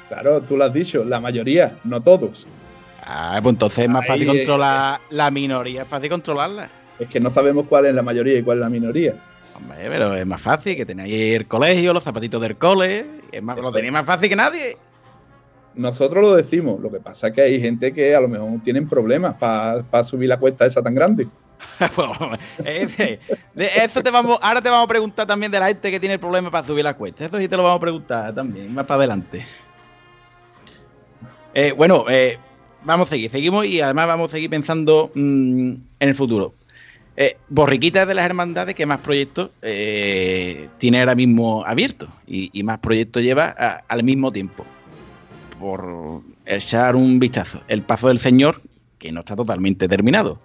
Claro, 0.08 0.42
tú 0.42 0.56
lo 0.56 0.66
has 0.66 0.74
dicho, 0.74 1.04
la 1.04 1.20
mayoría, 1.20 1.80
no 1.84 2.00
todos. 2.02 2.46
Ah, 3.04 3.40
pues 3.42 3.54
entonces 3.54 3.86
es 3.86 3.90
más 3.90 4.04
Ahí, 4.04 4.08
fácil 4.10 4.24
eh, 4.24 4.38
controlar 4.38 5.00
la 5.10 5.32
minoría. 5.32 5.82
Es 5.82 5.88
fácil 5.88 6.10
controlarla. 6.10 6.70
Es 7.00 7.10
que 7.10 7.20
no 7.20 7.30
sabemos 7.30 7.66
cuál 7.68 7.88
es 7.88 7.96
la 7.96 8.02
mayoría 8.04 8.38
y 8.38 8.44
cuál 8.44 8.60
es 8.60 8.62
la 8.62 8.70
minoría. 8.70 9.16
Hombre, 9.56 9.78
pero 9.90 10.14
es 10.16 10.26
más 10.26 10.42
fácil 10.42 10.76
que 10.76 10.86
tenéis 10.86 11.36
el 11.36 11.48
colegio, 11.48 11.94
los 11.94 12.04
zapatitos 12.04 12.42
del 12.42 12.56
cole. 12.58 13.06
Es 13.36 13.44
más, 13.44 13.58
lo 13.58 13.70
tenéis 13.70 13.92
más 13.92 14.06
fácil 14.06 14.30
que 14.30 14.36
nadie. 14.36 14.78
Nosotros 15.76 16.24
lo 16.24 16.36
decimos, 16.36 16.80
lo 16.80 16.90
que 16.90 17.02
pasa 17.02 17.28
es 17.28 17.34
que 17.34 17.42
hay 17.42 17.60
gente 17.60 17.94
que 17.94 18.16
a 18.16 18.22
lo 18.22 18.30
mejor 18.30 18.50
tienen 18.64 18.88
problemas 18.88 19.36
para 19.36 20.04
subir 20.06 20.30
la 20.30 20.38
cuesta 20.38 20.66
esa 20.66 20.82
tan 20.82 20.96
grande. 20.96 21.28
Pues, 21.96 22.40
eh, 22.66 23.20
de 23.54 23.70
eso 23.84 24.02
te 24.02 24.12
vamos, 24.12 24.38
ahora 24.42 24.62
te 24.62 24.70
vamos 24.70 24.86
a 24.86 24.88
preguntar 24.88 25.28
también 25.28 25.52
de 25.52 25.60
la 25.60 25.68
gente 25.68 25.92
que 25.92 26.00
tiene 26.00 26.18
problemas 26.18 26.52
para 26.52 26.66
subir 26.66 26.84
la 26.84 26.94
cuesta. 26.94 27.26
Eso 27.26 27.38
sí 27.38 27.48
te 27.50 27.58
lo 27.58 27.64
vamos 27.64 27.78
a 27.78 27.82
preguntar 27.82 28.34
también, 28.34 28.74
más 28.74 28.86
para 28.86 29.00
adelante. 29.00 29.46
Eh, 31.54 31.74
bueno, 31.74 32.06
eh, 32.08 32.38
vamos 32.84 33.08
a 33.08 33.10
seguir, 33.10 33.30
seguimos 33.30 33.66
y 33.66 33.82
además 33.82 34.08
vamos 34.08 34.32
a 34.32 34.34
seguir 34.34 34.50
pensando 34.50 35.12
mm, 35.14 35.70
en 36.00 36.10
el 36.10 36.16
futuro. 36.16 36.54
Eh, 37.18 37.38
Borriquita 37.48 38.02
es 38.02 38.08
de 38.10 38.14
las 38.14 38.26
hermandades 38.26 38.76
que 38.76 38.86
más 38.86 39.00
proyectos 39.00 39.52
eh, 39.62 40.68
tiene 40.80 41.00
ahora 41.00 41.16
mismo 41.16 41.64
abiertos 41.66 42.10
y, 42.28 42.62
más 42.64 42.80
proyectos 42.80 43.24
lleva 43.24 43.48
al 43.88 44.04
mismo 44.04 44.32
tiempo. 44.32 44.66
Por 45.60 46.22
echar 46.46 46.96
un 46.96 47.20
vistazo. 47.20 47.62
El 47.68 47.84
paso 47.84 48.10
del 48.10 48.20
Señor, 48.20 48.62
que 49.00 49.12
no 49.12 49.22
está 49.22 49.36
totalmente 49.36 49.88
terminado. 49.88 50.40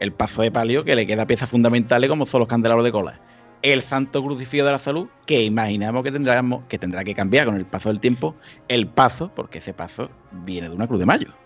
El 0.00 0.12
paso 0.12 0.42
de 0.42 0.50
palio, 0.50 0.84
que 0.84 0.96
le 0.96 1.06
queda 1.06 1.26
piezas 1.26 1.48
fundamentales 1.48 2.08
como 2.08 2.26
son 2.26 2.40
los 2.40 2.48
candelabros 2.48 2.84
de 2.84 2.92
cola. 2.92 3.20
El 3.60 3.82
Santo 3.82 4.22
Crucifijo 4.22 4.64
de 4.64 4.72
la 4.72 4.78
Salud, 4.78 5.08
que 5.26 5.42
imaginamos 5.42 6.02
que, 6.02 6.12
tendremos, 6.12 6.64
que 6.68 6.78
tendrá 6.78 7.04
que 7.04 7.14
cambiar 7.14 7.46
con 7.46 7.56
el 7.56 7.66
paso 7.66 7.90
del 7.90 8.00
tiempo. 8.00 8.34
El 8.68 8.86
paso, 8.86 9.30
porque 9.34 9.58
ese 9.58 9.74
paso 9.74 10.10
viene 10.32 10.70
de 10.70 10.74
una 10.74 10.86
cruz 10.86 11.00
de 11.00 11.06
mayo 11.06 11.43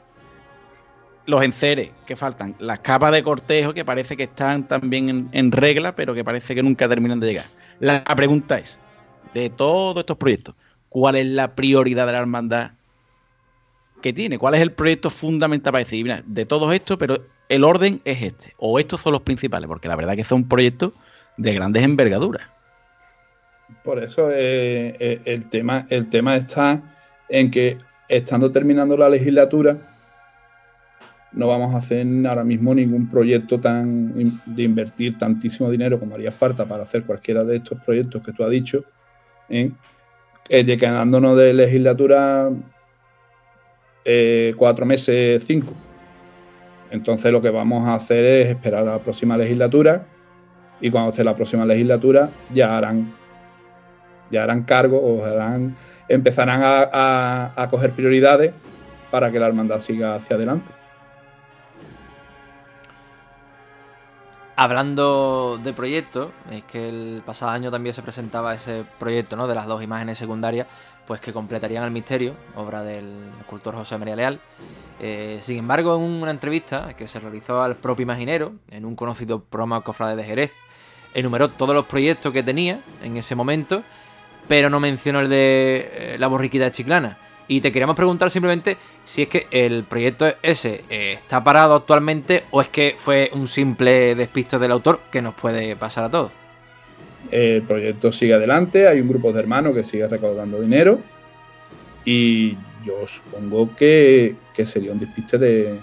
los 1.29 1.43
enceres 1.43 1.91
que 2.07 2.17
faltan, 2.17 2.55
las 2.59 2.79
capas 2.79 3.13
de 3.13 3.23
cortejo 3.23 3.75
que 3.75 3.85
parece 3.85 4.17
que 4.17 4.23
están 4.23 4.67
también 4.67 5.11
en, 5.11 5.29
en 5.33 5.53
regla, 5.53 5.95
pero 5.95 6.15
que 6.15 6.25
parece 6.25 6.55
que 6.55 6.63
nunca 6.63 6.89
terminan 6.89 7.21
de 7.21 7.27
llegar. 7.27 7.45
La 7.81 8.03
pregunta 8.03 8.59
es, 8.59 8.81
de 9.35 9.51
todos 9.51 9.99
estos 9.99 10.17
proyectos, 10.17 10.55
¿cuál 10.89 11.17
es 11.17 11.27
la 11.27 11.55
prioridad 11.55 12.07
de 12.07 12.13
la 12.13 12.19
hermandad 12.19 12.71
que 14.01 14.15
tiene? 14.15 14.39
¿Cuál 14.39 14.55
es 14.55 14.63
el 14.63 14.73
proyecto 14.73 15.11
fundamental 15.11 15.71
para 15.71 15.85
decir, 15.85 16.03
mira, 16.03 16.23
de 16.25 16.47
todos 16.47 16.75
estos, 16.75 16.97
pero 16.97 17.19
el 17.51 17.63
orden 17.63 18.01
es 18.07 18.23
este? 18.23 18.55
O 18.57 18.79
estos 18.79 19.03
son 19.03 19.13
los 19.13 19.21
principales, 19.21 19.69
porque 19.69 19.89
la 19.89 19.97
verdad 19.97 20.17
que 20.17 20.25
son 20.25 20.49
proyectos 20.49 20.93
de 21.37 21.53
grandes 21.53 21.83
envergaduras. 21.83 22.49
Por 23.85 24.03
eso 24.03 24.31
eh, 24.31 24.97
eh, 24.99 25.21
el, 25.27 25.51
tema, 25.51 25.85
el 25.91 26.09
tema 26.09 26.37
está 26.37 26.81
en 27.29 27.51
que 27.51 27.77
estando 28.09 28.51
terminando 28.51 28.97
la 28.97 29.11
legislatura, 29.11 29.77
no 31.33 31.47
vamos 31.47 31.75
a 31.75 31.79
hacer 31.79 32.07
ahora 32.27 32.43
mismo 32.45 32.75
ningún 32.75 33.09
proyecto 33.09 33.61
tan 33.61 34.13
de 34.47 34.63
invertir 34.63 35.19
tantísimo 35.19 35.71
dinero 35.71 35.99
como 36.01 36.15
haría 36.15 36.33
falta 36.33 36.65
para 36.67 36.85
hacer 36.85 37.05
cualquiera 37.05 37.45
de 37.45 37.57
estos 37.57 37.79
proyectos 37.85 38.23
que 38.25 38.33
tú 38.33 38.45
has 38.45 38.51
dicho, 38.51 38.85
¿eh? 39.49 39.71
Quedándonos 40.49 41.37
de 41.37 41.53
legislatura 41.53 42.49
eh, 44.05 44.55
cuatro 44.57 44.87
meses, 44.87 45.45
cinco. 45.47 45.75
Entonces 46.91 47.31
lo 47.31 47.43
que 47.43 47.51
vamos 47.51 47.87
a 47.87 47.95
hacer 47.95 48.25
es 48.25 48.49
esperar 48.49 48.81
a 48.81 48.93
la 48.93 48.99
próxima 48.99 49.37
legislatura 49.37 50.07
y 50.81 50.91
cuando 50.91 51.11
esté 51.11 51.23
la 51.25 51.35
próxima 51.35 51.67
legislatura 51.67 52.31
ya 52.55 52.79
harán 52.79 53.13
ya 54.31 54.43
harán 54.45 54.63
cargo 54.63 54.99
o 54.99 55.25
harán, 55.25 55.77
empezarán 56.09 56.63
a, 56.63 56.89
a- 56.93 57.53
a 57.63 57.69
coger 57.71 57.93
prioridades 57.93 58.53
para 59.11 59.31
que 59.31 59.39
la 59.39 59.47
hermandad 59.47 59.81
siga 59.81 60.15
hacia 60.15 60.37
adelante. 60.37 60.71
Hablando 64.61 65.61
de 65.63 65.73
proyectos, 65.73 66.33
es 66.51 66.65
que 66.65 66.89
el 66.89 67.23
pasado 67.25 67.53
año 67.53 67.71
también 67.71 67.95
se 67.95 68.03
presentaba 68.03 68.55
ese 68.55 68.85
proyecto, 68.99 69.37
¿no? 69.37 69.47
De 69.47 69.55
las 69.55 69.67
dos 69.69 69.85
imágenes 69.85 70.19
secundarias, 70.19 70.67
pues 71.07 71.21
que 71.21 71.33
completarían 71.33 71.85
el 71.85 71.93
misterio, 71.93 72.35
obra 72.57 72.83
del 72.83 73.31
escultor 73.39 73.77
José 73.77 73.97
María 73.99 74.17
Leal. 74.17 74.41
Eh, 74.99 75.39
sin 75.43 75.59
embargo, 75.59 75.95
en 75.95 76.03
una 76.03 76.33
entrevista 76.33 76.93
que 76.95 77.07
se 77.07 77.21
realizó 77.21 77.63
al 77.63 77.77
propio 77.77 78.03
imaginero, 78.03 78.55
en 78.69 78.85
un 78.85 78.97
conocido 78.97 79.45
programa 79.45 79.83
Cofrade 79.83 80.17
de 80.17 80.25
Jerez, 80.25 80.53
enumeró 81.15 81.51
todos 81.51 81.73
los 81.73 81.87
proyectos 81.87 82.33
que 82.33 82.43
tenía 82.43 82.83
en 83.01 83.17
ese 83.17 83.37
momento, 83.37 83.85
pero 84.49 84.71
no 84.71 84.81
mencionó 84.81 85.21
el 85.21 85.29
de 85.29 85.93
eh, 85.93 86.17
la 86.19 86.27
borriquita 86.27 86.73
Chiclana. 86.73 87.17
Y 87.49 87.63
te 87.63 87.73
queríamos 87.73 87.97
preguntar 87.97 88.31
simplemente 88.31 88.77
si 89.05 89.23
es 89.23 89.29
que 89.29 89.47
el 89.51 89.85
proyecto 89.85 90.27
ese 90.43 90.83
eh, 90.91 91.15
está 91.15 91.43
parado 91.43 91.75
actualmente 91.75 92.45
o 92.51 92.61
es 92.61 92.69
que 92.69 92.95
fue 92.99 93.31
un 93.33 93.49
simple 93.49 94.15
despiste 94.15 94.59
del 94.59 94.71
autor 94.71 95.01
que 95.11 95.23
nos 95.23 95.35
puede 95.35 95.75
pasar 95.75 96.05
a 96.05 96.11
todos. 96.11 96.31
El 97.31 97.63
proyecto 97.63 98.13
sigue 98.13 98.35
adelante, 98.35 98.87
hay 98.87 99.01
un 99.01 99.09
grupo 99.09 99.33
de 99.33 99.41
hermanos 99.41 99.75
que 99.75 99.83
sigue 99.83 100.07
recaudando 100.07 100.61
dinero 100.61 101.01
y 102.05 102.57
yo 102.85 103.07
supongo 103.07 103.75
que, 103.77 104.37
que 104.55 104.67
sería 104.67 104.93
un 104.93 104.99
despiste 104.99 105.39
de, 105.39 105.79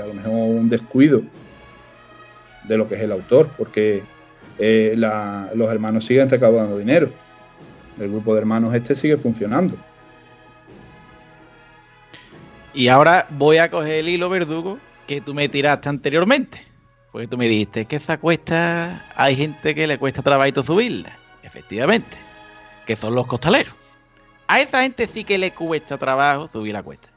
a 0.00 0.06
lo 0.06 0.14
mejor 0.14 0.32
un 0.32 0.68
descuido 0.68 1.22
de 2.64 2.76
lo 2.76 2.88
que 2.88 2.96
es 2.96 3.02
el 3.02 3.12
autor, 3.12 3.48
porque 3.56 4.02
eh, 4.58 4.94
los 4.96 5.70
hermanos 5.70 6.04
siguen 6.04 6.28
recaudando 6.28 6.78
dinero. 6.78 7.10
El 8.00 8.08
grupo 8.08 8.34
de 8.34 8.40
hermanos 8.40 8.74
este 8.74 8.94
sigue 8.94 9.16
funcionando. 9.16 9.76
Y 12.74 12.88
ahora 12.88 13.26
voy 13.30 13.58
a 13.58 13.70
coger 13.70 13.92
el 13.94 14.08
hilo 14.08 14.28
verdugo 14.28 14.78
que 15.06 15.20
tú 15.20 15.34
me 15.34 15.48
tiraste 15.48 15.88
anteriormente. 15.88 16.66
Porque 17.10 17.28
tú 17.28 17.36
me 17.36 17.46
dijiste 17.46 17.84
que 17.84 17.96
esa 17.96 18.16
cuesta 18.18 19.04
hay 19.14 19.36
gente 19.36 19.74
que 19.74 19.86
le 19.86 19.98
cuesta 19.98 20.22
trabajo 20.22 20.62
subirla. 20.62 21.18
Efectivamente. 21.42 22.16
Que 22.86 22.96
son 22.96 23.14
los 23.14 23.26
costaleros. 23.26 23.74
A 24.48 24.60
esa 24.60 24.82
gente 24.82 25.06
sí 25.06 25.24
que 25.24 25.38
le 25.38 25.52
cuesta 25.52 25.98
trabajo 25.98 26.48
subir 26.48 26.72
la 26.72 26.82
cuesta. 26.82 27.08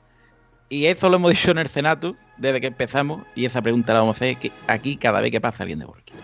Y 0.68 0.86
eso 0.86 1.10
lo 1.10 1.16
hemos 1.16 1.32
dicho 1.32 1.52
en 1.52 1.60
el 1.60 1.70
Senato 1.70 2.16
desde 2.38 2.60
que 2.60 2.68
empezamos. 2.68 3.24
Y 3.36 3.46
esa 3.46 3.62
pregunta 3.62 3.94
la 3.94 4.00
vamos 4.00 4.18
a 4.18 4.26
hacer 4.26 4.52
aquí 4.68 4.98
cada 4.98 5.22
vez 5.22 5.32
que 5.32 5.40
pasa 5.40 5.64
bien 5.64 5.80
de 5.80 5.86
Borquito. 5.86 6.20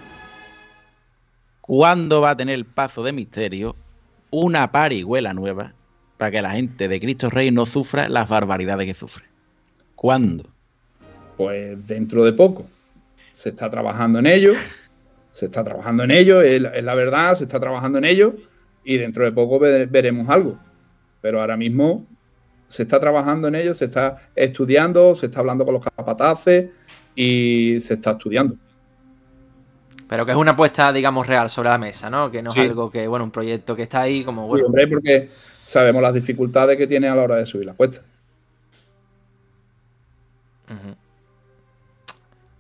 ¿Cuándo 1.62 2.20
va 2.20 2.32
a 2.32 2.38
tener 2.38 2.56
el 2.56 2.66
paso 2.66 3.04
de 3.04 3.14
misterio 3.14 3.76
una 4.30 4.72
parihuela 4.72 5.34
nueva 5.34 5.74
para 6.22 6.30
que 6.30 6.42
la 6.44 6.52
gente 6.52 6.88
de 6.88 7.00
Cristo 7.00 7.32
Rey 7.32 7.50
no 7.50 7.66
sufra 7.66 8.08
las 8.08 8.30
barbaridades 8.30 8.86
que 8.86 8.94
sufre? 8.94 9.26
¿Cuándo? 9.96 10.46
Pues 11.36 11.88
dentro 11.88 12.24
de 12.24 12.32
poco. 12.32 12.68
Se 13.34 13.50
está 13.50 13.72
trabajando 13.72 14.20
en 14.20 14.28
ello. 14.28 14.52
Se 15.32 15.48
está 15.48 15.64
trabajando 15.64 16.04
en 16.04 16.12
ello, 16.12 16.44
es 16.44 16.62
la, 16.62 16.70
es 16.76 16.84
la 16.84 16.94
verdad, 16.94 17.36
se 17.36 17.46
está 17.46 17.60
trabajando 17.60 17.98
en 17.98 18.06
ello. 18.06 18.36
Y 18.84 18.98
dentro 18.98 19.24
de 19.26 19.32
poco 19.32 19.58
ve- 19.58 19.88
veremos 19.88 20.30
algo. 20.30 20.60
Pero 21.22 21.42
ahora 21.42 21.58
mismo 21.58 22.06
se 22.68 22.84
está 22.84 23.00
trabajando 23.00 23.48
en 23.48 23.56
ello, 23.56 23.74
se 23.74 23.86
está 23.86 24.30
estudiando, 24.36 25.16
se 25.16 25.26
está 25.26 25.40
hablando 25.40 25.66
con 25.66 25.74
los 25.74 25.84
capataces 25.84 26.70
y 27.16 27.80
se 27.80 27.96
está 27.96 28.12
estudiando. 28.12 28.58
Pero 30.08 30.24
que 30.24 30.34
es 30.34 30.38
una 30.38 30.52
apuesta, 30.52 30.94
digamos, 30.94 31.26
real 31.26 31.50
sobre 31.50 31.70
la 31.70 31.80
mesa, 31.80 32.12
¿no? 32.12 32.30
Que 32.30 32.44
no 32.44 32.52
Sí. 32.52 32.60
es 32.60 32.70
algo 32.70 32.92
que, 32.92 33.08
bueno, 33.08 33.26
un 33.26 33.32
proyecto 33.32 33.76
que 33.76 33.82
está 33.84 34.02
ahí 34.02 34.24
como, 34.24 34.44
Sí, 34.44 34.50
bueno, 34.50 34.68
hombre, 34.68 34.88
porque 34.88 35.30
sabemos 35.72 36.02
las 36.02 36.14
dificultades 36.14 36.76
que 36.76 36.86
tiene 36.86 37.08
a 37.08 37.16
la 37.16 37.24
hora 37.24 37.38
de 37.38 37.46
subir 37.46 37.66
la 37.66 37.74
cuesta. 37.74 38.02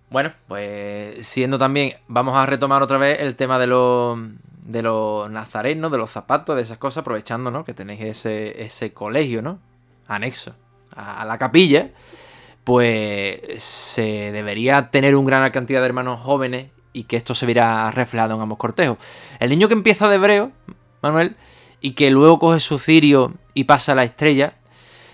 Bueno, 0.09 0.31
pues 0.47 1.27
siendo 1.27 1.57
también, 1.57 1.93
vamos 2.07 2.35
a 2.35 2.45
retomar 2.45 2.81
otra 2.81 2.97
vez 2.97 3.19
el 3.19 3.35
tema 3.35 3.59
de 3.59 3.67
los 3.67 4.17
de 4.63 4.81
los 4.81 5.29
nazarenos, 5.29 5.91
de 5.91 5.97
los 5.97 6.09
zapatos, 6.09 6.55
de 6.55 6.61
esas 6.61 6.77
cosas, 6.77 7.01
aprovechando, 7.01 7.51
¿no? 7.51 7.65
Que 7.65 7.73
tenéis 7.73 8.01
ese, 8.01 8.63
ese 8.63 8.93
colegio, 8.93 9.41
¿no? 9.41 9.59
Anexo 10.07 10.55
a, 10.95 11.21
a 11.21 11.25
la 11.25 11.37
capilla, 11.37 11.89
pues 12.63 13.61
se 13.61 14.31
debería 14.31 14.89
tener 14.89 15.17
una 15.17 15.39
gran 15.39 15.51
cantidad 15.51 15.81
de 15.81 15.87
hermanos 15.87 16.21
jóvenes 16.21 16.67
y 16.93 17.03
que 17.03 17.17
esto 17.17 17.35
se 17.35 17.45
verá 17.45 17.91
reflejado 17.91 18.35
en 18.35 18.41
ambos 18.41 18.57
cortejos. 18.57 18.97
El 19.39 19.49
niño 19.49 19.67
que 19.67 19.73
empieza 19.73 20.07
de 20.07 20.15
hebreo, 20.15 20.51
Manuel, 21.01 21.35
y 21.81 21.91
que 21.91 22.11
luego 22.11 22.39
coge 22.39 22.59
su 22.59 22.79
cirio 22.79 23.33
y 23.53 23.65
pasa 23.65 23.91
a 23.91 23.95
la 23.95 24.03
estrella, 24.03 24.53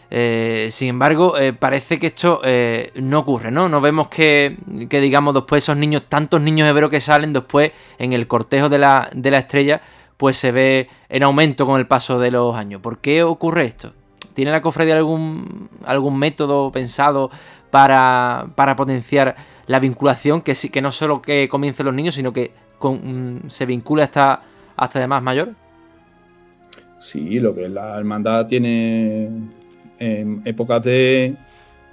eh, 0.09 0.69
sin 0.71 0.89
embargo, 0.89 1.37
eh, 1.37 1.53
parece 1.53 1.99
que 1.99 2.07
esto 2.07 2.41
eh, 2.43 2.91
no 2.95 3.19
ocurre, 3.19 3.51
¿no? 3.51 3.67
No 3.67 3.81
vemos 3.81 4.07
que, 4.07 4.57
que, 4.89 5.01
digamos, 5.01 5.33
después 5.33 5.63
esos 5.63 5.75
niños, 5.75 6.03
tantos 6.07 6.41
niños 6.41 6.67
hebreos 6.69 6.91
que 6.91 7.01
salen 7.01 7.33
después 7.33 7.71
en 7.97 8.13
el 8.13 8.27
cortejo 8.27 8.69
de 8.69 8.79
la, 8.79 9.09
de 9.13 9.31
la 9.31 9.39
estrella, 9.39 9.81
pues 10.15 10.37
se 10.37 10.51
ve 10.51 10.89
en 11.09 11.23
aumento 11.23 11.65
con 11.65 11.79
el 11.79 11.87
paso 11.87 12.19
de 12.19 12.31
los 12.31 12.55
años. 12.55 12.81
¿Por 12.81 12.99
qué 12.99 13.23
ocurre 13.23 13.65
esto? 13.65 13.93
¿Tiene 14.33 14.51
la 14.51 14.61
cofradía 14.61 14.95
algún, 14.95 15.69
algún 15.85 16.17
método 16.17 16.71
pensado 16.71 17.29
para, 17.69 18.47
para 18.55 18.75
potenciar 18.75 19.35
la 19.65 19.79
vinculación? 19.79 20.41
Que, 20.41 20.55
sí, 20.55 20.69
que 20.69 20.81
no 20.81 20.91
solo 20.91 21.21
que 21.21 21.49
comiencen 21.49 21.85
los 21.85 21.95
niños, 21.95 22.15
sino 22.15 22.31
que 22.31 22.51
con, 22.79 23.43
mm, 23.45 23.49
se 23.49 23.65
vincule 23.65 24.03
hasta, 24.03 24.41
hasta 24.77 24.99
de 24.99 25.07
más 25.07 25.21
mayor. 25.21 25.53
Sí, 26.99 27.39
lo 27.39 27.53
que 27.53 27.69
la 27.69 27.97
hermandad 27.97 28.47
tiene 28.47 29.29
en 29.99 30.41
épocas 30.45 30.83
de, 30.83 31.35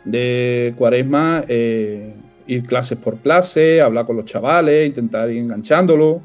de 0.04 0.74
cuaresma, 0.76 1.44
eh, 1.48 2.14
ir 2.46 2.64
clases 2.64 2.98
por 2.98 3.18
clase, 3.18 3.80
hablar 3.80 4.06
con 4.06 4.16
los 4.16 4.24
chavales, 4.24 4.88
intentar 4.88 5.30
ir 5.30 5.38
enganchándolos 5.38 6.20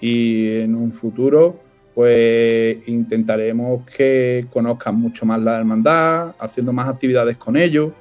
y 0.00 0.60
en 0.60 0.74
un 0.74 0.92
futuro 0.92 1.60
pues 1.94 2.88
intentaremos 2.88 3.84
que 3.84 4.46
conozcan 4.50 4.96
mucho 4.96 5.26
más 5.26 5.40
la 5.42 5.58
hermandad, 5.58 6.34
haciendo 6.38 6.72
más 6.72 6.88
actividades 6.88 7.36
con 7.36 7.56
ellos, 7.56 7.92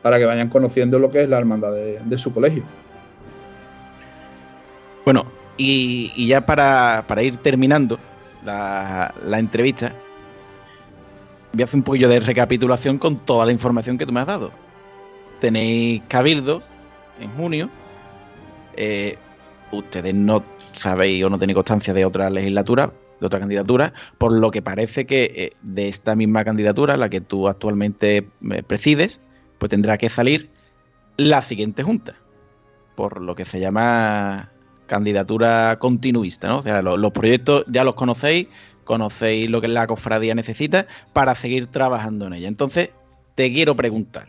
para 0.00 0.18
que 0.18 0.24
vayan 0.24 0.48
conociendo 0.48 0.98
lo 0.98 1.10
que 1.10 1.22
es 1.22 1.28
la 1.28 1.38
hermandad 1.38 1.72
de, 1.72 1.98
de 2.04 2.18
su 2.18 2.32
colegio. 2.32 2.62
Bueno, 5.04 5.24
y, 5.56 6.12
y 6.14 6.28
ya 6.28 6.46
para, 6.46 7.04
para 7.08 7.22
ir 7.22 7.36
terminando 7.38 7.98
la, 8.44 9.14
la 9.24 9.38
entrevista, 9.38 9.92
voy 11.52 11.62
a 11.62 11.64
hacer 11.64 11.76
un 11.76 11.82
poquillo 11.82 12.08
de 12.08 12.20
recapitulación 12.20 12.98
con 12.98 13.16
toda 13.18 13.46
la 13.46 13.52
información 13.52 13.96
que 13.98 14.06
tú 14.06 14.12
me 14.12 14.20
has 14.20 14.26
dado. 14.26 14.50
Tenéis 15.40 16.02
Cabildo 16.08 16.62
en 17.20 17.30
junio. 17.30 17.70
Eh, 18.76 19.16
ustedes 19.70 20.14
no 20.14 20.42
sabéis 20.72 21.24
o 21.24 21.30
no 21.30 21.38
tenéis 21.38 21.54
constancia 21.54 21.94
de 21.94 22.04
otra 22.04 22.30
legislatura, 22.30 22.92
de 23.20 23.26
otra 23.26 23.38
candidatura, 23.38 23.92
por 24.18 24.32
lo 24.32 24.50
que 24.50 24.62
parece 24.62 25.06
que 25.06 25.32
eh, 25.36 25.52
de 25.62 25.88
esta 25.88 26.16
misma 26.16 26.44
candidatura, 26.44 26.96
la 26.96 27.08
que 27.08 27.20
tú 27.20 27.48
actualmente 27.48 28.28
eh, 28.50 28.62
presides, 28.66 29.20
pues 29.58 29.70
tendrá 29.70 29.98
que 29.98 30.08
salir 30.08 30.50
la 31.16 31.42
siguiente 31.42 31.82
junta, 31.84 32.16
por 32.96 33.20
lo 33.20 33.34
que 33.36 33.44
se 33.44 33.60
llama 33.60 34.50
candidatura 34.86 35.76
continuista, 35.78 36.48
¿no? 36.48 36.58
O 36.58 36.62
sea, 36.62 36.82
lo- 36.82 36.96
los 36.96 37.12
proyectos 37.12 37.64
ya 37.68 37.84
los 37.84 37.94
conocéis, 37.94 38.48
conocéis 38.84 39.48
lo 39.48 39.60
que 39.60 39.68
la 39.68 39.86
cofradía 39.86 40.34
necesita 40.34 40.86
para 41.12 41.34
seguir 41.34 41.66
trabajando 41.68 42.26
en 42.26 42.34
ella. 42.34 42.48
Entonces, 42.48 42.90
te 43.34 43.52
quiero 43.52 43.74
preguntar, 43.74 44.28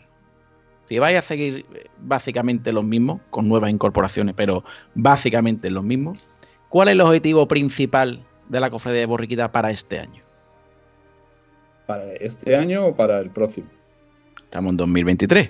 si 0.85 0.99
vais 0.99 1.17
a 1.17 1.21
seguir 1.21 1.65
eh, 1.73 1.87
básicamente 1.99 2.71
los 2.71 2.83
mismos, 2.83 3.21
con 3.31 3.47
nuevas 3.47 3.71
incorporaciones, 3.71 4.35
pero 4.37 4.63
básicamente 4.93 5.69
los 5.69 5.83
mismos, 5.83 6.27
¿cuál 6.69 6.87
es 6.87 6.93
el 6.93 7.01
objetivo 7.01 7.47
principal 7.47 8.23
de 8.49 8.59
la 8.59 8.69
cofradía 8.69 9.01
de 9.01 9.05
Borriquita 9.07 9.51
para 9.51 9.71
este 9.71 9.99
año? 9.99 10.21
¿Para 11.87 12.13
este 12.13 12.55
año 12.55 12.87
o 12.87 12.95
para 12.95 13.19
el 13.19 13.29
próximo? 13.29 13.67
Estamos 14.37 14.71
en 14.71 14.77
2023 14.77 15.49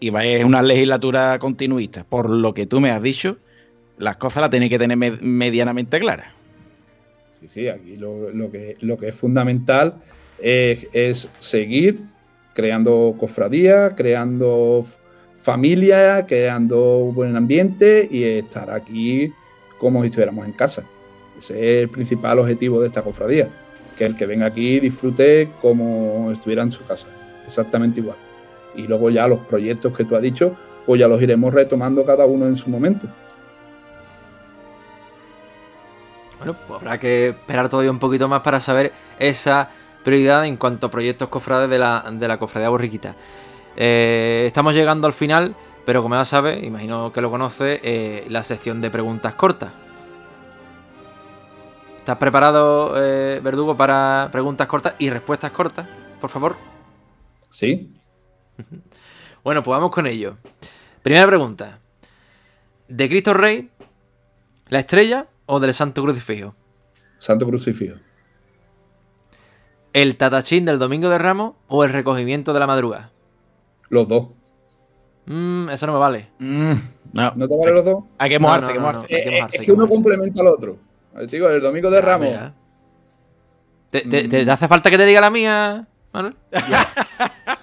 y 0.00 0.10
va 0.10 0.20
a 0.20 0.46
una 0.46 0.62
legislatura 0.62 1.38
continuista. 1.38 2.04
Por 2.04 2.30
lo 2.30 2.54
que 2.54 2.66
tú 2.66 2.80
me 2.80 2.90
has 2.90 3.02
dicho, 3.02 3.36
las 3.98 4.16
cosas 4.16 4.40
las 4.42 4.50
tenéis 4.50 4.70
que 4.70 4.78
tener 4.78 4.96
me- 4.96 5.10
medianamente 5.10 5.98
claras. 6.00 6.26
Sí, 7.40 7.48
sí, 7.48 7.68
aquí 7.68 7.96
lo, 7.96 8.50
que, 8.50 8.76
lo 8.80 8.98
que 8.98 9.08
es 9.08 9.14
fundamental 9.14 9.94
es, 10.40 11.28
seguir 11.38 12.00
creando 12.54 13.14
cofradía, 13.18 13.94
creando 13.94 14.84
familia, 15.36 16.26
creando 16.26 17.12
buen 17.14 17.36
ambiente 17.36 18.08
y 18.10 18.24
estar 18.24 18.70
aquí 18.70 19.32
como 19.78 20.02
si 20.02 20.06
estuviéramos 20.08 20.44
en 20.46 20.52
casa. 20.52 20.82
Ese 21.38 21.54
es 21.54 21.82
el 21.84 21.88
principal 21.88 22.40
objetivo 22.40 22.80
de 22.80 22.88
esta 22.88 23.02
cofradía, 23.02 23.48
que 23.96 24.04
el 24.06 24.16
que 24.16 24.26
venga 24.26 24.46
aquí 24.46 24.80
disfrute 24.80 25.48
como 25.62 26.32
estuviera 26.32 26.62
en 26.62 26.72
su 26.72 26.84
casa, 26.84 27.06
exactamente 27.46 28.00
igual. 28.00 28.16
Y 28.74 28.82
luego 28.82 29.10
ya 29.10 29.28
los 29.28 29.38
proyectos 29.46 29.96
que 29.96 30.04
tú 30.04 30.16
has 30.16 30.22
dicho, 30.22 30.56
pues 30.84 30.98
ya 31.00 31.06
los 31.06 31.22
iremos 31.22 31.54
retomando 31.54 32.04
cada 32.04 32.26
uno 32.26 32.46
en 32.48 32.56
su 32.56 32.68
momento. 32.68 33.06
Bueno, 36.38 36.54
pues 36.66 36.80
habrá 36.80 36.98
que 36.98 37.28
esperar 37.28 37.68
todavía 37.68 37.90
un 37.90 37.98
poquito 37.98 38.28
más 38.28 38.42
para 38.42 38.60
saber 38.60 38.92
esa 39.18 39.70
prioridad 40.04 40.46
en 40.46 40.56
cuanto 40.56 40.86
a 40.86 40.90
proyectos 40.90 41.28
cofrades 41.28 41.68
de 41.68 41.78
la, 41.78 42.04
de 42.10 42.28
la 42.28 42.38
cofradía 42.38 42.68
borriquita. 42.68 43.14
Eh, 43.76 44.44
estamos 44.46 44.74
llegando 44.74 45.06
al 45.06 45.12
final, 45.12 45.54
pero 45.84 46.02
como 46.02 46.14
ya 46.14 46.24
sabes, 46.24 46.62
imagino 46.62 47.12
que 47.12 47.20
lo 47.20 47.30
conoces, 47.30 47.80
eh, 47.82 48.26
la 48.28 48.44
sección 48.44 48.80
de 48.80 48.90
preguntas 48.90 49.34
cortas. 49.34 49.70
¿Estás 51.98 52.16
preparado, 52.16 52.94
eh, 52.96 53.40
Verdugo, 53.42 53.76
para 53.76 54.28
preguntas 54.32 54.66
cortas 54.66 54.94
y 54.98 55.10
respuestas 55.10 55.50
cortas? 55.50 55.86
Por 56.20 56.30
favor. 56.30 56.56
Sí. 57.50 57.94
Bueno, 59.44 59.62
pues 59.62 59.72
vamos 59.72 59.92
con 59.92 60.06
ello. 60.06 60.36
Primera 61.02 61.26
pregunta. 61.26 61.78
¿De 62.88 63.08
Cristo 63.08 63.32
Rey, 63.32 63.70
la 64.68 64.80
estrella 64.80 65.26
o 65.48 65.58
del 65.60 65.74
Santo 65.74 66.02
Crucifijo? 66.02 66.54
Santo 67.18 67.46
Crucifijo. 67.46 67.96
¿El 69.92 70.16
tatachín 70.16 70.64
del 70.64 70.78
Domingo 70.78 71.08
de 71.08 71.18
Ramos 71.18 71.54
o 71.66 71.82
el 71.82 71.90
recogimiento 71.92 72.52
de 72.52 72.60
la 72.60 72.66
madrugada? 72.66 73.10
Los 73.88 74.06
dos. 74.06 74.28
Mmm, 75.26 75.68
eso 75.70 75.86
no 75.86 75.94
me 75.94 75.98
vale. 75.98 76.28
no. 76.38 76.78
¿No 77.34 77.48
te 77.48 77.56
vale 77.56 77.72
los 77.72 77.84
dos? 77.84 78.04
Hay 78.18 78.30
que 78.30 78.38
mojarse, 78.38 78.62
no, 78.66 78.68
hay 78.68 78.74
que 78.74 78.80
mojarse. 78.80 78.98
no, 79.00 79.16
hay 79.16 79.22
que 79.24 79.28
Eh, 79.28 79.32
mojarse, 79.40 79.56
es 79.58 79.64
que 79.66 79.72
uno 79.72 79.80
mojarse. 79.86 79.96
complementa 79.96 80.40
al 80.42 80.46
otro. 80.48 80.76
Te 81.16 81.26
digo, 81.26 81.48
el 81.48 81.60
domingo 81.60 81.90
de 81.90 82.00
Ramos. 82.00 82.28
mira. 82.28 82.54
¿Te, 83.90 84.02
te- 84.02 84.28
te- 84.28 84.44
te 84.44 84.50
hace 84.50 84.68
falta 84.68 84.90
que 84.90 84.98
te 84.98 85.06
diga 85.06 85.20
la 85.22 85.30
mía, 85.30 85.88
Manuel? 86.12 86.36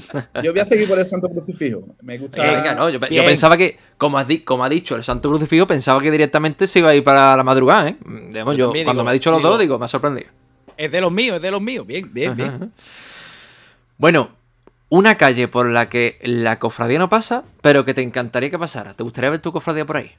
Yo 0.42 0.52
voy 0.52 0.60
a 0.60 0.66
seguir 0.66 0.88
por 0.88 0.98
el 0.98 1.06
Santo 1.06 1.28
Crucifijo. 1.28 1.84
Me 2.02 2.18
gusta. 2.18 2.44
Eh, 2.46 2.56
venga, 2.56 2.74
no, 2.74 2.88
yo, 2.90 3.00
pensaba 3.00 3.56
que, 3.56 3.78
como, 3.98 4.18
has 4.18 4.26
di- 4.28 4.40
como 4.40 4.64
ha 4.64 4.68
dicho 4.68 4.96
el 4.96 5.04
Santo 5.04 5.28
Crucifijo, 5.30 5.66
pensaba 5.66 6.00
que 6.00 6.10
directamente 6.10 6.66
se 6.66 6.78
iba 6.80 6.90
a 6.90 6.94
ir 6.94 7.02
para 7.04 7.36
la 7.36 7.42
madrugada, 7.42 7.88
¿eh? 7.88 7.96
Digamos, 8.30 8.56
Yo 8.56 8.72
cuando 8.72 8.92
digo- 8.92 9.04
me 9.04 9.10
ha 9.10 9.12
dicho 9.14 9.30
los 9.30 9.40
digo- 9.40 9.50
dos, 9.50 9.60
digo, 9.60 9.78
me 9.78 9.84
ha 9.84 9.88
sorprendido. 9.88 10.28
Es 10.76 10.90
de 10.92 11.00
los 11.00 11.10
míos, 11.12 11.36
es 11.36 11.42
de 11.42 11.50
los 11.50 11.60
míos. 11.60 11.86
Bien, 11.86 12.12
bien, 12.12 12.32
Ajá, 12.32 12.36
bien. 12.36 12.50
ajá. 12.54 12.66
Bueno, 13.98 14.30
una 14.88 15.16
calle 15.16 15.48
por 15.48 15.68
la 15.68 15.88
que 15.88 16.18
la 16.22 16.58
cofradía 16.58 16.98
no 16.98 17.08
pasa, 17.08 17.44
pero 17.62 17.84
que 17.84 17.94
te 17.94 18.02
encantaría 18.02 18.50
que 18.50 18.58
pasara. 18.58 18.94
¿Te 18.94 19.02
gustaría 19.02 19.30
ver 19.30 19.40
tu 19.40 19.52
cofradía 19.52 19.84
por 19.86 19.96
ahí? 19.96 20.12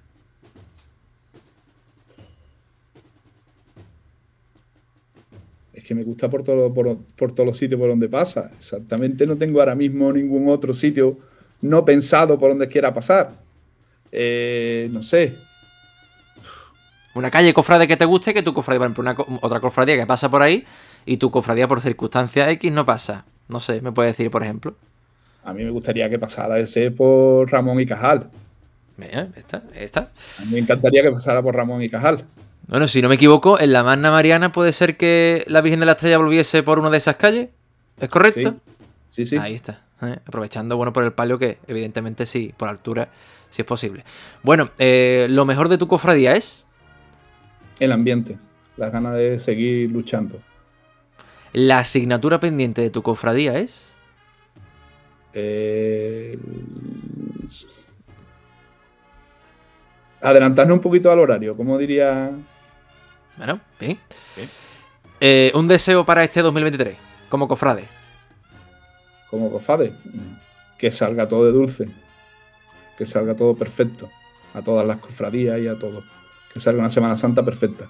Que 5.87 5.95
me 5.95 6.03
gusta 6.03 6.29
por, 6.29 6.43
todo, 6.43 6.73
por, 6.73 6.97
por 7.15 7.33
todos 7.33 7.47
los 7.47 7.57
sitios 7.57 7.79
por 7.79 7.89
donde 7.89 8.09
pasa. 8.09 8.51
Exactamente, 8.57 9.25
no 9.25 9.37
tengo 9.37 9.59
ahora 9.61 9.73
mismo 9.73 10.11
ningún 10.11 10.49
otro 10.49 10.73
sitio 10.73 11.17
no 11.61 11.85
pensado 11.85 12.37
por 12.37 12.49
donde 12.49 12.67
quiera 12.67 12.93
pasar. 12.93 13.31
Eh, 14.11 14.89
no 14.91 15.01
sé. 15.01 15.33
Una 17.15 17.31
calle 17.31 17.53
cofrade 17.53 17.87
que 17.87 17.97
te 17.97 18.05
guste, 18.05 18.33
que 18.33 18.43
tu 18.43 18.53
cofradía, 18.53 18.79
por 18.79 18.85
ejemplo, 18.85 19.25
una 19.25 19.39
otra 19.41 19.59
cofradía 19.59 19.95
que 19.95 20.05
pasa 20.05 20.29
por 20.29 20.41
ahí 20.41 20.65
y 21.05 21.17
tu 21.17 21.31
cofradía 21.31 21.67
por 21.67 21.81
circunstancias 21.81 22.49
X 22.49 22.71
no 22.71 22.85
pasa. 22.85 23.25
No 23.47 23.59
sé, 23.59 23.81
me 23.81 23.91
puede 23.91 24.09
decir, 24.09 24.29
por 24.29 24.43
ejemplo. 24.43 24.75
A 25.43 25.53
mí 25.53 25.63
me 25.63 25.71
gustaría 25.71 26.09
que 26.09 26.19
pasara 26.19 26.59
ese 26.59 26.91
por 26.91 27.49
Ramón 27.49 27.79
y 27.79 27.85
Cajal. 27.85 28.29
Mira, 28.97 29.29
esta, 29.35 29.63
esta. 29.73 30.11
A 30.39 30.45
mí 30.45 30.51
me 30.51 30.59
encantaría 30.59 31.01
que 31.01 31.11
pasara 31.11 31.41
por 31.41 31.55
Ramón 31.55 31.81
y 31.81 31.89
Cajal. 31.89 32.25
Bueno, 32.67 32.87
si 32.87 33.01
no 33.01 33.07
me 33.09 33.15
equivoco, 33.15 33.59
en 33.59 33.71
la 33.71 33.83
Magna 33.83 34.11
Mariana 34.11 34.51
puede 34.51 34.73
ser 34.73 34.97
que 34.97 35.43
la 35.47 35.61
Virgen 35.61 35.79
de 35.79 35.85
la 35.85 35.93
Estrella 35.93 36.17
volviese 36.17 36.63
por 36.63 36.79
una 36.79 36.89
de 36.89 36.97
esas 36.97 37.15
calles. 37.15 37.49
¿Es 37.99 38.09
correcto? 38.09 38.55
Sí, 39.09 39.25
sí. 39.25 39.37
Ahí 39.37 39.55
está. 39.55 39.85
¿eh? 40.01 40.17
Aprovechando, 40.25 40.75
bueno, 40.75 40.91
por 40.91 41.03
el 41.03 41.13
palio 41.13 41.39
que 41.39 41.59
evidentemente 41.67 42.25
sí, 42.25 42.53
por 42.57 42.67
altura, 42.67 43.07
sí 43.49 43.61
es 43.61 43.65
posible. 43.65 44.03
Bueno, 44.43 44.69
eh, 44.79 45.27
lo 45.29 45.45
mejor 45.45 45.69
de 45.69 45.77
tu 45.77 45.87
cofradía 45.87 46.35
es 46.35 46.67
El 47.79 47.91
ambiente. 47.93 48.37
Las 48.75 48.91
ganas 48.91 49.15
de 49.15 49.39
seguir 49.39 49.89
luchando. 49.91 50.39
la 51.53 51.79
asignatura 51.79 52.39
pendiente 52.39 52.81
de 52.81 52.89
tu 52.89 53.01
cofradía 53.01 53.57
es 53.57 53.93
Eh, 55.33 56.37
adelantarnos 60.21 60.75
un 60.75 60.81
poquito 60.81 61.11
al 61.11 61.19
horario, 61.19 61.55
como 61.55 61.77
diría. 61.77 62.31
Bueno, 63.37 63.59
bien. 63.79 63.99
Eh, 65.19 65.51
un 65.55 65.67
deseo 65.67 66.05
para 66.05 66.23
este 66.23 66.41
2023, 66.41 66.97
como 67.29 67.47
cofrade. 67.47 67.85
como 69.29 69.51
cofade, 69.51 69.93
que 70.77 70.91
salga 70.91 71.27
todo 71.27 71.45
de 71.45 71.51
dulce, 71.51 71.89
que 72.97 73.05
salga 73.05 73.35
todo 73.35 73.55
perfecto, 73.55 74.09
a 74.53 74.61
todas 74.61 74.87
las 74.87 74.97
cofradías 74.97 75.59
y 75.59 75.67
a 75.67 75.77
todo, 75.77 76.03
que 76.53 76.59
salga 76.59 76.79
una 76.79 76.89
Semana 76.89 77.17
Santa 77.17 77.43
perfecta. 77.43 77.87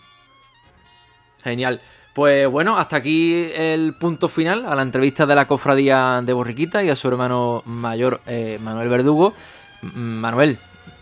Genial. 1.44 1.80
Pues 2.14 2.48
bueno, 2.48 2.80
hasta 2.80 2.96
aquí 2.96 3.52
el 3.56 3.94
punto 3.94 4.28
final 4.28 4.66
a 4.66 4.74
la 4.74 4.82
entrevista 4.82 5.28
de 5.28 5.36
la 5.36 5.48
cofradía 5.48 6.20
de 6.24 6.34
Borriquita 6.34 6.84
y 6.84 6.90
a 6.90 6.96
su 6.96 7.08
hermano 7.08 7.62
mayor 7.66 8.22
eh, 8.26 8.58
Manuel 8.64 8.90
Verdugo. 8.90 9.34
Manuel, 9.94 10.58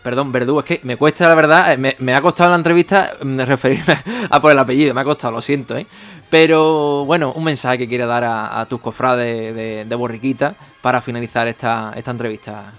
perdón, 0.06 0.30
Verdugo, 0.30 0.60
es 0.60 0.66
que 0.66 0.80
me 0.84 0.96
cuesta 0.96 1.28
la 1.28 1.34
verdad, 1.34 1.72
eh, 1.72 1.96
me, 1.98 2.14
ha 2.14 2.20
costado 2.20 2.50
la 2.50 2.56
entrevista 2.56 3.14
mm, 3.20 3.40
referirme 3.44 3.96
a 4.30 4.40
por 4.40 4.52
el 4.52 4.58
apellido, 4.60 4.94
me 4.94 5.00
ha 5.00 5.04
costado, 5.04 5.32
lo 5.32 5.42
siento, 5.42 5.76
¿eh? 5.76 5.84
Pero 6.30 7.04
bueno, 7.04 7.32
un 7.32 7.42
mensaje 7.42 7.78
que 7.78 7.88
quiere 7.88 8.06
dar 8.06 8.22
a, 8.24 8.64
tus 8.70 8.80
cofrades 8.80 9.52
de, 9.52 9.84
de 9.84 9.94
Borriquita 9.96 10.54
para 10.80 11.00
finalizar 11.00 11.48
esta, 11.48 11.92
esta 11.96 12.12
entrevista. 12.12 12.72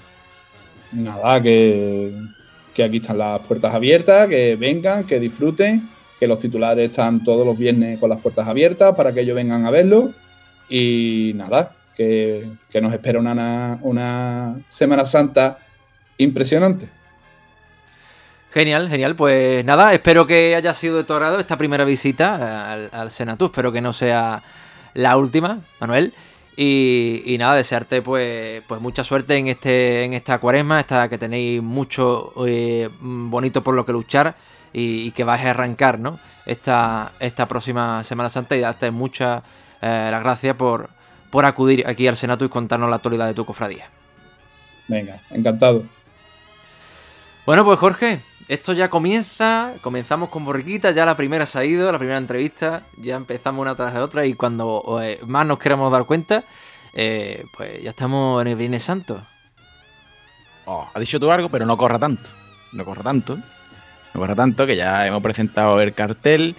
Nada, 0.93 1.41
que, 1.41 2.13
que 2.73 2.83
aquí 2.85 2.97
están 2.97 3.17
las 3.17 3.41
puertas 3.41 3.75
abiertas, 3.75 4.29
que 4.29 4.55
vengan, 4.55 5.03
que 5.03 5.19
disfruten, 5.19 5.85
que 6.17 6.27
los 6.27 6.39
titulares 6.39 6.91
están 6.91 7.25
todos 7.25 7.45
los 7.45 7.57
viernes 7.57 7.99
con 7.99 8.09
las 8.09 8.21
puertas 8.21 8.47
abiertas 8.47 8.95
para 8.95 9.11
que 9.11 9.19
ellos 9.19 9.35
vengan 9.35 9.65
a 9.65 9.71
verlo. 9.71 10.11
Y 10.69 11.33
nada, 11.35 11.75
que, 11.93 12.49
que 12.69 12.79
nos 12.79 12.93
espera 12.93 13.19
una, 13.19 13.79
una 13.81 14.55
Semana 14.69 15.05
Santa 15.05 15.57
impresionante. 16.17 16.97
Genial, 18.52 18.90
genial. 18.90 19.15
Pues 19.15 19.64
nada, 19.65 19.94
espero 19.94 20.26
que 20.26 20.56
haya 20.56 20.74
sido 20.74 21.03
de 21.03 21.40
esta 21.40 21.57
primera 21.57 21.84
visita 21.84 22.74
al, 22.91 23.11
Senatu. 23.11 23.45
Espero 23.45 23.72
que 23.72 23.82
no 23.82 23.94
sea 23.94 24.41
la 24.94 25.18
última, 25.18 25.60
Manuel. 25.80 26.14
Y, 26.56 27.36
nada, 27.38 27.56
desearte 27.56 28.02
pues, 28.02 28.64
pues 28.68 28.82
mucha 28.82 29.03
suerte 29.03 29.38
en 29.38 29.48
este 29.48 30.06
en 30.06 30.14
esta 30.14 30.40
cuaresma, 30.40 30.80
esta 30.80 31.07
que 31.07 31.19
tenéis 31.19 31.61
mucho 31.61 32.34
eh, 32.48 32.90
bonito 32.99 33.64
por 33.64 33.76
lo 33.76 33.86
que 33.86 33.91
luchar 33.91 34.36
y, 34.74 35.11
que 35.11 35.24
vais 35.24 35.45
a 35.45 35.52
arrancar, 35.52 35.99
¿no? 35.99 36.19
Esta, 36.45 37.11
esta 37.19 37.48
próxima 37.48 38.03
Semana 38.03 38.30
Santa 38.30 38.56
y 38.56 38.61
darte 38.61 38.90
mucha 38.90 39.44
eh, 39.82 40.10
gracias 40.19 40.56
por, 40.56 40.90
por 41.30 41.45
acudir 41.45 41.86
aquí 41.88 42.07
al 42.07 42.18
Senato 42.18 42.44
y 42.45 42.49
contarnos 42.49 42.90
la 42.90 42.95
actualidad 42.95 43.28
de 43.28 43.34
tu 43.36 43.45
cofradía. 43.45 43.90
Venga, 44.88 45.19
encantado. 45.30 45.84
Bueno, 47.48 47.64
pues 47.64 47.80
Jorge, 47.80 48.19
esto 48.49 48.74
ya 48.74 48.90
comienza, 48.90 49.72
comenzamos 49.80 50.28
con 50.28 50.44
Borriquita, 50.44 50.91
ya 50.91 51.06
la 51.06 51.15
primera 51.15 51.45
se 51.45 51.57
ha 51.57 51.64
ido, 51.64 51.90
la 51.90 51.98
primera 51.98 52.18
entrevista, 52.18 52.84
ya 52.98 53.15
empezamos 53.15 53.61
una 53.61 53.74
tras 53.74 53.94
de 53.94 54.02
otra 54.02 54.26
y 54.26 54.34
cuando 54.34 54.99
eh, 55.02 55.22
más 55.26 55.48
nos 55.48 55.57
queremos 55.57 55.90
dar 55.90 56.03
cuenta, 56.03 56.44
eh, 56.94 57.45
pues 57.56 57.82
ya 57.82 57.91
estamos 57.91 58.41
en 58.41 58.49
el 58.49 58.57
Viernes 58.57 58.84
Santo. 58.84 59.22
Oh, 60.65 60.90
ha 60.94 60.99
dicho 60.99 61.22
tú 61.22 61.32
algo, 61.32 61.48
pero 61.48 61.65
no 61.65 61.78
corra 61.78 61.98
tanto, 61.98 62.30
no 62.74 62.84
corra 62.84 63.02
tanto, 63.02 63.38
no 63.38 64.19
corra 64.19 64.36
tanto, 64.36 64.68
que 64.68 64.76
ya 64.76 65.07
hemos 65.07 65.24
presentado 65.24 65.80
el 65.80 65.94
cartel, 65.94 66.53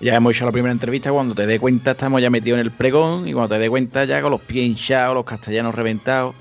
ya 0.00 0.16
hemos 0.16 0.34
hecho 0.34 0.46
la 0.46 0.50
primera 0.50 0.72
entrevista, 0.72 1.12
cuando 1.12 1.36
te 1.36 1.46
dé 1.46 1.60
cuenta 1.60 1.92
estamos 1.92 2.20
ya 2.20 2.28
metidos 2.28 2.58
en 2.58 2.66
el 2.66 2.72
pregón 2.72 3.28
y 3.28 3.34
cuando 3.34 3.54
te 3.54 3.60
dé 3.60 3.70
cuenta 3.70 4.04
ya 4.04 4.20
con 4.20 4.32
los 4.32 4.40
pies 4.40 4.66
hinchados, 4.66 5.14
los 5.14 5.24
castellanos 5.24 5.76
reventados. 5.76 6.34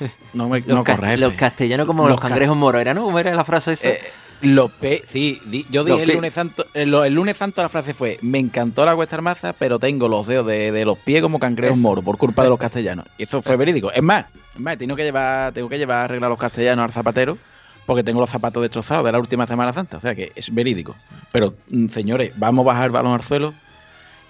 No 0.34 0.48
me 0.48 0.58
Los, 0.60 0.68
no 0.68 0.84
los 1.20 1.32
castellanos 1.34 1.86
como 1.86 2.02
los, 2.04 2.12
Los 2.12 2.20
ca- 2.20 2.28
cangrejos 2.28 2.56
moros, 2.56 2.80
¿era 2.80 2.94
no? 2.94 3.04
¿Cómo 3.04 3.18
era 3.18 3.34
la 3.34 3.44
frase 3.44 3.72
esa? 3.74 3.88
Eh, 3.88 4.00
los 4.42 4.70
pe 4.70 5.04
sí, 5.06 5.38
di- 5.44 5.66
yo 5.70 5.84
dije 5.84 6.02
el 6.04 6.08
lunes 6.16 6.32
santo, 6.32 6.64
el, 6.72 6.94
el 6.94 7.12
lunes 7.14 7.36
santo 7.36 7.60
la 7.62 7.68
frase 7.68 7.92
fue, 7.92 8.18
me 8.22 8.38
encantó 8.38 8.86
la 8.86 8.94
cuesta 8.96 9.16
armaza, 9.16 9.52
pero 9.52 9.78
tengo 9.78 10.08
los 10.08 10.26
dedos 10.26 10.46
de, 10.46 10.72
de 10.72 10.84
los 10.86 10.96
pies 10.96 11.20
como 11.20 11.38
cangrejos 11.38 11.76
moros 11.76 12.02
por 12.02 12.16
culpa 12.16 12.42
de 12.42 12.48
los 12.48 12.58
castellanos. 12.58 13.04
Y 13.18 13.24
eso 13.24 13.42
fue 13.42 13.56
verídico. 13.56 13.92
Es 13.92 14.02
más, 14.02 14.24
es 14.54 14.60
más, 14.60 14.78
tengo 14.78 14.96
que 14.96 15.02
llevar, 15.04 15.52
tengo 15.52 15.68
que 15.68 15.76
llevar 15.76 15.98
a 15.98 16.04
arreglar 16.04 16.30
los 16.30 16.38
castellanos 16.38 16.84
al 16.84 16.90
zapatero 16.92 17.36
porque 17.84 18.02
tengo 18.02 18.20
los 18.20 18.30
zapatos 18.30 18.62
destrozados 18.62 19.04
de 19.04 19.12
la 19.12 19.18
última 19.18 19.46
Semana 19.46 19.72
Santa. 19.74 19.98
O 19.98 20.00
sea 20.00 20.14
que 20.14 20.32
es 20.34 20.54
verídico. 20.54 20.94
Pero, 21.32 21.54
mm, 21.68 21.88
señores, 21.88 22.32
vamos 22.36 22.62
a 22.64 22.66
bajar 22.68 22.84
el 22.86 22.90
balón 22.92 23.12
al 23.12 23.22
suelo. 23.22 23.52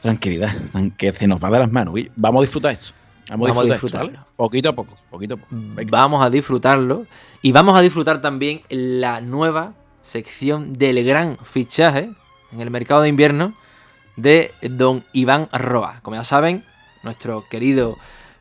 Tranquilidad, 0.01 0.51
tran- 0.73 0.93
que 0.97 1.13
se 1.13 1.27
nos 1.29 1.43
va 1.45 1.51
de 1.51 1.59
las 1.59 1.71
manos. 1.71 1.95
Vamos 2.17 2.41
a 2.41 2.43
disfrutar 2.43 2.73
eso. 2.73 2.95
Vamos, 3.31 3.49
Vamos 3.49 3.65
a 3.65 3.69
a 3.69 3.73
disfrutar, 3.73 4.03
disfrutarlo. 4.03 4.33
Poquito 4.37 4.69
a 4.71 4.75
poco, 4.75 4.97
poquito 5.09 5.35
a 5.35 5.37
poco. 5.37 5.49
Venga. 5.51 5.91
Vamos 5.91 6.25
a 6.25 6.31
disfrutarlo. 6.31 7.07
Y 7.43 7.53
vamos 7.53 7.79
a 7.79 7.81
disfrutar 7.81 8.21
también 8.21 8.63
la 8.69 9.21
nueva 9.21 9.75
sección 10.03 10.73
del 10.73 11.05
gran 11.05 11.39
fichaje 11.45 12.11
en 12.53 12.61
el 12.61 12.71
mercado 12.71 13.03
de 13.03 13.09
invierno 13.09 13.55
de 14.17 14.53
don 14.63 15.05
Iván 15.13 15.49
Roa. 15.53 16.01
Como 16.03 16.17
ya 16.17 16.25
saben, 16.25 16.65
nuestro 17.05 17.45
querido 17.49 17.97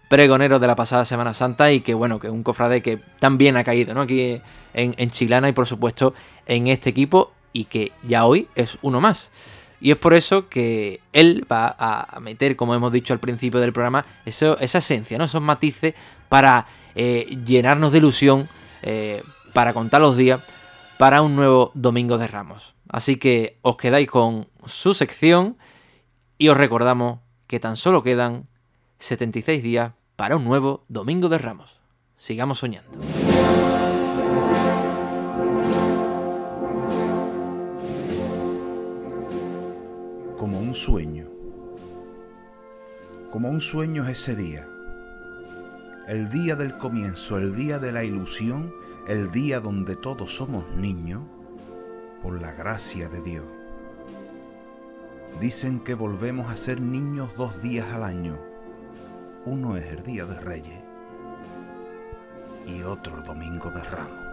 pregonero 0.10 0.58
de 0.58 0.66
la 0.66 0.76
pasada 0.76 1.06
Semana 1.06 1.36
Santa 1.36 1.72
y 1.72 1.82
que 1.82 1.94
bueno, 1.94 2.20
que 2.20 2.28
es 2.28 2.34
un 2.34 2.42
cofrade 2.42 2.82
que 2.82 2.98
también 3.20 3.58
ha 3.58 3.64
caído 3.64 3.94
¿no? 3.94 4.02
aquí 4.02 4.42
en, 4.74 4.96
en 4.98 5.12
Chiclana 5.12 5.50
y 5.50 5.54
por 5.54 5.68
supuesto 5.68 6.16
en 6.48 6.68
este 6.68 6.90
equipo 6.90 7.32
y 7.54 7.66
que 7.66 7.92
ya 8.04 8.26
hoy 8.26 8.48
es 8.56 8.78
uno 8.82 9.00
más. 9.00 9.32
Y 9.82 9.92
es 9.92 9.98
por 9.98 10.14
eso 10.14 10.50
que 10.50 11.00
él 11.14 11.46
va 11.50 11.76
a 11.78 12.20
meter, 12.20 12.56
como 12.56 12.76
hemos 12.76 12.92
dicho 12.92 13.14
al 13.14 13.20
principio 13.20 13.60
del 13.60 13.74
programa, 13.74 14.06
esa 14.26 14.56
esencia, 14.60 15.18
¿no? 15.18 15.24
esos 15.24 15.42
matices 15.42 15.94
para 16.28 16.68
eh, 16.96 17.38
llenarnos 17.46 17.92
de 17.92 17.98
ilusión, 18.00 18.50
eh, 18.82 19.24
para 19.54 19.74
contar 19.74 20.02
los 20.02 20.18
días, 20.18 20.42
para 20.98 21.22
un 21.22 21.36
nuevo 21.36 21.72
Domingo 21.76 22.18
de 22.18 22.28
Ramos. 22.28 22.74
Así 22.90 23.16
que 23.18 23.58
os 23.62 23.78
quedáis 23.78 24.10
con 24.10 24.48
su 24.66 24.94
sección 24.94 25.58
y 26.38 26.50
os 26.50 26.58
recordamos 26.58 27.20
que 27.48 27.60
tan 27.60 27.78
solo 27.78 28.04
quedan 28.04 28.48
76 29.00 29.64
días 29.64 29.94
para 30.16 30.36
un 30.36 30.44
nuevo 30.44 30.84
Domingo 30.90 31.30
de 31.30 31.38
Ramos. 31.38 31.78
Sigamos 32.18 32.60
soñando. 32.60 33.29
Un 40.70 40.76
sueño. 40.76 41.26
Como 43.32 43.50
un 43.50 43.60
sueño 43.60 44.04
es 44.04 44.20
ese 44.20 44.36
día. 44.36 44.70
El 46.08 46.30
día 46.30 46.56
del 46.56 46.78
comienzo, 46.78 47.40
el 47.40 47.56
día 47.56 47.80
de 47.80 47.92
la 47.92 48.04
ilusión, 48.04 48.72
el 49.08 49.32
día 49.32 49.60
donde 49.62 49.96
todos 49.96 50.36
somos 50.36 50.64
niños, 50.76 51.24
por 52.22 52.40
la 52.40 52.52
gracia 52.52 53.10
de 53.10 53.20
Dios. 53.20 53.46
Dicen 55.42 55.80
que 55.80 55.96
volvemos 55.96 56.52
a 56.52 56.56
ser 56.56 56.80
niños 56.80 57.36
dos 57.36 57.64
días 57.64 57.92
al 57.92 58.04
año. 58.04 58.38
Uno 59.46 59.76
es 59.76 59.92
el 59.92 60.04
Día 60.04 60.26
de 60.26 60.40
Reyes 60.40 60.84
y 62.68 62.84
otro 62.84 63.18
el 63.18 63.24
Domingo 63.24 63.72
de 63.72 63.82
Ramos. 63.86 64.29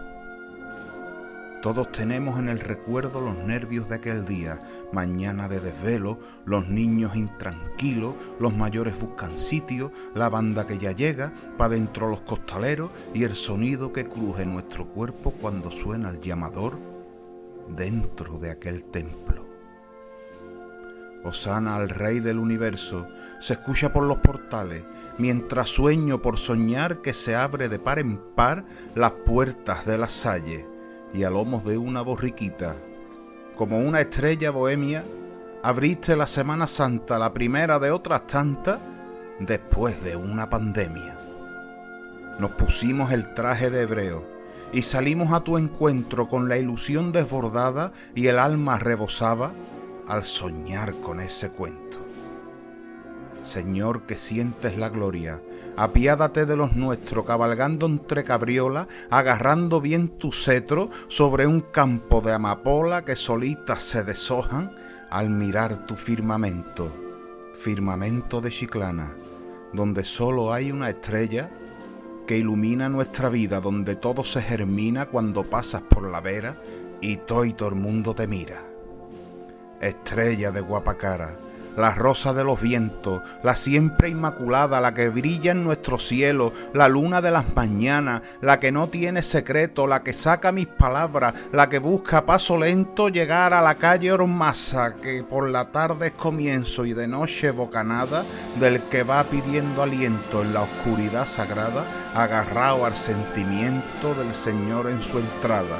Todos 1.67 1.91
tenemos 1.91 2.39
en 2.39 2.47
el 2.47 2.61
recuerdo 2.61 3.19
los 3.19 3.35
nervios 3.39 3.89
de 3.89 3.95
aquel 3.95 4.25
día, 4.25 4.57
mañana 4.93 5.49
de 5.49 5.59
desvelo, 5.59 6.17
los 6.45 6.69
niños 6.69 7.13
intranquilos, 7.17 8.15
los 8.39 8.55
mayores 8.55 8.97
buscan 8.97 9.37
sitio, 9.37 9.91
la 10.15 10.29
banda 10.29 10.65
que 10.65 10.77
ya 10.77 10.93
llega, 10.93 11.33
pa' 11.57 11.67
dentro 11.67 12.07
los 12.07 12.21
costaleros 12.21 12.89
y 13.13 13.25
el 13.25 13.35
sonido 13.35 13.91
que 13.91 14.07
cruje 14.07 14.45
nuestro 14.45 14.87
cuerpo 14.87 15.31
cuando 15.31 15.69
suena 15.69 16.07
el 16.07 16.21
llamador 16.21 16.79
dentro 17.75 18.39
de 18.39 18.51
aquel 18.51 18.85
templo. 18.85 19.45
Osana 21.25 21.75
al 21.75 21.89
Rey 21.89 22.21
del 22.21 22.39
Universo 22.39 23.09
se 23.41 23.55
escucha 23.55 23.91
por 23.91 24.03
los 24.03 24.19
portales, 24.19 24.85
mientras 25.17 25.67
sueño 25.67 26.21
por 26.21 26.37
soñar 26.37 27.01
que 27.01 27.13
se 27.13 27.35
abre 27.35 27.67
de 27.67 27.77
par 27.77 27.99
en 27.99 28.19
par 28.35 28.63
las 28.95 29.11
puertas 29.11 29.85
de 29.85 29.97
la 29.97 30.07
salle 30.07 30.76
y 31.13 31.23
a 31.23 31.29
lomos 31.29 31.65
de 31.65 31.77
una 31.77 32.01
borriquita. 32.01 32.75
Como 33.55 33.79
una 33.79 34.01
estrella 34.01 34.51
bohemia, 34.51 35.03
abriste 35.63 36.15
la 36.15 36.27
Semana 36.27 36.67
Santa, 36.67 37.17
la 37.17 37.33
primera 37.33 37.79
de 37.79 37.91
otras 37.91 38.27
tantas, 38.27 38.79
después 39.39 40.03
de 40.03 40.15
una 40.15 40.49
pandemia. 40.49 41.17
Nos 42.39 42.51
pusimos 42.51 43.11
el 43.11 43.33
traje 43.33 43.69
de 43.69 43.81
hebreo 43.81 44.23
y 44.71 44.81
salimos 44.81 45.33
a 45.33 45.41
tu 45.41 45.57
encuentro 45.57 46.27
con 46.27 46.49
la 46.49 46.57
ilusión 46.57 47.11
desbordada 47.11 47.93
y 48.13 48.27
el 48.27 48.37
alma 48.37 48.77
rebosaba 48.77 49.53
al 50.07 50.23
soñar 50.23 50.95
con 51.01 51.19
ese 51.19 51.49
cuento. 51.49 51.99
Señor 53.41 54.03
que 54.03 54.15
sientes 54.15 54.77
la 54.77 54.89
gloria, 54.89 55.41
apiádate 55.77 56.45
de 56.45 56.57
los 56.57 56.75
nuestros, 56.75 57.23
cabalgando 57.23 57.85
entre 57.85 58.23
cabriolas, 58.23 58.87
agarrando 59.09 59.79
bien 59.79 60.09
tu 60.09 60.31
cetro 60.31 60.89
sobre 61.07 61.47
un 61.47 61.61
campo 61.61 62.19
de 62.19 62.33
amapola 62.33 63.05
que 63.05 63.15
solitas 63.15 63.83
se 63.83 64.03
deshojan 64.03 64.75
al 65.09 65.29
mirar 65.29 65.85
tu 65.85 65.95
firmamento, 65.95 66.91
firmamento 67.53 68.41
de 68.41 68.49
Chiclana, 68.49 69.15
donde 69.71 70.03
solo 70.03 70.51
hay 70.51 70.71
una 70.71 70.89
estrella 70.89 71.49
que 72.25 72.37
ilumina 72.37 72.89
nuestra 72.89 73.29
vida, 73.29 73.61
donde 73.61 73.95
todo 73.95 74.23
se 74.25 74.41
germina 74.41 75.05
cuando 75.05 75.49
pasas 75.49 75.83
por 75.83 76.03
la 76.09 76.19
vera 76.19 76.61
y 76.99 77.17
todo 77.17 77.45
y 77.45 77.53
todo 77.53 77.69
el 77.69 77.75
mundo 77.75 78.15
te 78.15 78.27
mira. 78.27 78.63
Estrella 79.79 80.51
de 80.51 80.61
guapa 80.61 80.97
cara, 80.97 81.37
la 81.77 81.91
rosa 81.91 82.33
de 82.33 82.43
los 82.43 82.59
vientos, 82.59 83.21
la 83.43 83.55
siempre 83.55 84.09
inmaculada, 84.09 84.81
la 84.81 84.93
que 84.93 85.09
brilla 85.09 85.51
en 85.51 85.63
nuestro 85.63 85.99
cielo, 85.99 86.51
la 86.73 86.89
luna 86.89 87.21
de 87.21 87.31
las 87.31 87.45
mañanas, 87.55 88.23
la 88.41 88.59
que 88.59 88.71
no 88.71 88.89
tiene 88.89 89.21
secreto, 89.21 89.85
la 89.85 90.01
que 90.01 90.11
saca 90.11 90.51
mis 90.51 90.67
palabras, 90.67 91.35
la 91.51 91.69
que 91.69 91.77
busca 91.77 92.17
a 92.17 92.25
paso 92.25 92.57
lento 92.57 93.09
llegar 93.09 93.53
a 93.53 93.61
la 93.61 93.75
calle 93.75 94.11
Ormasa, 94.11 94.95
que 94.95 95.23
por 95.23 95.49
la 95.49 95.71
tarde 95.71 96.07
es 96.07 96.13
comienzo 96.13 96.83
y 96.83 96.93
de 96.93 97.07
noche 97.07 97.51
bocanada, 97.51 98.25
del 98.59 98.81
que 98.83 99.03
va 99.03 99.23
pidiendo 99.23 99.83
aliento 99.83 100.41
en 100.41 100.55
la 100.55 100.63
oscuridad 100.63 101.27
sagrada, 101.27 101.85
agarrado 102.15 102.85
al 102.85 102.95
sentimiento 102.95 104.15
del 104.15 104.33
Señor 104.33 104.89
en 104.89 105.03
su 105.03 105.19
entrada. 105.19 105.77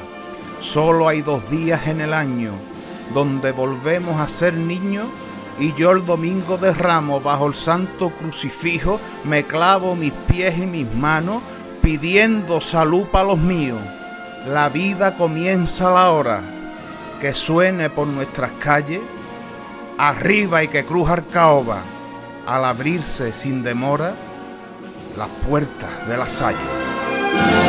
Solo 0.60 1.08
hay 1.08 1.22
dos 1.22 1.50
días 1.50 1.88
en 1.88 2.00
el 2.00 2.14
año 2.14 2.52
donde 3.12 3.52
volvemos 3.52 4.20
a 4.20 4.28
ser 4.28 4.54
niños 4.54 5.08
y 5.60 5.74
yo 5.74 5.92
el 5.92 6.06
domingo 6.06 6.56
de 6.56 6.72
ramos 6.72 7.22
bajo 7.22 7.46
el 7.46 7.54
santo 7.54 8.10
crucifijo 8.10 9.00
me 9.24 9.44
clavo 9.44 9.96
mis 9.96 10.12
pies 10.12 10.58
y 10.58 10.66
mis 10.66 10.92
manos 10.94 11.42
pidiendo 11.82 12.60
salud 12.60 13.06
para 13.06 13.28
los 13.28 13.38
míos. 13.38 13.80
La 14.46 14.68
vida 14.68 15.16
comienza 15.16 15.88
a 15.88 15.94
la 15.94 16.10
hora 16.10 16.42
que 17.20 17.34
suene 17.34 17.90
por 17.90 18.06
nuestras 18.06 18.52
calles, 18.60 19.00
arriba 19.98 20.62
y 20.62 20.68
que 20.68 20.84
cruja 20.84 21.14
el 21.14 21.26
caoba 21.26 21.82
al 22.46 22.64
abrirse 22.64 23.32
sin 23.32 23.62
demora 23.62 24.14
las 25.16 25.28
puertas 25.48 26.06
de 26.06 26.16
la 26.16 26.28
salle. 26.28 27.67